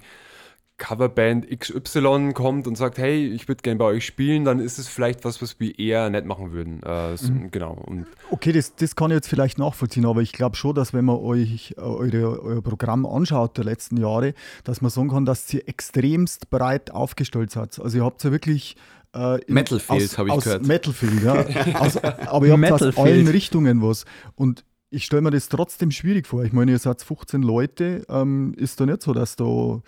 Coverband 0.80 1.48
XY 1.60 2.32
kommt 2.34 2.66
und 2.66 2.76
sagt, 2.78 2.98
hey, 2.98 3.28
ich 3.28 3.48
würde 3.48 3.62
gerne 3.62 3.78
bei 3.78 3.86
euch 3.86 4.06
spielen, 4.06 4.46
dann 4.46 4.60
ist 4.60 4.80
es 4.80 4.88
vielleicht 4.88 5.24
was, 5.26 5.42
was 5.42 5.60
wir 5.60 5.78
eher 5.78 6.10
nicht 6.10 6.26
machen 6.26 6.52
würden. 6.52 6.82
Äh, 6.82 7.16
so, 7.18 7.32
Genau. 7.52 7.74
Und 7.86 8.08
Okay, 8.32 8.52
das, 8.52 8.74
das 8.76 8.96
kann 8.96 9.12
ich 9.12 9.16
jetzt 9.16 9.28
vielleicht 9.28 9.60
nachvollziehen, 9.60 10.06
aber 10.06 10.22
ich 10.22 10.32
glaube 10.32 10.56
schon, 10.56 10.74
dass 10.74 10.94
wenn 10.94 11.06
man 11.06 11.18
euch 11.18 11.76
äh, 11.78 11.82
eure, 11.82 12.42
euer 12.42 12.62
Programm 12.64 13.06
anschaut 13.06 13.58
der 13.58 13.66
letzten 13.66 13.98
Jahre, 13.98 14.34
dass 14.64 14.82
man 14.82 14.90
sagen 14.90 15.10
kann, 15.10 15.26
dass 15.26 15.54
ihr 15.54 15.68
extremst 15.70 16.50
breit 16.50 16.92
aufgestellt 16.92 17.52
seid. 17.52 17.80
Also 17.80 17.98
ihr 17.98 18.04
habt 18.06 18.24
ja 18.24 18.32
wirklich 18.32 18.76
äh, 19.16 19.42
in- 19.44 19.54
Metalfield, 19.54 20.04
aus- 20.04 20.18
hab 20.18 20.26
ich 20.28 20.32
aus 20.32 20.44
gehört. 20.46 20.66
Metalfield, 20.66 21.24
ja. 21.24 21.46
aus, 21.80 21.98
aber 21.98 22.48
ihr 22.48 22.54
habt 22.54 22.72
aus 22.82 22.98
allen 22.98 23.28
Richtungen 23.28 23.82
was. 23.82 24.06
Und 24.36 24.64
ich 24.92 25.06
stelle 25.06 25.22
mir 25.22 25.30
das 25.32 25.50
trotzdem 25.50 25.92
schwierig 25.92 26.26
vor. 26.26 26.44
Ich 26.44 26.52
meine, 26.54 26.72
ihr 26.72 26.80
seid 26.80 27.02
15 27.04 27.44
Leute. 27.44 28.06
Ähm, 28.10 28.56
ist 28.58 28.80
da 28.80 28.88
nicht 28.88 29.04
so, 29.04 29.14
dass 29.14 29.36
da 29.36 29.82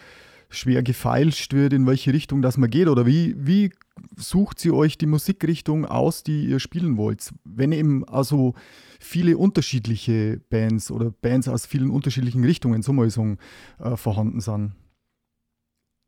schwer 0.52 0.84
gefeilscht 0.84 1.54
wird, 1.54 1.74
in 1.74 1.88
welche 1.88 2.14
Richtung 2.14 2.42
das 2.42 2.58
man 2.58 2.70
geht? 2.70 2.88
Oder 2.88 3.06
wie, 3.06 3.34
wie 3.38 3.72
sucht 4.18 4.64
ihr 4.66 4.76
euch 4.76 4.98
die 4.98 5.06
Musikrichtung 5.08 5.86
aus, 5.86 6.24
die 6.24 6.46
ihr 6.46 6.60
spielen 6.60 6.98
wollt? 6.98 7.32
Wenn 7.44 7.72
eben 7.72 8.08
also 8.08 8.54
viele 9.00 9.38
unterschiedliche 9.38 10.42
Bands 10.50 10.92
oder 10.92 11.10
Bands 11.10 11.48
aus 11.48 11.66
vielen 11.66 11.90
unterschiedlichen 11.90 12.44
Richtungen, 12.44 12.82
so 12.84 12.94
mal 12.94 13.10
sagen, 13.10 13.38
äh, 13.80 13.96
vorhanden 13.96 14.42
sind. 14.42 14.74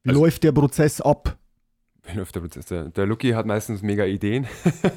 Wie 0.04 0.10
Also- 0.10 0.22
läuft 0.22 0.44
der 0.44 0.52
Prozess 0.52 1.02
ab? 1.02 1.38
Wie 2.06 2.18
läuft 2.18 2.36
der 2.36 2.42
Prozess? 2.42 2.66
Der, 2.66 2.90
der 2.90 3.06
Lucky 3.06 3.32
hat 3.32 3.46
meistens 3.46 3.82
mega 3.82 4.04
Ideen. 4.04 4.46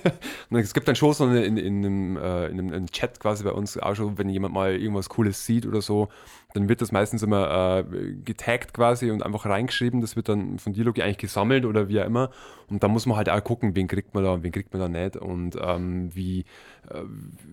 und 0.51 0.59
es 0.59 0.75
gibt 0.75 0.89
dann 0.89 0.97
schon 0.97 1.13
so 1.13 1.23
eine, 1.25 1.45
in, 1.45 1.57
in, 1.57 1.77
einem, 1.87 2.17
äh, 2.17 2.49
in 2.49 2.59
einem 2.59 2.87
Chat 2.91 3.21
quasi 3.21 3.45
bei 3.45 3.53
uns 3.53 3.79
auch 3.79 3.95
schon, 3.95 4.19
wenn 4.19 4.29
jemand 4.29 4.53
mal 4.55 4.75
irgendwas 4.75 5.09
Cooles 5.09 5.47
sieht 5.47 5.67
oder 5.67 5.81
so, 5.83 6.09
dann 6.57 6.69
wird 6.69 6.81
das 6.81 6.90
meistens 6.90 7.23
immer 7.23 7.85
äh, 7.92 8.12
getaggt 8.25 8.73
quasi 8.73 9.11
und 9.11 9.23
einfach 9.23 9.45
reingeschrieben. 9.47 10.01
Das 10.01 10.16
wird 10.16 10.29
dann 10.29 10.59
von 10.59 10.75
Lucky, 10.75 11.03
eigentlich 11.03 11.19
gesammelt 11.19 11.64
oder 11.66 11.88
wie 11.88 12.01
auch 12.01 12.07
immer. 12.07 12.31
Und 12.69 12.83
da 12.83 12.88
muss 12.88 13.07
man 13.07 13.16
halt 13.16 13.29
auch 13.29 13.45
gucken, 13.45 13.77
wen 13.77 13.87
kriegt 13.87 14.14
man 14.14 14.25
da 14.25 14.33
und 14.33 14.42
wen 14.42 14.53
kriegt 14.53 14.73
man 14.73 14.81
da 14.81 14.88
nicht. 14.88 15.16
Und 15.16 15.57
ähm, 15.61 16.11
wie 16.14 16.45
äh, 16.90 17.03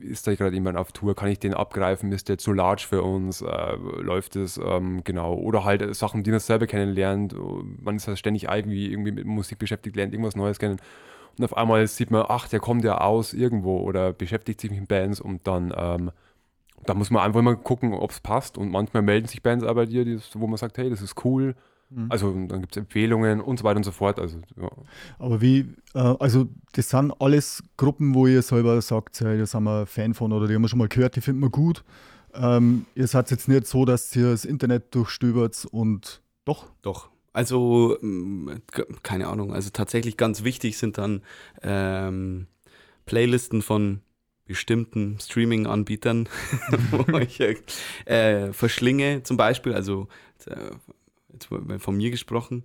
ist 0.02 0.26
da 0.26 0.34
gerade 0.34 0.56
jemand 0.56 0.78
auf 0.78 0.92
Tour? 0.94 1.16
Kann 1.16 1.30
ich 1.30 1.39
den 1.39 1.54
abgreifen? 1.54 2.12
Ist 2.12 2.30
der 2.30 2.38
zu 2.38 2.54
large 2.54 2.86
für 2.88 3.04
uns? 3.04 3.42
Äh, 3.42 3.76
läuft 4.02 4.36
es? 4.38 4.58
Ähm, 4.58 5.04
genau. 5.04 5.36
Oder 5.36 5.66
halt 5.66 5.96
Sachen, 5.96 6.24
die 6.24 6.32
man 6.32 6.39
selber 6.39 6.66
kennenlernt. 6.66 7.36
Man 7.84 7.98
ist 7.98 8.08
ja 8.08 8.16
ständig 8.16 8.46
irgendwie, 8.46 8.89
irgendwie 8.89 9.12
mit 9.12 9.26
Musik 9.26 9.60
beschäftigt, 9.60 9.96
lernt 9.96 10.13
irgendwas 10.13 10.36
Neues 10.36 10.60
kennen. 10.60 10.80
Und 11.38 11.44
auf 11.44 11.58
einmal 11.58 11.86
sieht 11.88 12.12
man, 12.12 12.26
ach, 12.28 12.48
der 12.48 12.60
kommt 12.60 12.84
ja 12.84 13.00
aus 13.00 13.34
irgendwo 13.34 13.80
oder 13.80 14.13
beschäftigt 14.13 14.62
sich 14.62 14.72
mit 14.72 14.88
Bands 14.88 15.20
und 15.20 15.46
dann, 15.46 15.74
ähm, 15.76 16.12
da 16.86 16.93
muss 16.93 17.10
man 17.10 17.24
einfach 17.24 17.39
immer 17.39 17.56
gucken, 17.56 17.93
ob 17.93 18.12
es 18.12 18.19
passt. 18.19 18.58
Und 18.58 18.72
manchmal 18.72 19.04
melden 19.04 19.28
sich 19.28 19.41
Bands 19.41 19.63
aber 19.63 19.82
bei 19.82 19.86
dir, 19.86 20.06
die, 20.06 20.19
wo 20.34 20.48
man 20.48 20.58
sagt, 20.58 20.78
hey, 20.78 20.89
das 20.89 21.02
ist 21.02 21.24
cool. 21.26 21.56
Also 22.10 22.34
dann 22.34 22.62
gibt 22.62 22.76
es 22.76 22.78
Empfehlungen 22.78 23.39
und 23.39 23.60
so 23.60 23.63
weiter 23.63 23.78
und 23.78 23.84
so 23.84 23.91
fort. 23.91 24.19
Also 24.19 24.39
ja. 24.60 24.69
Aber 25.19 25.41
wie, 25.41 25.60
äh, 25.93 26.00
also 26.00 26.48
das 26.74 26.89
sind 26.89 27.13
alles 27.19 27.63
Gruppen, 27.78 28.15
wo 28.15 28.26
ihr 28.28 28.41
selber 28.41 28.82
sagt, 28.82 29.19
ja, 29.19 29.36
da 29.36 29.46
sind 29.46 29.63
wir 29.63 29.86
Fan 29.86 30.13
von 30.13 30.34
oder 30.34 30.48
die 30.48 30.56
haben 30.56 30.63
wir 30.63 30.69
schon 30.69 30.80
mal 30.80 30.88
gehört, 30.88 31.15
die 31.15 31.22
finden 31.22 31.41
wir 31.41 31.50
gut. 31.50 31.84
Ähm, 32.34 32.86
ihr 32.96 33.08
seid 33.08 33.30
jetzt 33.30 33.48
nicht 33.48 33.67
so, 33.67 33.86
dass 33.86 34.15
ihr 34.15 34.32
das 34.32 34.43
Internet 34.43 34.96
durchstöbert 34.96 35.67
und 35.72 36.22
doch. 36.46 36.72
Doch. 36.82 37.10
Also, 37.32 37.98
mm, 38.02 38.50
keine 39.04 39.28
Ahnung, 39.28 39.54
also 39.54 39.69
tatsächlich 39.72 40.17
ganz 40.17 40.43
wichtig 40.43 40.78
sind 40.78 40.98
dann 40.98 41.22
ähm, 41.62 42.48
Playlisten 43.06 43.62
von 43.62 44.02
bestimmten 44.54 45.18
Streaming-Anbietern, 45.20 46.30
wo 46.92 47.18
ich 47.18 47.39
äh, 48.06 48.54
verschlinge 48.54 49.24
zum 49.24 49.36
Beispiel, 49.36 49.74
also 49.74 50.08
äh, 50.46 50.76
jetzt 51.34 51.48
von 51.80 51.98
mir 51.98 52.12
gesprochen. 52.12 52.63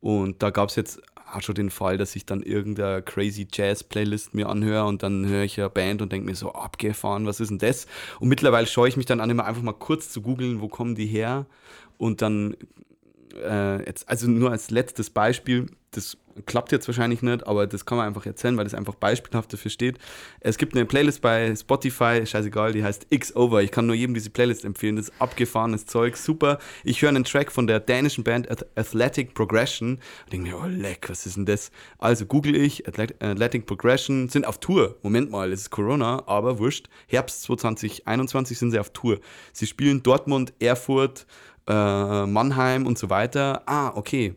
Und 0.00 0.42
da 0.42 0.48
gab 0.48 0.70
es 0.70 0.76
jetzt 0.76 1.02
auch 1.30 1.42
schon 1.42 1.54
den 1.54 1.68
Fall, 1.68 1.98
dass 1.98 2.16
ich 2.16 2.24
dann 2.24 2.42
irgendeine 2.42 3.02
crazy 3.02 3.46
Jazz-Playlist 3.52 4.32
mir 4.34 4.48
anhöre 4.48 4.86
und 4.86 5.02
dann 5.02 5.26
höre 5.26 5.42
ich 5.42 5.60
eine 5.60 5.68
Band 5.68 6.00
und 6.00 6.10
denke 6.10 6.24
mir 6.24 6.34
so, 6.34 6.52
abgefahren, 6.52 7.26
was 7.26 7.40
ist 7.40 7.50
denn 7.50 7.58
das? 7.58 7.86
Und 8.18 8.28
mittlerweile 8.28 8.66
scheue 8.66 8.88
ich 8.88 8.96
mich 8.96 9.04
dann 9.04 9.20
an, 9.20 9.28
immer 9.28 9.44
einfach 9.44 9.62
mal 9.62 9.74
kurz 9.74 10.08
zu 10.08 10.22
googeln, 10.22 10.62
wo 10.62 10.68
kommen 10.68 10.94
die 10.94 11.06
her? 11.06 11.44
Und 11.98 12.22
dann 12.22 12.56
äh, 13.34 13.84
jetzt, 13.84 14.08
also 14.08 14.26
nur 14.26 14.52
als 14.52 14.70
letztes 14.70 15.10
Beispiel, 15.10 15.66
das 15.96 16.16
klappt 16.44 16.72
jetzt 16.72 16.86
wahrscheinlich 16.86 17.22
nicht, 17.22 17.46
aber 17.46 17.66
das 17.66 17.86
kann 17.86 17.96
man 17.96 18.06
einfach 18.06 18.26
erzählen, 18.26 18.56
weil 18.56 18.64
das 18.64 18.74
einfach 18.74 18.94
beispielhaft 18.94 19.52
dafür 19.52 19.70
steht. 19.70 19.98
Es 20.40 20.58
gibt 20.58 20.74
eine 20.74 20.84
Playlist 20.84 21.22
bei 21.22 21.54
Spotify, 21.56 22.26
scheißegal, 22.26 22.72
die 22.72 22.84
heißt 22.84 23.06
X 23.10 23.34
Over. 23.34 23.62
Ich 23.62 23.70
kann 23.70 23.86
nur 23.86 23.94
jedem 23.94 24.14
diese 24.14 24.28
Playlist 24.30 24.64
empfehlen. 24.64 24.96
Das 24.96 25.08
ist 25.08 25.14
abgefahrenes 25.18 25.86
Zeug, 25.86 26.16
super. 26.16 26.58
Ich 26.84 27.00
höre 27.00 27.08
einen 27.08 27.24
Track 27.24 27.50
von 27.50 27.66
der 27.66 27.80
dänischen 27.80 28.24
Band 28.24 28.48
Athletic 28.76 29.34
Progression 29.34 29.92
und 30.24 30.32
denke 30.32 30.50
mir, 30.50 30.58
oh 30.58 30.66
leck, 30.66 31.08
was 31.08 31.24
ist 31.24 31.36
denn 31.36 31.46
das? 31.46 31.70
Also 31.98 32.26
google 32.26 32.54
ich, 32.54 32.86
Athletic 32.86 33.66
Progression, 33.66 34.28
sind 34.28 34.46
auf 34.46 34.58
Tour. 34.58 34.96
Moment 35.02 35.30
mal, 35.30 35.52
es 35.52 35.62
ist 35.62 35.70
Corona, 35.70 36.22
aber 36.26 36.58
wurscht. 36.58 36.88
Herbst 37.06 37.42
2021 37.42 38.58
sind 38.58 38.70
sie 38.72 38.78
auf 38.78 38.90
Tour. 38.90 39.18
Sie 39.52 39.66
spielen 39.66 40.02
Dortmund, 40.02 40.52
Erfurt, 40.58 41.26
äh, 41.66 42.26
Mannheim 42.26 42.86
und 42.86 42.98
so 42.98 43.10
weiter. 43.10 43.62
Ah, 43.66 43.92
okay. 43.94 44.34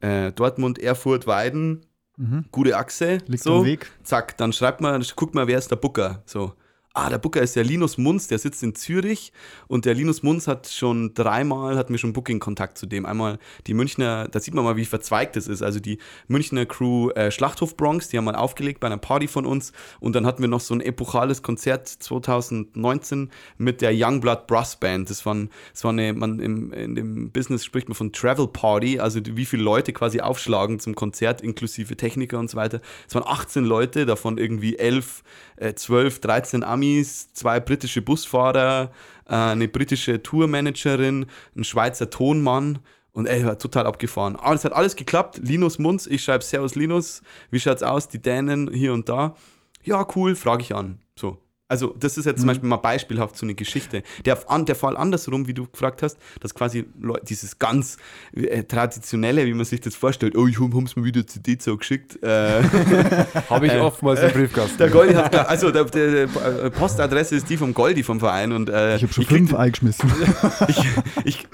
Äh, 0.00 0.32
Dortmund, 0.32 0.78
Erfurt, 0.78 1.26
Weiden, 1.26 1.86
mhm. 2.16 2.46
gute 2.50 2.76
Achse. 2.76 3.18
Liegt 3.26 3.42
so, 3.42 3.64
Weg. 3.64 3.90
Zack, 4.02 4.36
dann 4.36 4.52
schreibt 4.52 4.80
man, 4.80 5.04
guckt 5.16 5.34
mal, 5.34 5.46
wer 5.46 5.58
ist 5.58 5.70
der 5.70 5.76
Booker. 5.76 6.22
So, 6.26 6.54
ah, 6.92 7.08
der 7.08 7.18
Booker 7.18 7.40
ist 7.40 7.54
der 7.54 7.62
Linus 7.62 7.98
Munz, 7.98 8.26
der 8.26 8.38
sitzt 8.38 8.62
in 8.62 8.74
Zürich 8.74 9.32
und 9.68 9.84
der 9.84 9.94
Linus 9.94 10.22
Munz 10.22 10.48
hat 10.48 10.66
schon 10.68 11.14
dreimal, 11.14 11.76
hat 11.76 11.88
mir 11.88 11.98
schon 11.98 12.12
Booking-Kontakt 12.12 12.78
zu 12.78 12.86
dem. 12.86 13.06
Einmal 13.06 13.38
die 13.66 13.74
Münchner, 13.74 14.28
da 14.28 14.40
sieht 14.40 14.54
man 14.54 14.64
mal, 14.64 14.76
wie 14.76 14.84
verzweigt 14.84 15.36
das 15.36 15.46
ist. 15.46 15.62
Also 15.62 15.78
die 15.78 15.98
Münchner 16.26 16.66
Crew 16.66 17.10
äh, 17.10 17.30
Schlachthof 17.30 17.76
Bronx, 17.76 18.08
die 18.08 18.18
haben 18.18 18.24
mal 18.24 18.34
aufgelegt 18.34 18.80
bei 18.80 18.88
einer 18.88 18.98
Party 18.98 19.28
von 19.28 19.46
uns 19.46 19.72
und 20.00 20.16
dann 20.16 20.26
hatten 20.26 20.42
wir 20.42 20.48
noch 20.48 20.60
so 20.60 20.74
ein 20.74 20.80
epochales 20.80 21.42
Konzert 21.42 21.86
2019 21.86 23.30
mit 23.56 23.82
der 23.82 23.92
Youngblood 23.94 24.48
Brass 24.48 24.76
Band. 24.76 25.10
Das, 25.10 25.24
waren, 25.24 25.50
das 25.72 25.84
war 25.84 25.92
eine, 25.92 26.12
man 26.12 26.40
im, 26.40 26.72
in 26.72 26.94
dem 26.96 27.30
Business 27.30 27.64
spricht 27.64 27.88
man 27.88 27.94
von 27.94 28.12
Travel 28.12 28.48
Party, 28.48 28.98
also 28.98 29.20
wie 29.24 29.46
viele 29.46 29.62
Leute 29.62 29.92
quasi 29.92 30.20
aufschlagen 30.20 30.80
zum 30.80 30.96
Konzert, 30.96 31.40
inklusive 31.40 31.96
Techniker 31.96 32.38
und 32.38 32.50
so 32.50 32.56
weiter. 32.56 32.80
Es 33.08 33.14
waren 33.14 33.24
18 33.26 33.64
Leute, 33.64 34.06
davon 34.06 34.38
irgendwie 34.38 34.76
11, 34.76 35.22
äh, 35.56 35.74
12, 35.74 36.20
13 36.20 36.64
Amis 36.64 36.79
Amis, 36.80 37.30
zwei 37.34 37.60
britische 37.60 38.00
Busfahrer, 38.00 38.90
äh, 39.28 39.34
eine 39.34 39.68
britische 39.68 40.22
Tourmanagerin, 40.22 41.26
ein 41.54 41.64
Schweizer 41.64 42.08
Tonmann. 42.08 42.78
Und 43.12 43.26
ey, 43.26 43.44
war 43.44 43.58
total 43.58 43.86
abgefahren. 43.86 44.36
Aber 44.36 44.54
es 44.54 44.64
hat 44.64 44.72
alles 44.72 44.96
geklappt. 44.96 45.40
Linus 45.42 45.78
Munz, 45.78 46.06
ich 46.06 46.22
schreibe 46.22 46.44
Servus 46.44 46.74
Linus. 46.76 47.22
Wie 47.50 47.60
schaut's 47.60 47.82
aus? 47.82 48.08
Die 48.08 48.22
Dänen 48.22 48.72
hier 48.72 48.94
und 48.94 49.08
da. 49.08 49.34
Ja, 49.82 50.06
cool, 50.14 50.36
frage 50.36 50.62
ich 50.62 50.74
an. 50.74 51.00
So. 51.18 51.36
Also, 51.70 51.94
das 51.96 52.18
ist 52.18 52.24
jetzt 52.24 52.38
mhm. 52.38 52.40
zum 52.40 52.46
Beispiel 52.48 52.68
mal 52.68 52.78
beispielhaft 52.78 53.36
so 53.36 53.46
eine 53.46 53.54
Geschichte. 53.54 54.02
Der, 54.24 54.36
der 54.36 54.74
Fall 54.74 54.96
andersrum, 54.96 55.46
wie 55.46 55.54
du 55.54 55.68
gefragt 55.68 56.02
hast, 56.02 56.16
dass 56.40 56.52
quasi 56.52 56.84
dieses 57.28 57.60
ganz 57.60 57.96
äh, 58.32 58.64
traditionelle, 58.64 59.46
wie 59.46 59.54
man 59.54 59.64
sich 59.64 59.80
das 59.80 59.94
vorstellt, 59.94 60.36
oh, 60.36 60.48
ich 60.48 60.60
habe 60.60 60.76
es 60.84 60.96
mir 60.96 61.04
wieder 61.04 61.24
CD 61.24 61.56
so 61.60 61.76
geschickt. 61.76 62.20
Äh, 62.24 62.62
habe 63.48 63.66
ich 63.68 63.72
äh, 63.72 63.78
oftmals 63.78 64.20
im 64.20 64.32
Briefkasten. 64.32 64.78
Der 64.78 64.90
Goldi 64.90 65.14
hat, 65.14 65.32
also 65.48 65.70
der, 65.70 65.84
der, 65.84 66.26
der, 66.26 66.70
Postadresse 66.70 67.36
ist 67.36 67.48
die 67.48 67.56
vom 67.56 67.72
Goldi 67.72 68.02
vom 68.02 68.18
Verein. 68.18 68.50
Und, 68.50 68.68
äh, 68.68 68.96
ich 68.96 69.04
habe 69.04 69.12
schon 69.12 69.22
ich 69.22 69.28
fünf 69.28 69.54
eingeschmissen. 69.54 70.12
ich, 70.68 70.84
ich 71.24 71.48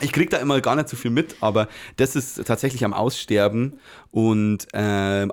ich 0.00 0.12
kriege 0.12 0.30
da 0.30 0.38
immer 0.38 0.60
gar 0.60 0.76
nicht 0.76 0.88
so 0.88 0.96
viel 0.96 1.10
mit, 1.10 1.36
aber 1.40 1.68
das 1.96 2.16
ist 2.16 2.44
tatsächlich 2.46 2.84
am 2.84 2.92
Aussterben. 2.92 3.78
Und 4.10 4.66
äh, 4.72 4.78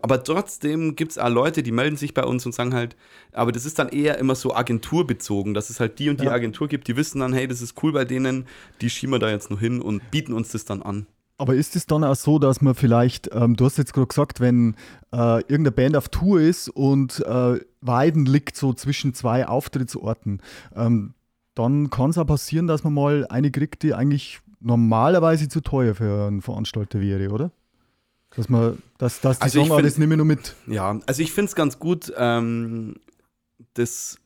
aber 0.02 0.24
trotzdem 0.24 0.96
gibt 0.96 1.12
es 1.12 1.18
auch 1.18 1.30
Leute, 1.30 1.64
die 1.64 1.72
melden 1.72 1.98
sich 1.98 2.14
bei 2.14 2.24
uns 2.24 2.46
und 2.46 2.54
sagen 2.54 2.74
halt, 2.74 2.96
aber 3.32 3.52
das 3.52 3.66
ist 3.66 3.80
dann 3.80 3.90
eher 3.90 4.18
immer 4.18 4.36
so 4.36 4.54
agenturbezogen, 4.56 5.54
dass 5.54 5.70
es 5.70 5.80
halt 5.80 6.00
die 6.00 6.10
und 6.10 6.22
die 6.22 6.26
ja. 6.26 6.32
Agentur 6.32 6.68
gibt, 6.68 6.88
die 6.88 6.96
wissen 6.96 7.20
dann, 7.20 7.34
hey, 7.34 7.48
das 7.48 7.62
ist 7.62 7.82
cool 7.84 7.94
bei 7.94 8.06
denen, 8.06 8.46
die 8.82 8.90
schieben 8.90 9.14
wir 9.14 9.20
da 9.20 9.30
jetzt 9.30 9.50
noch 9.52 9.60
hin 9.60 9.82
und 9.82 10.12
bieten 10.12 10.34
uns 10.34 10.50
das 10.50 10.66
dann 10.66 10.82
an. 10.82 11.08
Aber 11.38 11.56
ist 11.56 11.76
es 11.76 11.88
dann 11.88 12.04
auch 12.04 12.16
so, 12.16 12.38
dass 12.40 12.62
man 12.62 12.76
vielleicht, 12.76 13.30
ähm, 13.34 13.56
du 13.56 13.66
hast 13.66 13.78
jetzt 13.78 13.94
gerade 13.94 14.08
gesagt, 14.08 14.40
wenn 14.40 14.76
äh, 15.12 15.40
irgendeine 15.42 15.72
Band 15.72 15.98
auf 15.98 16.10
Tour 16.10 16.40
ist 16.40 16.70
und 16.70 17.20
äh, 17.26 17.60
Weiden 17.82 18.26
liegt 18.26 18.56
so 18.56 18.74
zwischen 18.74 19.14
zwei 19.14 19.48
Auftrittsorten, 19.48 20.42
ähm, 20.76 21.16
dann 21.56 21.90
kann 21.90 22.12
es 22.12 22.18
auch 22.18 22.26
passieren, 22.26 22.68
dass 22.68 22.84
man 22.84 22.94
mal 22.94 23.28
eine 23.28 23.52
kriegt, 23.52 23.84
die 23.84 23.94
eigentlich 23.94 24.42
normalerweise 24.64 25.48
zu 25.48 25.62
teuer 25.62 25.94
für 25.94 26.28
einen 26.28 26.42
Veranstalter 26.42 27.00
wäre, 27.00 27.30
oder? 27.30 27.52
Dass 28.36 28.50
man, 28.50 28.82
dass, 28.98 29.22
dass 29.22 29.38
die 29.38 29.44
also 29.44 29.60
sagen, 29.60 29.76
find, 29.76 29.86
das 29.86 29.98
nehme 29.98 30.16
ich 30.16 30.18
nur 30.18 30.26
mit. 30.26 30.56
Ja, 30.66 31.00
also 31.06 31.22
ich 31.22 31.32
finde 31.32 31.50
es 31.50 31.56
ganz 31.56 31.78
gut, 31.78 32.12
ähm, 32.18 32.96
dass 33.76 34.18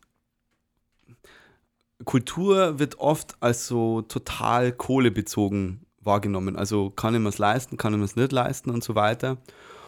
Kultur 2.06 2.80
wird 2.80 3.00
oft 3.00 3.36
als 3.42 3.68
so 3.68 4.02
total 4.04 4.72
kohlebezogen 4.72 5.82
wahrgenommen. 6.02 6.56
Also 6.56 6.90
kann 6.90 7.16
ich 7.16 7.20
mir 7.20 7.30
es 7.30 7.38
leisten, 7.38 7.76
kann 7.76 7.94
ich 7.94 8.00
mir 8.00 8.06
es 8.06 8.16
nicht 8.16 8.32
leisten 8.32 8.70
und 8.70 8.84
so 8.84 8.96
weiter. 8.96 9.38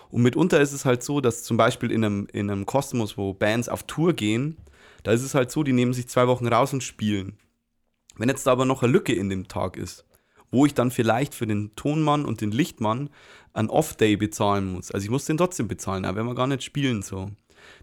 Und 0.10 0.24
mitunter 0.24 0.60
ist 0.60 0.74
es 0.74 0.86
halt 0.86 1.04
so, 1.04 1.22
dass 1.22 1.44
zum 1.44 1.56
Beispiel 1.56 1.92
in 1.92 2.04
einem, 2.04 2.28
in 2.34 2.50
einem 2.50 2.66
Kosmos, 2.66 3.18
wo 3.18 3.34
Bands 3.34 3.70
auf 3.70 3.84
Tour 3.84 4.14
gehen, 4.14 4.58
da 5.04 5.12
ist 5.12 5.22
es 5.22 5.34
halt 5.34 5.52
so, 5.52 5.64
die 5.64 5.72
nehmen 5.72 5.94
sich 5.94 6.10
zwei 6.10 6.28
Wochen 6.28 6.48
raus 6.48 6.74
und 6.74 6.84
spielen. 6.84 7.38
Wenn 8.18 8.28
jetzt 8.28 8.46
da 8.46 8.52
aber 8.52 8.66
noch 8.66 8.84
eine 8.84 8.92
Lücke 8.92 9.14
in 9.14 9.30
dem 9.30 9.48
Tag 9.48 9.78
ist, 9.78 10.04
wo 10.52 10.66
ich 10.66 10.74
dann 10.74 10.92
vielleicht 10.92 11.34
für 11.34 11.48
den 11.48 11.76
Tonmann 11.76 12.26
und 12.26 12.42
den 12.42 12.52
Lichtmann 12.52 13.10
ein 13.54 13.70
Off-Day 13.70 14.16
bezahlen 14.16 14.72
muss. 14.72 14.92
Also 14.92 15.04
ich 15.04 15.12
muss 15.12 15.26
den 15.26 15.38
trotzdem 15.38 15.68
bezahlen, 15.68 16.06
aber 16.06 16.20
wenn 16.20 16.28
wir 16.28 16.36
gar 16.36 16.48
nicht 16.48 16.64
spielen 16.64 17.02
so. 17.02 17.32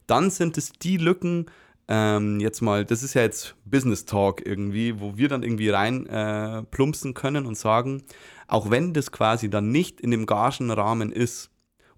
Dann 0.06 0.30
sind 0.30 0.56
es 0.58 0.72
die 0.72 0.96
Lücken, 0.96 1.46
ähm, 1.88 2.40
jetzt 2.40 2.62
mal, 2.62 2.84
das 2.84 3.02
ist 3.02 3.14
ja 3.14 3.22
jetzt 3.22 3.54
Business 3.64 4.04
Talk 4.04 4.44
irgendwie, 4.44 5.00
wo 5.00 5.16
wir 5.16 5.28
dann 5.28 5.42
irgendwie 5.42 5.70
rein 5.70 6.06
äh, 6.06 6.62
plumpsen 6.64 7.14
können 7.14 7.46
und 7.46 7.56
sagen, 7.56 8.02
auch 8.48 8.70
wenn 8.70 8.92
das 8.92 9.12
quasi 9.12 9.50
dann 9.50 9.70
nicht 9.70 10.00
in 10.00 10.10
dem 10.10 10.26
Gagenrahmen 10.26 11.12
ist, 11.12 11.50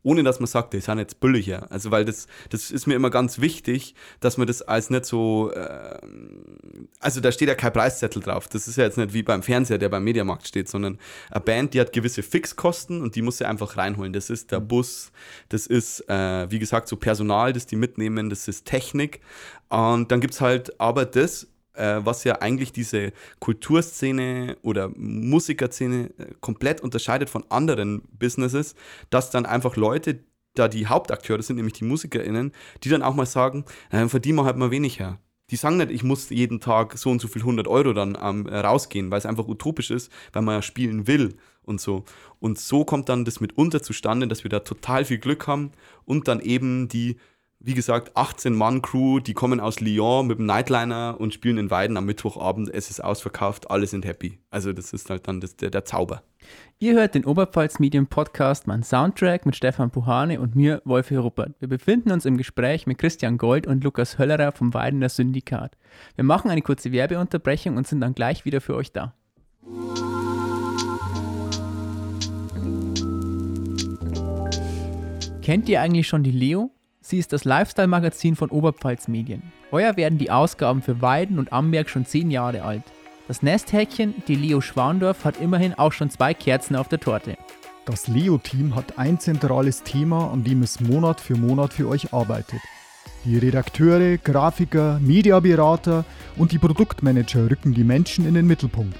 ohne 0.08 0.22
dass 0.22 0.40
man 0.40 0.46
sagt, 0.46 0.72
die 0.72 0.80
sind 0.80 0.98
jetzt 0.98 1.20
billiger. 1.20 1.70
Also, 1.70 1.90
weil 1.90 2.06
das, 2.06 2.28
das 2.48 2.70
ist 2.70 2.86
mir 2.86 2.94
immer 2.94 3.10
ganz 3.10 3.40
wichtig, 3.40 3.94
dass 4.20 4.38
man 4.38 4.46
das 4.46 4.62
als 4.62 4.88
nicht 4.88 5.04
so, 5.04 5.52
äh, 5.52 5.98
also 6.98 7.20
da 7.20 7.30
steht 7.30 7.48
ja 7.48 7.54
kein 7.54 7.74
Preiszettel 7.74 8.22
drauf. 8.22 8.48
Das 8.48 8.66
ist 8.68 8.76
ja 8.76 8.84
jetzt 8.84 8.96
nicht 8.96 9.12
wie 9.12 9.22
beim 9.22 9.42
Fernseher, 9.42 9.76
der 9.76 9.90
beim 9.90 10.04
Mediamarkt 10.04 10.48
steht, 10.48 10.70
sondern 10.70 10.98
eine 11.30 11.40
Band, 11.42 11.74
die 11.74 11.80
hat 11.80 11.92
gewisse 11.92 12.22
Fixkosten 12.22 13.02
und 13.02 13.16
die 13.16 13.22
muss 13.22 13.36
sie 13.36 13.44
einfach 13.46 13.76
reinholen. 13.76 14.14
Das 14.14 14.30
ist 14.30 14.50
der 14.50 14.60
Bus, 14.60 15.12
das 15.50 15.66
ist, 15.66 16.08
äh, 16.08 16.50
wie 16.50 16.58
gesagt, 16.58 16.88
so 16.88 16.96
Personal, 16.96 17.52
das 17.52 17.66
die 17.66 17.76
mitnehmen, 17.76 18.30
das 18.30 18.48
ist 18.48 18.64
Technik. 18.64 19.20
Und 19.68 20.10
dann 20.10 20.22
gibt 20.22 20.32
es 20.32 20.40
halt 20.40 20.80
aber 20.80 21.04
das, 21.04 21.48
äh, 21.78 22.04
was 22.04 22.24
ja 22.24 22.40
eigentlich 22.40 22.72
diese 22.72 23.12
Kulturszene 23.38 24.56
oder 24.62 24.90
Musikerszene 24.96 26.10
äh, 26.18 26.34
komplett 26.40 26.80
unterscheidet 26.80 27.30
von 27.30 27.44
anderen 27.48 28.02
Businesses, 28.18 28.74
dass 29.10 29.30
dann 29.30 29.46
einfach 29.46 29.76
Leute, 29.76 30.20
da 30.54 30.66
die 30.66 30.86
Hauptakteure 30.86 31.42
sind, 31.42 31.56
nämlich 31.56 31.74
die 31.74 31.84
MusikerInnen, 31.84 32.52
die 32.82 32.88
dann 32.88 33.02
auch 33.02 33.14
mal 33.14 33.26
sagen, 33.26 33.64
äh, 33.90 34.06
verdienen 34.08 34.38
wir 34.38 34.44
halt 34.44 34.56
mal 34.56 34.70
weniger. 34.70 35.18
Die 35.50 35.56
sagen 35.56 35.78
nicht, 35.78 35.90
ich 35.90 36.02
muss 36.02 36.28
jeden 36.28 36.60
Tag 36.60 36.98
so 36.98 37.10
und 37.10 37.20
so 37.20 37.28
viel 37.28 37.42
100 37.42 37.68
Euro 37.68 37.92
dann 37.94 38.18
ähm, 38.20 38.46
rausgehen, 38.46 39.10
weil 39.10 39.18
es 39.18 39.26
einfach 39.26 39.48
utopisch 39.48 39.90
ist, 39.90 40.12
weil 40.32 40.42
man 40.42 40.56
ja 40.56 40.62
spielen 40.62 41.06
will 41.06 41.36
und 41.62 41.80
so. 41.80 42.04
Und 42.38 42.58
so 42.58 42.84
kommt 42.84 43.08
dann 43.08 43.24
das 43.24 43.40
mitunter 43.40 43.82
zustande, 43.82 44.28
dass 44.28 44.42
wir 44.42 44.50
da 44.50 44.60
total 44.60 45.04
viel 45.04 45.18
Glück 45.18 45.46
haben 45.46 45.72
und 46.04 46.28
dann 46.28 46.40
eben 46.40 46.88
die 46.88 47.16
wie 47.60 47.74
gesagt, 47.74 48.16
18-Mann-Crew, 48.16 49.18
die 49.18 49.34
kommen 49.34 49.58
aus 49.58 49.80
Lyon 49.80 50.28
mit 50.28 50.38
dem 50.38 50.46
Nightliner 50.46 51.16
und 51.18 51.34
spielen 51.34 51.58
in 51.58 51.72
Weiden 51.72 51.96
am 51.96 52.06
Mittwochabend. 52.06 52.72
Es 52.72 52.88
ist 52.88 53.02
ausverkauft, 53.02 53.68
alle 53.68 53.88
sind 53.88 54.04
happy. 54.04 54.38
Also, 54.50 54.72
das 54.72 54.92
ist 54.92 55.10
halt 55.10 55.26
dann 55.26 55.40
das, 55.40 55.56
der, 55.56 55.70
der 55.70 55.84
Zauber. 55.84 56.22
Ihr 56.78 56.94
hört 56.94 57.16
den 57.16 57.24
Oberpfalz 57.24 57.80
Medium 57.80 58.06
Podcast, 58.06 58.68
mein 58.68 58.84
Soundtrack 58.84 59.44
mit 59.44 59.56
Stefan 59.56 59.90
Puhane 59.90 60.40
und 60.40 60.54
mir, 60.54 60.80
Wolfi 60.84 61.16
Ruppert. 61.16 61.56
Wir 61.58 61.66
befinden 61.66 62.12
uns 62.12 62.26
im 62.26 62.36
Gespräch 62.36 62.86
mit 62.86 62.98
Christian 62.98 63.38
Gold 63.38 63.66
und 63.66 63.82
Lukas 63.82 64.18
Höllerer 64.18 64.52
vom 64.52 64.72
Weidener 64.72 65.08
Syndikat. 65.08 65.76
Wir 66.14 66.22
machen 66.22 66.52
eine 66.52 66.62
kurze 66.62 66.92
Werbeunterbrechung 66.92 67.76
und 67.76 67.88
sind 67.88 68.00
dann 68.00 68.14
gleich 68.14 68.44
wieder 68.44 68.60
für 68.60 68.76
euch 68.76 68.92
da. 68.92 69.14
Kennt 75.42 75.68
ihr 75.68 75.80
eigentlich 75.80 76.06
schon 76.06 76.22
die 76.22 76.30
Leo? 76.30 76.70
Sie 77.00 77.18
ist 77.18 77.32
das 77.32 77.44
Lifestyle-Magazin 77.44 78.34
von 78.34 78.50
Oberpfalz 78.50 79.06
Medien. 79.08 79.42
Heuer 79.70 79.96
werden 79.96 80.18
die 80.18 80.30
Ausgaben 80.30 80.82
für 80.82 81.00
Weiden 81.00 81.38
und 81.38 81.52
Amberg 81.52 81.88
schon 81.88 82.04
zehn 82.04 82.30
Jahre 82.30 82.62
alt. 82.62 82.82
Das 83.28 83.42
Nesthäkchen, 83.42 84.14
die 84.26 84.34
Leo 84.34 84.60
Schwandorf, 84.60 85.24
hat 85.24 85.40
immerhin 85.40 85.74
auch 85.74 85.92
schon 85.92 86.10
zwei 86.10 86.34
Kerzen 86.34 86.74
auf 86.74 86.88
der 86.88 86.98
Torte. 86.98 87.36
Das 87.86 88.08
Leo-Team 88.08 88.74
hat 88.74 88.98
ein 88.98 89.20
zentrales 89.20 89.84
Thema, 89.84 90.30
an 90.30 90.44
dem 90.44 90.62
es 90.62 90.80
Monat 90.80 91.20
für 91.20 91.36
Monat 91.36 91.72
für 91.72 91.88
euch 91.88 92.12
arbeitet. 92.12 92.60
Die 93.24 93.38
Redakteure, 93.38 94.18
Grafiker, 94.18 94.98
Mediaberater 95.00 96.04
und 96.36 96.52
die 96.52 96.58
Produktmanager 96.58 97.48
rücken 97.48 97.74
die 97.74 97.84
Menschen 97.84 98.26
in 98.26 98.34
den 98.34 98.46
Mittelpunkt. 98.46 98.98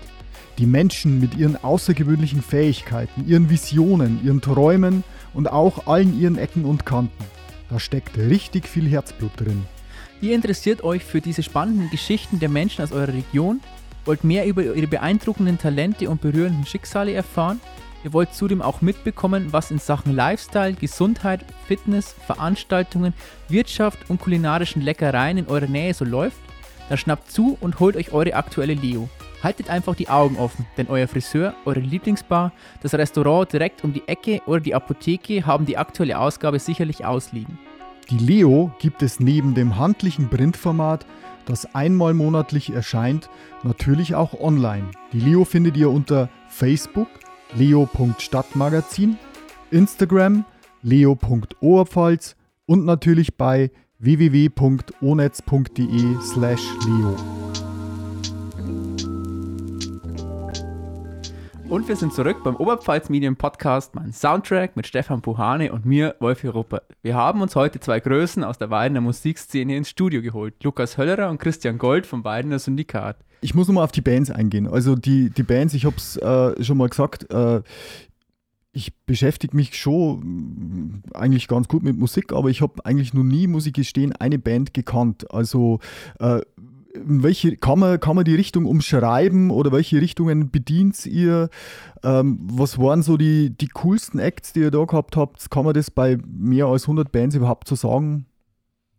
Die 0.59 0.67
Menschen 0.67 1.21
mit 1.21 1.37
ihren 1.37 1.63
außergewöhnlichen 1.63 2.43
Fähigkeiten, 2.43 3.29
ihren 3.29 3.51
Visionen, 3.51 4.25
ihren 4.25 4.41
Träumen 4.41 5.05
und 5.35 5.51
auch 5.51 5.87
allen 5.87 6.19
ihren 6.19 6.39
Ecken 6.39 6.65
und 6.65 6.87
Kanten. 6.87 7.38
Da 7.71 7.79
steckt 7.79 8.17
richtig 8.17 8.67
viel 8.67 8.89
Herzblut 8.89 9.33
drin. 9.37 9.67
Ihr 10.21 10.35
interessiert 10.35 10.83
euch 10.83 11.05
für 11.05 11.21
diese 11.21 11.43
spannenden 11.43 11.91
Geschichten 11.91 12.39
der 12.39 12.49
Menschen 12.49 12.83
aus 12.83 12.93
eurer 12.93 13.13
Region, 13.13 13.61
wollt 14.05 14.25
mehr 14.25 14.47
über 14.47 14.63
ihre 14.63 14.87
beeindruckenden 14.87 15.59
Talente 15.59 16.09
und 16.09 16.21
berührenden 16.21 16.67
Schicksale 16.67 17.13
erfahren. 17.13 17.61
Ihr 18.05 18.13
wollt 18.13 18.33
zudem 18.33 18.63
auch 18.63 18.81
mitbekommen, 18.81 19.49
was 19.53 19.71
in 19.71 19.79
Sachen 19.79 20.15
Lifestyle, 20.15 20.75
Gesundheit, 20.75 21.45
Fitness, 21.67 22.15
Veranstaltungen, 22.27 23.13
Wirtschaft 23.49 24.09
und 24.09 24.21
kulinarischen 24.21 24.83
Leckereien 24.83 25.39
in 25.39 25.47
eurer 25.47 25.67
Nähe 25.67 25.95
so 25.95 26.05
läuft? 26.05 26.39
Dann 26.89 26.99
schnappt 26.99 27.31
zu 27.31 27.59
und 27.61 27.81
holt 27.81 27.97
euch 27.97 28.13
eure 28.13 28.35
aktuelle 28.35 28.75
Leo. 28.75 29.09
Haltet 29.43 29.71
einfach 29.71 29.95
die 29.95 30.09
Augen 30.09 30.37
offen, 30.37 30.67
denn 30.77 30.89
euer 30.89 31.07
Friseur, 31.07 31.55
eure 31.65 31.81
Lieblingsbar, 31.81 32.53
das 32.83 32.95
Restaurant 32.95 33.53
direkt 33.53 33.85
um 33.85 33.93
die 33.93 34.07
Ecke 34.07 34.41
oder 34.47 34.61
die 34.61 34.75
Apotheke 34.75 35.47
haben 35.47 35.65
die 35.65 35.77
aktuelle 35.77 36.19
Ausgabe 36.19 36.59
sicherlich 36.59 37.05
ausliegen. 37.05 37.59
Die 38.11 38.19
Leo 38.19 38.73
gibt 38.81 39.03
es 39.03 39.21
neben 39.21 39.55
dem 39.55 39.79
handlichen 39.79 40.29
Printformat, 40.29 41.07
das 41.45 41.75
einmal 41.75 42.15
monatlich 42.15 42.71
erscheint, 42.71 43.29
natürlich 43.63 44.15
auch 44.15 44.39
online. 44.41 44.91
Die 45.13 45.21
Leo 45.21 45.45
findet 45.45 45.77
ihr 45.77 45.91
unter 45.91 46.29
Facebook 46.49 47.09
leo.stadtmagazin, 47.55 49.19
Instagram 49.71 50.45
leo.oberpfalz 50.83 52.37
und 52.67 52.85
natürlich 52.85 53.37
bei 53.37 53.71
www.onetz.de 53.99 54.59
Und 61.69 61.87
wir 61.87 61.97
sind 61.97 62.15
zurück 62.15 62.43
beim 62.43 62.57
Oberpfalz 62.57 63.11
Medien 63.11 63.37
Podcast, 63.37 63.95
mein 63.95 64.11
Soundtrack 64.11 64.75
mit 64.75 64.87
Stefan 64.87 65.21
Puhane 65.21 65.71
und 65.71 65.85
mir, 65.85 66.17
Wolfi 66.19 66.47
Ruppert. 66.47 66.85
Wir 67.03 67.15
haben 67.15 67.43
uns 67.43 67.55
heute 67.57 67.79
zwei 67.79 68.01
Größen 68.01 68.43
aus 68.43 68.57
der 68.57 68.71
Weidener 68.71 69.03
Musikszene 69.03 69.77
ins 69.77 69.91
Studio 69.91 70.23
geholt. 70.23 70.55
Lukas 70.65 70.97
Höllerer 70.97 71.29
und 71.29 71.37
Christian 71.39 71.77
Gold 71.77 72.07
vom 72.07 72.25
Weidener 72.25 72.59
Syndikat. 72.59 73.19
Ich 73.43 73.55
muss 73.55 73.69
nochmal 73.69 73.85
auf 73.85 73.93
die 73.93 74.01
Bands 74.01 74.31
eingehen. 74.31 74.67
Also 74.67 74.97
die, 74.97 75.29
die 75.29 75.43
Bands, 75.43 75.75
ich 75.75 75.85
habe 75.85 75.97
es 75.97 76.17
äh, 76.17 76.65
schon 76.65 76.79
mal 76.79 76.89
gesagt, 76.89 77.31
äh, 77.31 77.61
ich 78.73 78.95
beschäftige 79.05 79.55
mich 79.55 79.77
schon 79.77 80.21
mm, 80.21 81.03
eigentlich 81.13 81.49
ganz 81.49 81.69
gut 81.69 81.83
mit 81.83 81.99
Musik, 81.99 82.33
aber 82.33 82.49
ich 82.49 82.63
habe 82.63 82.85
eigentlich 82.87 83.13
noch 83.13 83.25
nie, 83.25 83.47
muss 83.47 83.67
ich 83.67 83.75
gestehen, 83.75 84.13
eine 84.13 84.39
Band 84.39 84.73
gekannt. 84.73 85.31
Also 85.31 85.81
äh, 86.19 86.41
welche 86.95 87.57
kann 87.57 87.79
man, 87.79 88.01
kann 88.01 88.17
man 88.17 88.25
die 88.25 88.35
Richtung 88.35 88.65
umschreiben 88.65 89.51
oder 89.51 89.73
welche 89.73 90.01
Richtungen 90.01 90.51
bedient 90.51 91.05
ihr? 91.07 91.51
Ähm, 92.03 92.39
was 92.43 92.79
waren 92.79 93.03
so 93.03 93.17
die, 93.17 93.51
die 93.51 93.69
coolsten 93.69 94.19
Acts, 94.19 94.53
die 94.53 94.61
ihr 94.61 94.71
da 94.71 94.85
gehabt 94.85 95.17
habt? 95.17 95.51
Kann 95.51 95.65
man 95.65 95.75
das 95.75 95.91
bei 95.91 96.19
mehr 96.27 96.67
als 96.67 96.85
100 96.85 97.13
Bands 97.13 97.35
überhaupt 97.35 97.69
so 97.69 97.75
sagen? 97.75 98.27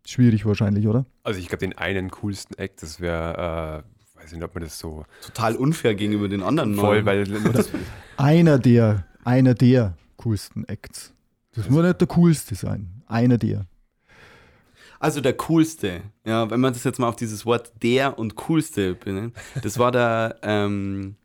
Schwierig 0.05 0.45
wahrscheinlich, 0.45 0.87
oder? 0.87 1.05
Also 1.23 1.39
ich 1.39 1.47
glaube, 1.47 1.59
den 1.59 1.77
einen 1.77 2.09
coolsten 2.09 2.57
Act, 2.57 2.81
das 2.81 2.99
wäre, 2.99 3.83
äh, 3.83 4.19
weiß 4.21 4.31
nicht, 4.33 4.43
ob 4.43 4.53
man 4.55 4.63
das 4.63 4.79
so 4.79 5.05
Total 5.25 5.55
unfair 5.55 5.95
gegenüber 5.95 6.27
den 6.27 6.41
anderen. 6.41 6.75
voll, 6.75 7.05
weil 7.05 7.25
das, 7.53 7.69
Einer 8.17 8.59
der, 8.59 9.05
einer 9.23 9.53
der 9.53 9.97
coolsten 10.17 10.63
Acts. 10.65 11.13
Das 11.53 11.69
muss 11.69 11.83
nicht 11.83 12.01
der 12.01 12.07
coolste 12.07 12.55
sein. 12.55 13.03
Einer 13.07 13.37
der. 13.37 13.65
Also 14.99 15.21
der 15.21 15.33
coolste, 15.33 16.01
ja, 16.25 16.49
wenn 16.49 16.59
man 16.59 16.73
das 16.73 16.83
jetzt 16.83 16.99
mal 16.99 17.07
auf 17.07 17.15
dieses 17.15 17.45
Wort 17.45 17.71
der 17.81 18.19
und 18.19 18.35
coolste 18.35 18.95
benennt, 18.95 19.35
das 19.63 19.79
war 19.79 19.91
der 19.91 20.37
ähm, 20.43 21.15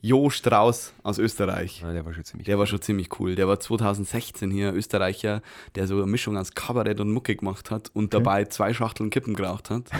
Jo 0.00 0.28
Strauß 0.28 0.92
aus 1.02 1.18
Österreich. 1.18 1.82
Ja, 1.82 1.92
der 1.92 2.04
war 2.04 2.12
schon 2.12 2.24
ziemlich 2.24 2.46
Der 2.46 2.58
war 2.58 2.66
schon 2.66 2.82
ziemlich 2.82 3.08
cool. 3.18 3.34
Der 3.34 3.48
war 3.48 3.60
2016 3.60 4.50
hier 4.50 4.74
Österreicher, 4.74 5.40
der 5.74 5.86
so 5.86 5.96
eine 5.96 6.06
Mischung 6.06 6.36
aus 6.36 6.54
Kabarett 6.54 7.00
und 7.00 7.12
Mucke 7.12 7.36
gemacht 7.36 7.70
hat 7.70 7.90
und 7.94 8.12
dabei 8.12 8.44
zwei 8.46 8.74
Schachteln 8.74 9.10
Kippen 9.10 9.34
geraucht 9.34 9.70
hat 9.70 9.90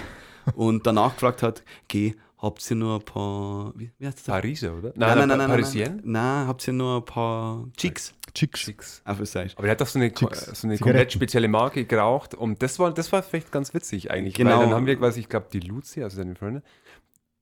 und 0.54 0.86
danach 0.86 1.14
gefragt 1.14 1.42
hat, 1.42 1.62
geh, 1.88 2.14
habt 2.38 2.70
ihr 2.70 2.76
nur 2.76 2.96
ein 2.96 3.04
paar, 3.04 3.72
wie, 3.76 3.90
wie 3.98 4.06
heißt 4.06 4.18
das? 4.18 4.24
Pariser, 4.24 4.76
oder? 4.76 4.92
Nein, 4.94 5.18
nein, 5.18 5.28
nein, 5.28 5.38
nein, 5.38 5.48
Parisien? 5.48 5.96
nein, 5.96 6.12
nein, 6.12 6.46
habt 6.46 6.66
ihr 6.66 6.72
nur 6.72 6.98
ein 6.98 7.04
paar 7.04 7.66
Chicks 7.76 8.14
Chicks. 8.36 8.64
Chicks. 8.64 9.02
Aber 9.04 9.22
der 9.62 9.70
hat 9.70 9.80
doch 9.80 9.86
so 9.86 9.98
eine, 9.98 10.12
Chicks. 10.12 10.60
so 10.60 10.66
eine 10.66 10.76
komplett 10.76 11.12
spezielle 11.12 11.48
Marke 11.48 11.86
geraucht 11.86 12.34
und 12.34 12.62
das 12.62 12.78
war, 12.78 12.92
das 12.92 13.10
war 13.10 13.22
vielleicht 13.22 13.50
ganz 13.50 13.72
witzig 13.72 14.10
eigentlich. 14.10 14.34
Genau. 14.34 14.58
Weil 14.58 14.66
dann 14.66 14.74
haben 14.74 14.86
wir 14.86 14.96
quasi, 14.96 15.20
ich 15.20 15.28
glaube, 15.28 15.46
die 15.50 15.60
Luzi, 15.60 16.02
also 16.02 16.18
seine 16.18 16.34
Freundin, 16.34 16.62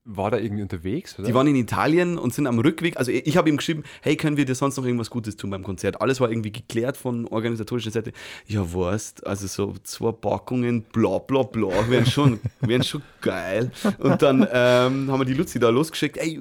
war 0.07 0.31
da 0.31 0.37
irgendwie 0.37 0.63
unterwegs, 0.63 1.19
oder? 1.19 1.27
Die 1.27 1.35
waren 1.35 1.47
in 1.47 1.57
Italien 1.57 2.19
und 2.19 2.35
sind 2.35 2.47
am 2.47 2.59
Rückweg. 2.59 2.99
Also 2.99 3.11
ich 3.11 3.37
habe 3.39 3.49
ihm 3.49 3.57
geschrieben, 3.57 3.85
hey, 4.03 4.17
können 4.17 4.37
wir 4.37 4.45
dir 4.45 4.55
sonst 4.55 4.77
noch 4.77 4.85
irgendwas 4.85 5.09
Gutes 5.09 5.37
tun 5.37 5.49
beim 5.49 5.63
Konzert? 5.63 6.01
Alles 6.03 6.21
war 6.21 6.31
irgendwie 6.31 6.53
geklärt 6.53 6.99
von 6.99 7.27
organisatorischer 7.27 7.91
Seite. 7.91 8.13
Ja, 8.47 8.75
weißt, 8.75 9.27
also 9.27 9.47
so 9.47 9.75
zwei 9.83 10.13
Packungen, 10.13 10.83
bla 10.93 11.19
bla 11.19 11.43
bla, 11.43 11.89
wären 11.89 12.05
schon, 12.05 12.39
wären 12.61 12.83
schon 12.83 13.03
geil. 13.23 13.71
Und 13.99 14.21
dann 14.21 14.47
ähm, 14.53 15.11
haben 15.11 15.21
wir 15.21 15.25
die 15.25 15.35
Luzi 15.35 15.59
da 15.59 15.71
losgeschickt, 15.71 16.19
ey, 16.19 16.39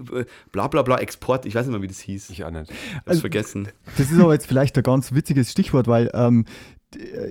bla 0.51 0.67
bla 0.67 0.81
bla, 0.81 0.97
Export, 0.97 1.45
ich 1.45 1.55
weiß 1.55 1.65
nicht 1.65 1.73
mehr, 1.73 1.81
wie 1.81 1.87
das 1.87 1.99
hieß. 1.99 2.31
Ich 2.31 2.43
auch 2.43 2.51
nicht. 2.51 2.69
hab's 3.05 3.21
vergessen. 3.21 3.69
Das 3.97 4.11
ist 4.11 4.19
aber 4.19 4.33
jetzt 4.33 4.47
vielleicht 4.47 4.75
ein 4.77 4.83
ganz 4.83 5.13
witziges 5.13 5.49
Stichwort, 5.49 5.87
weil 5.87 6.11
ähm, 6.13 6.45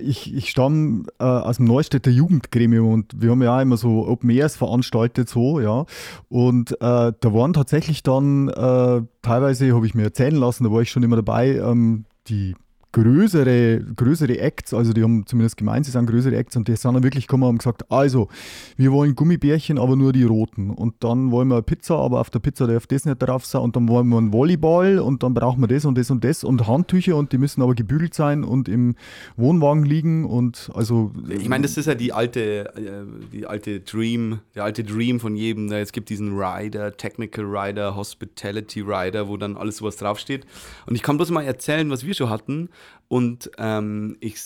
ich, 0.01 0.33
ich 0.33 0.49
stamme 0.49 1.05
äh, 1.19 1.23
aus 1.23 1.57
dem 1.57 1.65
Neustädter 1.65 2.11
Jugendgremium 2.11 2.91
und 2.91 3.21
wir 3.21 3.31
haben 3.31 3.41
ja 3.43 3.57
auch 3.57 3.61
immer 3.61 3.77
so 3.77 4.07
Open 4.07 4.29
Airs 4.29 4.55
veranstaltet, 4.55 5.29
so, 5.29 5.59
ja. 5.59 5.85
Und 6.29 6.73
äh, 6.73 6.77
da 6.79 7.33
waren 7.33 7.53
tatsächlich 7.53 8.03
dann, 8.03 8.49
äh, 8.49 9.01
teilweise 9.21 9.75
habe 9.75 9.85
ich 9.85 9.95
mir 9.95 10.03
erzählen 10.03 10.35
lassen, 10.35 10.63
da 10.63 10.71
war 10.71 10.81
ich 10.81 10.91
schon 10.91 11.03
immer 11.03 11.15
dabei, 11.15 11.57
ähm, 11.57 12.05
die 12.27 12.55
größere, 12.93 13.81
größere 13.95 14.39
Acts, 14.39 14.73
also 14.73 14.93
die 14.93 15.03
haben 15.03 15.25
zumindest 15.25 15.57
gemeint, 15.57 15.85
sie 15.85 15.91
sind 15.91 16.05
größere 16.05 16.35
Acts 16.37 16.55
und 16.55 16.67
die 16.67 16.75
sind 16.75 16.93
dann 16.93 17.03
wirklich 17.03 17.27
gekommen 17.27 17.43
und 17.43 17.49
haben 17.49 17.57
gesagt, 17.57 17.91
also, 17.91 18.29
wir 18.77 18.91
wollen 18.91 19.15
Gummibärchen, 19.15 19.77
aber 19.79 19.95
nur 19.95 20.13
die 20.13 20.23
roten. 20.23 20.69
Und 20.69 20.95
dann 21.03 21.31
wollen 21.31 21.47
wir 21.47 21.61
Pizza, 21.63 21.97
aber 21.97 22.21
auf 22.21 22.29
der 22.29 22.39
Pizza 22.39 22.67
darf 22.67 22.87
das 22.87 23.05
nicht 23.05 23.17
drauf 23.17 23.45
sein. 23.45 23.61
Und 23.61 23.75
dann 23.75 23.89
wollen 23.89 24.07
wir 24.07 24.17
einen 24.19 24.31
Volleyball 24.31 24.99
und 24.99 25.23
dann 25.23 25.33
brauchen 25.33 25.61
wir 25.61 25.67
das 25.67 25.85
und 25.85 25.97
das 25.97 26.11
und 26.11 26.23
das 26.23 26.43
und 26.43 26.67
Handtücher 26.67 27.15
und 27.17 27.31
die 27.31 27.39
müssen 27.39 27.61
aber 27.61 27.73
gebügelt 27.73 28.13
sein 28.13 28.43
und 28.43 28.69
im 28.69 28.95
Wohnwagen 29.35 29.83
liegen 29.83 30.25
und 30.25 30.71
also. 30.75 31.11
Ich 31.29 31.49
meine, 31.49 31.63
das 31.63 31.77
ist 31.77 31.87
ja 31.87 31.95
die 31.95 32.13
alte, 32.13 32.75
äh, 32.75 33.31
die 33.31 33.47
alte 33.47 33.79
Dream, 33.79 34.39
der 34.53 34.65
alte 34.65 34.83
Dream 34.83 35.19
von 35.19 35.35
jedem. 35.35 35.65
ne? 35.65 35.79
Es 35.79 35.91
gibt 35.91 36.09
diesen 36.09 36.39
Rider, 36.39 36.95
Technical 36.95 37.45
Rider, 37.45 37.95
Hospitality 37.95 38.81
Rider, 38.81 39.27
wo 39.27 39.37
dann 39.37 39.57
alles 39.57 39.77
sowas 39.77 39.97
draufsteht. 39.97 40.45
Und 40.85 40.95
ich 40.95 41.01
kann 41.01 41.17
bloß 41.17 41.31
mal 41.31 41.43
erzählen, 41.43 41.89
was 41.89 42.05
wir 42.05 42.13
schon 42.13 42.29
hatten. 42.29 42.69
Und 43.07 43.51
ähm, 43.57 44.17
ich, 44.19 44.41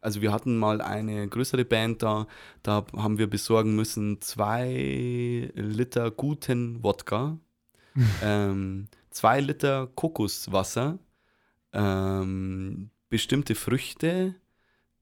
also 0.00 0.22
wir 0.22 0.32
hatten 0.32 0.56
mal 0.56 0.80
eine 0.80 1.26
größere 1.28 1.64
Band 1.64 2.02
da, 2.02 2.26
da 2.62 2.84
haben 2.96 3.18
wir 3.18 3.28
besorgen 3.28 3.74
müssen 3.74 4.20
zwei 4.20 5.50
Liter 5.54 6.10
guten 6.10 6.82
Wodka, 6.82 7.38
ähm, 8.22 8.88
zwei 9.10 9.40
Liter 9.40 9.88
Kokoswasser, 9.94 10.98
ähm, 11.72 12.90
bestimmte 13.08 13.54
Früchte. 13.54 14.34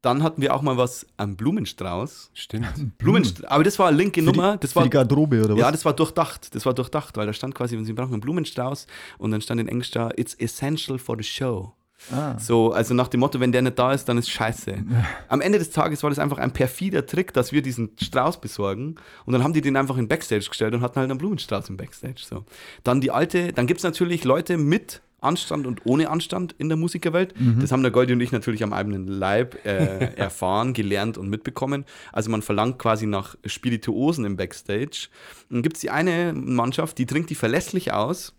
Dann 0.02 0.22
hatten 0.22 0.40
wir 0.40 0.54
auch 0.54 0.62
mal 0.62 0.76
was 0.76 1.06
am 1.16 1.36
Blumenstrauß. 1.36 2.30
Stimmt. 2.32 2.96
Blumenstrauß, 2.98 3.50
aber 3.50 3.64
das 3.64 3.78
war 3.78 3.88
eine 3.88 3.96
linke 3.96 4.20
für 4.20 4.26
Nummer. 4.26 4.56
Das 4.56 4.72
für 4.72 4.76
war, 4.76 4.84
die 4.84 4.90
Garderobe 4.90 5.44
oder 5.44 5.54
was? 5.54 5.60
ja, 5.60 5.72
das 5.72 5.84
war 5.84 5.94
durchdacht. 5.94 6.54
Das 6.54 6.64
war 6.64 6.74
durchdacht, 6.74 7.16
weil 7.16 7.26
da 7.26 7.32
stand 7.32 7.54
quasi, 7.54 7.76
wenn 7.76 7.84
Sie 7.84 7.92
brauchen 7.92 8.12
einen 8.12 8.20
Blumenstrauß 8.20 8.86
und 9.18 9.32
dann 9.32 9.40
stand 9.40 9.60
in 9.60 9.68
Englisch 9.68 9.90
da, 9.90 10.10
it's 10.16 10.34
essential 10.34 10.98
for 10.98 11.16
the 11.16 11.24
show. 11.24 11.74
Ah. 12.12 12.38
So, 12.38 12.72
also 12.72 12.94
nach 12.94 13.08
dem 13.08 13.20
Motto, 13.20 13.40
wenn 13.40 13.52
der 13.52 13.62
nicht 13.62 13.78
da 13.78 13.92
ist, 13.92 14.08
dann 14.08 14.18
ist 14.18 14.30
scheiße. 14.30 14.84
Am 15.28 15.40
Ende 15.40 15.58
des 15.58 15.70
Tages 15.70 16.02
war 16.02 16.10
das 16.10 16.18
einfach 16.18 16.38
ein 16.38 16.52
perfider 16.52 17.06
Trick, 17.06 17.32
dass 17.32 17.52
wir 17.52 17.62
diesen 17.62 17.90
Strauß 18.00 18.40
besorgen 18.40 18.96
und 19.24 19.32
dann 19.32 19.42
haben 19.42 19.52
die 19.52 19.60
den 19.60 19.76
einfach 19.76 19.96
in 19.96 20.08
Backstage 20.08 20.46
gestellt 20.48 20.74
und 20.74 20.82
hatten 20.82 20.98
halt 20.98 21.10
einen 21.10 21.18
Blumenstrauß 21.18 21.68
im 21.68 21.76
Backstage. 21.76 22.22
So. 22.28 22.44
Dann 22.84 23.00
die 23.00 23.10
alte, 23.10 23.52
dann 23.52 23.66
gibt 23.66 23.78
es 23.78 23.84
natürlich 23.84 24.24
Leute 24.24 24.56
mit 24.56 25.02
Anstand 25.20 25.66
und 25.66 25.84
ohne 25.84 26.10
Anstand 26.10 26.54
in 26.58 26.68
der 26.68 26.76
Musikerwelt. 26.76 27.34
Das 27.60 27.72
haben 27.72 27.82
der 27.82 27.90
Goldi 27.90 28.12
und 28.12 28.20
ich 28.20 28.32
natürlich 28.32 28.62
am 28.62 28.72
eigenen 28.72 29.08
Leib 29.08 29.64
äh, 29.64 30.14
erfahren, 30.16 30.72
gelernt 30.72 31.18
und 31.18 31.28
mitbekommen. 31.28 31.84
Also 32.12 32.30
man 32.30 32.42
verlangt 32.42 32.78
quasi 32.78 33.06
nach 33.06 33.34
Spirituosen 33.44 34.24
im 34.24 34.36
Backstage. 34.36 35.08
Dann 35.50 35.62
gibt 35.62 35.76
es 35.76 35.80
die 35.80 35.90
eine 35.90 36.32
Mannschaft, 36.34 36.98
die 36.98 37.06
trinkt 37.06 37.30
die 37.30 37.34
verlässlich 37.34 37.92
aus 37.92 38.34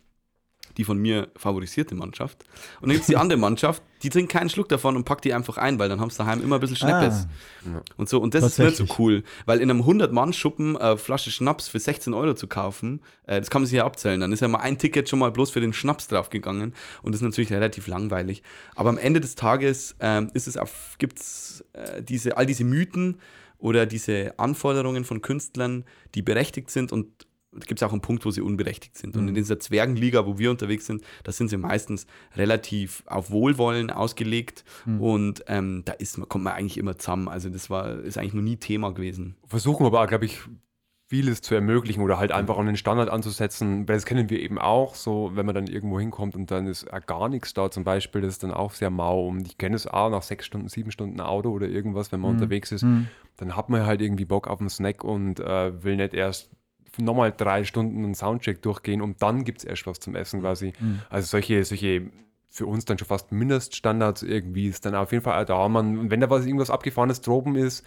die 0.78 0.84
von 0.84 0.98
mir 0.98 1.28
favorisierte 1.36 1.96
Mannschaft. 1.96 2.44
Und 2.80 2.90
dann 2.90 2.92
gibt 2.92 3.02
es 3.02 3.08
die 3.08 3.18
andere 3.18 3.38
Mannschaft, 3.38 3.84
die 4.04 4.10
trinkt 4.10 4.32
keinen 4.32 4.50
Schluck 4.50 4.70
davon 4.70 4.96
und 4.96 5.06
packt 5.06 5.26
die 5.26 5.34
einfach 5.34 5.58
ein, 5.58 5.80
weil 5.80 5.90
dann 5.90 6.00
haben 6.00 6.10
sie 6.10 6.18
daheim 6.18 6.42
immer 6.42 6.56
ein 6.56 6.62
bisschen 6.62 6.78
Schneppes. 6.78 7.28
Ah. 7.66 7.82
Und 7.98 8.08
so. 8.08 8.22
Und 8.22 8.36
das 8.36 8.44
ist 8.44 8.60
nicht 8.60 8.78
so 8.78 8.86
cool, 9.00 9.24
weil 9.46 9.60
in 9.60 9.72
einem 9.72 9.82
100-Mann-Schuppen 9.82 10.78
eine 10.78 10.98
Flasche 10.98 11.32
Schnaps 11.32 11.68
für 11.68 11.80
16 11.80 12.14
Euro 12.14 12.36
zu 12.36 12.48
kaufen, 12.48 13.02
äh, 13.26 13.40
das 13.40 13.50
kann 13.50 13.64
man 13.64 13.68
sich 13.68 13.78
ja 13.78 13.86
abzählen. 13.86 14.20
Dann 14.20 14.32
ist 14.32 14.42
ja 14.42 14.48
mal 14.48 14.60
ein 14.60 14.78
Ticket 14.78 15.10
schon 15.10 15.20
mal 15.20 15.32
bloß 15.32 15.50
für 15.50 15.62
den 15.62 15.74
Schnaps 15.74 16.08
draufgegangen 16.08 16.74
und 17.02 17.12
das 17.12 17.22
ist 17.22 17.26
natürlich 17.26 17.52
relativ 17.52 17.88
langweilig. 17.88 18.44
Aber 18.76 18.90
am 18.90 18.98
Ende 18.98 19.20
des 19.20 19.36
Tages 19.36 19.96
ähm, 20.00 20.30
ist 20.34 20.48
es 20.48 20.58
auf, 20.58 20.96
gibt's 21.00 21.64
äh, 21.74 22.04
diese, 22.04 22.38
all 22.38 22.46
diese 22.46 22.64
Mythen 22.64 23.20
oder 23.60 23.86
diese 23.86 24.38
Anforderungen 24.38 25.04
von 25.04 25.22
Künstlern, 25.22 25.86
die 26.14 26.22
berechtigt 26.22 26.70
sind 26.70 26.92
und 26.92 27.27
gibt 27.54 27.82
es 27.82 27.84
auch 27.84 27.92
einen 27.92 28.02
Punkt, 28.02 28.26
wo 28.26 28.32
sie 28.32 28.42
unberechtigt 28.42 28.98
sind. 28.98 29.16
Und 29.16 29.24
Mhm. 29.24 29.30
in 29.30 29.36
dieser 29.36 29.60
Zwergenliga, 29.60 30.26
wo 30.26 30.38
wir 30.38 30.52
unterwegs 30.52 30.86
sind, 30.86 31.02
da 31.24 31.32
sind 31.32 31.48
sie 31.50 31.58
meistens 31.58 32.06
relativ 32.36 33.04
auf 33.08 33.32
Wohlwollen 33.32 33.90
ausgelegt 33.90 34.64
Mhm. 34.86 35.02
und 35.02 35.44
ähm, 35.48 35.82
da 35.86 35.94
ist, 35.94 36.20
kommt 36.30 36.44
man 36.44 36.54
eigentlich 36.54 36.78
immer 36.78 36.98
zusammen. 36.98 37.28
Also 37.28 37.50
das 37.50 37.70
war, 37.70 38.00
ist 38.00 38.18
eigentlich 38.18 38.34
noch 38.34 38.42
nie 38.44 38.58
Thema 38.58 38.94
gewesen. 38.94 39.36
versuchen 39.48 39.86
aber, 39.86 40.06
glaube 40.08 40.26
ich, 40.26 40.40
vieles 41.10 41.40
zu 41.42 41.56
ermöglichen 41.56 42.02
oder 42.04 42.20
halt 42.20 42.34
einfach 42.34 42.58
an 42.58 42.66
den 42.66 42.76
Standard 42.76 43.10
anzusetzen, 43.10 43.88
weil 43.88 43.96
das 43.96 44.06
kennen 44.06 44.30
wir 44.30 44.42
eben 44.42 44.60
auch, 44.60 44.94
so 44.94 45.32
wenn 45.36 45.46
man 45.46 45.56
dann 45.56 45.68
irgendwo 45.68 45.98
hinkommt 46.02 46.36
und 46.36 46.52
dann 46.52 46.68
ist 46.68 46.86
gar 47.06 47.30
nichts 47.30 47.54
da 47.54 47.72
zum 47.72 47.86
Beispiel, 47.86 48.20
das 48.20 48.34
ist 48.34 48.44
dann 48.44 48.52
auch 48.52 48.74
sehr 48.74 48.90
mau 48.90 49.26
und 49.26 49.48
ich 49.48 49.58
kenne 49.58 49.78
es 49.78 49.88
auch 49.88 50.10
nach 50.10 50.22
sechs 50.22 50.46
Stunden, 50.46 50.68
sieben 50.68 50.92
Stunden 50.92 51.22
Auto 51.22 51.50
oder 51.52 51.70
irgendwas, 51.70 52.12
wenn 52.12 52.20
man 52.20 52.32
Mhm. 52.32 52.38
unterwegs 52.42 52.74
ist, 52.74 52.84
Mhm. 52.84 53.08
dann 53.38 53.56
hat 53.56 53.70
man 53.70 53.86
halt 53.86 54.02
irgendwie 54.02 54.26
Bock 54.26 54.48
auf 54.50 54.60
einen 54.60 54.70
Snack 54.70 55.06
und 55.06 55.40
äh, 55.40 55.82
will 55.82 55.96
nicht 55.96 56.14
erst 56.14 56.50
nochmal 57.00 57.34
drei 57.36 57.64
Stunden 57.64 58.04
einen 58.04 58.16
Soundcheck 58.16 58.62
durchgehen 58.62 59.02
und 59.02 59.22
dann 59.22 59.44
gibt 59.44 59.60
es 59.60 59.64
erst 59.66 59.86
was 59.88 60.00
zum 60.00 60.16
Essen 60.16 60.42
quasi. 60.42 60.74
Mhm. 60.80 61.00
Also 61.10 61.28
solche, 61.28 61.64
solche 61.64 62.10
für 62.50 62.66
uns 62.66 62.86
dann 62.86 62.98
schon 62.98 63.08
fast 63.08 63.32
Mindeststandards 63.32 64.24
irgendwie 64.24 64.68
ist 64.68 64.86
dann 64.86 64.96
auf 64.96 65.12
jeden 65.12 65.24
Fall 65.24 65.46
da. 65.46 65.68
Man, 65.68 65.98
und 66.00 66.12
wenn 66.12 66.22
da 66.22 66.30
was 66.30 66.46
irgendwas 66.46 66.70
abgefahrenes 66.72 67.22
droben 67.22 67.56
ist, 67.56 67.86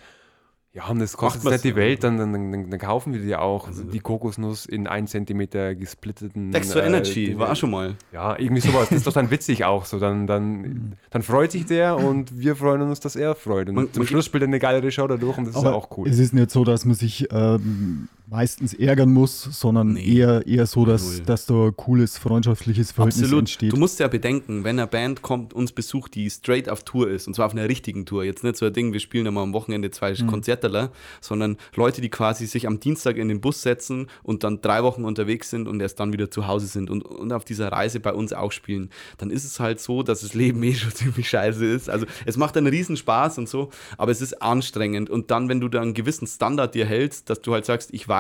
ja, 0.73 0.87
und 0.87 1.01
das 1.01 1.17
kostet 1.17 1.43
nicht 1.51 1.65
die 1.65 1.75
Welt, 1.75 2.05
dann, 2.05 2.17
dann, 2.17 2.33
dann, 2.33 2.71
dann 2.71 2.79
kaufen 2.79 3.13
wir 3.13 3.21
die 3.21 3.35
auch. 3.35 3.67
Also- 3.67 3.83
die 3.83 3.99
Kokosnuss 3.99 4.67
in 4.67 4.87
1 4.87 5.11
Zentimeter 5.11 5.75
gesplitteten. 5.75 6.55
Extra 6.55 6.79
äh, 6.79 6.87
Energy, 6.87 7.37
war 7.37 7.51
auch 7.51 7.57
schon 7.57 7.73
mal. 7.73 7.97
Ja, 8.13 8.39
irgendwie 8.39 8.61
sowas. 8.61 8.89
Das 8.89 8.99
ist 8.99 9.07
doch 9.09 9.13
dann 9.13 9.29
witzig 9.33 9.65
auch 9.65 9.85
so. 9.85 9.99
Dann, 9.99 10.21
Mhm. 10.23 10.27
dann, 10.29 10.97
dann 11.11 11.23
freut 11.23 11.51
sich 11.51 11.67
der 11.67 11.97
und 11.97 12.39
wir 12.39 12.55
freuen 12.55 12.83
uns, 12.83 13.01
dass 13.01 13.17
er 13.17 13.35
freut. 13.35 13.69
Und 13.71 13.75
Man- 13.75 13.93
zum 13.93 14.07
Schluss 14.07 14.27
spielt 14.27 14.45
er 14.45 14.47
eine 14.47 14.61
geilere 14.61 14.93
Show 14.93 15.09
dadurch 15.09 15.39
und 15.39 15.47
das 15.49 15.57
ist 15.57 15.63
ja 15.65 15.73
auch 15.73 15.89
cool. 15.99 16.09
Es 16.09 16.21
ist 16.21 16.33
nicht 16.35 16.53
so, 16.53 16.63
dass 16.63 16.85
man 16.85 16.95
sich 16.95 17.27
ähm, 17.33 18.09
meistens 18.31 18.75
ärgern 18.75 19.13
muss, 19.13 19.43
sondern 19.43 19.95
Nee. 19.95 20.19
eher, 20.19 20.47
eher 20.47 20.67
so, 20.67 20.85
dass, 20.85 21.03
Null. 21.17 21.21
dass 21.27 21.47
da 21.47 21.67
ein 21.67 21.77
cooles 21.77 22.17
freundschaftliches 22.17 22.93
Verhältnis 22.93 23.25
Absolut. 23.25 23.41
entsteht. 23.43 23.73
Du 23.73 23.77
musst 23.77 23.99
ja 23.99 24.07
bedenken, 24.07 24.63
wenn 24.63 24.79
eine 24.79 24.87
Band 24.87 25.21
kommt, 25.23 25.53
uns 25.53 25.73
besucht, 25.73 26.15
die 26.15 26.31
straight 26.31 26.69
auf 26.69 26.85
Tour 26.85 27.11
ist, 27.11 27.27
und 27.27 27.35
zwar 27.35 27.47
auf 27.47 27.53
einer 27.53 27.69
richtigen 27.69 28.07
Tour, 28.07 28.23
jetzt 28.25 28.45
nicht 28.45 28.57
so 28.57 28.67
ein 28.67 28.73
Ding, 28.73 28.93
wir 28.93 29.01
spielen 29.01 29.27
einmal 29.27 29.43
am 29.43 29.53
Wochenende 29.53 29.91
zwei 29.91 30.13
Mhm. 30.13 30.27
Konzerterler, 30.29 30.93
sondern 31.21 31.57
Leute, 31.75 32.01
die 32.01 32.09
quasi 32.09 32.47
sich 32.47 32.67
am 32.69 32.79
Dienstag 32.79 33.17
in 33.17 33.29
den 33.29 33.41
Bus 33.41 33.63
setzen 33.63 34.07
und 34.23 34.45
dann 34.45 34.61
drei 34.61 34.83
Wochen 34.85 35.05
unterwegs 35.05 35.51
sind 35.51 35.67
und 35.67 35.81
erst 35.81 35.99
dann 35.99 36.13
wieder 36.13 36.31
zu 36.31 36.47
Hause 36.47 36.67
sind 36.69 36.89
und, 36.89 37.03
und 37.03 37.33
auf 37.33 37.45
dieser 37.45 37.73
Reise 37.73 37.99
bei 37.99 38.13
uns 38.13 38.33
auch 38.33 38.53
spielen, 38.53 38.91
dann 39.19 39.31
ist 39.31 39.45
es 39.45 39.59
halt 39.59 39.81
so, 39.81 40.03
dass 40.05 40.21
das 40.21 40.35
Leben 40.35 40.63
eh 40.63 40.75
schon 40.75 40.91
ziemlich 40.95 41.29
scheiße 41.29 41.65
ist. 41.65 41.91
Also 41.91 42.07
es 42.27 42.37
macht 42.37 42.57
einen 42.57 42.69
riesen 42.69 42.97
Spaß 42.97 43.39
und 43.39 43.49
so, 43.49 43.71
aber 43.99 44.13
es 44.13 44.21
ist 44.21 44.41
anstrengend. 44.41 45.11
Und 45.11 45.31
dann, 45.33 45.49
wenn 45.49 45.61
du 45.61 45.69
da 45.69 45.81
einen 45.81 45.95
gewissen 45.95 46.27
Standard 46.29 46.75
dir 46.77 46.87
hältst, 46.87 47.29
dass 47.29 47.41
du 47.43 47.53
halt 47.53 47.65
sagst, 47.67 47.93
ich 47.93 48.07
weiß, 48.07 48.20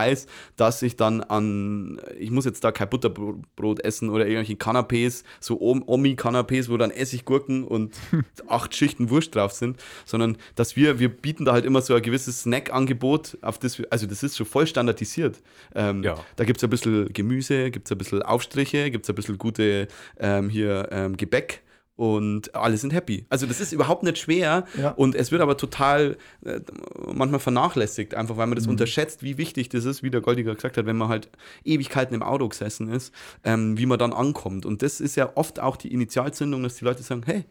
dass 0.56 0.82
ich 0.82 0.96
dann 0.96 1.20
an, 1.22 2.00
ich 2.18 2.30
muss 2.30 2.44
jetzt 2.44 2.64
da 2.64 2.72
kein 2.72 2.88
Butterbrot 2.88 3.80
essen 3.80 4.10
oder 4.10 4.26
irgendwelche 4.26 4.54
Canapés, 4.54 5.24
so 5.40 5.60
Om- 5.60 5.82
Omi-Canapés, 5.86 6.68
wo 6.68 6.76
dann 6.76 6.90
Essiggurken 6.90 7.64
und 7.64 7.94
acht 8.48 8.74
Schichten 8.74 9.10
Wurst 9.10 9.34
drauf 9.34 9.52
sind, 9.52 9.78
sondern 10.04 10.36
dass 10.54 10.76
wir, 10.76 10.98
wir 10.98 11.08
bieten 11.08 11.44
da 11.44 11.52
halt 11.52 11.64
immer 11.64 11.82
so 11.82 11.94
ein 11.94 12.02
gewisses 12.02 12.42
Snack-Angebot, 12.42 13.38
auf 13.42 13.58
das 13.58 13.78
wir, 13.78 13.86
also 13.90 14.06
das 14.06 14.22
ist 14.22 14.36
schon 14.36 14.46
voll 14.46 14.66
standardisiert. 14.66 15.40
Ähm, 15.74 16.02
Ja. 16.02 16.16
Da 16.36 16.44
gibt 16.44 16.58
es 16.58 16.64
ein 16.64 16.70
bisschen 16.70 17.12
Gemüse, 17.12 17.70
gibt 17.70 17.86
es 17.86 17.92
ein 17.92 17.98
bisschen 17.98 18.22
Aufstriche, 18.22 18.90
gibt 18.90 19.04
es 19.04 19.08
ein 19.10 19.14
bisschen 19.14 19.38
gute 19.38 19.88
ähm, 20.18 20.48
hier 20.48 20.88
ähm, 20.90 21.16
Gebäck. 21.16 21.62
Und 22.00 22.54
alle 22.54 22.78
sind 22.78 22.94
happy. 22.94 23.26
Also 23.28 23.44
das 23.44 23.60
ist 23.60 23.72
überhaupt 23.72 24.04
nicht 24.04 24.16
schwer 24.16 24.64
Ja. 24.78 24.92
und 24.92 25.14
es 25.14 25.32
wird 25.32 25.42
aber 25.42 25.58
total 25.58 26.16
äh, 26.42 26.58
manchmal 27.12 27.40
vernachlässigt, 27.40 28.14
einfach 28.14 28.38
weil 28.38 28.46
man 28.46 28.52
Mhm. 28.56 28.60
das 28.62 28.66
unterschätzt, 28.68 29.22
wie 29.22 29.36
wichtig 29.36 29.68
das 29.68 29.84
ist, 29.84 30.02
wie 30.02 30.08
der 30.08 30.22
Goldiger 30.22 30.54
gesagt 30.54 30.78
hat, 30.78 30.86
wenn 30.86 30.96
man 30.96 31.08
halt 31.08 31.28
Ewigkeiten 31.62 32.14
im 32.14 32.22
Auto 32.22 32.48
gesessen 32.48 32.88
ist, 32.88 33.12
ähm, 33.44 33.76
wie 33.76 33.84
man 33.84 33.98
dann 33.98 34.14
ankommt. 34.14 34.64
Und 34.64 34.80
das 34.80 35.02
ist 35.02 35.16
ja 35.16 35.30
oft 35.34 35.60
auch 35.60 35.76
die 35.76 35.92
Initialzündung, 35.92 36.62
dass 36.62 36.76
die 36.76 36.86
Leute 36.86 37.02
sagen, 37.02 37.20
hey, 37.26 37.44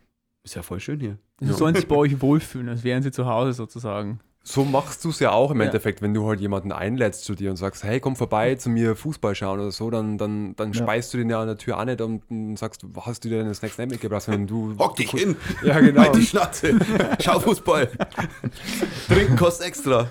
ist 0.44 0.56
ja 0.56 0.64
voll 0.64 0.80
schön 0.80 1.00
hier. 1.00 1.20
Sie 1.42 1.54
sollen 1.54 1.76
sich 1.76 1.88
bei 1.88 1.96
euch 1.96 2.20
wohlfühlen, 2.20 2.70
als 2.70 2.84
wären 2.84 3.04
sie 3.04 3.12
zu 3.12 3.28
Hause 3.28 3.54
sozusagen. 3.54 4.20
So 4.42 4.64
machst 4.64 5.04
du 5.06 5.10
es 5.10 5.20
ja 5.20 5.32
auch 5.32 5.52
im 5.52 5.60
Ja. 5.60 5.66
Endeffekt, 5.68 6.02
wenn 6.02 6.14
du 6.14 6.28
halt 6.28 6.40
jemanden 6.40 6.72
einlädst 6.72 7.24
zu 7.26 7.36
dir 7.36 7.52
und 7.52 7.58
sagst, 7.58 7.84
hey, 7.84 8.00
komm 8.00 8.16
vorbei 8.16 8.56
zu 8.56 8.70
mir 8.70 8.96
Fußball 8.96 9.36
schauen 9.36 9.60
oder 9.60 9.72
so, 9.72 9.90
dann, 9.92 10.18
dann, 10.18 10.56
dann 10.56 10.72
Ja. 10.74 10.82
speist 10.84 11.14
du 11.14 11.18
den 11.18 11.30
ja 11.30 11.40
an 11.42 11.48
der 11.48 11.58
Tür 11.58 11.78
an 11.78 11.88
nicht 11.88 12.02
und 12.02 12.24
dann 12.30 12.56
sagst, 12.56 12.82
du, 12.82 12.90
hast 13.02 13.24
du 13.24 13.30
dir 13.30 13.40
deine 13.40 13.54
Snacks 13.54 13.78
nicht 13.78 13.92
mitgebracht, 13.92 14.24
sondern 14.24 14.48
du... 14.48 14.76
Hock 14.80 14.96
dich 14.96 15.12
hin, 15.12 15.36
Ja, 15.64 15.80
genau. 15.80 16.02
halt 16.02 16.16
die 16.16 16.26
Schnauze, 16.26 16.80
schau 17.22 17.40
Fußball. 17.40 17.90
Trinken 19.08 19.36
kostet 19.36 19.68
extra. 19.68 20.08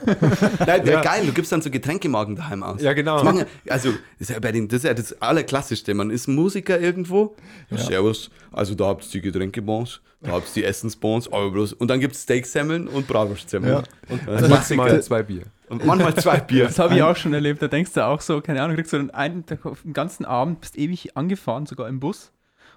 Nein, 0.66 0.86
Ja. 0.86 1.00
geil, 1.00 1.26
du 1.26 1.32
gibst 1.32 1.50
dann 1.50 1.62
so 1.62 1.70
Getränkemagen 1.70 2.36
daheim 2.36 2.62
aus. 2.62 2.80
Ja, 2.82 2.92
genau. 2.92 3.16
Das, 3.16 3.24
machen, 3.24 3.38
ja- 3.64 3.72
also, 3.72 3.90
das 3.90 4.28
ist 4.28 4.30
ja 4.30 4.38
bei 4.40 4.52
den, 4.52 4.68
das 4.68 4.78
ist 4.78 4.84
ja 4.84 4.94
das 4.94 5.20
Allerklassischste. 5.20 5.94
Man 5.94 6.10
ist 6.10 6.28
Musiker 6.28 6.78
irgendwo. 6.78 7.34
Ja. 7.70 7.78
Servus. 7.78 8.30
Also 8.52 8.74
da 8.74 8.86
habt 8.86 9.04
ihr 9.06 9.10
die 9.10 9.20
Getränkebons, 9.22 10.00
da 10.20 10.32
habt 10.32 10.48
ihr 10.48 10.62
die 10.62 10.64
Essensbons, 10.64 11.28
aber 11.32 11.50
bloß. 11.50 11.74
Und 11.74 11.88
dann 11.88 12.00
gibt 12.00 12.14
es 12.14 12.22
Steaksemmeln 12.24 12.88
und 12.88 13.06
Bratwurstsemmeln. 13.06 13.74
Ja. 13.74 14.12
Und, 14.12 14.28
Also 14.28 14.46
äh, 14.46 14.48
maximal 14.48 15.02
zwei 15.02 15.22
Bier. 15.22 15.42
und 15.68 15.84
manchmal 15.86 16.14
zwei 16.16 16.38
Bier. 16.48 16.64
Das 16.64 16.78
habe 16.78 16.96
ich 16.96 17.02
auch 17.02 17.16
schon 17.16 17.32
erlebt. 17.34 17.62
Da 17.62 17.68
denkst 17.68 17.92
du 17.92 18.04
auch 18.04 18.20
so, 18.20 18.40
keine 18.40 18.62
Ahnung, 18.62 18.74
kriegst 18.76 18.92
du 18.92 19.08
einen, 19.12 19.44
auf 19.62 19.82
den 19.82 19.92
ganzen 19.92 20.24
Abend, 20.24 20.60
bist 20.60 20.76
ewig 20.76 21.16
angefahren, 21.16 21.66
sogar 21.66 21.88
im 21.88 22.00
Bus, 22.00 22.32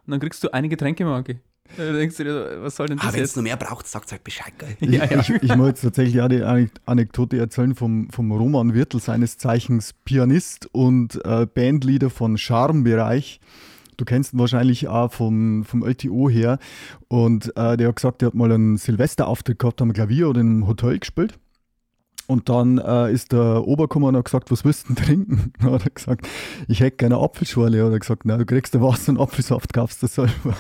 und 0.05 0.11
dann 0.11 0.19
kriegst 0.19 0.43
du 0.43 0.53
eine 0.53 0.69
Getränkemarke. 0.69 1.39
Da 1.77 1.93
denkst 1.93 2.17
du 2.17 2.25
dir, 2.25 2.57
was 2.61 2.75
soll 2.75 2.87
denn 2.87 2.99
Ah, 2.99 3.05
das 3.05 3.13
wenn 3.15 3.23
es 3.23 3.35
noch 3.37 3.43
mehr 3.43 3.55
braucht, 3.55 3.87
sagt 3.87 4.11
halt 4.11 4.25
Bescheid, 4.25 4.51
geil. 4.59 4.75
Ich, 4.81 4.89
Ja, 4.91 5.05
ja. 5.05 5.19
ich, 5.21 5.29
ich 5.29 5.55
muss 5.55 5.67
jetzt 5.69 5.81
tatsächlich 5.83 6.21
auch 6.21 6.27
die 6.27 6.43
Anek- 6.43 6.71
Anekdote 6.85 7.37
erzählen 7.39 7.75
vom, 7.75 8.09
vom 8.09 8.29
Roman 8.33 8.73
Wirtel, 8.73 8.99
seines 8.99 9.37
Zeichens 9.37 9.93
Pianist 10.03 10.67
und 10.73 11.23
äh, 11.23 11.45
Bandleader 11.45 12.09
von 12.09 12.37
Charmbereich. 12.37 13.39
Du 14.01 14.05
kennst 14.05 14.33
ihn 14.33 14.39
wahrscheinlich 14.39 14.87
auch 14.87 15.11
vom, 15.11 15.63
vom 15.63 15.85
LTO 15.85 16.27
her. 16.27 16.57
Und 17.07 17.55
äh, 17.55 17.77
der 17.77 17.89
hat 17.89 17.97
gesagt, 17.97 18.21
der 18.21 18.29
hat 18.29 18.33
mal 18.33 18.51
einen 18.51 18.77
Silvesterauftritt 18.77 19.59
gehabt 19.59 19.79
am 19.79 19.93
Klavier 19.93 20.27
oder 20.27 20.41
im 20.41 20.65
Hotel 20.65 20.97
gespielt. 20.97 21.37
Und 22.27 22.47
dann 22.49 22.77
äh, 22.77 23.11
ist 23.11 23.31
der 23.33 23.67
Oberkummer 23.67 24.07
und 24.09 24.17
hat 24.17 24.25
gesagt, 24.25 24.51
was 24.51 24.63
willst 24.63 24.87
du 24.87 24.93
denn 24.93 25.03
trinken? 25.03 25.53
Dann 25.59 25.71
hat 25.71 25.83
er 25.85 25.89
gesagt, 25.89 26.27
ich 26.67 26.79
hätte 26.79 26.97
gerne 26.97 27.15
eine 27.15 27.23
Apfelschorle. 27.23 27.83
Hat 27.85 27.91
er 27.91 27.99
gesagt, 27.99 28.21
na, 28.25 28.37
du 28.37 28.45
kriegst 28.45 28.73
da 28.73 28.81
Wasser 28.81 29.11
und 29.11 29.19
Apfelsaft, 29.19 29.73
kaufst 29.73 30.01
du 30.03 30.07
selber. 30.07 30.31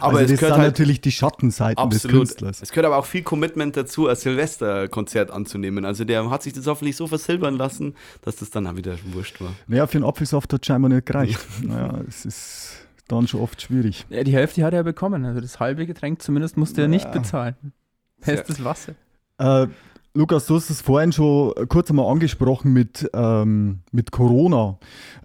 Aber 0.00 0.18
also 0.18 0.24
es 0.24 0.30
das 0.30 0.40
gehört 0.40 0.40
sind 0.40 0.50
halt 0.50 0.58
natürlich 0.72 1.00
die 1.00 1.10
Schattenseiten 1.10 1.90
des 1.90 2.04
Absolut. 2.04 2.26
Künstlers. 2.28 2.62
Es 2.62 2.70
gehört 2.70 2.86
aber 2.86 2.98
auch 2.98 3.06
viel 3.06 3.22
Commitment 3.22 3.76
dazu, 3.76 4.06
ein 4.06 4.16
Silvesterkonzert 4.16 5.30
anzunehmen. 5.30 5.84
Also 5.84 6.04
der 6.04 6.28
hat 6.30 6.42
sich 6.42 6.52
das 6.52 6.66
hoffentlich 6.66 6.96
so 6.96 7.06
versilbern 7.06 7.56
lassen, 7.56 7.94
dass 8.22 8.36
das 8.36 8.50
dann 8.50 8.66
auch 8.66 8.76
wieder 8.76 8.96
wurscht 9.12 9.40
war. 9.40 9.52
Naja, 9.66 9.86
für 9.86 9.98
einen 9.98 10.04
Apfelsaft 10.04 10.52
hat 10.52 10.64
scheinbar 10.64 10.88
nicht 10.90 11.06
gereicht. 11.06 11.38
naja, 11.62 12.00
es 12.06 12.24
ist 12.24 12.70
dann 13.08 13.26
schon 13.26 13.40
oft 13.40 13.60
schwierig. 13.60 14.06
Ja, 14.10 14.22
die 14.22 14.32
Hälfte 14.32 14.62
hat 14.64 14.72
er 14.72 14.78
ja 14.78 14.82
bekommen. 14.82 15.24
Also 15.24 15.40
das 15.40 15.58
halbe 15.60 15.86
Getränk 15.86 16.22
zumindest 16.22 16.56
musste 16.56 16.82
er 16.82 16.88
nicht 16.88 17.06
Ja. 17.06 17.10
bezahlen. 17.10 17.56
Bestes 18.24 18.62
Wasser. 18.62 18.94
Äh, 19.38 19.68
Lukas, 20.18 20.46
du 20.46 20.56
hast 20.56 20.68
es 20.68 20.80
vorhin 20.80 21.12
schon 21.12 21.54
kurz 21.68 21.90
einmal 21.90 22.10
angesprochen 22.10 22.72
mit, 22.72 23.08
ähm, 23.14 23.82
mit 23.92 24.10
Corona. 24.10 24.76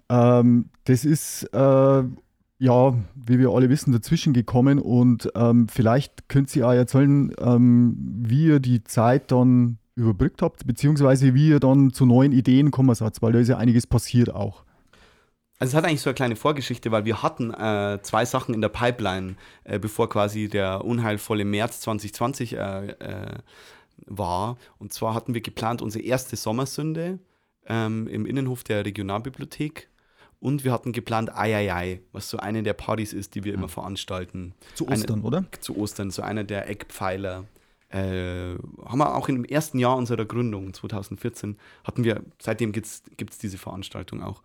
Ähm, 0.08 0.66
das 0.84 1.04
ist, 1.04 1.52
äh, 1.52 2.04
ja, 2.58 2.94
wie 3.16 3.38
wir 3.40 3.50
alle 3.50 3.68
wissen, 3.70 3.92
dazwischen 3.92 4.32
gekommen 4.32 4.78
und 4.78 5.32
ähm, 5.34 5.66
vielleicht 5.66 6.28
könnt 6.28 6.54
ihr 6.54 6.68
auch 6.68 6.72
erzählen, 6.72 7.34
ähm, 7.40 7.96
wie 8.20 8.46
ihr 8.46 8.60
die 8.60 8.84
Zeit 8.84 9.32
dann 9.32 9.78
überbrückt 9.96 10.42
habt, 10.42 10.64
beziehungsweise 10.64 11.34
wie 11.34 11.48
ihr 11.48 11.58
dann 11.58 11.92
zu 11.92 12.06
neuen 12.06 12.30
Ideen 12.30 12.66
gekommen 12.66 12.94
seid, 12.94 13.20
weil 13.20 13.32
da 13.32 13.40
ist 13.40 13.48
ja 13.48 13.58
einiges 13.58 13.88
passiert 13.88 14.32
auch. 14.32 14.62
Also 15.58 15.72
es 15.72 15.74
hat 15.76 15.86
eigentlich 15.86 16.02
so 16.02 16.10
eine 16.10 16.14
kleine 16.14 16.36
Vorgeschichte, 16.36 16.92
weil 16.92 17.04
wir 17.04 17.20
hatten 17.20 17.52
äh, 17.52 17.98
zwei 18.02 18.24
Sachen 18.24 18.54
in 18.54 18.60
der 18.60 18.68
Pipeline, 18.68 19.34
äh, 19.64 19.80
bevor 19.80 20.08
quasi 20.08 20.48
der 20.48 20.84
unheilvolle 20.84 21.44
März 21.44 21.80
2020 21.80 22.52
äh, 22.52 22.86
äh, 22.90 23.38
war. 24.06 24.56
Und 24.78 24.92
zwar 24.92 25.14
hatten 25.14 25.34
wir 25.34 25.40
geplant 25.40 25.82
unsere 25.82 26.04
erste 26.04 26.36
Sommersünde 26.36 27.18
ähm, 27.66 28.06
im 28.08 28.26
Innenhof 28.26 28.64
der 28.64 28.84
Regionalbibliothek. 28.84 29.88
Und 30.40 30.62
wir 30.64 30.72
hatten 30.72 30.92
geplant 30.92 31.34
Eieiei, 31.34 32.02
was 32.12 32.28
so 32.28 32.36
eine 32.36 32.62
der 32.62 32.74
Partys 32.74 33.14
ist, 33.14 33.34
die 33.34 33.44
wir 33.44 33.54
immer 33.54 33.68
veranstalten. 33.68 34.52
Zu 34.74 34.86
Eine- 34.86 34.96
Ostern, 34.96 35.22
oder? 35.22 35.44
Zu 35.60 35.76
Ostern, 35.78 36.10
so 36.10 36.20
einer 36.22 36.44
der 36.44 36.68
Eckpfeiler. 36.68 37.44
Äh, 37.88 38.56
haben 38.84 38.98
wir 38.98 39.14
auch 39.14 39.28
im 39.28 39.44
ersten 39.44 39.78
Jahr 39.78 39.96
unserer 39.96 40.24
Gründung, 40.24 40.74
2014, 40.74 41.56
hatten 41.84 42.02
wir, 42.04 42.22
seitdem 42.42 42.72
gibt 42.72 42.86
es 42.86 43.38
diese 43.38 43.56
Veranstaltung 43.56 44.20
auch. 44.22 44.42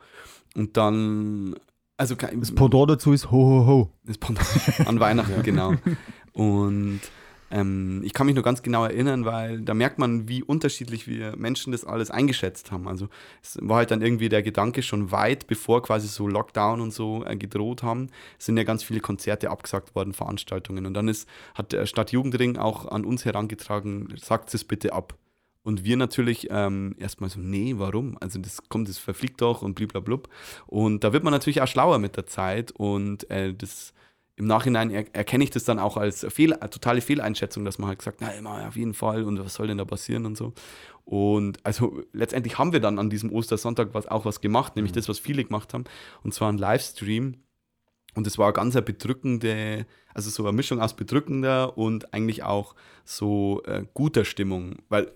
Und 0.56 0.78
dann, 0.78 1.56
also 1.98 2.16
Das 2.16 2.54
Pendant 2.54 2.92
dazu 2.92 3.12
ist 3.12 3.32
ho, 3.32 3.38
ho, 3.38 3.66
ho. 3.68 3.90
das 4.06 4.18
Pendant 4.20 4.48
an 4.88 5.00
Weihnachten, 5.00 5.42
genau. 5.44 5.74
Und 6.32 7.02
ähm, 7.52 8.02
ich 8.04 8.14
kann 8.14 8.26
mich 8.28 8.36
nur 8.36 8.44
ganz 8.44 8.62
genau 8.62 8.84
erinnern, 8.84 9.26
weil 9.26 9.62
da 9.62 9.74
merkt 9.74 10.00
man, 10.00 10.28
wie 10.28 10.44
unterschiedlich 10.44 11.08
wir 11.08 11.36
Menschen 11.36 11.72
das 11.72 11.86
alles 11.86 12.12
eingeschätzt 12.12 12.72
haben. 12.72 12.88
Also 12.88 13.10
es 13.42 13.58
war 13.62 13.78
halt 13.78 13.92
dann 13.92 14.02
irgendwie 14.02 14.30
der 14.30 14.44
Gedanke 14.44 14.84
schon 14.84 15.12
weit, 15.12 15.48
bevor 15.48 15.82
quasi 15.82 16.08
so 16.08 16.28
Lockdown 16.28 16.82
und 16.82 16.92
so 16.92 17.26
äh, 17.26 17.36
gedroht 17.36 17.84
haben, 17.84 18.10
sind 18.38 18.58
ja 18.58 18.64
ganz 18.64 18.84
viele 18.84 19.00
Konzerte 19.00 19.50
abgesagt 19.50 19.96
worden, 19.96 20.14
Veranstaltungen. 20.14 20.86
Und 20.86 20.94
dann 20.94 21.08
ist, 21.08 21.28
hat 21.56 21.72
der 21.72 21.86
Stadtjugendring 21.86 22.58
auch 22.58 22.86
an 22.86 23.06
uns 23.06 23.26
herangetragen, 23.26 24.14
sagt 24.18 24.54
es 24.54 24.64
bitte 24.64 24.94
ab. 24.94 25.18
Und 25.64 25.84
wir 25.84 25.98
natürlich 25.98 26.48
ähm, 26.50 26.96
erstmal 26.98 27.30
so, 27.30 27.40
nee, 27.40 27.76
warum? 27.78 28.18
Also 28.22 28.40
das 28.40 28.70
kommt, 28.70 28.88
das 28.88 28.98
verfliegt 28.98 29.42
doch 29.42 29.62
und 29.62 29.76
bliblablub. 29.76 30.30
Und 30.68 31.04
da 31.04 31.14
wird 31.14 31.24
man 31.24 31.32
natürlich 31.34 31.62
auch 31.62 31.68
schlauer 31.68 32.00
mit 32.00 32.16
der 32.16 32.28
Zeit 32.28 32.72
und 32.72 33.30
äh, 33.30 33.54
das 33.54 33.94
im 34.40 34.46
Nachhinein 34.46 34.90
er 34.90 35.04
erkenne 35.14 35.44
ich 35.44 35.50
das 35.50 35.66
dann 35.66 35.80
auch 35.80 35.98
als 35.98 36.26
Fehl, 36.30 36.54
totale 36.72 37.02
Fehleinschätzung, 37.02 37.66
dass 37.66 37.78
man 37.78 37.90
halt 37.90 38.00
gesagt, 38.00 38.22
na 38.22 38.32
immer 38.32 38.66
auf 38.66 38.78
jeden 38.78 38.94
Fall 38.94 39.24
und 39.24 39.38
was 39.38 39.54
soll 39.54 39.68
denn 39.68 39.78
da 39.78 39.84
passieren 39.84 40.26
und 40.26 40.38
so. 40.38 40.54
Und 41.04 41.64
also 41.66 42.04
letztendlich 42.14 42.58
haben 42.58 42.72
wir 42.72 42.80
dann 42.80 43.00
an 43.00 43.10
diesem 43.10 43.34
Ostersonntag 43.34 43.90
was, 43.94 44.08
auch 44.08 44.24
was 44.24 44.40
gemacht, 44.40 44.78
nämlich 44.78 44.94
mhm. 44.94 44.96
das, 44.96 45.10
was 45.10 45.20
viele 45.20 45.44
gemacht 45.44 45.74
haben, 45.74 45.84
und 46.24 46.34
zwar 46.34 46.50
ein 46.52 46.58
Livestream. 46.58 47.36
Und 48.16 48.28
es 48.28 48.38
war 48.38 48.54
ganz 48.54 48.76
eine 48.76 48.82
bedrückende, 48.82 49.86
also 50.14 50.30
so 50.30 50.44
eine 50.44 50.54
Mischung 50.54 50.82
aus 50.82 50.96
bedrückender 50.96 51.78
und 51.78 52.14
eigentlich 52.14 52.44
auch 52.44 52.76
so 53.04 53.62
äh, 53.66 53.84
guter 53.94 54.24
Stimmung, 54.24 54.78
weil 54.88 55.12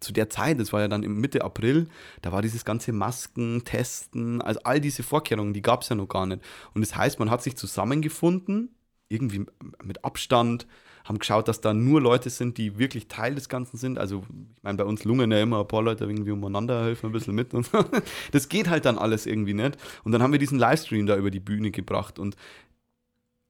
zu 0.00 0.12
der 0.12 0.30
Zeit, 0.30 0.60
das 0.60 0.72
war 0.72 0.80
ja 0.80 0.88
dann 0.88 1.02
im 1.02 1.20
Mitte 1.20 1.44
April, 1.44 1.88
da 2.22 2.32
war 2.32 2.42
dieses 2.42 2.64
ganze 2.64 2.92
Masken, 2.92 3.64
Testen, 3.64 4.40
also 4.40 4.60
all 4.62 4.80
diese 4.80 5.02
Vorkehrungen, 5.02 5.54
die 5.54 5.62
gab 5.62 5.82
es 5.82 5.88
ja 5.88 5.96
noch 5.96 6.08
gar 6.08 6.26
nicht. 6.26 6.42
Und 6.74 6.82
das 6.82 6.94
heißt, 6.94 7.18
man 7.18 7.30
hat 7.30 7.42
sich 7.42 7.56
zusammengefunden, 7.56 8.74
irgendwie 9.08 9.46
mit 9.82 10.04
Abstand, 10.04 10.66
haben 11.04 11.18
geschaut, 11.18 11.48
dass 11.48 11.60
da 11.60 11.72
nur 11.72 12.00
Leute 12.00 12.30
sind, 12.30 12.58
die 12.58 12.78
wirklich 12.78 13.06
Teil 13.08 13.34
des 13.34 13.48
Ganzen 13.48 13.76
sind. 13.76 13.98
Also, 13.98 14.24
ich 14.56 14.62
meine, 14.62 14.78
bei 14.78 14.84
uns 14.84 15.04
lungen 15.04 15.30
ja 15.30 15.40
immer 15.40 15.60
ein 15.60 15.68
paar 15.68 15.82
Leute 15.82 16.04
irgendwie 16.04 16.32
umeinander, 16.32 16.84
helfen 16.84 17.06
ein 17.06 17.12
bisschen 17.12 17.34
mit 17.34 17.54
und. 17.54 17.70
Das 18.32 18.48
geht 18.48 18.68
halt 18.68 18.84
dann 18.84 18.98
alles 18.98 19.26
irgendwie 19.26 19.54
nicht. 19.54 19.78
Und 20.04 20.12
dann 20.12 20.22
haben 20.22 20.32
wir 20.32 20.38
diesen 20.38 20.58
Livestream 20.58 21.06
da 21.06 21.16
über 21.16 21.30
die 21.30 21.40
Bühne 21.40 21.70
gebracht 21.70 22.18
und 22.18 22.36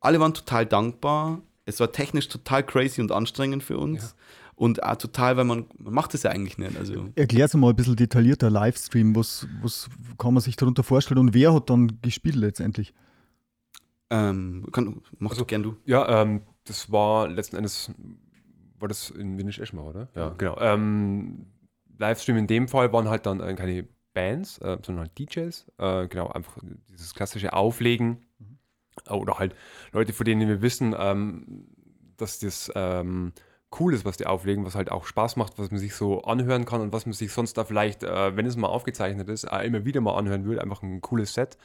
alle 0.01 0.21
waren 0.21 0.35
total 0.35 0.67
dankbar. 0.67 1.41
Es 1.65 1.81
war 1.81 1.91
technisch 1.93 2.29
total 2.29 2.63
crazy 2.63 3.01
und 3.01 3.11
anstrengend 3.11 3.63
für 3.63 3.79
uns. 3.79 4.03
Ja. 4.03 4.09
Und 4.57 4.83
auch 4.83 4.97
total, 4.97 5.37
weil 5.37 5.45
man, 5.45 5.67
man 5.79 5.93
macht 5.93 6.15
es 6.15 6.23
ja 6.23 6.31
eigentlich 6.31 6.57
nicht. 6.57 6.77
Also. 6.79 7.11
Erklär's 7.15 7.53
mal 7.55 7.71
ein 7.71 7.77
bisschen 7.77 7.95
detaillierter 7.95 8.49
Livestream, 8.49 9.15
was, 9.15 9.47
was 9.61 9.89
kann 10.19 10.33
man 10.33 10.41
sich 10.41 10.57
darunter 10.57 10.83
vorstellen 10.83 11.19
und 11.19 11.35
wer 11.35 11.53
hat 11.53 11.69
dann 11.69 12.01
gespielt 12.01 12.37
letztendlich? 12.37 12.95
Ähm, 14.09 14.67
kann, 14.73 15.03
mach 15.19 15.33
also, 15.33 15.45
gern 15.45 15.63
du. 15.63 15.77
Ja, 15.85 16.23
ähm, 16.23 16.41
das 16.65 16.91
war 16.91 17.29
letzten 17.29 17.57
Endes, 17.57 17.91
war 18.79 18.89
das 18.89 19.11
in 19.11 19.37
Winnisch 19.37 19.59
Eschmar, 19.59 19.85
oder? 19.85 20.09
Ja, 20.15 20.31
genau. 20.39 20.59
Ähm, 20.59 21.47
Livestream 21.99 22.39
in 22.39 22.47
dem 22.47 22.67
Fall 22.67 22.93
waren 22.95 23.09
halt 23.09 23.27
dann 23.27 23.41
äh, 23.41 23.55
keine 23.55 23.87
Bands, 24.15 24.57
äh, 24.59 24.79
sondern 24.83 25.07
halt 25.07 25.19
DJs. 25.19 25.67
Äh, 25.77 26.09
genau, 26.09 26.29
einfach 26.29 26.57
dieses 26.89 27.15
klassische 27.15 27.53
Auflegen. 27.53 28.25
Mhm. 28.39 28.59
Oder 29.11 29.39
halt 29.39 29.55
Leute, 29.93 30.15
von 30.15 30.25
denen 30.25 30.49
wir 30.49 30.63
wissen, 30.63 30.95
ähm, 30.99 31.67
dass 32.17 32.39
das 32.39 32.73
ähm, 32.75 33.33
cool 33.79 33.95
ist, 33.95 34.05
was 34.05 34.17
die 34.17 34.27
auflegen, 34.27 34.65
was 34.65 34.75
halt 34.75 34.91
auch 34.91 35.05
Spaß 35.05 35.37
macht, 35.37 35.59
was 35.59 35.71
man 35.71 35.81
sich 35.81 35.95
so 35.95 36.23
anhören 36.23 36.65
kann 36.65 36.81
und 36.81 36.93
was 36.93 37.07
man 37.07 37.13
sich 37.13 37.33
sonst 37.33 37.55
da 37.59 37.65
vielleicht, 37.65 38.03
äh, 38.05 38.37
wenn 38.37 38.47
es 38.47 38.57
mal 38.57 38.69
aufgezeichnet 38.69 39.29
ist, 39.29 39.45
äh, 39.45 39.67
immer 39.67 39.85
wieder 39.85 40.01
mal 40.01 40.17
anhören 40.17 40.47
will. 40.47 40.61
Einfach 40.61 40.83
ein 40.83 41.01
cooles 41.01 41.35
Set. 41.35 41.57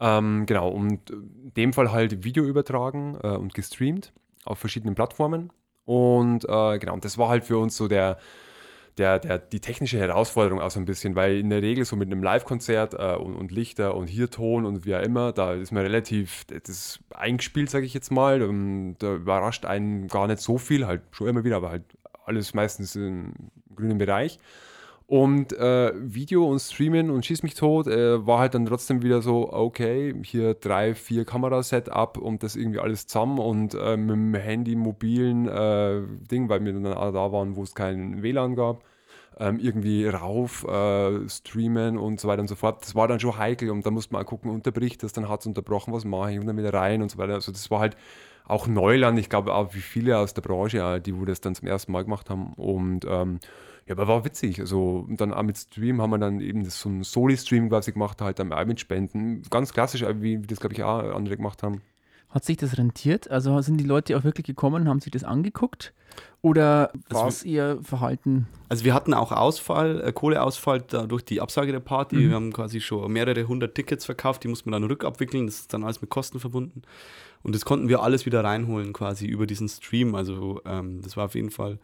Ähm, 0.00 0.46
genau, 0.46 0.68
und 0.68 1.10
in 1.10 1.52
dem 1.56 1.72
Fall 1.72 1.92
halt 1.92 2.24
Video 2.24 2.44
übertragen 2.44 3.18
äh, 3.22 3.28
und 3.28 3.54
gestreamt 3.54 4.12
auf 4.44 4.58
verschiedenen 4.58 4.94
Plattformen. 4.94 5.52
Und 5.84 6.44
äh, 6.48 6.78
genau, 6.78 6.96
das 6.98 7.18
war 7.18 7.28
halt 7.28 7.44
für 7.44 7.58
uns 7.58 7.76
so 7.76 7.88
der, 7.88 8.18
der, 8.98 9.18
der, 9.18 9.38
die 9.38 9.60
technische 9.60 9.98
Herausforderung 9.98 10.60
auch 10.60 10.70
so 10.70 10.78
ein 10.78 10.84
bisschen, 10.84 11.14
weil 11.14 11.38
in 11.38 11.50
der 11.50 11.62
Regel 11.62 11.84
so 11.84 11.96
mit 11.96 12.08
einem 12.08 12.22
Live-Konzert 12.22 12.94
äh, 12.94 13.16
und, 13.16 13.34
und, 13.34 13.50
Lichter 13.50 13.94
und 13.94 14.08
hier 14.08 14.30
Ton 14.30 14.66
und 14.66 14.84
wie 14.84 14.94
auch 14.94 15.02
immer, 15.02 15.32
da 15.32 15.54
ist 15.54 15.72
man 15.72 15.82
relativ 15.82 16.44
das 16.46 17.00
eingespielt, 17.14 17.70
sage 17.70 17.86
ich 17.86 17.94
jetzt 17.94 18.10
mal. 18.10 18.42
Und 18.42 18.96
da 18.98 19.14
überrascht 19.14 19.64
einen 19.64 20.08
gar 20.08 20.26
nicht 20.26 20.40
so 20.40 20.58
viel, 20.58 20.86
halt 20.86 21.02
schon 21.12 21.28
immer 21.28 21.44
wieder, 21.44 21.56
aber 21.56 21.70
halt 21.70 21.84
alles 22.24 22.54
meistens 22.54 22.94
im 22.96 23.32
grünen 23.74 23.98
Bereich. 23.98 24.38
Und 25.12 25.52
äh, 25.52 25.92
Video 25.94 26.46
und 26.46 26.58
Streamen 26.58 27.10
und 27.10 27.26
Schieß 27.26 27.42
mich 27.42 27.52
tot 27.52 27.86
äh, 27.86 28.26
war 28.26 28.38
halt 28.38 28.54
dann 28.54 28.64
trotzdem 28.64 29.02
wieder 29.02 29.20
so, 29.20 29.52
okay, 29.52 30.14
hier 30.24 30.54
drei, 30.54 30.94
vier 30.94 31.26
Kamerasetup 31.26 32.16
und 32.16 32.42
das 32.42 32.56
irgendwie 32.56 32.78
alles 32.78 33.08
zusammen 33.08 33.38
und 33.38 33.74
äh, 33.74 33.98
mit 33.98 34.16
dem 34.16 34.34
Handy, 34.34 34.74
mobilen 34.74 35.48
äh, 35.48 36.00
Ding, 36.30 36.48
weil 36.48 36.64
wir 36.64 36.72
dann 36.72 36.86
alle 36.86 37.12
da 37.12 37.30
waren, 37.30 37.56
wo 37.56 37.62
es 37.62 37.74
kein 37.74 38.22
WLAN 38.22 38.56
gab, 38.56 38.84
ähm, 39.38 39.58
irgendwie 39.60 40.06
rauf, 40.06 40.66
äh, 40.66 41.28
streamen 41.28 41.98
und 41.98 42.18
so 42.18 42.26
weiter 42.28 42.40
und 42.40 42.48
so 42.48 42.54
fort. 42.54 42.80
Das 42.80 42.94
war 42.94 43.06
dann 43.06 43.20
schon 43.20 43.36
heikel 43.36 43.68
und 43.68 43.84
da 43.84 43.90
musste 43.90 44.14
man 44.14 44.24
gucken, 44.24 44.50
unterbricht 44.50 45.02
das, 45.02 45.12
dann 45.12 45.28
hat 45.28 45.40
es 45.40 45.46
unterbrochen, 45.46 45.92
was 45.92 46.06
mache 46.06 46.32
ich 46.32 46.38
und 46.38 46.46
dann 46.46 46.56
wieder 46.56 46.72
rein 46.72 47.02
und 47.02 47.10
so 47.10 47.18
weiter. 47.18 47.34
Also 47.34 47.52
das 47.52 47.70
war 47.70 47.80
halt 47.80 47.98
auch 48.46 48.66
Neuland, 48.66 49.18
ich 49.18 49.28
glaube 49.28 49.52
auch 49.52 49.74
wie 49.74 49.80
viele 49.80 50.16
aus 50.16 50.32
der 50.32 50.40
Branche, 50.40 51.02
die 51.02 51.20
wo 51.20 51.26
das 51.26 51.42
dann 51.42 51.54
zum 51.54 51.68
ersten 51.68 51.92
Mal 51.92 52.04
gemacht 52.04 52.30
haben 52.30 52.54
und 52.54 53.04
ähm, 53.06 53.40
ja, 53.86 53.94
aber 53.94 54.08
war 54.08 54.24
witzig. 54.24 54.60
Also, 54.60 55.04
und 55.08 55.20
dann 55.20 55.32
auch 55.32 55.42
mit 55.42 55.58
Stream 55.58 56.00
haben 56.00 56.10
wir 56.10 56.18
dann 56.18 56.40
eben 56.40 56.64
das, 56.64 56.80
so 56.80 56.88
ein 56.88 57.02
Soli-Stream 57.02 57.68
quasi 57.68 57.92
gemacht, 57.92 58.20
halt 58.20 58.38
dann 58.38 58.52
auch 58.52 58.64
mit 58.64 58.80
Spenden. 58.80 59.42
Ganz 59.50 59.72
klassisch, 59.72 60.02
wie, 60.20 60.42
wie 60.42 60.46
das, 60.46 60.60
glaube 60.60 60.74
ich, 60.74 60.82
auch 60.82 61.14
andere 61.14 61.36
gemacht 61.36 61.62
haben. 61.62 61.82
Hat 62.30 62.44
sich 62.44 62.56
das 62.56 62.78
rentiert? 62.78 63.30
Also 63.30 63.60
sind 63.60 63.76
die 63.76 63.84
Leute 63.84 64.16
auch 64.16 64.24
wirklich 64.24 64.46
gekommen, 64.46 64.88
haben 64.88 65.00
sich 65.00 65.10
das 65.10 65.22
angeguckt? 65.22 65.92
Oder 66.40 66.90
war 67.10 67.28
es 67.28 67.44
ihr 67.44 67.78
Verhalten? 67.82 68.46
Also 68.68 68.84
wir 68.84 68.94
hatten 68.94 69.12
auch 69.12 69.32
Ausfall, 69.32 70.00
äh, 70.02 70.12
Kohleausfall 70.12 70.80
durch 70.80 71.24
die 71.24 71.40
Absage 71.40 71.72
der 71.72 71.80
Party. 71.80 72.16
Mhm. 72.16 72.28
Wir 72.28 72.34
haben 72.34 72.52
quasi 72.52 72.80
schon 72.80 73.12
mehrere 73.12 73.46
hundert 73.46 73.74
Tickets 73.74 74.06
verkauft, 74.06 74.44
die 74.44 74.48
mussten 74.48 74.70
wir 74.70 74.72
dann 74.72 74.84
rückabwickeln. 74.84 75.46
Das 75.46 75.60
ist 75.60 75.74
dann 75.74 75.84
alles 75.84 76.00
mit 76.00 76.10
Kosten 76.10 76.40
verbunden. 76.40 76.82
Und 77.42 77.54
das 77.54 77.64
konnten 77.64 77.88
wir 77.88 78.02
alles 78.02 78.24
wieder 78.24 78.42
reinholen 78.42 78.92
quasi 78.92 79.26
über 79.26 79.46
diesen 79.46 79.68
Stream. 79.68 80.14
Also 80.14 80.62
ähm, 80.64 81.02
das 81.02 81.16
war 81.16 81.26
auf 81.26 81.34
jeden 81.34 81.50
Fall 81.50 81.78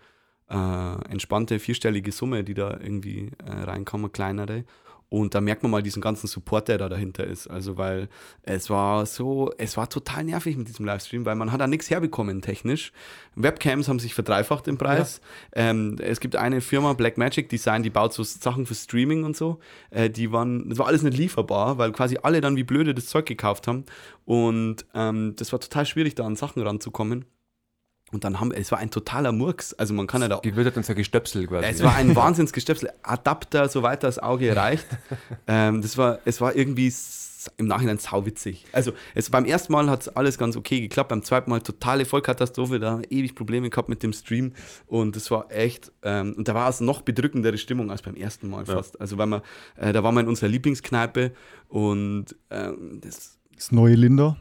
äh, 0.51 1.11
entspannte 1.11 1.59
vierstellige 1.59 2.13
Summe, 2.13 2.45
die 2.45 2.55
da 2.55 2.79
irgendwie 2.81 3.33
äh, 3.45 3.51
reinkommen, 3.51 4.13
kleinere. 4.13 4.65
Und 5.11 5.35
da 5.35 5.41
merkt 5.41 5.63
man 5.63 5.73
mal 5.73 5.83
diesen 5.83 6.03
ganzen 6.03 6.27
Support, 6.27 6.69
der 6.69 6.77
da 6.77 6.89
dahinter 6.89 7.25
ist. 7.25 7.47
Also, 7.47 7.79
weil 7.79 8.09
es 8.43 8.69
war 8.69 9.07
so, 9.07 9.51
es 9.57 9.79
war 9.79 9.89
total 9.89 10.25
nervig 10.25 10.57
mit 10.57 10.69
diesem 10.69 10.85
Livestream, 10.85 11.25
weil 11.25 11.35
man 11.35 11.51
hat 11.51 11.63
da 11.63 11.67
nichts 11.67 11.89
herbekommen 11.89 12.43
technisch. 12.43 12.93
Webcams 13.35 13.89
haben 13.89 14.01
sich 14.01 14.13
verdreifacht 14.13 14.69
im 14.69 14.77
Preis. 14.77 15.23
Ja. 15.57 15.71
Ähm, 15.71 15.97
es 15.99 16.21
gibt 16.21 16.37
eine 16.37 16.61
Firma, 16.61 16.93
Blackmagic 16.93 17.49
Design, 17.49 17.83
die 17.83 17.91
baut 17.91 18.13
so 18.13 18.23
Sachen 18.23 18.67
für 18.67 18.75
Streaming 18.75 19.25
und 19.25 19.35
so. 19.35 19.61
Äh, 19.91 20.11
die 20.11 20.31
waren, 20.31 20.69
das 20.69 20.79
war 20.79 20.87
alles 20.87 21.03
nicht 21.03 21.17
lieferbar, 21.17 21.79
weil 21.79 21.93
quasi 21.93 22.19
alle 22.23 22.43
dann 22.43 22.57
wie 22.57 22.65
blöde 22.65 22.95
das 22.95 23.07
Zeug 23.07 23.25
gekauft 23.25 23.67
haben. 23.67 23.85
Und 24.27 24.85
ähm, 24.95 25.35
das 25.37 25.53
war 25.53 25.61
total 25.61 25.87
schwierig, 25.87 26.17
da 26.17 26.27
an 26.27 26.37
Sachen 26.37 26.63
ranzukommen. 26.63 27.25
Und 28.11 28.25
dann 28.25 28.41
haben 28.41 28.53
es 28.53 28.73
war 28.73 28.79
ein 28.79 28.91
totaler 28.91 29.33
Murks. 29.33 29.75
Also 29.75 29.93
man 29.95 30.07
kann 30.07 30.23
ja 30.23 30.29
da. 30.29 30.41
Wird 30.43 30.77
dann 30.77 30.83
so 30.83 30.95
Gestöpsel 30.95 31.47
quasi. 31.47 31.67
Es 31.67 31.83
war 31.83 31.95
ein 31.95 32.17
Wahnsinnsgestöpsel. 32.17 32.91
Adapter, 33.03 33.69
soweit 33.69 34.03
das 34.03 34.19
Auge 34.19 34.57
reicht. 34.57 34.87
ähm, 35.47 35.83
das 35.83 35.99
war, 35.99 36.19
es 36.25 36.41
war 36.41 36.57
irgendwie 36.57 36.91
im 37.57 37.67
Nachhinein 37.67 37.99
sauwitzig. 37.99 38.67
Also 38.73 38.93
es, 39.15 39.31
beim 39.31 39.45
ersten 39.45 39.73
Mal 39.73 39.89
hat 39.89 40.03
es 40.03 40.09
alles 40.09 40.39
ganz 40.39 40.57
okay 40.57 40.81
geklappt, 40.81 41.09
beim 41.09 41.23
zweiten 41.23 41.51
Mal 41.51 41.61
totale 41.61 42.05
Vollkatastrophe, 42.05 42.79
da 42.79 43.01
ewig 43.09 43.35
Probleme 43.35 43.71
gehabt 43.71 43.89
mit 43.89 44.03
dem 44.03 44.13
Stream 44.13 44.53
und 44.87 45.17
das 45.17 45.31
war 45.31 45.51
echt, 45.51 45.93
ähm, 46.03 46.35
und 46.37 46.49
da 46.49 46.55
war 46.55 46.69
es 46.69 46.81
noch 46.81 47.03
bedrückendere 47.03 47.57
Stimmung 47.57 47.91
als 47.91 48.03
beim 48.03 48.17
ersten 48.17 48.51
Mal 48.51 48.67
fast. 48.67 48.95
Ja. 48.95 49.01
Also 49.01 49.19
weil 49.19 49.27
man, 49.27 49.43
äh, 49.77 49.93
da 49.93 50.03
waren 50.03 50.15
wir 50.15 50.21
in 50.21 50.29
unserer 50.29 50.49
Lieblingskneipe 50.49 51.33
und 51.69 52.37
ähm, 52.51 53.01
das... 53.01 53.39
Das 53.55 53.73
neue 53.73 53.95
Linda. 53.95 54.37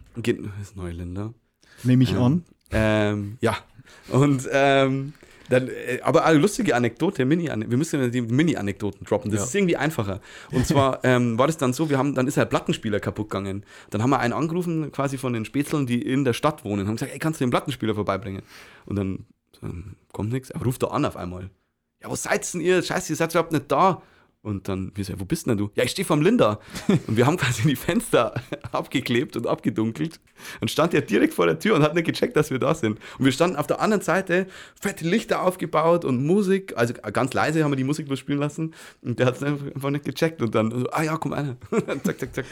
Das 0.60 0.76
neue 0.76 0.92
Linda. 0.92 1.34
Nehme 1.84 2.04
ich 2.04 2.14
ähm, 2.14 2.22
an. 2.22 2.44
Ähm, 2.72 3.38
ja. 3.42 3.58
Und 4.10 4.48
ähm, 4.52 5.14
dann, 5.50 5.70
äh, 5.70 6.00
aber 6.02 6.26
eine 6.26 6.40
lustige 6.40 6.76
Anekdote, 6.76 7.26
Mini 7.26 7.48
wir 7.48 7.78
müssen 7.78 8.12
die 8.12 8.22
Mini-Anekdoten 8.22 9.06
droppen. 9.06 9.32
Das 9.32 9.40
ja. 9.40 9.46
ist 9.46 9.56
irgendwie 9.56 9.78
einfacher. 9.78 10.20
Und 10.52 10.66
zwar 10.68 11.00
ähm, 11.04 11.38
war 11.38 11.48
das 11.48 11.58
dann 11.58 11.74
so, 11.74 11.90
wir 11.90 11.98
haben, 11.98 12.16
dann 12.16 12.28
ist 12.28 12.38
ein 12.38 12.50
Plattenspieler 12.50 13.00
kaputt 13.00 13.30
gegangen. 13.30 13.66
Dann 13.90 14.02
haben 14.02 14.10
wir 14.10 14.20
einen 14.20 14.34
angerufen, 14.34 14.92
quasi 14.92 15.18
von 15.18 15.34
den 15.34 15.46
Spätzeln, 15.46 15.88
die 15.88 16.02
in 16.02 16.26
der 16.26 16.34
Stadt 16.34 16.66
wohnen, 16.66 16.88
haben 16.88 16.96
gesagt, 16.96 17.14
ey, 17.14 17.20
kannst 17.20 17.40
du 17.40 17.46
den 17.46 17.52
Plattenspieler 17.52 17.96
vorbeibringen? 17.96 18.42
Und 18.86 18.96
dann 18.98 19.26
ähm, 19.64 19.96
kommt 20.12 20.32
nichts. 20.32 20.50
Er 20.50 20.62
ruft 20.62 20.84
da 20.84 20.88
an 20.88 21.06
auf 21.06 21.16
einmal. 21.16 21.50
Ja, 22.02 22.12
was 22.12 22.24
seid 22.24 22.54
denn 22.54 22.62
ihr? 22.62 22.84
Scheiße, 22.84 23.14
ihr 23.14 23.16
seid 23.16 23.32
überhaupt 23.32 23.52
nicht 23.52 23.72
da. 23.72 24.02
Und 24.44 24.70
dann, 24.70 24.92
wie 24.96 25.04
so, 25.04 25.20
wo 25.20 25.26
bist 25.26 25.48
denn 25.48 25.58
du? 25.58 25.72
Ja, 25.76 25.84
ich 25.84 25.92
stehe 25.92 26.06
vorm 26.06 26.22
Linda. 26.22 26.60
und 27.08 27.18
wir 27.18 27.26
haben 27.26 27.38
quasi 27.38 27.64
die 27.64 27.76
Fenster 27.76 28.34
abgeklebt 28.72 29.36
und 29.36 29.46
abgedunkelt. 29.46 30.20
Und 30.62 30.70
stand 30.72 30.94
er 30.94 31.02
direkt 31.02 31.34
vor 31.34 31.48
der 31.48 31.60
Tür 31.60 31.76
und 31.76 31.82
hat 31.82 31.96
nicht 31.96 32.06
gecheckt, 32.06 32.36
dass 32.36 32.52
wir 32.52 32.60
da 32.60 32.76
sind. 32.76 33.00
Und 33.18 33.26
wir 33.26 33.32
standen 33.32 33.58
auf 33.58 33.68
der 33.68 33.82
anderen 33.82 34.02
Seite, 34.04 34.48
fette 34.80 35.06
Lichter 35.06 35.42
aufgebaut 35.42 36.06
und 36.06 36.26
Musik. 36.26 36.74
Also 36.78 36.94
ganz 36.94 37.34
leise 37.34 37.64
haben 37.64 37.72
wir 37.72 37.76
die 37.76 37.84
Musik 37.84 38.06
bloß 38.08 38.20
spielen 38.20 38.40
lassen. 38.40 38.74
Und 39.02 39.20
der 39.20 39.26
hat 39.26 39.38
es 39.38 39.44
einfach 39.44 39.90
nicht 39.90 40.06
gecheckt. 40.06 40.42
Und 40.42 40.54
dann 40.54 40.72
so, 40.72 40.88
ah 40.92 41.04
ja, 41.04 41.18
komm 41.18 41.34
einer. 41.34 41.58
zack, 42.04 42.20
zack, 42.20 42.36
zack. 42.36 42.46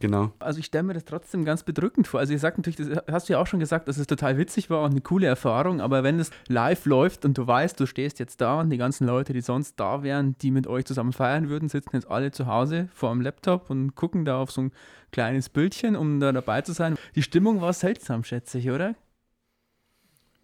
Genau. 0.00 0.32
Also 0.38 0.58
ich 0.58 0.66
stelle 0.66 0.84
mir 0.84 0.94
das 0.94 1.04
trotzdem 1.04 1.44
ganz 1.44 1.62
bedrückend 1.62 2.08
vor. 2.08 2.20
Also 2.20 2.32
ihr 2.32 2.38
sagt 2.38 2.58
natürlich, 2.58 2.76
das 2.76 3.02
hast 3.10 3.28
du 3.28 3.34
ja 3.34 3.38
auch 3.38 3.46
schon 3.46 3.60
gesagt, 3.60 3.88
dass 3.88 3.98
es 3.98 4.06
total 4.06 4.38
witzig 4.38 4.70
war 4.70 4.82
und 4.82 4.92
eine 4.92 5.00
coole 5.00 5.26
Erfahrung. 5.26 5.80
Aber 5.80 6.02
wenn 6.02 6.18
es 6.18 6.30
live 6.48 6.86
läuft 6.86 7.24
und 7.24 7.36
du 7.36 7.46
weißt, 7.46 7.78
du 7.78 7.86
stehst 7.86 8.18
jetzt 8.18 8.40
da 8.40 8.60
und 8.60 8.70
die 8.70 8.78
ganzen 8.78 9.06
Leute, 9.06 9.32
die 9.32 9.42
sonst 9.42 9.78
da 9.78 10.02
wären, 10.02 10.36
die 10.38 10.50
mit 10.50 10.66
euch 10.66 10.86
zusammen 10.86 11.09
feiern 11.12 11.48
würden, 11.48 11.68
sitzen 11.68 11.94
jetzt 11.94 12.10
alle 12.10 12.30
zu 12.30 12.46
Hause 12.46 12.88
vor 12.92 13.10
dem 13.10 13.20
Laptop 13.20 13.70
und 13.70 13.94
gucken 13.94 14.24
da 14.24 14.38
auf 14.38 14.50
so 14.50 14.62
ein 14.62 14.72
kleines 15.12 15.48
Bildchen, 15.48 15.96
um 15.96 16.20
da 16.20 16.32
dabei 16.32 16.62
zu 16.62 16.72
sein. 16.72 16.96
Die 17.14 17.22
Stimmung 17.22 17.60
war 17.60 17.72
seltsam, 17.72 18.24
schätze 18.24 18.58
ich, 18.58 18.70
oder? 18.70 18.94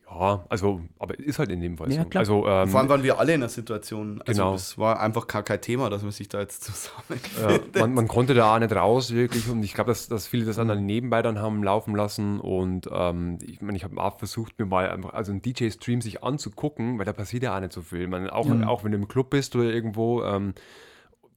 Ja, 0.09 0.45
also, 0.49 0.81
aber 1.01 1.19
ist 1.19 1.39
halt 1.41 1.51
in 1.51 1.61
dem 1.61 1.77
Fall 1.77 1.93
Ja, 1.93 2.03
so. 2.05 2.09
klar. 2.09 2.21
Also, 2.21 2.47
ähm, 2.47 2.69
Vor 2.69 2.81
allem 2.81 2.89
waren 2.89 3.03
wir 3.03 3.19
alle 3.19 3.35
in 3.35 3.41
einer 3.43 3.49
Situation, 3.49 4.23
also 4.25 4.41
Genau. 4.43 4.55
es 4.55 4.79
war 4.79 5.01
einfach 5.01 5.27
gar 5.27 5.43
kein 5.43 5.61
Thema, 5.61 5.91
dass 5.91 6.03
man 6.03 6.13
sich 6.13 6.29
da 6.29 6.41
jetzt 6.41 6.63
zusammen. 6.65 7.21
Ja, 7.75 7.81
man, 7.81 7.93
man 7.93 8.07
konnte 8.09 8.33
da 8.35 8.55
auch 8.55 8.59
nicht 8.61 8.73
raus 8.75 9.13
wirklich 9.13 9.49
und 9.51 9.63
ich 9.65 9.75
glaube, 9.75 9.91
dass, 9.91 10.07
dass 10.09 10.27
viele 10.29 10.45
das 10.45 10.57
dann 10.57 10.87
nebenbei 10.87 11.23
dann 11.23 11.41
haben 11.41 11.63
laufen 11.65 11.95
lassen 11.97 12.39
und 12.41 12.89
ähm, 12.93 13.39
ich 13.43 13.61
meine, 13.61 13.77
ich 13.77 13.83
habe 13.85 14.01
auch 14.01 14.19
versucht, 14.19 14.59
mir 14.59 14.67
mal 14.67 14.89
einfach, 14.89 15.13
also 15.13 15.33
einen 15.33 15.43
DJ-Stream 15.43 16.01
sich 16.01 16.23
anzugucken, 16.23 16.99
weil 16.99 17.05
da 17.05 17.13
passiert 17.13 17.43
ja 17.43 17.57
auch 17.57 17.61
nicht 17.61 17.73
so 17.73 17.83
viel. 17.83 18.07
Man, 18.07 18.31
auch, 18.31 18.49
auch 18.67 18.85
wenn 18.85 18.93
du 18.93 18.99
im 18.99 19.09
Club 19.09 19.31
bist 19.31 19.57
oder 19.57 19.65
irgendwo, 19.65 20.23
ähm, 20.23 20.55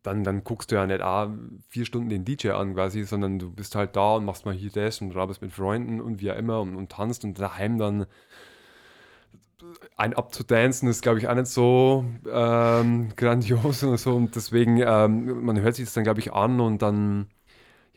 dann, 0.03 0.23
dann 0.23 0.43
guckst 0.45 0.71
du 0.71 0.75
ja 0.75 0.85
nicht 0.85 1.01
auch 1.01 1.29
vier 1.67 1.85
Stunden 1.85 2.07
den 2.09 2.23
DJ 2.23 2.51
an 2.51 2.73
quasi, 2.73 3.03
sondern 3.03 3.37
du 3.37 3.51
bist 3.51 3.75
halt 3.75 3.95
da 3.97 4.15
und 4.15 4.23
machst 4.25 4.45
mal 4.45 4.53
hier 4.53 4.69
das 4.71 5.01
und 5.01 5.11
rabest 5.13 5.41
mit 5.41 5.51
Freunden 5.51 5.99
und 5.99 6.21
wie 6.21 6.31
auch 6.31 6.37
immer 6.37 6.61
und, 6.61 6.75
und 6.77 6.89
tanzt 6.91 7.25
und 7.25 7.37
daheim 7.37 7.77
dann 7.77 8.05
ein 9.95 10.13
abzudancen 10.13 10.89
ist, 10.89 11.01
glaube 11.01 11.19
ich, 11.19 11.27
auch 11.27 11.35
nicht 11.35 11.47
so 11.47 12.05
ähm, 12.31 13.09
grandios 13.15 13.83
und 13.83 13.97
so. 13.97 14.15
Und 14.15 14.35
deswegen, 14.35 14.77
ähm, 14.77 15.43
man 15.45 15.59
hört 15.61 15.75
sich 15.75 15.85
das 15.85 15.93
dann, 15.93 16.03
glaube 16.03 16.19
ich, 16.19 16.33
an 16.33 16.59
und 16.59 16.81
dann, 16.81 17.27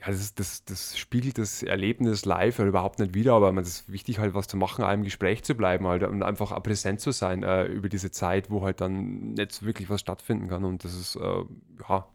ja, 0.00 0.06
das, 0.08 0.34
das, 0.34 0.64
das 0.64 0.98
spiegelt 0.98 1.38
das 1.38 1.62
Erlebnis 1.62 2.24
live 2.24 2.58
halt 2.58 2.68
überhaupt 2.68 2.98
nicht 2.98 3.14
wieder, 3.14 3.34
aber 3.34 3.54
es 3.60 3.68
ist 3.68 3.92
wichtig, 3.92 4.18
halt 4.18 4.34
was 4.34 4.48
zu 4.48 4.56
machen, 4.56 4.84
einem 4.84 5.04
Gespräch 5.04 5.44
zu 5.44 5.54
bleiben 5.54 5.86
halt 5.86 6.02
und 6.04 6.22
einfach 6.22 6.60
präsent 6.62 7.00
zu 7.00 7.12
sein 7.12 7.42
äh, 7.44 7.64
über 7.66 7.88
diese 7.88 8.10
Zeit, 8.10 8.50
wo 8.50 8.62
halt 8.62 8.80
dann 8.80 9.34
nicht 9.34 9.62
wirklich 9.64 9.90
was 9.90 10.00
stattfinden 10.00 10.48
kann. 10.48 10.64
Und 10.64 10.84
das 10.84 10.94
ist, 10.94 11.16
äh, 11.16 11.44
ja, 11.88 12.06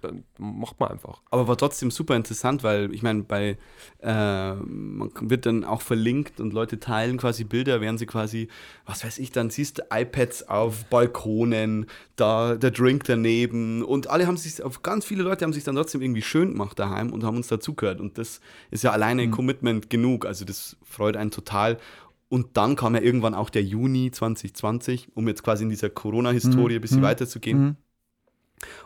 dann 0.00 0.24
macht 0.38 0.80
man 0.80 0.90
einfach. 0.90 1.22
Aber 1.30 1.48
war 1.48 1.56
trotzdem 1.56 1.90
super 1.90 2.16
interessant, 2.16 2.62
weil 2.62 2.92
ich 2.94 3.02
meine, 3.02 3.22
bei 3.22 3.58
äh, 4.00 4.54
man 4.54 5.10
wird 5.20 5.46
dann 5.46 5.64
auch 5.64 5.82
verlinkt 5.82 6.40
und 6.40 6.52
Leute 6.52 6.78
teilen 6.78 7.18
quasi 7.18 7.44
Bilder, 7.44 7.80
während 7.80 7.98
sie 7.98 8.06
quasi, 8.06 8.48
was 8.84 9.04
weiß 9.04 9.18
ich, 9.18 9.32
dann 9.32 9.50
siehst 9.50 9.78
du 9.78 9.82
iPads 9.90 10.48
auf 10.48 10.84
Balkonen, 10.86 11.86
da 12.16 12.56
der 12.56 12.70
Drink 12.70 13.04
daneben 13.04 13.82
und 13.82 14.08
alle 14.08 14.26
haben 14.26 14.36
sich, 14.36 14.62
auf 14.62 14.82
ganz 14.82 15.04
viele 15.04 15.22
Leute 15.22 15.44
haben 15.44 15.52
sich 15.52 15.64
dann 15.64 15.76
trotzdem 15.76 16.02
irgendwie 16.02 16.22
schön 16.22 16.52
gemacht 16.52 16.78
daheim 16.78 17.12
und 17.12 17.24
haben 17.24 17.36
uns 17.36 17.48
dazugehört 17.48 18.00
und 18.00 18.18
das 18.18 18.40
ist 18.70 18.84
ja 18.84 18.92
alleine 18.92 19.22
ein 19.22 19.30
Commitment 19.30 19.90
genug, 19.90 20.26
also 20.26 20.44
das 20.44 20.76
freut 20.84 21.16
einen 21.16 21.30
total. 21.30 21.78
Und 22.28 22.56
dann 22.56 22.74
kam 22.74 22.94
ja 22.96 23.00
irgendwann 23.02 23.34
auch 23.34 23.50
der 23.50 23.62
Juni 23.62 24.10
2020, 24.10 25.10
um 25.14 25.28
jetzt 25.28 25.44
quasi 25.44 25.62
in 25.62 25.70
dieser 25.70 25.90
Corona-Historie 25.90 26.74
ein 26.74 26.80
bisschen 26.80 26.98
weiterzugehen. 27.02 27.76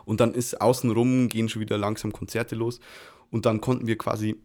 Und 0.05 0.19
dann 0.19 0.33
ist 0.33 0.59
außenrum, 0.61 1.27
gehen 1.27 1.49
schon 1.49 1.61
wieder 1.61 1.77
langsam 1.77 2.11
Konzerte 2.11 2.55
los. 2.55 2.79
Und 3.29 3.45
dann 3.45 3.61
konnten 3.61 3.87
wir 3.87 3.97
quasi 3.97 4.35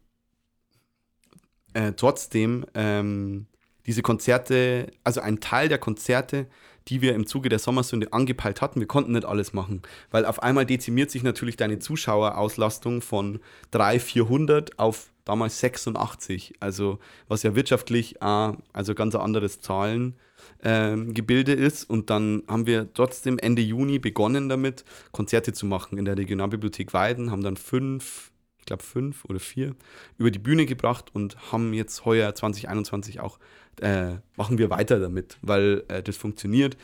äh, 1.75 1.93
trotzdem 1.93 2.65
ähm, 2.75 3.47
diese 3.87 4.03
Konzerte, 4.03 4.91
also 5.05 5.21
ein 5.21 5.41
Teil 5.41 5.69
der 5.69 5.79
Konzerte, 5.79 6.47
die 6.89 7.03
wir 7.03 7.15
im 7.15 7.27
Zuge 7.27 7.49
der 7.49 7.59
Sommersünde 7.59 8.13
angepeilt 8.13 8.61
hatten, 8.61 8.81
wir 8.81 8.87
konnten 8.87 9.13
nicht 9.13 9.25
alles 9.25 9.53
machen, 9.53 9.83
weil 10.11 10.25
auf 10.25 10.43
einmal 10.43 10.67
dezimiert 10.67 11.11
sich 11.11 11.23
natürlich 11.23 11.57
deine 11.57 11.79
Zuschauerauslastung 11.79 13.03
von 13.03 13.41
300, 13.73 14.03
400 14.03 14.79
auf 14.79 15.11
damals 15.25 15.59
86, 15.61 16.55
also 16.61 16.99
was 17.29 17.43
ja 17.43 17.55
wirtschaftlich 17.55 18.17
äh, 18.23 18.53
also 18.73 18.95
ganz 18.95 19.15
anderes 19.15 19.61
Zahlen 19.61 20.15
ähm, 20.63 21.15
Gebilde 21.15 21.53
ist. 21.53 21.85
Und 21.85 22.11
dann 22.11 22.43
haben 22.49 22.67
wir 22.67 22.93
trotzdem 22.93 23.39
Ende 23.39 23.63
Juni 23.63 23.99
begonnen 23.99 24.49
damit, 24.49 24.85
Konzerte 25.13 25.53
zu 25.53 25.67
machen 25.67 25.99
in 25.99 26.05
der 26.05 26.17
Regionalbibliothek 26.17 26.93
Weiden, 26.93 27.31
haben 27.31 27.43
dann 27.43 27.57
fünf, 27.57 28.33
ich 28.59 28.67
glaube 28.67 28.83
fünf 28.83 29.25
oder 29.27 29.41
vier, 29.41 29.75
über 30.19 30.31
die 30.31 30.39
Bühne 30.39 30.67
gebracht 30.67 31.15
und 31.15 31.53
haben 31.53 31.73
jetzt 31.73 32.05
heuer 32.05 32.35
2021 32.35 33.21
auch, 33.21 33.39
äh, 33.81 34.15
machen 34.37 34.59
wir 34.59 34.71
weiter 34.71 34.99
damit, 34.99 35.39
weil 35.43 35.85
äh, 35.89 36.03
das 36.03 36.17
funktioniert, 36.17 36.77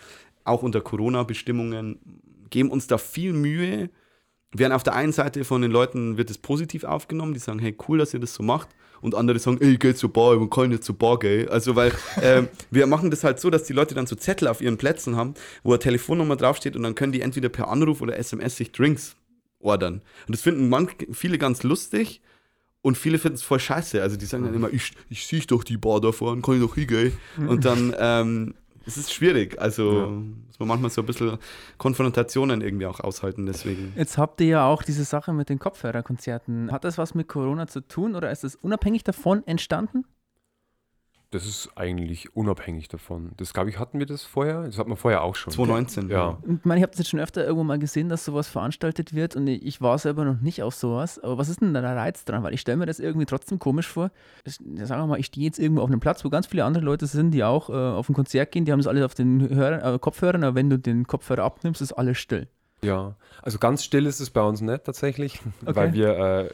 auch 0.45 0.63
unter 0.63 0.81
Corona-Bestimmungen, 0.81 1.99
geben 2.51 2.71
uns 2.71 2.87
da 2.87 2.99
viel 2.99 3.33
Mühe, 3.33 3.91
werden 4.53 4.73
auf 4.73 4.83
der 4.83 4.95
einen 4.95 5.13
Seite 5.13 5.45
von 5.45 5.63
den 5.63 5.71
Leuten 5.71 6.19
wird 6.19 6.31
es 6.31 6.39
positiv 6.39 6.85
aufgenommen, 6.85 7.33
die 7.33 7.41
sagen, 7.41 7.59
hey, 7.59 7.77
cool, 7.89 7.99
dass 7.99 8.13
ihr 8.13 8.21
das 8.21 8.35
so 8.35 8.43
macht. 8.43 8.69
Und 9.03 9.15
andere 9.15 9.39
sagen, 9.39 9.59
ey, 9.61 9.77
geh 9.77 9.95
zur 9.95 10.13
Bar, 10.13 10.37
man 10.39 10.49
kann 10.49 10.71
nicht 10.71 10.85
zur 10.85 10.97
Bar 10.97 11.19
gehen. 11.19 11.49
Also, 11.49 11.77
weil 11.77 11.93
ähm, 12.23 12.49
wir 12.71 12.87
machen 12.87 13.11
das 13.11 13.25
halt 13.25 13.39
so, 13.41 13.51
dass 13.51 13.65
die 13.65 13.75
Leute 13.75 13.95
dann 13.95 14.07
so 14.07 14.17
Zettel 14.17 14.49
auf 14.49 14.63
ihren 14.63 14.79
Plätzen 14.79 15.17
haben, 15.17 15.35
wo 15.63 15.73
eine 15.73 15.81
Telefonnummer 15.81 16.37
draufsteht 16.37 16.77
und 16.77 16.83
dann 16.83 16.95
können 16.95 17.13
die 17.13 17.21
entweder 17.21 17.51
per 17.51 17.69
Anruf 17.69 18.01
oder 18.01 18.17
SMS 18.17 18.57
sich 18.57 18.73
Drinks 18.73 19.17
ordern. 19.59 20.03
Und 20.27 20.35
das 20.35 20.41
finden 20.41 20.69
manch, 20.69 20.91
viele 21.13 21.37
ganz 21.37 21.63
lustig 21.63 22.23
und 22.81 22.97
viele 22.97 23.19
finden 23.19 23.37
es 23.37 23.43
voll 23.43 23.61
scheiße. 23.61 24.03
Also 24.03 24.17
die 24.17 24.27
sagen 24.27 24.45
dann 24.45 24.55
immer, 24.55 24.73
ich, 24.73 24.93
ich 25.09 25.27
sehe 25.27 25.41
doch 25.41 25.65
die 25.65 25.77
Bar 25.77 26.01
da 26.01 26.13
vorne, 26.13 26.43
kann 26.43 26.55
ich 26.55 26.63
doch 26.63 26.75
hingehen. 26.75 27.13
Und 27.37 27.65
dann, 27.65 27.95
ähm, 27.99 28.55
es 28.87 28.97
ist 28.97 29.13
schwierig. 29.13 29.61
Also 29.61 30.11
muss 30.47 30.59
man 30.59 30.69
manchmal 30.69 30.91
so 30.91 31.03
ein 31.03 31.07
bisschen 31.07 31.39
Konfrontationen 31.79 32.61
irgendwie 32.61 32.87
auch 32.87 33.01
aushalten, 33.01 33.47
deswegen. 33.47 33.93
Jetzt 33.97 34.19
habt 34.19 34.41
ihr 34.41 34.47
ja 34.47 34.67
auch 34.67 34.83
diese 34.83 35.05
Sache 35.05 35.33
mit 35.33 35.49
den 35.49 35.59
Kopfhörerkonzerten. 35.59 36.71
Hat 36.73 36.85
das 36.85 36.99
was 36.99 37.15
mit 37.15 37.29
Corona 37.29 37.67
zu 37.67 37.81
tun 37.81 38.15
oder 38.15 38.31
ist 38.31 38.45
das 38.45 38.57
unabhängig 38.57 39.05
davon 39.05 39.47
entstanden? 39.47 40.05
Das 41.33 41.47
ist 41.47 41.71
eigentlich 41.77 42.37
unabhängig 42.37 42.89
davon. 42.89 43.33
Das, 43.39 43.55
glaube 43.55 43.71
ich, 43.71 43.79
hatten 43.79 43.99
wir 43.99 44.05
das 44.05 44.23
vorher. 44.23 44.65
Das 44.65 44.77
hatten 44.77 44.91
wir 44.91 44.97
vorher 44.97 45.23
auch 45.23 45.35
schon. 45.35 45.51
2019. 45.51 46.11
Ja. 46.11 46.39
Und 46.43 46.59
Ich 46.59 46.65
meine, 46.67 46.79
ich 46.79 46.83
habe 46.83 46.91
das 46.93 46.99
jetzt 46.99 47.09
schon 47.09 47.21
öfter 47.21 47.43
irgendwo 47.43 47.65
mal 47.65 47.79
gesehen, 47.79 48.11
dass 48.11 48.27
sowas 48.27 48.49
veranstaltet 48.49 49.15
wird 49.15 49.35
und 49.35 49.49
ich 49.49 49.81
war 49.81 49.97
selber 49.99 50.27
noch 50.27 50.43
nicht 50.43 50.63
auf 50.63 50.75
sowas. 50.75 51.19
Aber 51.19 51.39
was 51.39 51.49
ist 51.49 51.63
denn 51.63 51.73
da 51.73 51.81
der 51.81 51.97
Reiz 51.97 52.27
dran? 52.27 52.43
Weil 52.43 52.53
ich 52.53 52.61
stelle 52.61 52.77
mir 52.77 52.85
das 52.85 53.01
irgendwie 53.01 53.25
trotzdem 53.25 53.59
komisch 53.59 53.89
vor. 53.89 54.11
Ich, 54.45 54.59
ja, 54.77 54.85
sagen 54.85 55.01
wir 55.03 55.07
mal, 55.07 55.19
ich 55.19 55.27
stehe 55.27 55.47
jetzt 55.47 55.59
irgendwo 55.59 55.81
auf 55.81 55.89
einem 55.89 56.01
Platz, 56.01 56.23
wo 56.23 56.29
ganz 56.29 56.47
viele 56.47 56.65
andere 56.67 56.85
Leute 56.85 57.07
sind, 57.07 57.31
die 57.31 57.43
auch 57.45 57.71
äh, 57.71 57.73
auf 57.73 58.11
ein 58.11 58.15
Konzert 58.15 58.53
gehen, 58.53 58.67
die 58.67 58.73
haben 58.73 58.81
das 58.81 58.87
alles 58.87 59.03
auf 59.03 59.15
den 59.15 59.49
Hörern, 59.49 59.95
äh, 59.95 59.99
Kopfhörern, 59.99 60.45
aber 60.45 60.55
wenn 60.55 60.69
du 60.69 60.79
den 60.79 61.07
Kopfhörer 61.07 61.45
abnimmst, 61.45 61.81
ist 61.81 61.93
alles 61.95 62.19
still. 62.19 62.47
Ja, 62.85 63.15
also 63.41 63.59
ganz 63.59 63.85
still 63.85 64.05
ist 64.05 64.21
es 64.21 64.29
bei 64.29 64.43
uns 64.43 64.61
nicht 64.61 64.85
tatsächlich, 64.85 65.41
Okay. 65.65 65.75
weil 65.77 65.93
wir 65.95 66.51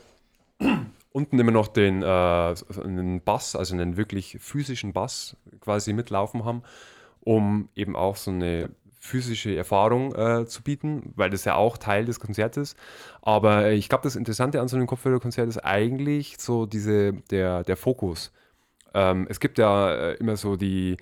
äh, 0.61 0.67
unten 1.13 1.39
immer 1.39 1.53
noch 1.53 1.69
den, 1.69 2.03
äh, 2.03 2.07
einen 2.07 3.21
Bass, 3.23 3.57
also 3.57 3.75
einen 3.75 3.97
wirklich 3.97 4.39
physischen 4.41 4.93
Bass 4.93 5.37
quasi 5.61 5.93
mitlaufen 5.93 6.45
haben, 6.45 6.63
um 7.21 7.69
eben 7.75 7.97
auch 7.97 8.17
so 8.17 8.31
eine 8.31 8.71
physische 9.01 9.57
Erfahrung 9.57 10.15
äh, 10.15 10.47
zu 10.47 10.63
bieten, 10.63 11.13
weil 11.17 11.31
das 11.31 11.45
ja 11.45 11.55
auch 11.55 11.79
Teil 11.79 12.05
des 12.05 12.21
Konzertes. 12.21 12.77
Aber 13.23 13.67
äh, 13.67 13.75
ich 13.75 13.89
glaube, 13.89 14.03
das 14.03 14.17
Interessante 14.17 14.61
an 14.61 14.69
so 14.69 14.77
einem 14.77 14.87
Kopfhörerkonzert 14.87 15.49
ist 15.49 15.59
eigentlich 15.59 16.37
so 16.39 16.67
diese, 16.67 17.13
der, 17.31 17.63
der 17.63 17.77
Fokus. 17.77 18.33
Ähm, 18.95 19.27
es 19.31 19.41
gibt 19.41 19.59
ja 19.59 19.93
äh, 19.93 20.15
immer 20.15 20.37
so 20.37 20.57
die 20.57 20.97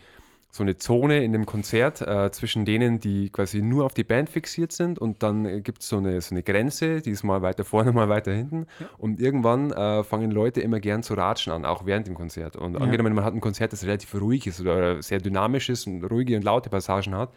so 0.56 0.62
eine 0.62 0.76
Zone 0.76 1.22
in 1.22 1.32
dem 1.32 1.46
Konzert 1.46 2.00
äh, 2.00 2.30
zwischen 2.30 2.64
denen, 2.64 2.98
die 2.98 3.30
quasi 3.30 3.62
nur 3.62 3.84
auf 3.84 3.94
die 3.94 4.04
Band 4.04 4.30
fixiert 4.30 4.72
sind 4.72 4.98
und 4.98 5.22
dann 5.22 5.44
äh, 5.44 5.60
gibt 5.60 5.82
es 5.82 5.88
so 5.88 5.98
eine, 5.98 6.20
so 6.20 6.34
eine 6.34 6.42
Grenze, 6.42 7.00
die 7.02 7.10
ist 7.10 7.22
mal 7.22 7.42
weiter 7.42 7.64
vorne, 7.64 7.92
mal 7.92 8.08
weiter 8.08 8.32
hinten. 8.32 8.66
Und 8.98 9.20
irgendwann 9.20 9.70
äh, 9.70 10.02
fangen 10.02 10.30
Leute 10.30 10.60
immer 10.60 10.80
gern 10.80 11.02
zu 11.02 11.14
ratschen 11.14 11.52
an, 11.52 11.64
auch 11.64 11.86
während 11.86 12.06
dem 12.06 12.14
Konzert. 12.14 12.56
Und 12.56 12.76
angenommen, 12.76 13.14
man 13.14 13.24
hat 13.24 13.34
ein 13.34 13.40
Konzert, 13.40 13.72
das 13.72 13.84
relativ 13.84 14.14
ruhig 14.14 14.46
ist 14.46 14.60
oder 14.60 15.02
sehr 15.02 15.18
dynamisch 15.18 15.68
ist 15.68 15.86
und 15.86 16.04
ruhige 16.04 16.36
und 16.36 16.42
laute 16.42 16.70
Passagen 16.70 17.14
hat 17.14 17.30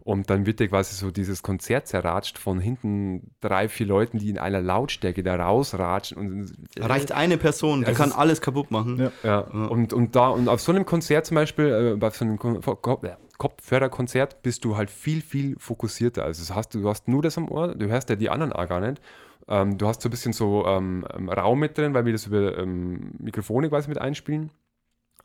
und 0.00 0.30
dann 0.30 0.46
wird 0.46 0.60
dir 0.60 0.68
quasi 0.68 0.94
so 0.94 1.10
dieses 1.10 1.42
Konzert 1.42 1.88
zerratscht 1.88 2.38
von 2.38 2.60
hinten 2.60 3.30
drei, 3.40 3.68
vier 3.68 3.86
Leuten, 3.86 4.18
die 4.18 4.30
in 4.30 4.38
einer 4.38 4.60
Lautstärke 4.60 5.22
da 5.22 5.34
rausratschen 5.36 6.16
und 6.18 6.52
Reicht 6.78 7.12
eine 7.12 7.36
Person, 7.38 7.80
die 7.80 7.86
Also 7.86 7.98
kann 7.98 8.10
es- 8.10 8.16
alles 8.16 8.40
kaputt 8.40 8.70
machen. 8.70 8.98
Ja. 8.98 9.12
ja, 9.24 9.38
und, 9.40 9.92
und 9.92 10.14
da 10.14 10.28
und 10.28 10.48
auf 10.48 10.60
so 10.60 10.70
einem 10.72 10.86
Konzert 10.86 11.26
zum 11.26 11.34
Beispiel, 11.34 11.92
äh, 11.94 11.96
bei 11.96 12.10
so 12.10 12.24
einem 12.24 12.38
Ko- 12.38 12.60
Ko- 12.60 13.00
äh, 13.04 13.16
Kopfhörerkonzert 13.38 14.42
bist 14.42 14.64
du 14.64 14.76
halt 14.76 14.90
viel, 14.90 15.20
viel 15.20 15.56
fokussierter. 15.58 16.24
Also 16.24 16.40
das 16.42 16.54
hast, 16.54 16.74
du 16.74 16.80
du 16.80 16.88
hast 16.88 17.08
nur 17.08 17.22
das 17.22 17.36
am 17.36 17.48
Ohr, 17.50 17.74
du 17.74 17.86
hörst 17.88 18.08
ja 18.08 18.16
die 18.16 18.30
anderen 18.30 18.52
auch 18.52 18.68
gar 18.68 18.80
nicht. 18.80 19.02
Ähm, 19.48 19.76
du 19.78 19.86
hast 19.86 20.02
so 20.02 20.08
ein 20.08 20.10
bisschen 20.10 20.32
so 20.32 20.64
ähm, 20.66 21.06
ähm, 21.14 21.28
Raum 21.28 21.58
mit 21.60 21.76
drin, 21.76 21.94
weil 21.94 22.04
wir 22.04 22.12
das 22.12 22.26
über 22.26 22.56
ähm, 22.58 23.12
Mikrofone 23.18 23.68
quasi 23.68 23.88
mit 23.88 23.98
einspielen. 23.98 24.50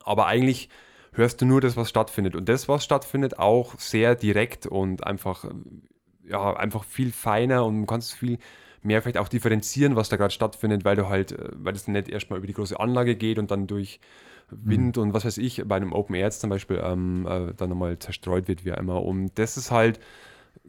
Aber 0.03 0.26
eigentlich 0.28 0.69
hörst 1.14 1.41
du 1.41 1.45
nur 1.45 1.62
das, 1.62 1.78
was 1.78 1.89
stattfindet. 1.89 2.36
Und 2.36 2.47
das, 2.49 2.68
was 2.68 2.84
stattfindet, 2.84 3.39
auch 3.39 3.78
sehr 3.80 4.16
direkt 4.16 4.66
und 4.66 5.05
einfach, 5.05 5.45
ja, 6.24 6.55
einfach 6.55 6.84
viel 6.84 7.12
feiner 7.12 7.66
und 7.66 7.82
du 7.82 7.86
kannst 7.86 8.14
viel 8.14 8.38
mehr 8.84 9.01
vielleicht 9.01 9.18
auch 9.18 9.28
differenzieren, 9.28 9.95
was 9.95 10.09
da 10.09 10.18
gerade 10.18 10.34
stattfindet, 10.34 10.86
weil 10.86 10.95
du 10.95 11.07
halt, 11.07 11.34
äh, 11.34 11.49
weil 11.53 11.76
es 11.76 11.88
nicht 11.88 12.09
erstmal 12.09 12.39
über 12.39 12.47
die 12.47 12.53
große 12.53 12.80
Anlage 12.80 13.16
geht 13.16 13.39
und 13.39 13.51
dann 13.51 13.68
durch 13.68 13.99
Wind 14.49 14.97
und 14.97 15.14
was 15.14 15.24
weiß 15.24 15.38
ich, 15.38 15.64
bei 15.66 15.76
einem 15.78 15.93
Open 15.93 16.16
Air 16.16 16.32
zum 16.32 16.49
Beispiel 16.49 16.82
ähm, 16.84 17.26
äh, 17.28 17.53
dann 17.55 17.70
nochmal 17.70 17.97
zerstreut 17.99 18.47
wird, 18.47 18.66
wie 18.66 18.74
auch 18.74 18.78
immer. 18.78 19.01
Und 19.03 19.32
das 19.36 19.55
ist 19.57 19.72
halt, 19.72 19.99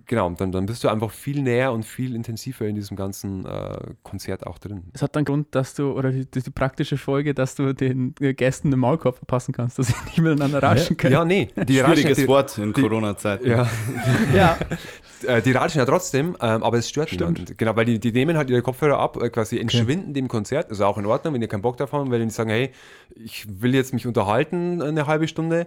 genau, 0.07 0.31
dann, 0.31 0.53
dann 0.53 0.67
bist 0.67 0.85
du 0.85 0.89
einfach 0.89 1.11
viel 1.11 1.43
näher 1.43 1.73
und 1.73 1.85
viel 1.85 2.15
intensiver 2.15 2.67
in 2.67 2.75
diesem 2.75 2.97
ganzen 2.97 3.45
äh, 3.47 3.79
Konzert 4.03 4.47
auch 4.47 4.59
drin. 4.59 4.85
Es 4.93 5.03
hat 5.03 5.17
dann 5.17 5.25
Grund, 5.25 5.55
dass 5.55 5.75
du, 5.75 5.93
oder 5.93 6.11
die, 6.11 6.27
die 6.27 6.51
praktische 6.51 6.97
Folge, 6.99 7.35
dass 7.35 7.55
du 7.55 7.73
den 7.75 8.15
äh, 8.21 8.35
Gästen 8.35 8.71
den 8.71 8.81
Maulkorb 8.81 9.17
verpassen 9.17 9.53
kannst, 9.53 9.79
dass 9.79 9.89
sie 9.89 9.95
nicht 10.07 10.19
miteinander 10.19 10.63
ratschen 10.63 10.97
können. 10.97 11.13
Ja, 11.13 11.25
nee, 11.25 11.49
die 11.57 11.79
Schwieriges 11.79 12.19
ratschen- 12.19 12.29
Wort 12.29 12.59
in 12.59 12.73
Corona-Zeiten. 12.73 13.49
Ja, 13.49 13.69
ja. 14.35 14.59
äh, 15.27 15.41
die 15.43 15.53
ratschen 15.53 15.79
ja 15.79 15.87
trotzdem, 15.87 16.37
ähm, 16.41 16.63
aber 16.63 16.79
es 16.79 16.89
stört 16.89 17.09
Stimmt. 17.11 17.39
niemanden. 17.39 17.57
Genau, 17.57 17.77
weil 17.77 17.85
die, 17.85 17.99
die 17.99 18.13
nehmen 18.13 18.37
halt 18.37 18.51
ihre 18.51 18.63
Kopfhörer 18.63 18.99
ab, 18.99 19.23
äh, 19.23 19.31
quasi 19.31 19.59
entschwinden 19.59 20.15
dem 20.15 20.29
Konzert, 20.29 20.71
also 20.71 20.85
auch 20.85 20.99
in 20.99 21.07
Ordnung, 21.07 21.35
wenn 21.35 21.43
ihr 21.43 21.49
keinen 21.49 21.63
Bock 21.63 21.77
davon 21.77 22.01
habt, 22.01 22.11
weil 22.11 22.23
die 22.25 22.31
sagen, 22.31 22.51
hey, 22.51 22.71
ich 23.15 23.47
will 23.63 23.75
jetzt 23.75 23.93
mich 23.95 24.07
unterhalten 24.07 24.83
eine 24.83 25.07
halbe 25.07 25.29
Stunde, 25.29 25.67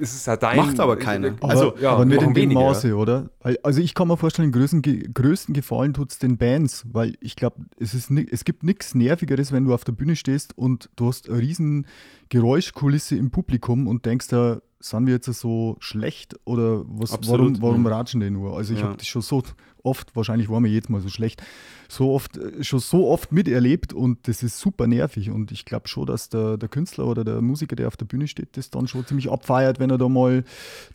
es 0.00 0.14
ist 0.14 0.26
ja 0.26 0.36
dein. 0.36 0.56
Macht 0.56 0.80
aber 0.80 0.96
keiner. 0.96 1.34
Aber, 1.40 1.50
Also, 1.50 1.74
ja, 1.80 1.92
aber 1.92 2.04
nicht 2.04 2.20
machen 2.20 2.36
in 2.36 2.50
dem 2.50 2.52
Maße, 2.54 2.94
oder? 2.94 3.30
Also 3.62 3.80
ich 3.80 3.94
kann 3.94 4.08
mir 4.08 4.16
vorstellen, 4.16 4.52
den 4.52 4.58
größten, 4.58 5.14
größten 5.14 5.54
Gefallen 5.54 5.94
tut 5.94 6.12
es 6.12 6.18
den 6.18 6.38
Bands, 6.38 6.84
weil 6.92 7.16
ich 7.20 7.36
glaube, 7.36 7.66
es, 7.78 7.94
ist 7.94 8.10
es 8.10 8.44
gibt 8.44 8.62
nichts 8.62 8.94
Nervigeres, 8.94 9.52
wenn 9.52 9.64
du 9.64 9.74
auf 9.74 9.84
der 9.84 9.92
Bühne 9.92 10.16
stehst 10.16 10.56
und 10.56 10.90
du 10.96 11.08
hast 11.08 11.28
eine 11.28 11.38
riesen 11.38 11.86
Geräuschkulisse 12.28 13.16
im 13.16 13.30
Publikum 13.30 13.86
und 13.86 14.06
denkst 14.06 14.28
da, 14.28 14.60
sind 14.80 15.06
wir 15.06 15.14
jetzt 15.14 15.26
so 15.32 15.76
schlecht 15.80 16.36
oder 16.44 16.82
was, 16.86 17.12
Absolut. 17.12 17.40
warum, 17.54 17.62
warum 17.62 17.80
Mhm. 17.80 17.86
ratschen 17.86 18.20
die 18.20 18.30
nur? 18.30 18.56
Also 18.56 18.72
ich 18.74 18.80
Ja. 18.80 18.86
habe 18.86 18.96
das 18.98 19.06
schon 19.06 19.22
so 19.22 19.42
oft, 19.82 20.14
wahrscheinlich 20.16 20.48
waren 20.48 20.64
wir 20.64 20.70
jetzt 20.70 20.90
mal 20.90 21.00
so 21.00 21.08
schlecht, 21.08 21.42
so 21.88 22.12
oft, 22.12 22.36
äh, 22.36 22.62
schon 22.64 22.80
so 22.80 23.08
oft 23.08 23.32
miterlebt 23.32 23.92
und 23.92 24.26
das 24.28 24.42
ist 24.42 24.58
super 24.58 24.86
nervig 24.86 25.30
und 25.30 25.52
ich 25.52 25.64
glaube 25.64 25.88
schon, 25.88 26.06
dass 26.06 26.28
der, 26.28 26.56
der 26.58 26.68
Künstler 26.68 27.06
oder 27.06 27.24
der 27.24 27.40
Musiker, 27.40 27.76
der 27.76 27.88
auf 27.88 27.96
der 27.96 28.06
Bühne 28.06 28.26
steht, 28.28 28.56
das 28.56 28.70
dann 28.70 28.86
schon 28.88 29.06
ziemlich 29.06 29.30
abfeiert, 29.30 29.78
wenn 29.78 29.90
er 29.90 29.98
da 29.98 30.08
mal 30.08 30.44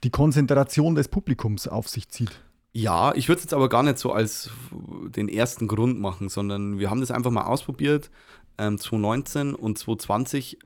die 0.04 0.10
Konzentration 0.10 0.96
des 0.96 1.08
Publikums 1.08 1.68
auf 1.68 1.88
sich 1.90 2.10
zieht. 2.10 2.32
Ja, 2.74 3.14
ich 3.16 3.28
würde 3.28 3.40
es 3.40 3.44
jetzt 3.46 3.54
aber 3.54 3.68
gar 3.68 3.84
nicht 3.84 3.98
so 3.98 4.14
als 4.14 4.50
den 5.16 5.28
ersten 5.28 5.68
Grund 5.68 6.00
machen, 6.00 6.30
sondern 6.30 6.80
wir 6.80 6.90
haben 6.90 7.02
das 7.02 7.12
einfach 7.12 7.32
mal 7.32 7.44
ausprobiert, 7.44 8.10
ähm, 8.58 8.78
2019 8.78 9.56
und 9.56 9.78
2020. 9.78 10.58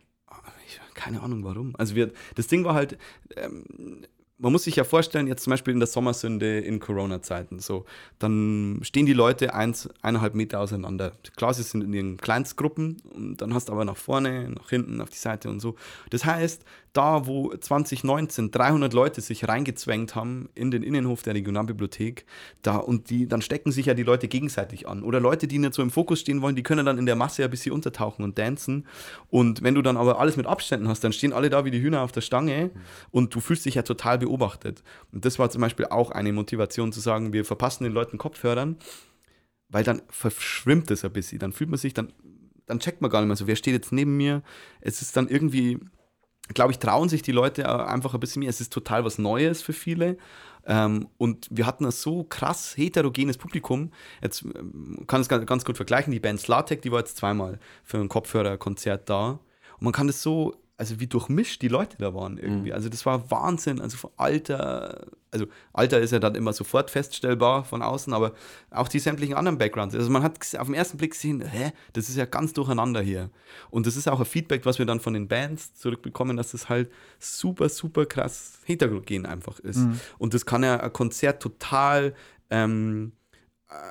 Keine 0.95 1.21
Ahnung 1.21 1.43
warum. 1.43 1.75
Also 1.77 1.93
wir, 1.95 2.11
das 2.33 2.47
Ding 2.47 2.65
war 2.65 2.73
halt, 2.73 2.97
ähm, 3.35 4.05
man 4.37 4.51
muss 4.51 4.63
sich 4.63 4.75
ja 4.75 4.83
vorstellen, 4.83 5.27
jetzt 5.27 5.43
zum 5.43 5.51
Beispiel 5.51 5.73
in 5.73 5.79
der 5.79 5.87
Sommersünde 5.87 6.59
in 6.59 6.79
Corona-Zeiten, 6.79 7.59
so, 7.59 7.85
dann 8.19 8.79
stehen 8.83 9.05
die 9.05 9.13
Leute 9.13 9.53
eins, 9.53 9.89
eineinhalb 10.01 10.35
Meter 10.35 10.59
auseinander. 10.59 11.13
Klar, 11.37 11.53
sie 11.53 11.63
sind 11.63 11.83
in 11.83 11.93
ihren 11.93 12.17
Kleinstgruppen 12.17 13.01
und 13.13 13.37
dann 13.37 13.53
hast 13.53 13.69
du 13.69 13.73
aber 13.73 13.85
nach 13.85 13.97
vorne, 13.97 14.49
nach 14.49 14.69
hinten, 14.69 14.99
auf 14.99 15.09
die 15.09 15.17
Seite 15.17 15.49
und 15.49 15.61
so. 15.61 15.75
Das 16.09 16.25
heißt, 16.25 16.65
da 16.95 17.27
wo 17.27 17.53
2019 17.53 18.51
300 18.51 18.93
Leute 18.93 19.19
sich 19.19 19.47
reingezwängt 19.47 20.15
haben 20.15 20.47
in 20.55 20.71
den 20.71 20.81
Innenhof 20.81 21.23
der 21.23 21.35
Regionalbibliothek, 21.35 22.25
da 22.61 22.77
und 22.77 23.09
die, 23.09 23.27
dann 23.27 23.41
stecken 23.41 23.71
sich 23.71 23.87
ja 23.87 23.93
die 23.93 24.03
Leute 24.03 24.29
gegenseitig 24.29 24.87
an. 24.87 25.03
Oder 25.03 25.19
Leute, 25.19 25.47
die 25.47 25.59
nicht 25.59 25.73
so 25.73 25.81
im 25.81 25.91
Fokus 25.91 26.21
stehen 26.21 26.41
wollen, 26.41 26.55
die 26.55 26.63
können 26.63 26.85
dann 26.85 26.97
in 26.97 27.05
der 27.05 27.17
Masse 27.17 27.43
ein 27.43 27.49
bisschen 27.49 27.73
untertauchen 27.73 28.23
und 28.23 28.37
dancen. 28.37 28.87
Und 29.29 29.61
wenn 29.61 29.75
du 29.75 29.81
dann 29.81 29.97
aber 29.97 30.19
alles 30.19 30.37
mit 30.37 30.45
Abständen 30.45 30.87
hast, 30.87 31.03
dann 31.03 31.11
stehen 31.11 31.33
alle 31.33 31.49
da 31.49 31.65
wie 31.65 31.71
die 31.71 31.81
Hühner 31.81 32.01
auf 32.01 32.13
der 32.13 32.21
Stange 32.21 32.71
und 33.11 33.35
du 33.35 33.41
fühlst 33.41 33.65
dich 33.65 33.75
ja 33.75 33.81
total 33.81 34.17
beobachtet. 34.25 34.83
Und 35.11 35.25
das 35.25 35.39
war 35.39 35.49
zum 35.49 35.61
Beispiel 35.61 35.85
auch 35.85 36.11
eine 36.11 36.33
Motivation 36.33 36.91
zu 36.91 36.99
sagen, 36.99 37.33
wir 37.33 37.45
verpassen 37.45 37.83
den 37.83 37.93
Leuten 37.93 38.17
Kopfhörern, 38.17 38.77
weil 39.69 39.83
dann 39.83 40.01
verschwimmt 40.09 40.91
es 40.91 41.05
ein 41.05 41.13
bisschen. 41.13 41.39
Dann 41.39 41.53
fühlt 41.53 41.69
man 41.69 41.79
sich, 41.79 41.93
dann, 41.93 42.11
dann 42.65 42.79
checkt 42.79 43.01
man 43.01 43.11
gar 43.11 43.21
nicht 43.21 43.27
mehr 43.27 43.37
so, 43.37 43.47
wer 43.47 43.55
steht 43.55 43.73
jetzt 43.73 43.91
neben 43.91 44.17
mir. 44.17 44.41
Es 44.81 45.01
ist 45.01 45.15
dann 45.15 45.27
irgendwie, 45.27 45.79
glaube 46.53 46.71
ich, 46.71 46.79
trauen 46.79 47.09
sich 47.09 47.21
die 47.21 47.31
Leute 47.31 47.63
äh, 47.63 47.65
einfach 47.65 48.13
ein 48.13 48.19
bisschen 48.19 48.41
mehr. 48.41 48.49
Es 48.49 48.61
ist 48.61 48.73
total 48.73 49.05
was 49.05 49.17
Neues 49.17 49.61
für 49.61 49.73
viele. 49.73 50.17
Ähm, 50.67 51.07
und 51.17 51.47
wir 51.51 51.67
hatten 51.67 51.85
ein 51.85 51.91
so 51.91 52.23
krass 52.23 52.75
heterogenes 52.75 53.37
Publikum. 53.37 53.91
Jetzt 54.21 54.43
ähm, 54.43 55.05
kann 55.07 55.21
es 55.21 55.29
ganz, 55.29 55.65
gut 55.65 55.77
vergleichen. 55.77 56.11
Die 56.11 56.19
Band 56.19 56.39
Slatek, 56.39 56.81
die 56.81 56.91
war 56.91 56.99
jetzt 56.99 57.17
zweimal 57.17 57.59
für 57.83 57.97
ein 57.97 58.09
Kopfhörerkonzert 58.09 59.07
da. 59.09 59.39
Und 59.77 59.83
man 59.83 59.93
kann 59.93 60.07
das 60.07 60.21
so, 60.21 60.55
also 60.77 60.99
wie 60.99 61.07
durchmischt 61.07 61.61
die 61.61 61.69
Leute 61.69 61.97
da 61.97 62.13
waren 62.13 62.37
irgendwie. 62.37 62.73
Also 62.73 62.89
das 62.89 63.05
war 63.05 63.31
Wahnsinn. 63.31 63.79
Also 63.79 63.95
von 63.95 64.11
Alter, 64.17 65.07
also 65.31 65.45
Alter 65.71 65.99
ist 66.01 66.11
ja 66.11 66.19
dann 66.19 66.35
immer 66.35 66.51
sofort 66.51 66.91
feststellbar 66.91 67.63
von 67.63 67.81
außen, 67.81 68.13
aber 68.13 68.33
auch 68.71 68.89
die 68.89 68.99
sämtlichen 68.99 69.35
anderen 69.35 69.57
Backgrounds. 69.57 69.95
Also 69.95 70.09
man 70.09 70.21
hat 70.21 70.37
auf 70.57 70.67
den 70.67 70.73
ersten 70.73 70.97
Blick 70.97 71.11
gesehen, 71.11 71.41
hä, 71.41 71.71
das 71.93 72.09
ist 72.09 72.17
ja 72.17 72.25
ganz 72.25 72.51
durcheinander 72.51 73.01
hier. 73.01 73.29
Und 73.69 73.87
das 73.87 73.95
ist 73.95 74.09
auch 74.09 74.19
ein 74.19 74.25
Feedback, 74.25 74.65
was 74.65 74.77
wir 74.77 74.85
dann 74.85 74.99
von 74.99 75.13
den 75.13 75.29
Bands 75.29 75.73
zurückbekommen, 75.75 76.35
dass 76.35 76.51
das 76.51 76.67
halt 76.67 76.91
super, 77.19 77.69
super 77.69 78.05
krass 78.05 78.59
heterogen 78.65 79.25
einfach 79.25 79.59
ist. 79.59 79.79
Und 80.17 80.33
das 80.33 80.45
kann 80.45 80.63
ja 80.63 80.77
ein 80.81 80.91
Konzert 80.91 81.41
total 81.41 82.13
ähm, 82.49 83.13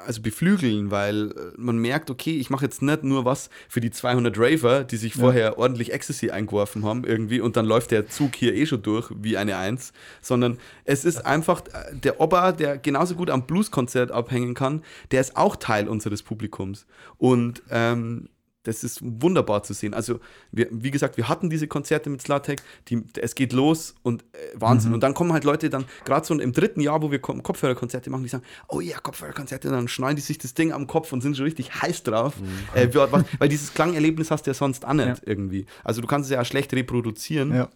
also 0.06 0.22
beflügeln, 0.22 0.90
weil 0.90 1.30
äh, 1.30 1.52
man 1.56 1.78
merkt, 1.78 2.10
okay, 2.10 2.38
ich 2.38 2.50
mache 2.50 2.64
jetzt 2.64 2.82
nicht 2.82 3.02
nur 3.02 3.24
was 3.24 3.50
für 3.68 3.80
die 3.80 3.90
200 3.90 4.38
Raver, 4.38 4.84
die 4.84 4.96
sich 4.96 5.14
vorher 5.14 5.58
ordentlich 5.58 5.92
Ecstasy 5.92 6.30
eingeworfen 6.30 6.84
haben 6.84 7.04
irgendwie 7.04 7.40
und 7.40 7.56
dann 7.56 7.66
läuft 7.66 7.90
der 7.90 8.08
Zug 8.08 8.36
hier 8.36 8.54
eh 8.54 8.66
schon 8.66 8.82
durch 8.82 9.10
wie 9.16 9.36
eine 9.36 9.56
Eins, 9.56 9.92
sondern 10.20 10.58
es 10.84 11.04
ist 11.04 11.26
einfach 11.26 11.62
äh, 11.66 11.94
der 11.94 12.20
Opa, 12.20 12.52
der 12.52 12.78
genauso 12.78 13.16
gut 13.16 13.30
am 13.30 13.46
Blueskonzert 13.46 14.12
abhängen 14.12 14.54
kann, 14.54 14.82
der 15.10 15.20
ist 15.20 15.36
auch 15.36 15.56
Teil 15.56 15.88
unseres 15.88 16.22
Publikums. 16.22 16.86
Und 17.18 17.62
ähm, 17.70 18.28
das 18.64 18.82
ist 18.82 19.00
wunderbar 19.02 19.62
zu 19.62 19.72
sehen. 19.72 19.94
Also, 19.94 20.20
wir, 20.50 20.66
wie 20.70 20.90
gesagt, 20.90 21.16
wir 21.16 21.28
hatten 21.28 21.48
diese 21.50 21.68
Konzerte 21.68 22.10
mit 22.10 22.20
Slatek, 22.22 22.60
die, 22.88 23.02
es 23.20 23.34
geht 23.34 23.52
los 23.52 23.94
und 24.02 24.22
äh, 24.32 24.36
Wahnsinn. 24.54 24.92
Und 24.92 25.00
dann 25.02 25.14
kommen 25.14 25.32
halt 25.32 25.44
Leute 25.44 25.70
dann, 25.70 25.84
gerade 26.04 26.26
so 26.26 26.34
im 26.34 26.52
dritten 26.52 26.80
Jahr, 26.80 27.00
wo 27.02 27.10
wir 27.10 27.20
Ko- 27.20 27.40
Kopfhörerkonzerte 27.40 28.10
machen, 28.10 28.22
die 28.24 28.28
sagen, 28.28 28.44
oh 28.68 28.80
ja, 28.80 28.98
Kopfhörerkonzerte, 28.98 29.68
dann 29.70 29.86
schneiden 29.86 30.16
die 30.16 30.22
sich 30.22 30.38
das 30.38 30.54
Ding 30.54 30.72
am 30.72 30.86
Kopf 30.86 31.12
und 31.12 31.20
sind 31.20 31.36
schon 31.36 31.44
richtig 31.44 31.74
heiß 31.82 32.02
drauf. 32.02 32.34
Äh, 32.74 32.88
wie- 32.88 32.94
was, 32.96 33.24
weil 33.38 33.48
dieses 33.48 33.72
Klangerlebnis 33.74 34.30
hast 34.30 34.46
du 34.46 34.50
ja 34.50 34.54
sonst 34.54 34.84
auch 34.84 34.92
nicht 34.92 35.06
Ja. 35.06 35.14
irgendwie. 35.24 35.66
Also 35.84 36.00
du 36.00 36.06
kannst 36.06 36.28
es 36.30 36.34
ja 36.34 36.40
auch 36.40 36.46
schlecht 36.46 36.72
reproduzieren. 36.74 37.54
Ja. 37.54 37.68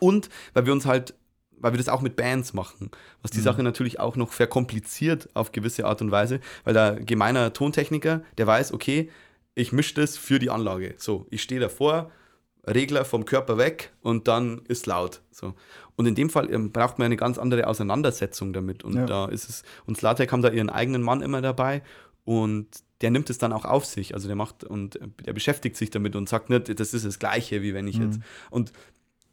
Und 0.00 0.28
weil 0.54 0.66
wir 0.66 0.72
uns 0.72 0.86
halt, 0.86 1.14
weil 1.58 1.72
wir 1.72 1.78
das 1.78 1.88
auch 1.88 2.00
mit 2.02 2.16
Bands 2.16 2.52
machen, 2.52 2.90
was 3.22 3.30
die 3.30 3.40
Sache 3.40 3.62
natürlich 3.62 4.00
auch 4.00 4.16
noch 4.16 4.32
verkompliziert 4.32 5.28
auf 5.34 5.52
gewisse 5.52 5.86
Art 5.86 6.02
und 6.02 6.10
Weise, 6.10 6.40
weil 6.64 6.74
der 6.74 6.94
gemeiner 6.96 7.52
Tontechniker, 7.52 8.22
der 8.38 8.46
weiß, 8.46 8.72
okay, 8.72 9.10
ich 9.54 9.72
mische 9.72 9.94
das 9.94 10.16
für 10.16 10.38
die 10.38 10.50
Anlage. 10.50 10.94
So, 10.98 11.26
ich 11.30 11.42
stehe 11.42 11.60
davor, 11.60 12.10
Regler 12.66 13.04
vom 13.04 13.24
Körper 13.26 13.58
weg 13.58 13.92
und 14.00 14.26
dann 14.26 14.62
ist 14.68 14.86
laut. 14.86 15.20
So. 15.30 15.54
Und 15.96 16.06
in 16.06 16.14
dem 16.14 16.30
Fall 16.30 16.50
ähm, 16.52 16.72
braucht 16.72 16.98
man 16.98 17.06
eine 17.06 17.16
ganz 17.16 17.36
andere 17.38 17.66
Auseinandersetzung 17.66 18.52
damit. 18.52 18.84
Und 18.84 18.94
Ja. 18.94 19.06
da 19.06 19.26
ist 19.26 19.48
es, 19.48 19.62
und 19.86 19.96
Slatek 19.98 20.32
haben 20.32 20.42
da 20.42 20.50
ihren 20.50 20.70
eigenen 20.70 21.02
Mann 21.02 21.20
immer 21.20 21.42
dabei 21.42 21.82
und 22.24 22.66
der 23.02 23.10
nimmt 23.10 23.28
es 23.28 23.36
dann 23.36 23.52
auch 23.52 23.66
auf 23.66 23.84
sich. 23.84 24.14
Also 24.14 24.28
der 24.28 24.36
macht 24.36 24.64
und 24.64 24.96
äh, 24.96 25.08
der 25.26 25.34
beschäftigt 25.34 25.76
sich 25.76 25.90
damit 25.90 26.16
und 26.16 26.26
sagt 26.28 26.48
nicht, 26.48 26.80
das 26.80 26.94
ist 26.94 27.04
das 27.04 27.18
Gleiche, 27.18 27.60
wie 27.60 27.74
wenn 27.74 27.86
ich 27.86 27.96
jetzt. 27.98 28.18
Und 28.50 28.72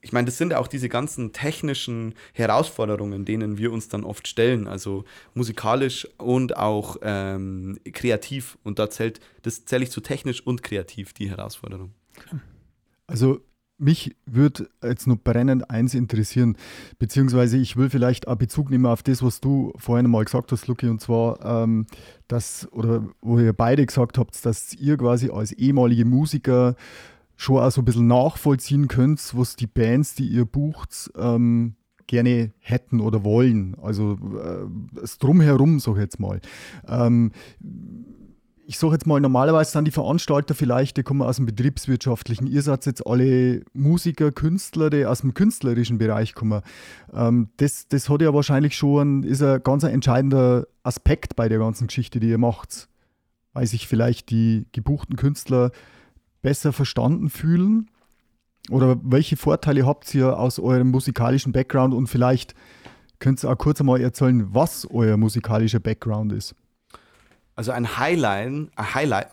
ich 0.01 0.13
meine, 0.13 0.25
das 0.25 0.37
sind 0.37 0.53
auch 0.53 0.67
diese 0.67 0.89
ganzen 0.89 1.31
technischen 1.31 2.15
Herausforderungen, 2.33 3.23
denen 3.23 3.57
wir 3.57 3.71
uns 3.71 3.87
dann 3.87 4.03
oft 4.03 4.27
stellen, 4.27 4.67
also 4.67 5.05
musikalisch 5.35 6.07
und 6.17 6.57
auch 6.57 6.97
ähm, 7.03 7.77
kreativ. 7.93 8.57
Und 8.63 8.79
da 8.79 8.89
zählt, 8.89 9.19
das 9.43 9.65
zähle 9.65 9.83
ich 9.83 9.91
zu 9.91 10.01
technisch 10.01 10.45
und 10.45 10.63
kreativ, 10.63 11.13
die 11.13 11.29
Herausforderung. 11.29 11.93
Also 13.05 13.41
mich 13.77 14.15
würde 14.25 14.69
jetzt 14.83 15.07
noch 15.07 15.17
brennend 15.17 15.69
eins 15.69 15.93
interessieren, 15.93 16.55
beziehungsweise 16.99 17.57
ich 17.57 17.77
will 17.77 17.89
vielleicht 17.89 18.27
auch 18.27 18.35
Bezug 18.35 18.69
nehmen 18.69 18.85
auf 18.85 19.03
das, 19.03 19.23
was 19.23 19.41
du 19.41 19.73
vorhin 19.75 20.09
mal 20.09 20.23
gesagt 20.23 20.51
hast, 20.51 20.67
Luki, 20.67 20.87
und 20.87 21.01
zwar, 21.01 21.63
ähm, 21.63 21.87
dass, 22.27 22.71
oder 22.71 23.07
wo 23.21 23.39
ihr 23.39 23.53
beide 23.53 23.85
gesagt 23.85 24.17
habt, 24.17 24.45
dass 24.45 24.73
ihr 24.73 24.97
quasi 24.97 25.29
als 25.29 25.51
ehemalige 25.51 26.05
Musiker 26.05 26.75
schon 27.41 27.57
auch 27.57 27.71
so 27.71 27.81
ein 27.81 27.85
bisschen 27.85 28.07
nachvollziehen 28.07 28.87
könnt, 28.87 29.35
was 29.35 29.55
die 29.55 29.67
Bands, 29.67 30.13
die 30.13 30.27
ihr 30.27 30.45
bucht, 30.45 31.11
ähm, 31.17 31.75
gerne 32.05 32.51
hätten 32.59 32.99
oder 32.99 33.23
wollen. 33.23 33.75
Also 33.81 34.13
äh, 34.13 34.67
das 34.93 35.17
Drumherum, 35.17 35.79
sag 35.79 35.93
ich 35.93 36.01
jetzt 36.01 36.19
mal. 36.19 36.39
Ähm, 36.87 37.31
ich 38.67 38.77
sage 38.77 38.93
jetzt 38.93 39.07
mal, 39.07 39.19
normalerweise 39.19 39.71
sind 39.71 39.85
die 39.85 39.91
Veranstalter 39.91 40.53
vielleicht, 40.53 40.97
die 40.97 41.03
kommen 41.03 41.23
aus 41.23 41.37
dem 41.37 41.47
betriebswirtschaftlichen. 41.47 42.45
Ihr 42.45 42.61
seid 42.61 42.85
jetzt 42.85 43.05
alle 43.07 43.63
Musiker, 43.73 44.31
Künstler, 44.31 44.91
die 44.91 45.05
aus 45.05 45.21
dem 45.21 45.33
künstlerischen 45.33 45.97
Bereich 45.97 46.35
kommen. 46.35 46.61
Ähm, 47.11 47.49
das, 47.57 47.87
das 47.87 48.07
hat 48.07 48.21
ja 48.21 48.33
wahrscheinlich 48.35 48.77
schon, 48.77 49.23
ist 49.23 49.41
ein 49.41 49.63
ganz 49.63 49.83
entscheidender 49.83 50.67
Aspekt 50.83 51.35
bei 51.35 51.49
der 51.49 51.57
ganzen 51.57 51.87
Geschichte, 51.87 52.19
die 52.19 52.29
ihr 52.29 52.37
macht. 52.37 52.87
Weil 53.53 53.65
sich 53.65 53.87
vielleicht 53.87 54.29
die 54.29 54.67
gebuchten 54.71 55.15
Künstler 55.15 55.71
besser 56.41 56.73
verstanden 56.73 57.29
fühlen? 57.29 57.89
Oder 58.69 58.97
welche 59.03 59.37
Vorteile 59.37 59.85
habt 59.85 60.13
ihr 60.13 60.37
aus 60.37 60.59
eurem 60.59 60.91
musikalischen 60.91 61.51
Background? 61.51 61.93
Und 61.93 62.07
vielleicht 62.07 62.53
könnt 63.19 63.43
ihr 63.43 63.49
auch 63.49 63.57
kurz 63.57 63.79
einmal 63.79 64.01
erzählen, 64.01 64.53
was 64.53 64.87
euer 64.89 65.17
musikalischer 65.17 65.79
Background 65.79 66.33
ist. 66.33 66.55
Also 67.55 67.71
ein 67.71 67.97
Highlight, 67.97 68.69
ein 68.75 68.95
Highlight, 68.95 69.29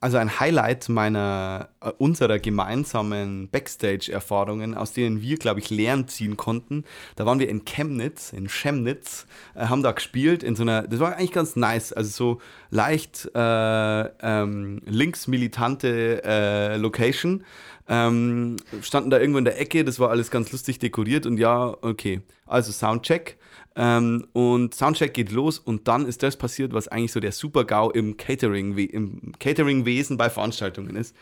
also 0.00 0.18
ein 0.18 0.38
Highlight 0.38 0.88
meiner, 0.88 1.70
äh, 1.80 1.90
unserer 1.98 2.38
gemeinsamen 2.38 3.48
Backstage-Erfahrungen, 3.48 4.74
aus 4.74 4.92
denen 4.92 5.22
wir, 5.22 5.36
glaube 5.38 5.60
ich, 5.60 5.70
Lehren 5.70 6.06
ziehen 6.06 6.36
konnten. 6.36 6.84
Da 7.16 7.24
waren 7.24 7.38
wir 7.38 7.48
in 7.48 7.64
Chemnitz, 7.64 8.32
in 8.32 8.48
Chemnitz, 8.48 9.26
äh, 9.54 9.66
haben 9.66 9.82
da 9.82 9.92
gespielt 9.92 10.42
in 10.42 10.54
so 10.54 10.62
einer, 10.62 10.82
das 10.86 11.00
war 11.00 11.16
eigentlich 11.16 11.32
ganz 11.32 11.56
nice, 11.56 11.92
also 11.92 12.10
so 12.10 12.40
leicht 12.70 13.30
äh, 13.34 14.00
ähm, 14.20 14.82
linksmilitante 14.84 16.22
äh, 16.24 16.76
Location. 16.76 17.44
ähm, 17.88 18.56
standen 18.82 19.10
da 19.10 19.18
irgendwo 19.18 19.38
in 19.38 19.44
der 19.44 19.60
Ecke, 19.60 19.84
das 19.84 19.98
war 19.98 20.10
alles 20.10 20.30
ganz 20.30 20.52
lustig 20.52 20.78
dekoriert 20.78 21.24
und 21.24 21.38
ja, 21.38 21.74
okay. 21.82 22.20
Also 22.46 22.72
Soundcheck. 22.72 23.38
Ähm, 23.76 24.26
und 24.32 24.74
Soundcheck 24.74 25.12
geht 25.12 25.30
los 25.30 25.58
und 25.58 25.86
dann 25.86 26.06
ist 26.06 26.22
das 26.22 26.36
passiert, 26.36 26.72
was 26.72 26.88
eigentlich 26.88 27.12
so 27.12 27.20
der 27.20 27.32
Super-GAU 27.32 27.90
im 27.90 28.16
Catering, 28.16 28.76
im 28.76 29.32
Catering-Wesen 29.38 30.16
bei 30.16 30.30
Veranstaltungen 30.30 30.96
ist. 30.96 31.14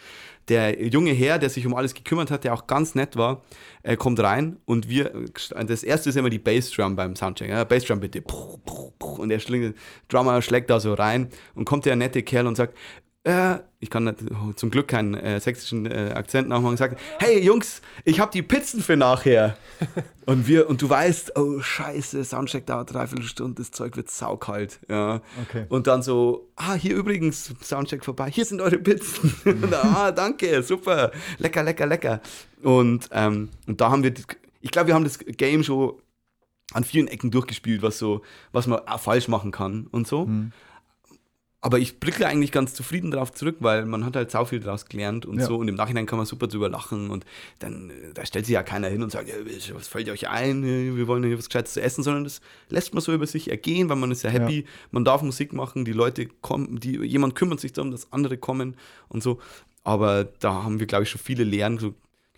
Der 0.48 0.80
junge 0.86 1.11
Herr, 1.11 1.38
der 1.38 1.50
sich 1.50 1.66
um 1.66 1.74
alles 1.74 1.94
gekümmert 1.94 2.30
hat, 2.30 2.44
der 2.44 2.55
auch 2.55 2.66
ganz 2.66 2.94
nett 2.94 3.16
war, 3.16 3.42
äh, 3.82 3.96
kommt 3.96 4.20
rein 4.20 4.59
und 4.66 4.88
wir, 4.88 5.11
das 5.66 5.82
erste 5.82 6.11
ist 6.11 6.16
immer 6.16 6.30
die 6.30 6.38
Bassdrum 6.38 6.94
beim 6.94 7.16
Soundcheck. 7.16 7.48
Ja, 7.48 7.64
Bassdrum 7.64 7.98
bitte. 7.98 8.22
Und 9.00 9.28
der 9.30 9.40
Drummer 10.09 10.40
schlägt 10.42 10.70
da 10.70 10.78
so 10.78 10.94
rein 10.94 11.28
und 11.55 11.64
kommt 11.64 11.86
der 11.86 11.96
nette 11.96 12.22
Kerl 12.22 12.46
und 12.46 12.57
sagt, 12.57 12.76
äh, 13.25 13.59
ich 13.81 13.91
kann 13.91 14.05
nicht, 14.05 14.18
zum 14.57 14.70
Glück 14.70 14.89
keinen 14.89 15.14
äh, 15.14 15.41
sächsischen 15.41 15.87
äh, 15.87 16.12
Akzent 16.14 16.49
nachmachen, 16.49 16.77
sagt, 16.77 17.01
hey 17.18 17.43
Jungs, 17.43 17.81
ich 18.05 18.20
habe 18.20 18.31
die 18.31 18.43
Pizzen 18.43 18.83
für 18.83 18.97
nachher. 18.97 19.57
und 20.27 20.47
wir, 20.47 20.68
und 20.68 20.83
du 20.83 20.89
weißt, 20.89 21.37
oh 21.39 21.61
scheiße, 21.61 22.22
Soundcheck 22.25 22.66
dauert 22.66 22.93
dreiviertel 22.93 23.25
Stunde, 23.25 23.62
das 23.62 23.70
Zeug 23.70 23.97
wird 23.97 24.11
saukalt. 24.11 24.79
Ja. 24.89 25.22
Okay. 25.43 25.64
Und 25.70 25.87
dann 25.87 26.03
so, 26.03 26.51
ah, 26.57 26.75
hier 26.75 26.95
übrigens, 26.95 27.55
Soundcheck 27.62 28.05
vorbei, 28.05 28.31
hier 28.31 28.45
sind 28.45 28.61
eure 28.61 28.79
Pizzen. 28.79 29.35
und, 29.45 29.75
ah, 29.75 30.12
danke, 30.12 30.62
super, 30.62 31.11
lecker, 31.39 31.62
lecker, 31.62 31.87
lecker. 31.87 32.20
Und, 32.62 33.09
ähm, 33.12 33.49
und 33.66 33.81
da 33.81 33.91
haben 33.91 34.03
wir, 34.03 34.12
ich 34.61 34.70
glaube, 34.70 34.89
wir 34.89 34.95
haben 34.95 35.05
das 35.05 35.18
Game 35.18 35.64
schon 35.64 35.95
an 36.72 36.85
vielen 36.85 37.09
Ecken 37.09 37.31
durchgespielt, 37.31 37.83
was 37.83 37.99
so, 37.99 38.22
was 38.53 38.66
man 38.66 38.81
falsch 38.99 39.29
machen 39.29 39.51
kann 39.51 39.87
und 39.91 40.07
so. 40.07 40.27
Mhm. 40.27 40.53
Aber 41.65 41.79
ich 41.79 41.99
blicke 41.99 42.27
eigentlich 42.27 42.53
ganz 42.53 42.75
zufrieden 42.75 43.11
darauf 43.11 43.33
zurück, 43.33 43.57
weil 43.61 43.87
man 43.87 44.05
hat 44.05 44.17
halt 44.17 44.31
sau 44.31 44.45
viel 44.45 44.61
daraus 44.61 44.85
gelernt 44.85 45.25
und 45.25 45.39
ja. 45.39 45.47
so. 45.47 45.57
Und 45.57 45.67
im 45.67 45.77
Nachhinein 45.77 46.05
kann 46.05 46.19
man 46.19 46.27
super 46.27 46.47
drüber 46.47 46.69
lachen. 46.69 47.09
Und 47.09 47.25
dann, 47.59 47.89
äh, 47.89 48.12
da 48.12 48.27
stellt 48.27 48.45
sich 48.45 48.53
ja 48.53 48.62
keiner 48.62 48.89
hin 48.89 49.03
und 49.03 49.11
sagt, 49.11 49.31
ja, 49.31 49.35
was 49.73 49.89
fällt 49.89 50.11
euch 50.11 50.29
ein? 50.29 50.62
Wir 50.62 51.09
wollen 51.09 51.25
hier 51.25 51.39
was 51.39 51.49
Gescheites 51.49 51.73
zu 51.73 51.81
essen, 51.81 52.05
sondern 52.05 52.25
das 52.25 52.43
lässt 52.69 52.93
man 52.93 53.01
so 53.01 53.15
über 53.15 53.27
sich 53.27 53.49
ergehen, 53.49 53.89
weil 53.89 53.97
man 53.97 54.11
ist 54.11 54.25
ja 54.25 54.29
happy. 54.29 54.61
Ja. 54.61 54.67
Man 54.91 55.07
darf 55.07 55.23
Musik 55.23 55.55
machen, 55.55 55.87
die 55.87 55.93
Leute 55.93 56.27
kommen, 56.43 56.81
die, 56.81 56.99
jemand 56.99 57.35
kümmert 57.35 57.61
sich 57.61 57.73
darum, 57.73 57.93
dass 57.93 58.12
andere 58.12 58.37
kommen 58.37 58.77
und 59.09 59.23
so. 59.23 59.41
Aber 59.85 60.25
da 60.25 60.65
haben 60.65 60.81
wir, 60.81 60.87
glaube 60.87 61.05
ich, 61.05 61.11
schon 61.11 61.23
viele 61.23 61.45
Lehren 61.45 61.79
so 61.79 61.95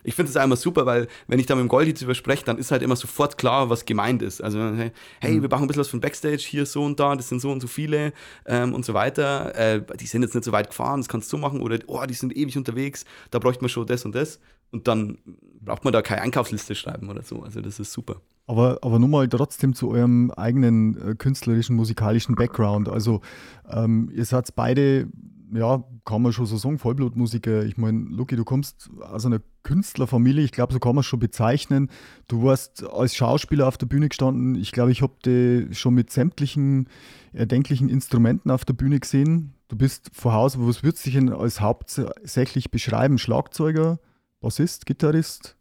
ich 0.06 0.14
finde 0.14 0.30
es 0.30 0.36
einmal 0.36 0.56
super, 0.56 0.86
weil 0.86 1.08
wenn 1.26 1.40
ich 1.40 1.46
da 1.46 1.56
mit 1.56 1.64
dem 1.64 1.68
Goldi 1.68 1.92
drüber 1.92 2.14
spreche, 2.14 2.44
dann 2.44 2.58
ist 2.58 2.70
halt 2.70 2.82
immer 2.82 2.94
sofort 2.94 3.36
klar, 3.38 3.70
was 3.70 3.84
gemeint 3.84 4.22
ist. 4.22 4.40
Also, 4.40 4.60
hey, 4.60 4.92
mhm. 5.22 5.42
wir 5.42 5.48
machen 5.48 5.64
ein 5.64 5.66
bisschen 5.66 5.80
was 5.80 5.88
von 5.88 6.00
Backstage, 6.00 6.44
hier 6.48 6.64
so 6.64 6.84
und 6.84 7.00
da, 7.00 7.16
das 7.16 7.28
sind 7.28 7.40
so 7.40 7.50
und 7.50 7.60
so 7.60 7.66
viele 7.66 8.12
ähm, 8.46 8.72
und 8.72 8.84
so 8.84 8.94
weiter. 8.94 9.54
Äh, 9.56 9.82
die 9.98 10.06
sind 10.06 10.22
jetzt 10.22 10.34
nicht 10.34 10.44
so 10.44 10.52
weit 10.52 10.68
gefahren, 10.68 11.00
das 11.00 11.08
kannst 11.08 11.32
du 11.32 11.38
machen. 11.38 11.60
Oder, 11.60 11.80
oh, 11.88 12.04
die 12.06 12.14
sind 12.14 12.36
ewig 12.36 12.56
unterwegs, 12.56 13.04
da 13.32 13.40
bräuchte 13.40 13.62
man 13.62 13.68
schon 13.68 13.84
das 13.86 14.04
und 14.04 14.14
das. 14.14 14.38
Und 14.70 14.86
dann 14.86 15.18
braucht 15.60 15.84
man 15.84 15.92
da 15.92 16.02
keine 16.02 16.22
Einkaufsliste 16.22 16.76
schreiben 16.76 17.10
oder 17.10 17.22
so. 17.22 17.42
Also, 17.42 17.60
das 17.60 17.80
ist 17.80 17.92
super. 17.92 18.20
Aber, 18.46 18.78
aber 18.82 19.00
nun 19.00 19.10
mal 19.10 19.28
trotzdem 19.28 19.74
zu 19.74 19.90
eurem 19.90 20.30
eigenen 20.30 20.96
äh, 21.00 21.14
künstlerischen, 21.16 21.74
musikalischen 21.74 22.36
Background. 22.36 22.88
Also, 22.88 23.22
ähm, 23.68 24.08
ihr 24.14 24.24
seid 24.24 24.54
beide 24.54 25.08
ja, 25.52 25.84
kann 26.04 26.22
man 26.22 26.32
schon 26.32 26.46
so 26.46 26.56
sagen, 26.56 26.78
Vollblutmusiker. 26.78 27.64
Ich 27.64 27.76
meine, 27.76 28.06
Luki, 28.10 28.36
du 28.36 28.44
kommst 28.44 28.90
aus 29.00 29.26
einer 29.26 29.40
Künstlerfamilie, 29.62 30.44
ich 30.44 30.52
glaube, 30.52 30.72
so 30.72 30.78
kann 30.78 30.94
man 30.94 31.00
es 31.00 31.06
schon 31.06 31.20
bezeichnen. 31.20 31.90
Du 32.28 32.42
warst 32.42 32.84
als 32.84 33.14
Schauspieler 33.14 33.66
auf 33.66 33.78
der 33.78 33.86
Bühne 33.86 34.08
gestanden. 34.08 34.54
Ich 34.54 34.72
glaube, 34.72 34.92
ich 34.92 35.02
habe 35.02 35.14
dich 35.24 35.78
schon 35.78 35.94
mit 35.94 36.10
sämtlichen 36.10 36.88
erdenklichen 37.32 37.88
Instrumenten 37.88 38.50
auf 38.50 38.64
der 38.64 38.74
Bühne 38.74 38.98
gesehen. 38.98 39.54
Du 39.68 39.76
bist 39.76 40.10
vor 40.12 40.32
Haus, 40.32 40.58
was 40.58 40.82
würdest 40.82 41.04
du 41.04 41.10
dich 41.10 41.18
denn 41.18 41.32
als 41.32 41.60
hauptsächlich 41.60 42.70
beschreiben? 42.70 43.18
Schlagzeuger, 43.18 43.98
Bassist, 44.40 44.86
Gitarrist? 44.86 45.56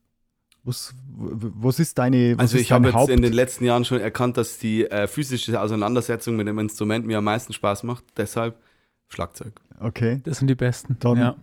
Was, 0.64 0.96
was 1.08 1.80
ist 1.80 1.98
deine 2.00 2.38
was 2.38 2.44
Also 2.54 2.58
ich 2.58 2.72
habe 2.72 2.90
jetzt 2.90 3.10
in 3.10 3.22
den 3.22 3.34
letzten 3.34 3.66
Jahren 3.66 3.86
schon 3.86 4.00
erkannt, 4.00 4.38
dass 4.38 4.58
die 4.58 4.90
äh, 4.90 5.08
physische 5.08 5.62
Auseinandersetzung 5.62 6.36
mit 6.36 6.48
dem 6.48 6.58
Instrument 6.58 7.06
mir 7.06 7.20
am 7.20 7.24
meisten 7.24 7.54
Spaß 7.54 7.84
macht. 7.84 8.04
Deshalb 8.18 8.58
Schlagzeug. 9.10 9.54
Okay. 9.80 10.22
Das 10.24 10.40
sind 10.40 10.48
die 10.48 10.56
besten. 10.56 10.98
Dann 11.00 11.18
ja. 11.18 11.36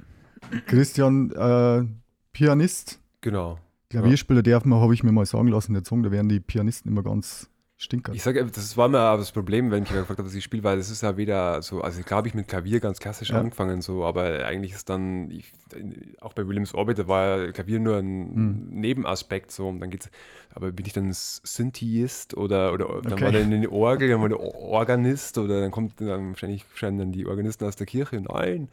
Christian, 0.66 1.30
äh, 1.30 1.84
Pianist. 2.32 3.00
Genau. 3.20 3.58
Klavierspieler 3.90 4.42
darf 4.42 4.64
man, 4.64 4.80
habe 4.80 4.94
ich 4.94 5.02
mir 5.02 5.12
mal 5.12 5.26
sagen 5.26 5.48
lassen, 5.48 5.74
der 5.74 5.84
Zung, 5.84 6.02
da 6.02 6.10
werden 6.10 6.28
die 6.28 6.40
Pianisten 6.40 6.90
immer 6.90 7.02
ganz 7.02 7.50
stinkert. 7.76 8.14
Ich 8.14 8.22
sage, 8.22 8.44
das 8.44 8.76
war 8.76 8.88
mir 8.88 9.16
das 9.16 9.32
Problem, 9.32 9.70
wenn 9.70 9.82
ich 9.82 9.90
mir 9.90 9.98
gefragt 9.98 10.18
habe, 10.18 10.28
was 10.28 10.34
ich 10.34 10.44
spiele, 10.44 10.62
weil 10.62 10.78
das 10.78 10.88
ist 10.88 11.02
ja 11.02 11.16
wieder 11.16 11.60
so, 11.62 11.82
also 11.82 12.00
klar 12.02 12.18
habe 12.18 12.28
ich 12.28 12.34
mit 12.34 12.48
Klavier 12.48 12.80
ganz 12.80 13.00
klassisch 13.00 13.30
ja. 13.30 13.40
angefangen, 13.40 13.82
so, 13.82 14.04
aber 14.04 14.46
eigentlich 14.46 14.72
ist 14.72 14.88
dann, 14.88 15.30
ich, 15.30 15.52
auch 16.20 16.32
bei 16.32 16.46
Williams 16.46 16.74
Orbit, 16.74 17.00
da 17.00 17.08
war 17.08 17.48
Klavier 17.48 17.80
nur 17.80 17.98
ein 17.98 18.34
hm. 18.34 18.68
Nebenaspekt, 18.70 19.50
so, 19.50 19.68
und 19.68 19.80
dann 19.80 19.90
geht's, 19.90 20.10
aber 20.54 20.72
bin 20.72 20.86
ich 20.86 20.92
dann 20.92 21.10
Synthist 21.12 22.36
oder, 22.36 22.72
oder 22.72 23.00
dann 23.02 23.12
okay. 23.14 23.24
war 23.24 23.32
dann 23.32 23.52
eine 23.52 23.70
Orgel, 23.70 24.08
dann 24.08 24.20
war 24.20 24.28
der 24.28 24.40
Organist 24.40 25.38
oder 25.38 25.60
dann 25.60 25.70
kommt 25.70 26.00
dann 26.00 26.30
wahrscheinlich 26.30 26.64
scheinen 26.74 26.98
dann 26.98 27.12
die 27.12 27.26
Organisten 27.26 27.64
aus 27.64 27.76
der 27.76 27.86
Kirche. 27.86 28.20
Nein, 28.20 28.68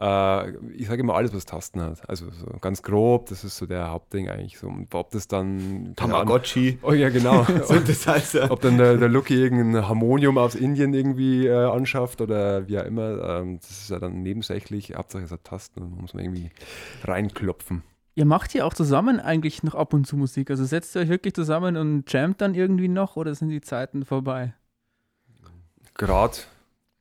äh, 0.00 0.50
ich 0.74 0.88
sage 0.88 1.02
immer 1.02 1.14
alles, 1.14 1.34
was 1.34 1.44
Tasten 1.44 1.80
hat. 1.82 2.08
Also 2.08 2.30
so 2.30 2.46
ganz 2.60 2.82
grob, 2.82 3.28
das 3.28 3.44
ist 3.44 3.58
so 3.58 3.66
der 3.66 3.90
Hauptding 3.90 4.28
eigentlich 4.28 4.58
so. 4.58 4.66
Und 4.66 4.94
ob 4.94 5.10
das 5.10 5.28
dann. 5.28 5.92
Tamagotchi. 5.96 6.78
Oh 6.82 6.92
ja, 6.92 7.10
genau. 7.10 7.44
Synthesizer. 7.64 8.50
ob 8.50 8.60
dann 8.60 8.78
der, 8.78 8.96
der 8.96 9.08
Lucky 9.08 9.34
irgendein 9.34 9.86
Harmonium 9.88 10.38
aus 10.38 10.54
Indien 10.54 10.94
irgendwie 10.94 11.46
äh, 11.46 11.52
anschafft 11.52 12.20
oder 12.22 12.66
wie 12.66 12.78
auch 12.78 12.84
immer, 12.84 13.40
ähm, 13.40 13.58
das 13.60 13.70
ist 13.70 13.90
ja 13.90 13.98
dann 13.98 14.22
nebensächlich. 14.22 14.94
Hauptsache 14.94 15.24
es 15.24 15.30
hat 15.30 15.44
Tasten 15.44 15.82
und 15.82 16.00
muss 16.00 16.14
man 16.14 16.24
irgendwie 16.24 16.50
reinklopfen. 17.04 17.82
Ihr 18.14 18.24
macht 18.24 18.54
ja 18.54 18.64
auch 18.64 18.74
zusammen 18.74 19.20
eigentlich 19.20 19.62
noch 19.62 19.74
ab 19.74 19.94
und 19.94 20.06
zu 20.06 20.16
Musik. 20.16 20.50
Also 20.50 20.64
setzt 20.64 20.94
ihr 20.96 21.02
euch 21.02 21.08
wirklich 21.08 21.34
zusammen 21.34 21.76
und 21.76 22.12
jammt 22.12 22.40
dann 22.40 22.54
irgendwie 22.54 22.88
noch 22.88 23.16
oder 23.16 23.34
sind 23.34 23.48
die 23.48 23.60
Zeiten 23.60 24.04
vorbei? 24.04 24.54
Gerade 25.94 26.38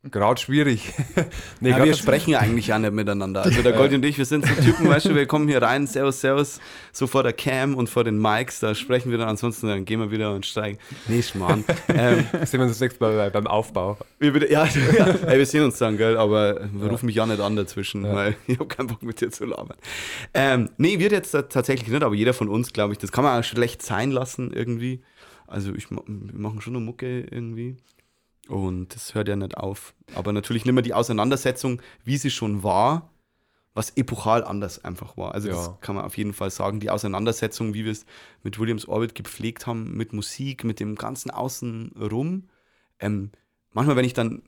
Gerade 0.04 0.39
schwierig. 0.39 0.93
nee, 1.60 1.72
ja, 1.72 1.84
wir 1.84 1.93
sprechen 1.93 2.30
ja 2.30 2.39
eigentlich 2.39 2.74
auch 2.74 2.78
nicht 2.78 2.93
miteinander. 2.93 3.43
Also 3.43 3.62
der 3.62 3.74
Gold 3.74 3.91
und 3.91 4.06
ich, 4.06 4.18
wir 4.18 4.24
sind 4.24 4.45
so 4.47 4.54
Typen, 4.54 4.88
weißt 4.88 5.08
du, 5.08 5.16
wir 5.16 5.26
kommen 5.26 5.50
hier 5.50 5.62
rein, 5.62 5.88
servus, 5.88 6.22
servus, 6.22 6.62
so 6.93 7.06
vor 7.06 7.22
der 7.24 7.34
Cam 7.34 7.76
und 7.76 7.89
vor 7.89 8.06
den 8.06 8.18
Mics, 8.18 8.62
da 8.62 8.74
sprechen 8.76 9.12
wir 9.12 9.18
dann, 9.18 9.28
ansonsten 9.28 9.68
dann 9.68 9.84
gehen 9.84 10.00
wir 10.00 10.10
wieder 10.10 10.34
und 10.34 10.45
steigen. 10.45 10.78
Nee, 11.10 11.22
Schmarrn. 11.22 11.66
ähm, 11.89 12.26
sehen 12.45 12.60
wir 12.60 12.62
uns 12.62 12.72
das 12.72 12.80
nächste 12.80 13.04
Mal 13.04 13.30
beim 13.30 13.45
Aufbau. 13.45 13.97
Wir, 14.20 14.50
ja, 14.50 14.66
ja 14.97 15.08
ey, 15.28 15.38
wir 15.38 15.45
sehen 15.45 15.66
uns 15.66 15.78
dann, 15.80 15.97
gell, 15.97 16.16
aber 16.16 16.62
wir 16.72 16.86
ja. 16.86 16.91
rufen 16.91 17.08
mich 17.08 17.16
ja 17.16 17.26
nicht 17.26 17.41
an 17.41 17.58
dazwischen, 17.58 18.06
ja. 18.06 18.16
weil 18.16 18.38
ich 18.47 18.58
habe 18.58 18.70
keinen 18.70 18.88
Bock 18.88 19.04
mit 19.04 19.20
dir 19.20 19.32
zu 19.32 19.43
labern. 19.43 19.78
Ähm, 20.34 20.70
nee, 20.78 20.97
wird 21.00 21.12
jetzt 21.12 21.32
tatsächlich 21.50 21.89
nicht, 21.89 22.04
aber 22.04 22.16
jeder 22.16 22.34
von 22.34 22.47
uns, 22.47 22.72
glaube 22.72 22.93
ich, 22.93 23.00
das 23.00 23.12
kann 23.12 23.26
man 23.26 23.38
auch 23.38 23.43
schlecht 23.43 23.82
sein 23.82 24.12
lassen 24.12 24.54
irgendwie. 24.54 25.02
Also 25.45 25.74
ich, 25.76 25.91
wir 25.91 26.02
machen 26.08 26.62
schon 26.62 26.78
eine 26.78 26.86
Mucke 26.86 27.20
irgendwie. 27.20 27.76
Und 28.50 28.95
das 28.95 29.14
hört 29.14 29.28
ja 29.28 29.36
nicht 29.36 29.58
auf. 29.58 29.93
Aber 30.16 30.34
natürlich 30.34 30.66
nicht 30.66 30.74
mehr 30.74 30.82
die 30.82 30.95
Auseinandersetzung, 30.95 31.82
wie 32.04 32.18
sie 32.18 32.32
schon 32.32 32.64
war, 32.64 33.12
was 33.76 33.91
epochal 33.91 34.43
anders 34.43 34.84
einfach 34.84 35.18
war. 35.18 35.36
Also 35.36 35.50
ja. 35.50 35.54
das 35.54 35.80
kann 35.82 35.95
man 35.95 36.04
auf 36.04 36.18
jeden 36.18 36.34
Fall 36.34 36.50
sagen. 36.50 36.80
Die 36.80 36.89
Auseinandersetzung, 36.89 37.76
wie 37.76 37.86
wir 37.86 37.91
es 37.91 38.08
mit 38.41 38.58
Williams 38.58 38.88
Orbit 38.88 39.14
gepflegt 39.14 39.68
haben, 39.68 39.95
mit 39.95 40.14
Musik, 40.14 40.64
mit 40.64 40.80
dem 40.80 40.95
ganzen 40.95 41.30
Außenrum. 41.30 42.50
Ähm, 43.00 43.30
manchmal, 43.72 43.95
wenn 43.95 44.06
ich 44.06 44.14
dann, 44.14 44.41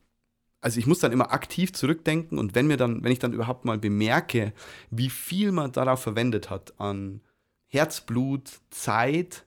also 0.61 0.79
ich 0.79 0.87
muss 0.87 0.99
dann 0.99 1.11
immer 1.11 1.31
aktiv 1.31 1.71
zurückdenken 1.71 2.39
und 2.39 2.55
wenn 2.55 2.65
mir 2.65 2.77
dann, 2.77 3.03
wenn 3.03 3.11
ich 3.11 3.19
dann 3.19 3.33
überhaupt 3.33 3.65
mal 3.65 3.77
bemerke, 3.77 4.51
wie 4.89 5.11
viel 5.11 5.51
man 5.51 5.71
darauf 5.71 6.01
verwendet 6.01 6.49
hat 6.49 6.73
an 6.79 7.21
Herzblut, 7.67 8.49
Zeit, 8.71 9.45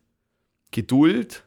Geduld, 0.71 1.45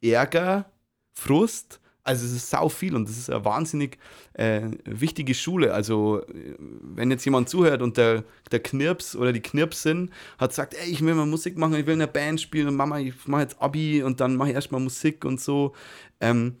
Ärger, 0.00 0.70
Frust, 1.12 1.80
also 2.04 2.26
es 2.26 2.32
ist 2.32 2.50
sau 2.50 2.68
viel 2.68 2.94
und 2.94 3.08
das 3.08 3.16
ist 3.16 3.30
eine 3.30 3.44
wahnsinnig 3.44 3.98
äh, 4.34 4.68
wichtige 4.84 5.34
Schule. 5.34 5.72
Also 5.72 6.22
wenn 6.58 7.10
jetzt 7.10 7.24
jemand 7.24 7.48
zuhört 7.48 7.80
und 7.80 7.96
der, 7.96 8.24
der 8.52 8.60
Knirps 8.60 9.16
oder 9.16 9.32
die 9.32 9.40
Knirpsin 9.40 10.10
hat 10.38 10.50
gesagt, 10.50 10.74
ey, 10.74 10.90
ich 10.90 11.02
will 11.02 11.14
mal 11.14 11.26
Musik 11.26 11.56
machen, 11.56 11.74
ich 11.74 11.86
will 11.86 11.94
in 11.94 12.02
einer 12.02 12.12
Band 12.12 12.40
spielen 12.40 12.68
und 12.68 12.76
Mama, 12.76 12.98
ich 12.98 13.26
mache 13.26 13.42
jetzt 13.42 13.60
Abi 13.60 14.02
und 14.02 14.20
dann 14.20 14.36
mache 14.36 14.50
ich 14.50 14.54
erstmal 14.54 14.82
Musik 14.82 15.24
und 15.24 15.40
so. 15.40 15.72
Ähm, 16.20 16.56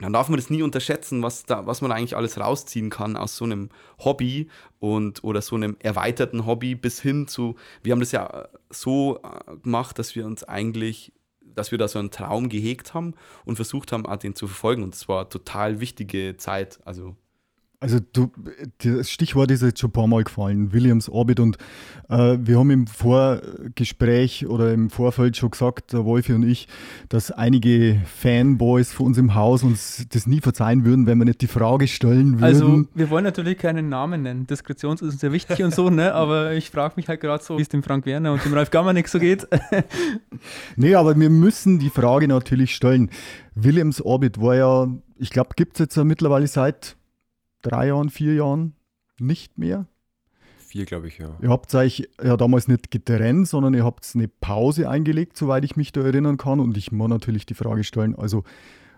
dann 0.00 0.12
darf 0.12 0.28
man 0.28 0.38
das 0.38 0.50
nie 0.50 0.62
unterschätzen, 0.62 1.22
was, 1.22 1.44
da, 1.44 1.66
was 1.66 1.80
man 1.80 1.90
eigentlich 1.90 2.14
alles 2.14 2.38
rausziehen 2.38 2.88
kann 2.88 3.16
aus 3.16 3.36
so 3.36 3.44
einem 3.44 3.70
Hobby 3.98 4.48
und 4.78 5.24
oder 5.24 5.42
so 5.42 5.56
einem 5.56 5.76
erweiterten 5.80 6.46
Hobby 6.46 6.76
bis 6.76 7.00
hin 7.00 7.26
zu, 7.26 7.56
wir 7.82 7.92
haben 7.92 8.00
das 8.00 8.12
ja 8.12 8.48
so 8.70 9.20
äh, 9.24 9.56
gemacht, 9.56 9.98
dass 9.98 10.14
wir 10.14 10.24
uns 10.24 10.44
eigentlich 10.44 11.12
dass 11.58 11.70
wir 11.70 11.78
da 11.78 11.88
so 11.88 11.98
einen 11.98 12.10
Traum 12.10 12.48
gehegt 12.48 12.94
haben 12.94 13.14
und 13.44 13.56
versucht 13.56 13.92
haben, 13.92 14.04
den 14.20 14.34
zu 14.34 14.46
verfolgen. 14.46 14.82
Und 14.82 14.94
es 14.94 15.08
war 15.08 15.28
total 15.28 15.80
wichtige 15.80 16.36
Zeit. 16.36 16.78
Also 16.84 17.16
Also 17.80 17.98
du, 18.12 18.32
das 18.78 19.08
Stichwort 19.08 19.52
ist 19.52 19.62
jetzt 19.62 19.78
schon 19.78 19.90
ein 19.90 19.92
paar 19.92 20.08
Mal 20.08 20.24
gefallen, 20.24 20.72
Williams 20.72 21.08
Orbit 21.08 21.38
und 21.38 21.58
äh, 22.08 22.36
wir 22.40 22.58
haben 22.58 22.70
im 22.72 22.88
Vorgespräch 22.88 24.48
oder 24.48 24.72
im 24.72 24.90
Vorfeld 24.90 25.36
schon 25.36 25.52
gesagt, 25.52 25.92
der 25.92 26.04
Wolfi 26.04 26.32
und 26.32 26.42
ich, 26.42 26.66
dass 27.08 27.30
einige 27.30 28.00
Fanboys 28.04 28.92
von 28.92 29.06
uns 29.06 29.18
im 29.18 29.36
Haus 29.36 29.62
uns 29.62 30.04
das 30.08 30.26
nie 30.26 30.40
verzeihen 30.40 30.84
würden, 30.84 31.06
wenn 31.06 31.18
wir 31.18 31.24
nicht 31.24 31.40
die 31.40 31.46
Frage 31.46 31.86
stellen 31.86 32.40
würden. 32.40 32.44
Also 32.44 32.84
wir 32.94 33.10
wollen 33.10 33.22
natürlich 33.22 33.58
keinen 33.58 33.88
Namen 33.88 34.22
nennen, 34.22 34.48
Diskretion 34.48 34.94
ist 34.96 35.02
uns 35.02 35.20
sehr 35.20 35.30
wichtig 35.30 35.62
und 35.62 35.72
so, 35.72 35.88
ne? 35.88 36.14
aber 36.14 36.54
ich 36.54 36.70
frage 36.70 36.94
mich 36.96 37.06
halt 37.06 37.20
gerade 37.20 37.44
so, 37.44 37.58
wie 37.58 37.62
es 37.62 37.68
dem 37.68 37.84
Frank 37.84 38.06
Werner 38.06 38.32
und 38.32 38.44
dem 38.44 38.54
Ralf 38.54 38.72
Gammanik 38.72 39.06
so 39.06 39.20
geht. 39.20 39.46
nee, 40.76 40.96
aber 40.96 41.16
wir 41.16 41.30
müssen 41.30 41.78
die 41.78 41.90
Frage 41.90 42.26
natürlich 42.26 42.74
stellen. 42.74 43.08
Williams 43.54 44.02
Orbit 44.02 44.40
war 44.40 44.56
ja, 44.56 44.88
ich 45.16 45.30
glaube, 45.30 45.50
gibt 45.54 45.74
es 45.74 45.78
jetzt 45.78 45.96
ja 45.96 46.02
mittlerweile 46.02 46.48
seit 46.48 46.97
drei 47.62 47.88
Jahren, 47.88 48.10
vier 48.10 48.34
Jahren 48.34 48.74
nicht 49.18 49.58
mehr. 49.58 49.86
Vier, 50.58 50.84
glaube 50.84 51.08
ich, 51.08 51.18
ja. 51.18 51.34
Ihr 51.40 51.48
habt 51.48 51.74
euch 51.74 52.08
ja 52.22 52.36
damals 52.36 52.68
nicht 52.68 52.90
getrennt, 52.90 53.48
sondern 53.48 53.72
ihr 53.72 53.84
habt 53.84 54.10
eine 54.14 54.28
Pause 54.28 54.88
eingelegt, 54.88 55.36
soweit 55.36 55.64
ich 55.64 55.76
mich 55.76 55.92
da 55.92 56.02
erinnern 56.02 56.36
kann. 56.36 56.60
Und 56.60 56.76
ich 56.76 56.92
muss 56.92 57.08
natürlich 57.08 57.46
die 57.46 57.54
Frage 57.54 57.84
stellen, 57.84 58.14
also 58.14 58.44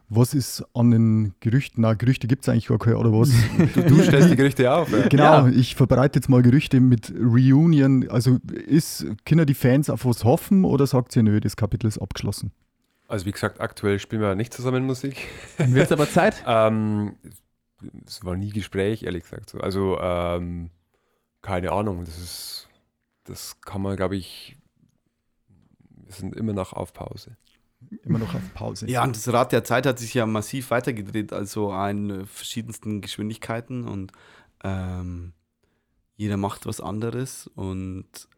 was 0.08 0.34
ist 0.34 0.64
an 0.74 0.90
den 0.90 1.34
Gerüchten? 1.38 1.82
Na, 1.82 1.94
Gerüchte 1.94 2.26
gibt 2.26 2.42
es 2.42 2.48
eigentlich 2.48 2.66
gar 2.66 2.78
keine, 2.78 2.98
oder 2.98 3.12
was? 3.12 3.30
Du, 3.74 3.82
du 3.82 4.02
stellst 4.02 4.30
die 4.30 4.36
Gerüchte 4.36 4.70
auf. 4.72 4.90
Ja. 4.90 5.06
Genau, 5.06 5.46
ja. 5.46 5.48
ich 5.48 5.76
verbreite 5.76 6.18
jetzt 6.18 6.28
mal 6.28 6.42
Gerüchte 6.42 6.80
mit 6.80 7.14
Reunion. 7.16 8.08
Also 8.08 8.38
ist, 8.66 9.06
können 9.24 9.46
die 9.46 9.54
Fans 9.54 9.88
auf 9.88 10.04
was 10.04 10.24
hoffen 10.24 10.64
oder 10.64 10.88
sagt 10.88 11.14
ihr, 11.14 11.22
nö, 11.22 11.38
das 11.38 11.54
Kapitel 11.54 11.86
ist 11.86 11.98
abgeschlossen? 11.98 12.50
Also 13.06 13.26
wie 13.26 13.32
gesagt, 13.32 13.60
aktuell 13.60 14.00
spielen 14.00 14.20
wir 14.20 14.34
nicht 14.34 14.52
zusammen 14.52 14.84
Musik. 14.84 15.28
Dann 15.58 15.74
wird 15.74 15.86
es 15.86 15.92
aber 15.92 16.08
Zeit. 16.08 16.42
ähm, 16.46 17.14
es 18.06 18.24
war 18.24 18.36
nie 18.36 18.50
Gespräch, 18.50 19.02
ehrlich 19.02 19.24
gesagt. 19.24 19.54
Also, 19.56 19.98
ähm, 20.00 20.70
keine 21.42 21.72
Ahnung, 21.72 22.04
das 22.04 22.18
ist, 22.18 22.68
das 23.24 23.60
kann 23.60 23.82
man, 23.82 23.96
glaube 23.96 24.16
ich, 24.16 24.56
wir 26.04 26.12
sind 26.12 26.34
immer 26.34 26.52
noch 26.52 26.72
auf 26.72 26.92
Pause. 26.92 27.36
Immer 28.02 28.18
noch 28.18 28.34
auf 28.34 28.54
Pause. 28.54 28.88
Ja, 28.88 29.02
und 29.04 29.16
das 29.16 29.32
Rad 29.32 29.52
der 29.52 29.64
Zeit 29.64 29.86
hat 29.86 29.98
sich 29.98 30.12
ja 30.14 30.26
massiv 30.26 30.70
weitergedreht, 30.70 31.32
also 31.32 31.74
in 31.86 32.26
verschiedensten 32.26 33.00
Geschwindigkeiten 33.00 33.86
und 33.86 34.12
ähm, 34.62 35.32
jeder 36.16 36.36
macht 36.36 36.66
was 36.66 36.80
anderes 36.80 37.46
und 37.46 38.28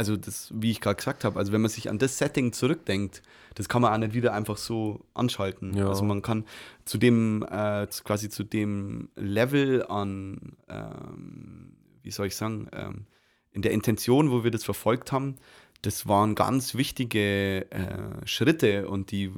also 0.00 0.16
das, 0.16 0.50
wie 0.54 0.70
ich 0.70 0.80
gerade 0.80 0.96
gesagt 0.96 1.24
habe, 1.24 1.38
also 1.38 1.52
wenn 1.52 1.60
man 1.60 1.70
sich 1.70 1.90
an 1.90 1.98
das 1.98 2.16
Setting 2.16 2.54
zurückdenkt, 2.54 3.20
das 3.54 3.68
kann 3.68 3.82
man 3.82 3.92
auch 3.92 3.98
nicht 3.98 4.14
wieder 4.14 4.32
einfach 4.32 4.56
so 4.56 5.04
anschalten. 5.12 5.76
Ja. 5.76 5.88
Also 5.88 6.04
man 6.04 6.22
kann 6.22 6.46
zu 6.86 6.96
dem, 6.96 7.42
äh, 7.42 7.86
quasi 8.02 8.30
zu 8.30 8.42
dem 8.42 9.10
Level 9.14 9.84
an, 9.86 10.56
ähm, 10.70 11.76
wie 12.02 12.10
soll 12.10 12.28
ich 12.28 12.36
sagen, 12.36 12.68
ähm, 12.72 13.04
in 13.52 13.60
der 13.60 13.72
Intention, 13.72 14.30
wo 14.30 14.42
wir 14.42 14.50
das 14.50 14.64
verfolgt 14.64 15.12
haben, 15.12 15.36
das 15.82 16.08
waren 16.08 16.34
ganz 16.34 16.74
wichtige 16.76 17.70
äh, 17.70 18.26
Schritte 18.26 18.88
und 18.88 19.10
die 19.10 19.30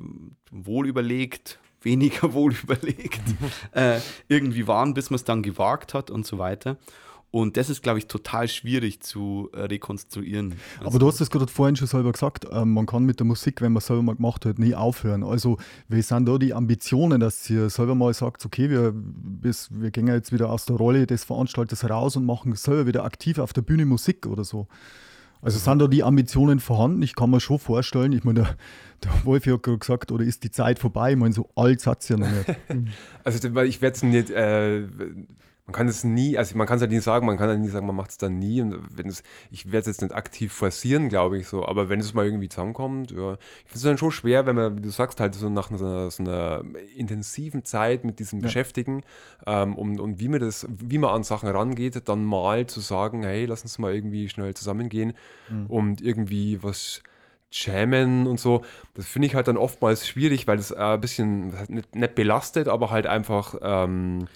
wohl 0.53 0.87
überlegt, 0.87 1.59
weniger 1.83 2.35
wohl 2.35 2.55
überlegt 2.55 3.21
äh, 3.73 3.99
irgendwie 4.29 4.69
waren, 4.69 4.95
bis 4.95 5.11
man 5.11 5.17
es 5.17 5.25
dann 5.25 5.43
gewagt 5.43 5.93
hat 5.93 6.09
und 6.09 6.25
so 6.25 6.39
weiter. 6.39 6.77
Und 7.33 7.57
das 7.57 7.71
ist, 7.71 7.83
glaube 7.83 7.99
ich, 7.99 8.09
total 8.09 8.47
schwierig 8.47 9.01
zu 9.01 9.49
äh, 9.55 9.63
rekonstruieren. 9.63 10.55
Also 10.77 10.87
Aber 10.87 10.99
du 10.99 11.07
hast 11.07 11.19
es 11.23 11.31
gerade 11.31 11.47
vorhin 11.47 11.77
schon 11.77 11.89
selber 11.89 12.13
gesagt, 12.13 12.45
äh, 12.45 12.65
man 12.67 12.85
kann 12.85 13.05
mit 13.05 13.21
der 13.21 13.27
Musik, 13.27 13.63
wenn 13.63 13.73
man 13.73 13.79
es 13.79 13.87
selber 13.87 14.03
mal 14.03 14.17
gemacht 14.17 14.45
hat, 14.45 14.59
nie 14.59 14.75
aufhören. 14.75 15.25
Also, 15.25 15.57
wie 15.89 16.03
sind 16.03 16.29
da 16.29 16.37
die 16.37 16.53
Ambitionen, 16.53 17.21
dass 17.21 17.49
ihr 17.49 17.71
selber 17.71 17.95
mal 17.95 18.13
sagt, 18.13 18.45
okay, 18.45 18.69
wir, 18.69 18.93
bis, 18.95 19.71
wir 19.73 19.91
gehen 19.91 20.09
jetzt 20.09 20.31
wieder 20.31 20.51
aus 20.51 20.67
der 20.67 20.77
Rolle 20.77 21.07
des 21.07 21.25
Veranstalters 21.25 21.89
raus 21.89 22.17
und 22.17 22.27
machen 22.27 22.55
selber 22.55 22.87
wieder 22.87 23.05
aktiv 23.05 23.39
auf 23.39 23.55
der 23.55 23.63
Bühne 23.63 23.87
Musik 23.87 24.27
oder 24.27 24.45
so? 24.45 24.69
Also 25.41 25.59
sind 25.59 25.79
da 25.79 25.89
die 25.89 26.03
Ambitionen 26.05 26.61
vorhanden? 26.61 27.03
Ich 27.03 27.15
kann 27.15 27.31
mir 27.31 27.41
schon 27.41 27.59
vorstellen, 27.59 28.13
ich 28.13 28.25
meine, 28.25 28.43
der, 28.43 28.57
der 29.05 29.25
Wolf 29.25 29.47
hat 29.47 29.63
gerade 29.63 29.79
gesagt, 29.79 30.13
oder 30.13 30.23
ist 30.23 30.45
die 30.45 30.51
Zeit 30.51 30.79
vorbei? 30.79 31.13
Ich 31.13 31.19
meine, 31.19 31.33
so 31.33 31.49
alt 31.57 31.85
hat 31.87 32.03
es 32.03 32.11
ja 32.11 32.19
noch 32.19 32.31
nicht. 32.31 32.59
also 33.25 33.49
ich 33.63 33.81
werde 33.81 33.97
es 33.97 34.03
nicht, 34.03 34.31
äh, 34.31 34.83
man 35.67 35.75
kann 35.75 35.87
es 35.87 36.03
nie, 36.03 36.37
also 36.37 36.57
man 36.59 36.67
kann 36.67 36.77
es 36.77 36.83
ja 36.83 36.89
nie 36.89 36.99
sagen, 36.99 37.25
man 37.25 37.39
kann 37.39 37.49
ja 37.49 37.57
nie 37.57 37.69
sagen, 37.69 37.87
man 37.87 37.95
macht 37.95 38.11
es 38.11 38.19
dann 38.19 38.39
nie. 38.39 38.61
Und 38.61 38.81
wenn 38.97 39.09
es, 39.09 39.23
ich 39.53 39.67
werde 39.67 39.79
es 39.79 39.87
jetzt 39.87 40.03
nicht 40.03 40.13
aktiv 40.13 40.53
forcieren, 40.53 41.09
glaube 41.09 41.39
ich 41.39 41.47
so, 41.47 41.65
aber 41.65 41.89
wenn 41.89 42.01
es 42.01 42.15
mal 42.15 42.25
irgendwie 42.25 42.49
zusammenkommt, 42.49 43.13
ja, 43.13 43.35
ich 43.35 43.71
finde 43.71 43.77
es 43.77 43.83
dann 43.83 43.99
schon 43.99 44.11
schwer, 44.11 44.45
wenn 44.45 44.57
man, 44.57 44.77
wie 44.77 44.83
du 44.83 44.91
sagst, 44.91 45.21
halt 45.21 45.37
so 45.37 45.49
nach 45.49 45.71
einer, 45.71 46.11
so 46.11 46.23
einer 46.23 46.65
intensiven 46.97 47.65
Zeit 47.65 48.05
mit 48.05 48.19
diesem 48.19 48.41
ja. 48.41 48.45
Beschäftigen 48.45 49.03
ähm, 49.47 49.77
und, 49.77 50.01
und 50.01 50.19
wie 50.19 50.29
man 50.29 50.41
das, 50.41 50.67
wie 50.69 50.99
man 50.99 51.11
an 51.11 51.23
Sachen 51.23 51.49
rangeht, 51.49 52.09
dann 52.09 52.25
mal 52.25 52.67
zu 52.67 52.81
sagen, 52.81 53.23
hey, 53.23 53.45
lass 53.47 53.63
uns 53.63 53.79
mal 53.79 53.95
irgendwie 53.95 54.29
schnell 54.29 54.55
zusammengehen 54.55 55.13
mhm. 55.49 55.67
und 55.67 56.01
irgendwie 56.01 56.61
was 56.63 57.03
jammen 57.53 58.27
und 58.27 58.41
so. 58.41 58.63
Das 58.95 59.07
finde 59.07 59.27
ich 59.27 59.35
halt 59.35 59.47
dann 59.47 59.57
oftmals 59.57 60.09
schwierig, 60.09 60.47
weil 60.47 60.59
es 60.59 60.71
äh, 60.71 60.77
ein 60.77 61.01
bisschen 61.01 61.55
nicht, 61.69 61.95
nicht, 61.95 62.15
belastet, 62.15 62.69
aber 62.69 62.91
halt 62.91 63.07
einfach 63.07 63.55
ähm, 63.63 64.27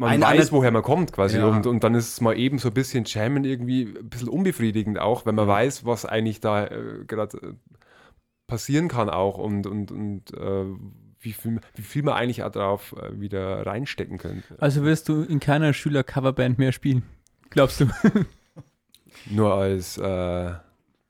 man 0.00 0.10
ein, 0.10 0.22
weiß, 0.22 0.30
eine, 0.30 0.52
woher 0.52 0.70
man 0.70 0.82
kommt 0.82 1.12
quasi. 1.12 1.38
Ja. 1.38 1.46
Und, 1.46 1.66
und 1.66 1.84
dann 1.84 1.94
ist 1.94 2.08
es 2.08 2.20
mal 2.20 2.36
eben 2.36 2.58
so 2.58 2.68
ein 2.68 2.74
bisschen 2.74 3.04
Jammen 3.04 3.44
irgendwie 3.44 3.82
ein 3.82 4.08
bisschen 4.08 4.28
unbefriedigend 4.28 4.98
auch, 4.98 5.26
wenn 5.26 5.34
man 5.34 5.46
weiß, 5.46 5.84
was 5.84 6.06
eigentlich 6.06 6.40
da 6.40 6.66
äh, 6.66 7.04
gerade 7.06 7.36
äh, 7.36 7.52
passieren 8.46 8.88
kann 8.88 9.10
auch 9.10 9.36
und, 9.38 9.66
und, 9.66 9.92
und 9.92 10.32
äh, 10.34 10.64
wie, 11.20 11.32
viel, 11.32 11.60
wie 11.74 11.82
viel 11.82 12.02
man 12.02 12.14
eigentlich 12.14 12.42
auch 12.42 12.50
darauf 12.50 12.94
äh, 12.94 13.20
wieder 13.20 13.66
reinstecken 13.66 14.16
könnte. 14.16 14.56
Also 14.58 14.84
wirst 14.84 15.08
du 15.08 15.22
in 15.22 15.38
keiner 15.38 15.74
Schüler-Coverband 15.74 16.58
mehr 16.58 16.72
spielen, 16.72 17.02
glaubst 17.50 17.80
du? 17.80 17.86
Nur 19.30 19.52
als 19.52 19.98
äh, 19.98 20.52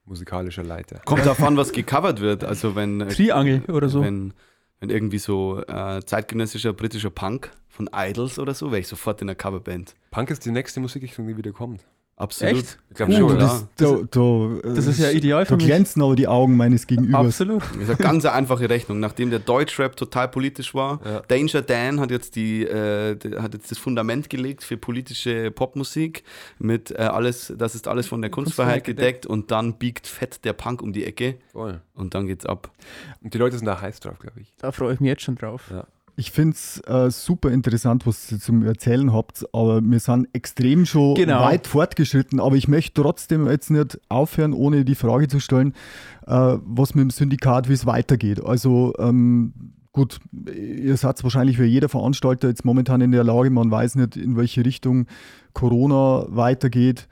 musikalischer 0.05 0.65
Leiter. 0.65 1.01
Kommt 1.05 1.25
darauf 1.25 1.43
an, 1.43 1.57
was 1.57 1.71
gecovert 1.71 2.21
wird. 2.21 2.43
Also 2.43 2.75
wenn 2.75 3.09
Triangel 3.09 3.63
oder 3.69 3.89
so. 3.89 4.03
Wenn, 4.03 4.35
wenn 4.81 4.91
irgendwie 4.91 5.19
so 5.19 5.63
zeitgenössischer 5.63 6.73
britischer 6.73 7.11
Punk 7.11 7.53
von 7.71 7.89
Idols 7.95 8.39
oder 8.39 8.53
so, 8.53 8.71
wäre 8.71 8.81
ich 8.81 8.89
sofort 8.89 9.21
in 9.23 9.29
der 9.29 9.37
Coverband. 9.37 9.95
Punk 10.11 10.31
ist 10.31 10.45
die 10.45 10.51
nächste 10.51 10.81
Musikrichtung, 10.81 11.27
die 11.27 11.37
wieder 11.37 11.53
kommt. 11.53 11.85
Absolut. 12.21 12.55
Echt? 12.55 12.79
Ich 12.91 12.97
glaube 12.97 13.13
schon, 13.15 13.39
das, 13.39 13.67
ja. 13.81 13.97
da, 13.97 14.03
da, 14.11 14.75
das 14.75 14.87
ist 14.87 15.01
ja 15.01 15.11
ideal 15.11 15.47
für 15.47 15.53
da 15.53 15.57
mich. 15.57 15.65
Glänzen 15.65 16.03
aber 16.03 16.15
die 16.17 16.29
Augen 16.29 16.55
meines 16.55 16.87
Gegenübers. 16.87 17.27
Absolut. 17.27 17.63
Das 17.63 17.77
ist 17.77 17.89
eine 17.89 17.97
ganz 17.97 18.27
einfache 18.27 18.69
Rechnung. 18.69 19.01
Nachdem 19.01 19.31
der 19.31 19.39
Deutschrap 19.39 19.97
total 19.97 20.29
politisch 20.29 20.75
war, 20.75 21.01
ja. 21.03 21.21
Danger 21.21 21.63
Dan 21.63 21.99
hat 21.99 22.11
jetzt, 22.11 22.37
die, 22.37 22.65
äh, 22.65 23.17
hat 23.39 23.55
jetzt 23.55 23.71
das 23.71 23.79
Fundament 23.79 24.29
gelegt 24.29 24.63
für 24.65 24.77
politische 24.77 25.51
Popmusik 25.51 26.23
mit 26.59 26.91
äh, 26.91 26.97
alles, 26.97 27.55
das 27.57 27.75
ist 27.75 27.89
alles 27.89 28.07
von 28.07 28.21
der 28.21 28.31
Kunstfreiheit 28.31 28.85
gedeckt 28.85 29.25
und 29.25 29.51
dann 29.51 29.79
biegt 29.79 30.07
fett 30.07 30.45
der 30.45 30.53
Punk 30.53 30.83
um 30.83 30.93
die 30.93 31.07
Ecke 31.07 31.37
Voll. 31.53 31.81
und 31.95 32.13
dann 32.13 32.27
geht's 32.27 32.45
ab. 32.45 32.71
Und 33.23 33.33
die 33.33 33.39
Leute 33.39 33.57
sind 33.57 33.65
da 33.65 33.81
heiß 33.81 34.01
drauf, 34.01 34.19
glaube 34.19 34.41
ich. 34.41 34.53
Da 34.59 34.73
freue 34.73 34.93
ich 34.93 35.01
mich 35.01 35.09
jetzt 35.09 35.23
schon 35.23 35.37
drauf. 35.37 35.71
Ja. 35.71 35.87
Ich 36.21 36.33
finde 36.33 36.55
es 36.55 36.83
äh, 36.87 37.11
super 37.11 37.51
interessant, 37.51 38.07
was 38.07 38.31
ihr 38.31 38.39
zum 38.39 38.63
Erzählen 38.63 39.11
habt, 39.11 39.43
aber 39.55 39.81
wir 39.83 40.01
sind 40.01 40.29
extrem 40.35 40.85
schon 40.85 41.15
genau. 41.15 41.41
weit 41.41 41.67
fortgeschritten. 41.67 42.41
Aber 42.41 42.57
ich 42.57 42.69
möchte 42.69 43.01
trotzdem 43.01 43.47
jetzt 43.47 43.71
nicht 43.71 43.99
aufhören, 44.11 44.53
ohne 44.53 44.85
die 44.85 44.97
Frage 44.97 45.29
zu 45.29 45.41
stellen, 45.41 45.73
äh, 46.27 46.59
was 46.63 46.95
mit 46.95 47.05
dem 47.05 47.11
Syndikat, 47.11 47.71
wie 47.71 47.73
es 47.73 47.87
weitergeht. 47.87 48.45
Also 48.45 48.93
ähm, 48.99 49.55
gut, 49.93 50.19
ihr 50.55 50.99
seid 50.99 51.23
wahrscheinlich 51.23 51.59
wie 51.59 51.65
jeder 51.65 51.89
Veranstalter 51.89 52.49
jetzt 52.49 52.67
momentan 52.67 53.01
in 53.01 53.13
der 53.13 53.25
Lage, 53.25 53.49
man 53.49 53.71
weiß 53.71 53.95
nicht, 53.95 54.19
in 54.19 54.37
welche 54.37 54.63
Richtung 54.63 55.07
Corona 55.55 56.27
weitergeht. 56.29 57.09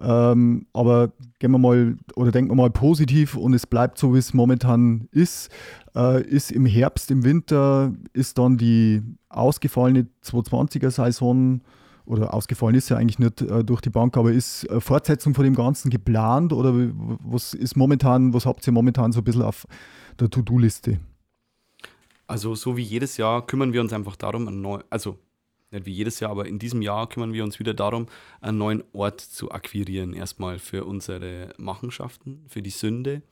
Ähm, 0.00 0.66
aber 0.72 1.12
gehen 1.38 1.50
wir 1.50 1.58
mal 1.58 1.96
oder 2.16 2.30
denken 2.30 2.50
wir 2.50 2.54
mal 2.56 2.70
positiv 2.70 3.36
und 3.36 3.52
es 3.52 3.66
bleibt 3.66 3.98
so, 3.98 4.14
wie 4.14 4.18
es 4.18 4.32
momentan 4.32 5.08
ist. 5.12 5.50
Äh, 5.94 6.22
ist 6.22 6.50
im 6.50 6.64
Herbst, 6.64 7.10
im 7.10 7.24
Winter, 7.24 7.92
ist 8.12 8.38
dann 8.38 8.56
die 8.56 9.02
ausgefallene 9.28 10.06
220er-Saison 10.24 11.60
oder 12.06 12.32
ausgefallen 12.34 12.74
ist 12.74 12.88
ja 12.88 12.96
eigentlich 12.96 13.18
nicht 13.18 13.42
äh, 13.42 13.62
durch 13.62 13.80
die 13.80 13.90
Bank, 13.90 14.16
aber 14.16 14.32
ist 14.32 14.68
äh, 14.70 14.80
Fortsetzung 14.80 15.34
von 15.34 15.44
dem 15.44 15.54
Ganzen 15.54 15.90
geplant 15.90 16.52
oder 16.52 16.72
was 16.74 17.54
ist 17.54 17.76
momentan, 17.76 18.32
was 18.32 18.46
habt 18.46 18.66
ihr 18.66 18.72
momentan 18.72 19.12
so 19.12 19.20
ein 19.20 19.24
bisschen 19.24 19.42
auf 19.42 19.66
der 20.18 20.30
To-Do-Liste? 20.30 20.98
Also 22.26 22.54
so 22.54 22.76
wie 22.76 22.82
jedes 22.82 23.16
Jahr 23.16 23.46
kümmern 23.46 23.72
wir 23.72 23.80
uns 23.80 23.92
einfach 23.92 24.16
darum, 24.16 24.82
also 24.88 25.18
nicht 25.70 25.86
wie 25.86 25.92
jedes 25.92 26.20
Jahr, 26.20 26.30
aber 26.30 26.46
in 26.46 26.58
diesem 26.58 26.82
Jahr 26.82 27.08
kümmern 27.08 27.32
wir 27.32 27.44
uns 27.44 27.58
wieder 27.58 27.74
darum, 27.74 28.06
einen 28.40 28.58
neuen 28.58 28.84
Ort 28.92 29.20
zu 29.20 29.50
akquirieren. 29.50 30.12
Erstmal 30.12 30.58
für 30.58 30.84
unsere 30.84 31.54
Machenschaften, 31.58 32.44
für 32.48 32.62
die 32.62 32.70
Sünde, 32.70 33.22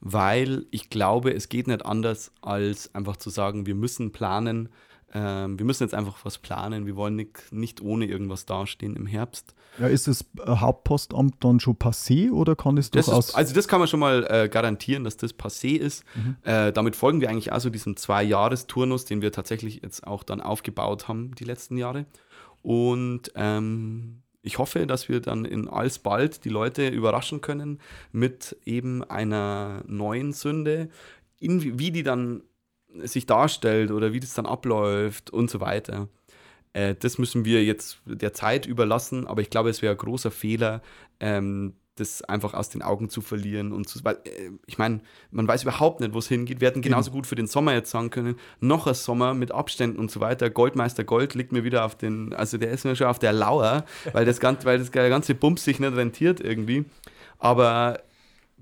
weil 0.00 0.66
ich 0.70 0.90
glaube, 0.90 1.32
es 1.32 1.48
geht 1.48 1.66
nicht 1.66 1.84
anders, 1.84 2.32
als 2.40 2.94
einfach 2.94 3.16
zu 3.16 3.30
sagen, 3.30 3.66
wir 3.66 3.74
müssen 3.74 4.12
planen, 4.12 4.68
ähm, 5.14 5.58
wir 5.58 5.64
müssen 5.64 5.84
jetzt 5.84 5.94
einfach 5.94 6.24
was 6.24 6.38
planen. 6.38 6.86
Wir 6.86 6.96
wollen 6.96 7.16
nicht, 7.16 7.50
nicht 7.50 7.80
ohne 7.80 8.06
irgendwas 8.06 8.44
dastehen 8.44 8.94
im 8.94 9.06
Herbst. 9.06 9.54
Ja, 9.78 9.86
ist 9.86 10.06
das 10.06 10.24
Hauptpostamt 10.46 11.36
dann 11.40 11.60
schon 11.60 11.76
passé 11.76 12.30
oder 12.30 12.56
kann 12.56 12.76
es 12.76 12.90
das 12.90 13.06
durchaus? 13.06 13.28
Ist, 13.30 13.34
also 13.34 13.54
das 13.54 13.68
kann 13.68 13.78
man 13.78 13.88
schon 13.88 14.00
mal 14.00 14.26
äh, 14.28 14.48
garantieren, 14.48 15.04
dass 15.04 15.16
das 15.16 15.34
passé 15.34 15.76
ist. 15.76 16.04
Mhm. 16.14 16.36
Äh, 16.42 16.72
damit 16.72 16.96
folgen 16.96 17.20
wir 17.20 17.30
eigentlich 17.30 17.52
also 17.52 17.70
diesem 17.70 17.96
Zwei-Jahres-Turnus, 17.96 19.06
den 19.06 19.22
wir 19.22 19.32
tatsächlich 19.32 19.80
jetzt 19.82 20.06
auch 20.06 20.22
dann 20.22 20.40
aufgebaut 20.40 21.08
haben 21.08 21.34
die 21.36 21.44
letzten 21.44 21.78
Jahre. 21.78 22.04
Und 22.62 23.32
ähm, 23.34 24.22
ich 24.42 24.58
hoffe, 24.58 24.86
dass 24.86 25.08
wir 25.08 25.20
dann 25.20 25.44
in 25.44 25.68
alsbald 25.68 26.44
die 26.44 26.48
Leute 26.48 26.88
überraschen 26.88 27.40
können 27.40 27.80
mit 28.12 28.56
eben 28.64 29.04
einer 29.04 29.82
neuen 29.86 30.32
Sünde, 30.32 30.90
in, 31.40 31.78
wie 31.78 31.92
die 31.92 32.02
dann 32.02 32.42
sich 33.06 33.26
darstellt 33.26 33.90
oder 33.90 34.12
wie 34.12 34.20
das 34.20 34.34
dann 34.34 34.46
abläuft 34.46 35.30
und 35.30 35.50
so 35.50 35.60
weiter. 35.60 36.08
Äh, 36.72 36.94
das 36.98 37.18
müssen 37.18 37.44
wir 37.44 37.64
jetzt 37.64 37.98
der 38.06 38.32
Zeit 38.32 38.66
überlassen, 38.66 39.26
aber 39.26 39.40
ich 39.40 39.50
glaube, 39.50 39.70
es 39.70 39.82
wäre 39.82 39.94
ein 39.94 39.98
großer 39.98 40.30
Fehler, 40.30 40.82
ähm, 41.20 41.74
das 41.96 42.22
einfach 42.22 42.54
aus 42.54 42.68
den 42.68 42.82
Augen 42.82 43.08
zu 43.08 43.20
verlieren 43.20 43.72
und 43.72 43.88
zu, 43.88 44.04
weil 44.04 44.16
äh, 44.24 44.50
ich 44.66 44.78
meine, 44.78 45.00
man 45.30 45.48
weiß 45.48 45.62
überhaupt 45.62 46.00
nicht, 46.00 46.14
wo 46.14 46.18
es 46.18 46.28
hingeht. 46.28 46.60
Wir 46.60 46.68
hätten 46.68 46.82
genauso 46.82 47.10
gut 47.10 47.26
für 47.26 47.34
den 47.34 47.46
Sommer 47.46 47.74
jetzt 47.74 47.90
sagen 47.90 48.10
können, 48.10 48.36
noch 48.60 48.86
ein 48.86 48.94
Sommer 48.94 49.34
mit 49.34 49.52
Abständen 49.52 49.98
und 49.98 50.10
so 50.10 50.20
weiter. 50.20 50.50
Goldmeister 50.50 51.04
Gold 51.04 51.34
liegt 51.34 51.52
mir 51.52 51.64
wieder 51.64 51.84
auf 51.84 51.96
den, 51.96 52.32
also 52.34 52.58
der 52.58 52.70
ist 52.70 52.84
mir 52.84 52.96
schon 52.96 53.08
auf 53.08 53.18
der 53.18 53.32
Lauer, 53.32 53.84
weil 54.12 54.24
das 54.24 54.40
ganze, 54.40 54.64
weil 54.64 54.78
das 54.78 54.92
ganze 54.92 55.34
Bums 55.34 55.64
sich 55.64 55.80
nicht 55.80 55.96
rentiert 55.96 56.40
irgendwie. 56.40 56.84
Aber 57.38 58.00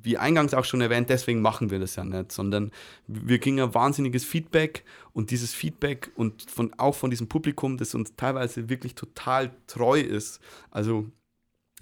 wie 0.06 0.16
eingangs 0.16 0.54
auch 0.54 0.64
schon 0.64 0.80
erwähnt, 0.80 1.10
deswegen 1.10 1.42
machen 1.42 1.70
wir 1.70 1.80
das 1.80 1.96
ja 1.96 2.04
nicht, 2.04 2.30
sondern 2.30 2.70
wir 3.08 3.40
kriegen 3.40 3.60
ein 3.60 3.74
wahnsinniges 3.74 4.24
Feedback 4.24 4.84
und 5.12 5.32
dieses 5.32 5.52
Feedback 5.52 6.12
und 6.14 6.48
von, 6.48 6.72
auch 6.78 6.94
von 6.94 7.10
diesem 7.10 7.28
Publikum, 7.28 7.76
das 7.76 7.94
uns 7.94 8.14
teilweise 8.16 8.68
wirklich 8.68 8.94
total 8.94 9.50
treu 9.66 10.00
ist, 10.00 10.40
also 10.70 11.06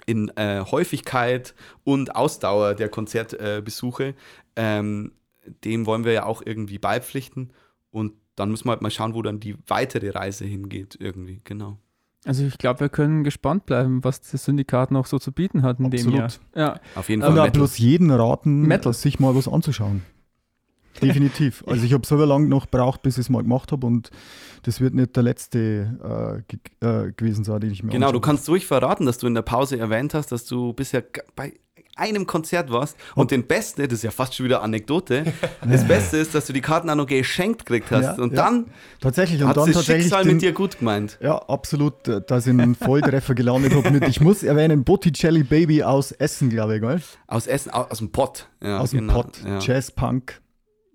in 0.07 0.31
äh, 0.37 0.65
Häufigkeit 0.65 1.55
und 1.85 2.17
Ausdauer 2.17 2.75
der 2.75 2.89
Konzertbesuche, 2.89 4.05
äh, 4.05 4.15
ähm, 4.57 5.13
dem 5.65 5.85
wollen 5.85 6.05
wir 6.05 6.13
ja 6.13 6.25
auch 6.25 6.43
irgendwie 6.45 6.79
beipflichten 6.79 7.53
und 7.91 8.15
dann 8.37 8.51
müssen 8.51 8.67
wir 8.67 8.73
halt 8.73 8.83
mal 8.83 8.91
schauen, 8.91 9.15
wo 9.15 9.21
dann 9.21 9.39
die 9.39 9.57
weitere 9.67 10.11
Reise 10.11 10.47
hingeht 10.47 10.97
irgendwie, 10.99 11.41
genau. 11.45 11.79
Also 12.27 12.45
ich 12.45 12.57
glaube, 12.59 12.81
wir 12.81 12.89
können 12.89 13.23
gespannt 13.25 13.67
bleiben, 13.67 14.03
was 14.03 14.21
das 14.23 14.45
Syndikat 14.45 14.91
noch 14.91 15.07
so 15.07 15.19
zu 15.19 15.31
bieten 15.33 15.63
hat 15.63 15.79
in 15.79 15.87
Absolut. 15.87 16.15
dem 16.15 16.19
Jahr. 16.19 16.31
Ja. 16.55 16.81
Auf 16.95 17.09
jeden 17.09 17.23
Und 17.23 17.37
Fall. 17.37 17.49
auch 17.49 17.53
bloß 17.53 17.77
jeden 17.79 18.11
raten, 18.11 18.63
Metal. 18.63 18.93
sich 18.95 19.21
mal 19.21 19.35
was 19.37 19.47
anzuschauen. 19.49 20.03
Definitiv. 21.03 21.65
Also 21.67 21.85
ich 21.85 21.93
habe 21.93 22.07
so 22.07 22.17
lange 22.17 22.47
noch 22.49 22.71
gebraucht, 22.71 23.03
bis 23.03 23.15
ich 23.19 23.23
es 23.23 23.31
mal 23.31 23.43
gemacht 23.43 23.73
habe 23.73 23.87
und 23.87 24.11
das 24.63 24.81
wird 24.81 24.95
nicht 24.95 25.15
der 25.17 25.23
letzte 25.25 26.39
äh, 26.49 26.57
ge- 26.81 27.09
äh, 27.09 27.13
gewesen 27.13 27.45
sein, 27.45 27.61
den 27.61 27.71
ich 27.73 27.83
mir 27.83 27.91
Genau, 27.91 28.07
du 28.13 28.19
anschaue. 28.19 28.21
kannst 28.23 28.49
ruhig 28.49 28.67
verraten, 28.67 29.05
dass 29.05 29.19
du 29.19 29.27
in 29.27 29.35
der 29.35 29.43
Pause 29.43 29.79
erwähnt 29.79 30.15
hast, 30.15 30.31
dass 30.33 30.47
du 30.47 30.73
bisher 30.73 31.05
bei 31.37 31.53
einem 31.97 32.27
Konzert 32.27 32.71
warst 32.71 32.97
und 33.15 33.31
den 33.31 33.47
Beste, 33.47 33.87
das 33.87 33.99
ist 33.99 34.03
ja 34.03 34.11
fast 34.11 34.35
schon 34.35 34.45
wieder 34.45 34.63
Anekdote, 34.63 35.33
das 35.69 35.87
Beste 35.87 36.17
ist, 36.17 36.35
dass 36.35 36.47
du 36.47 36.53
die 36.53 36.61
Karten 36.61 36.91
auch 36.91 36.95
noch 36.95 37.07
geschenkt 37.07 37.67
gekriegt 37.67 37.91
hast 37.91 38.19
Ja, 38.19 38.23
und 38.23 38.33
ja. 38.35 38.45
dann 38.45 38.67
Tatsächlich. 39.01 39.43
Und 39.43 39.49
hat 39.49 39.57
dann 39.57 39.73
das 39.73 39.85
Schicksal 39.85 40.25
den, 40.25 40.35
mit 40.35 40.43
dir 40.43 40.53
gut 40.53 40.79
gemeint. 40.79 41.19
Ja, 41.21 41.37
absolut, 41.37 42.09
äh, 42.09 42.21
dass 42.27 42.47
ich 42.47 42.51
einen 42.51 42.75
Volltreffer 42.75 43.35
gelandet 43.35 43.75
habe 43.75 43.91
mit, 43.91 44.09
ich 44.09 44.21
muss 44.21 44.43
erwähnen, 44.43 44.85
Botticelli 44.85 45.43
Baby 45.45 45.83
aus 45.83 46.13
Essen, 46.13 46.51
glaube 46.51 46.77
ich, 46.77 46.81
gell? 46.81 47.01
Aus 47.27 47.47
Essen, 47.47 47.71
aus, 47.71 47.91
aus 47.91 47.99
dem 47.99 48.11
Pott. 48.11 48.49
Ja, 48.63 48.79
aus 48.79 48.91
dem 48.91 49.01
genau, 49.01 49.15
Pott, 49.15 49.41
Ja, 49.45 49.59
Jazz, 49.59 49.91
Punk, 49.91 50.41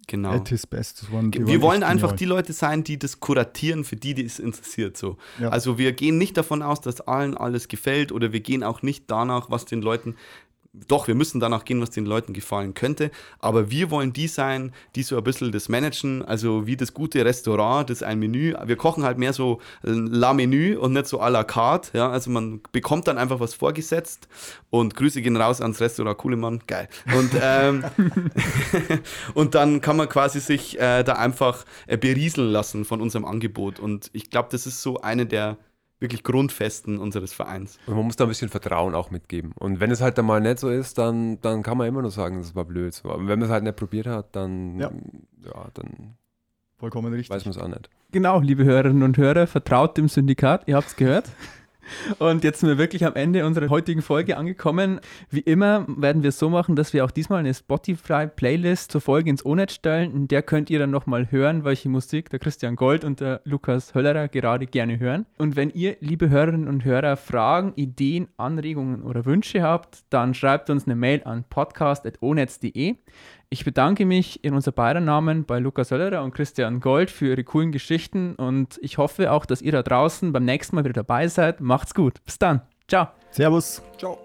genau. 0.07 0.31
at 0.31 0.49
his 0.49 0.65
best. 0.67 1.11
Waren, 1.13 1.31
Wir 1.33 1.61
wollen 1.61 1.83
einfach 1.83 2.09
genial. 2.09 2.17
die 2.17 2.25
Leute 2.25 2.53
sein, 2.53 2.83
die 2.83 2.97
das 2.97 3.19
kuratieren, 3.19 3.83
für 3.83 3.95
die, 3.95 4.13
die 4.13 4.25
es 4.25 4.39
interessiert. 4.39 4.97
So. 4.97 5.17
Ja. 5.39 5.49
Also 5.49 5.77
wir 5.77 5.93
gehen 5.93 6.17
nicht 6.17 6.35
davon 6.37 6.61
aus, 6.61 6.81
dass 6.81 7.01
allen 7.01 7.37
alles 7.37 7.67
gefällt 7.67 8.11
oder 8.11 8.33
wir 8.33 8.39
gehen 8.41 8.63
auch 8.63 8.81
nicht 8.81 9.05
danach, 9.07 9.49
was 9.49 9.65
den 9.65 9.81
Leuten. 9.81 10.15
Doch, 10.71 11.07
wir 11.07 11.15
müssen 11.15 11.39
danach 11.39 11.65
gehen, 11.65 11.81
was 11.81 11.89
den 11.89 12.05
Leuten 12.05 12.31
gefallen 12.31 12.75
könnte. 12.75 13.09
Aber 13.39 13.71
wir 13.71 13.89
wollen 13.89 14.13
die 14.13 14.27
sein, 14.27 14.71
die 14.95 15.01
so 15.01 15.17
ein 15.17 15.23
bisschen 15.23 15.51
das 15.51 15.67
managen, 15.67 16.23
also 16.23 16.67
wie 16.67 16.77
das 16.77 16.93
gute 16.93 17.25
Restaurant, 17.25 17.89
das 17.89 18.03
ein 18.03 18.19
Menü. 18.19 18.53
Wir 18.65 18.75
kochen 18.75 19.03
halt 19.03 19.17
mehr 19.17 19.33
so 19.33 19.59
la 19.81 20.33
Menü 20.33 20.77
und 20.77 20.93
nicht 20.93 21.07
so 21.07 21.21
à 21.21 21.29
la 21.29 21.43
carte. 21.43 21.97
Ja? 21.97 22.11
Also 22.11 22.29
man 22.29 22.61
bekommt 22.71 23.07
dann 23.07 23.17
einfach 23.17 23.39
was 23.39 23.55
vorgesetzt 23.55 24.27
und 24.69 24.95
Grüße 24.95 25.23
gehen 25.23 25.37
raus 25.37 25.59
ans 25.59 25.81
Restaurant 25.81 26.19
Kuhlemann. 26.19 26.61
Geil. 26.67 26.87
Und 27.17 27.31
ähm, 27.41 27.83
und 29.33 29.55
dann 29.55 29.81
kann 29.81 29.97
man 29.97 30.07
quasi 30.07 30.39
sich 30.39 30.79
äh, 30.79 31.01
da 31.01 31.13
einfach 31.13 31.65
äh, 31.87 31.97
berieseln 31.97 32.51
lassen 32.51 32.85
von 32.85 33.01
unserem 33.01 33.25
Angebot. 33.25 33.79
Und 33.79 34.11
ich 34.13 34.29
glaube, 34.29 34.49
das 34.51 34.67
ist 34.67 34.83
so 34.83 35.01
eine 35.01 35.25
der 35.25 35.57
wirklich 35.99 36.23
Grundfesten 36.23 36.97
unseres 36.97 37.33
Vereins. 37.33 37.77
Und 37.85 37.95
man 37.95 38.05
muss 38.05 38.15
da 38.15 38.25
ein 38.25 38.29
bisschen 38.29 38.49
Vertrauen 38.49 38.95
auch 38.95 39.11
mitgeben. 39.11 39.51
Und 39.59 39.79
wenn 39.79 39.91
es 39.91 40.01
halt 40.01 40.17
dann 40.17 40.25
mal 40.25 40.39
nicht 40.41 40.59
so 40.59 40.69
ist, 40.69 40.97
dann, 40.97 41.39
dann 41.41 41.61
kann 41.63 41.77
man 41.77 41.87
immer 41.87 42.01
nur 42.01 42.11
sagen, 42.11 42.37
das 42.37 42.55
war 42.55 42.65
blöd. 42.65 42.93
So. 42.93 43.09
Aber 43.09 43.19
wenn 43.27 43.39
man 43.39 43.43
es 43.43 43.49
halt 43.49 43.63
nicht 43.63 43.75
probiert 43.75 44.07
hat, 44.07 44.35
dann, 44.35 44.79
Ja. 44.79 44.91
ja. 45.45 45.67
dann 45.73 46.15
Vollkommen 46.77 47.11
richtig. 47.13 47.29
weiß 47.35 47.43
man 47.45 47.51
es 47.51 47.57
auch 47.57 47.67
nicht. 47.67 47.89
Genau, 48.11 48.39
liebe 48.39 48.63
Hörerinnen 48.63 49.03
und 49.03 49.17
Hörer, 49.17 49.47
vertraut 49.47 49.97
dem 49.97 50.07
Syndikat, 50.07 50.63
ihr 50.67 50.75
habt 50.77 50.87
es 50.87 50.95
gehört. 50.95 51.29
Und 52.19 52.43
jetzt 52.43 52.59
sind 52.59 52.69
wir 52.69 52.77
wirklich 52.77 53.05
am 53.05 53.15
Ende 53.15 53.45
unserer 53.45 53.69
heutigen 53.69 54.01
Folge 54.01 54.37
angekommen. 54.37 54.99
Wie 55.29 55.39
immer 55.39 55.85
werden 55.87 56.23
wir 56.23 56.29
es 56.29 56.39
so 56.39 56.49
machen, 56.49 56.75
dass 56.75 56.93
wir 56.93 57.05
auch 57.05 57.11
diesmal 57.11 57.39
eine 57.39 57.53
Spotify-Playlist 57.53 58.91
zur 58.91 59.01
Folge 59.01 59.29
ins 59.29 59.45
O-Netz 59.45 59.73
stellen. 59.73 60.13
In 60.13 60.27
der 60.27 60.41
könnt 60.41 60.69
ihr 60.69 60.79
dann 60.79 60.91
nochmal 60.91 61.31
hören, 61.31 61.63
welche 61.63 61.89
Musik 61.89 62.29
der 62.29 62.39
Christian 62.39 62.75
Gold 62.75 63.03
und 63.03 63.19
der 63.19 63.41
Lukas 63.43 63.93
Höllerer 63.93 64.27
gerade 64.27 64.67
gerne 64.67 64.99
hören. 64.99 65.25
Und 65.37 65.55
wenn 65.55 65.69
ihr, 65.69 65.97
liebe 65.99 66.29
Hörerinnen 66.29 66.67
und 66.67 66.85
Hörer, 66.85 67.17
Fragen, 67.17 67.73
Ideen, 67.75 68.27
Anregungen 68.37 69.03
oder 69.03 69.25
Wünsche 69.25 69.61
habt, 69.61 69.99
dann 70.09 70.33
schreibt 70.33 70.69
uns 70.69 70.85
eine 70.85 70.95
Mail 70.95 71.21
an 71.23 71.43
podcast.onetz.de. 71.49 72.95
Ich 73.51 73.65
bedanke 73.65 74.05
mich 74.05 74.43
in 74.43 74.53
unser 74.53 74.71
beider 74.71 74.99
Namen 74.99 75.43
bei 75.43 75.57
Lukas 75.57 75.89
Höllerer 75.89 76.23
und 76.23 76.35
Christian 76.35 76.79
Gold 76.79 77.09
für 77.09 77.29
ihre 77.29 77.43
coolen 77.43 77.71
Geschichten 77.71 78.35
und 78.35 78.77
ich 78.83 78.99
hoffe 78.99 79.31
auch, 79.31 79.47
dass 79.47 79.63
ihr 79.63 79.71
da 79.71 79.81
draußen 79.81 80.31
beim 80.31 80.45
nächsten 80.45 80.75
Mal 80.75 80.83
wieder 80.83 80.93
dabei 80.93 81.27
seid. 81.27 81.59
Macht's 81.59 81.95
gut. 81.95 82.23
Bis 82.25 82.37
dann. 82.37 82.61
Ciao. 82.87 83.07
Servus. 83.31 83.81
Ciao. 83.97 84.19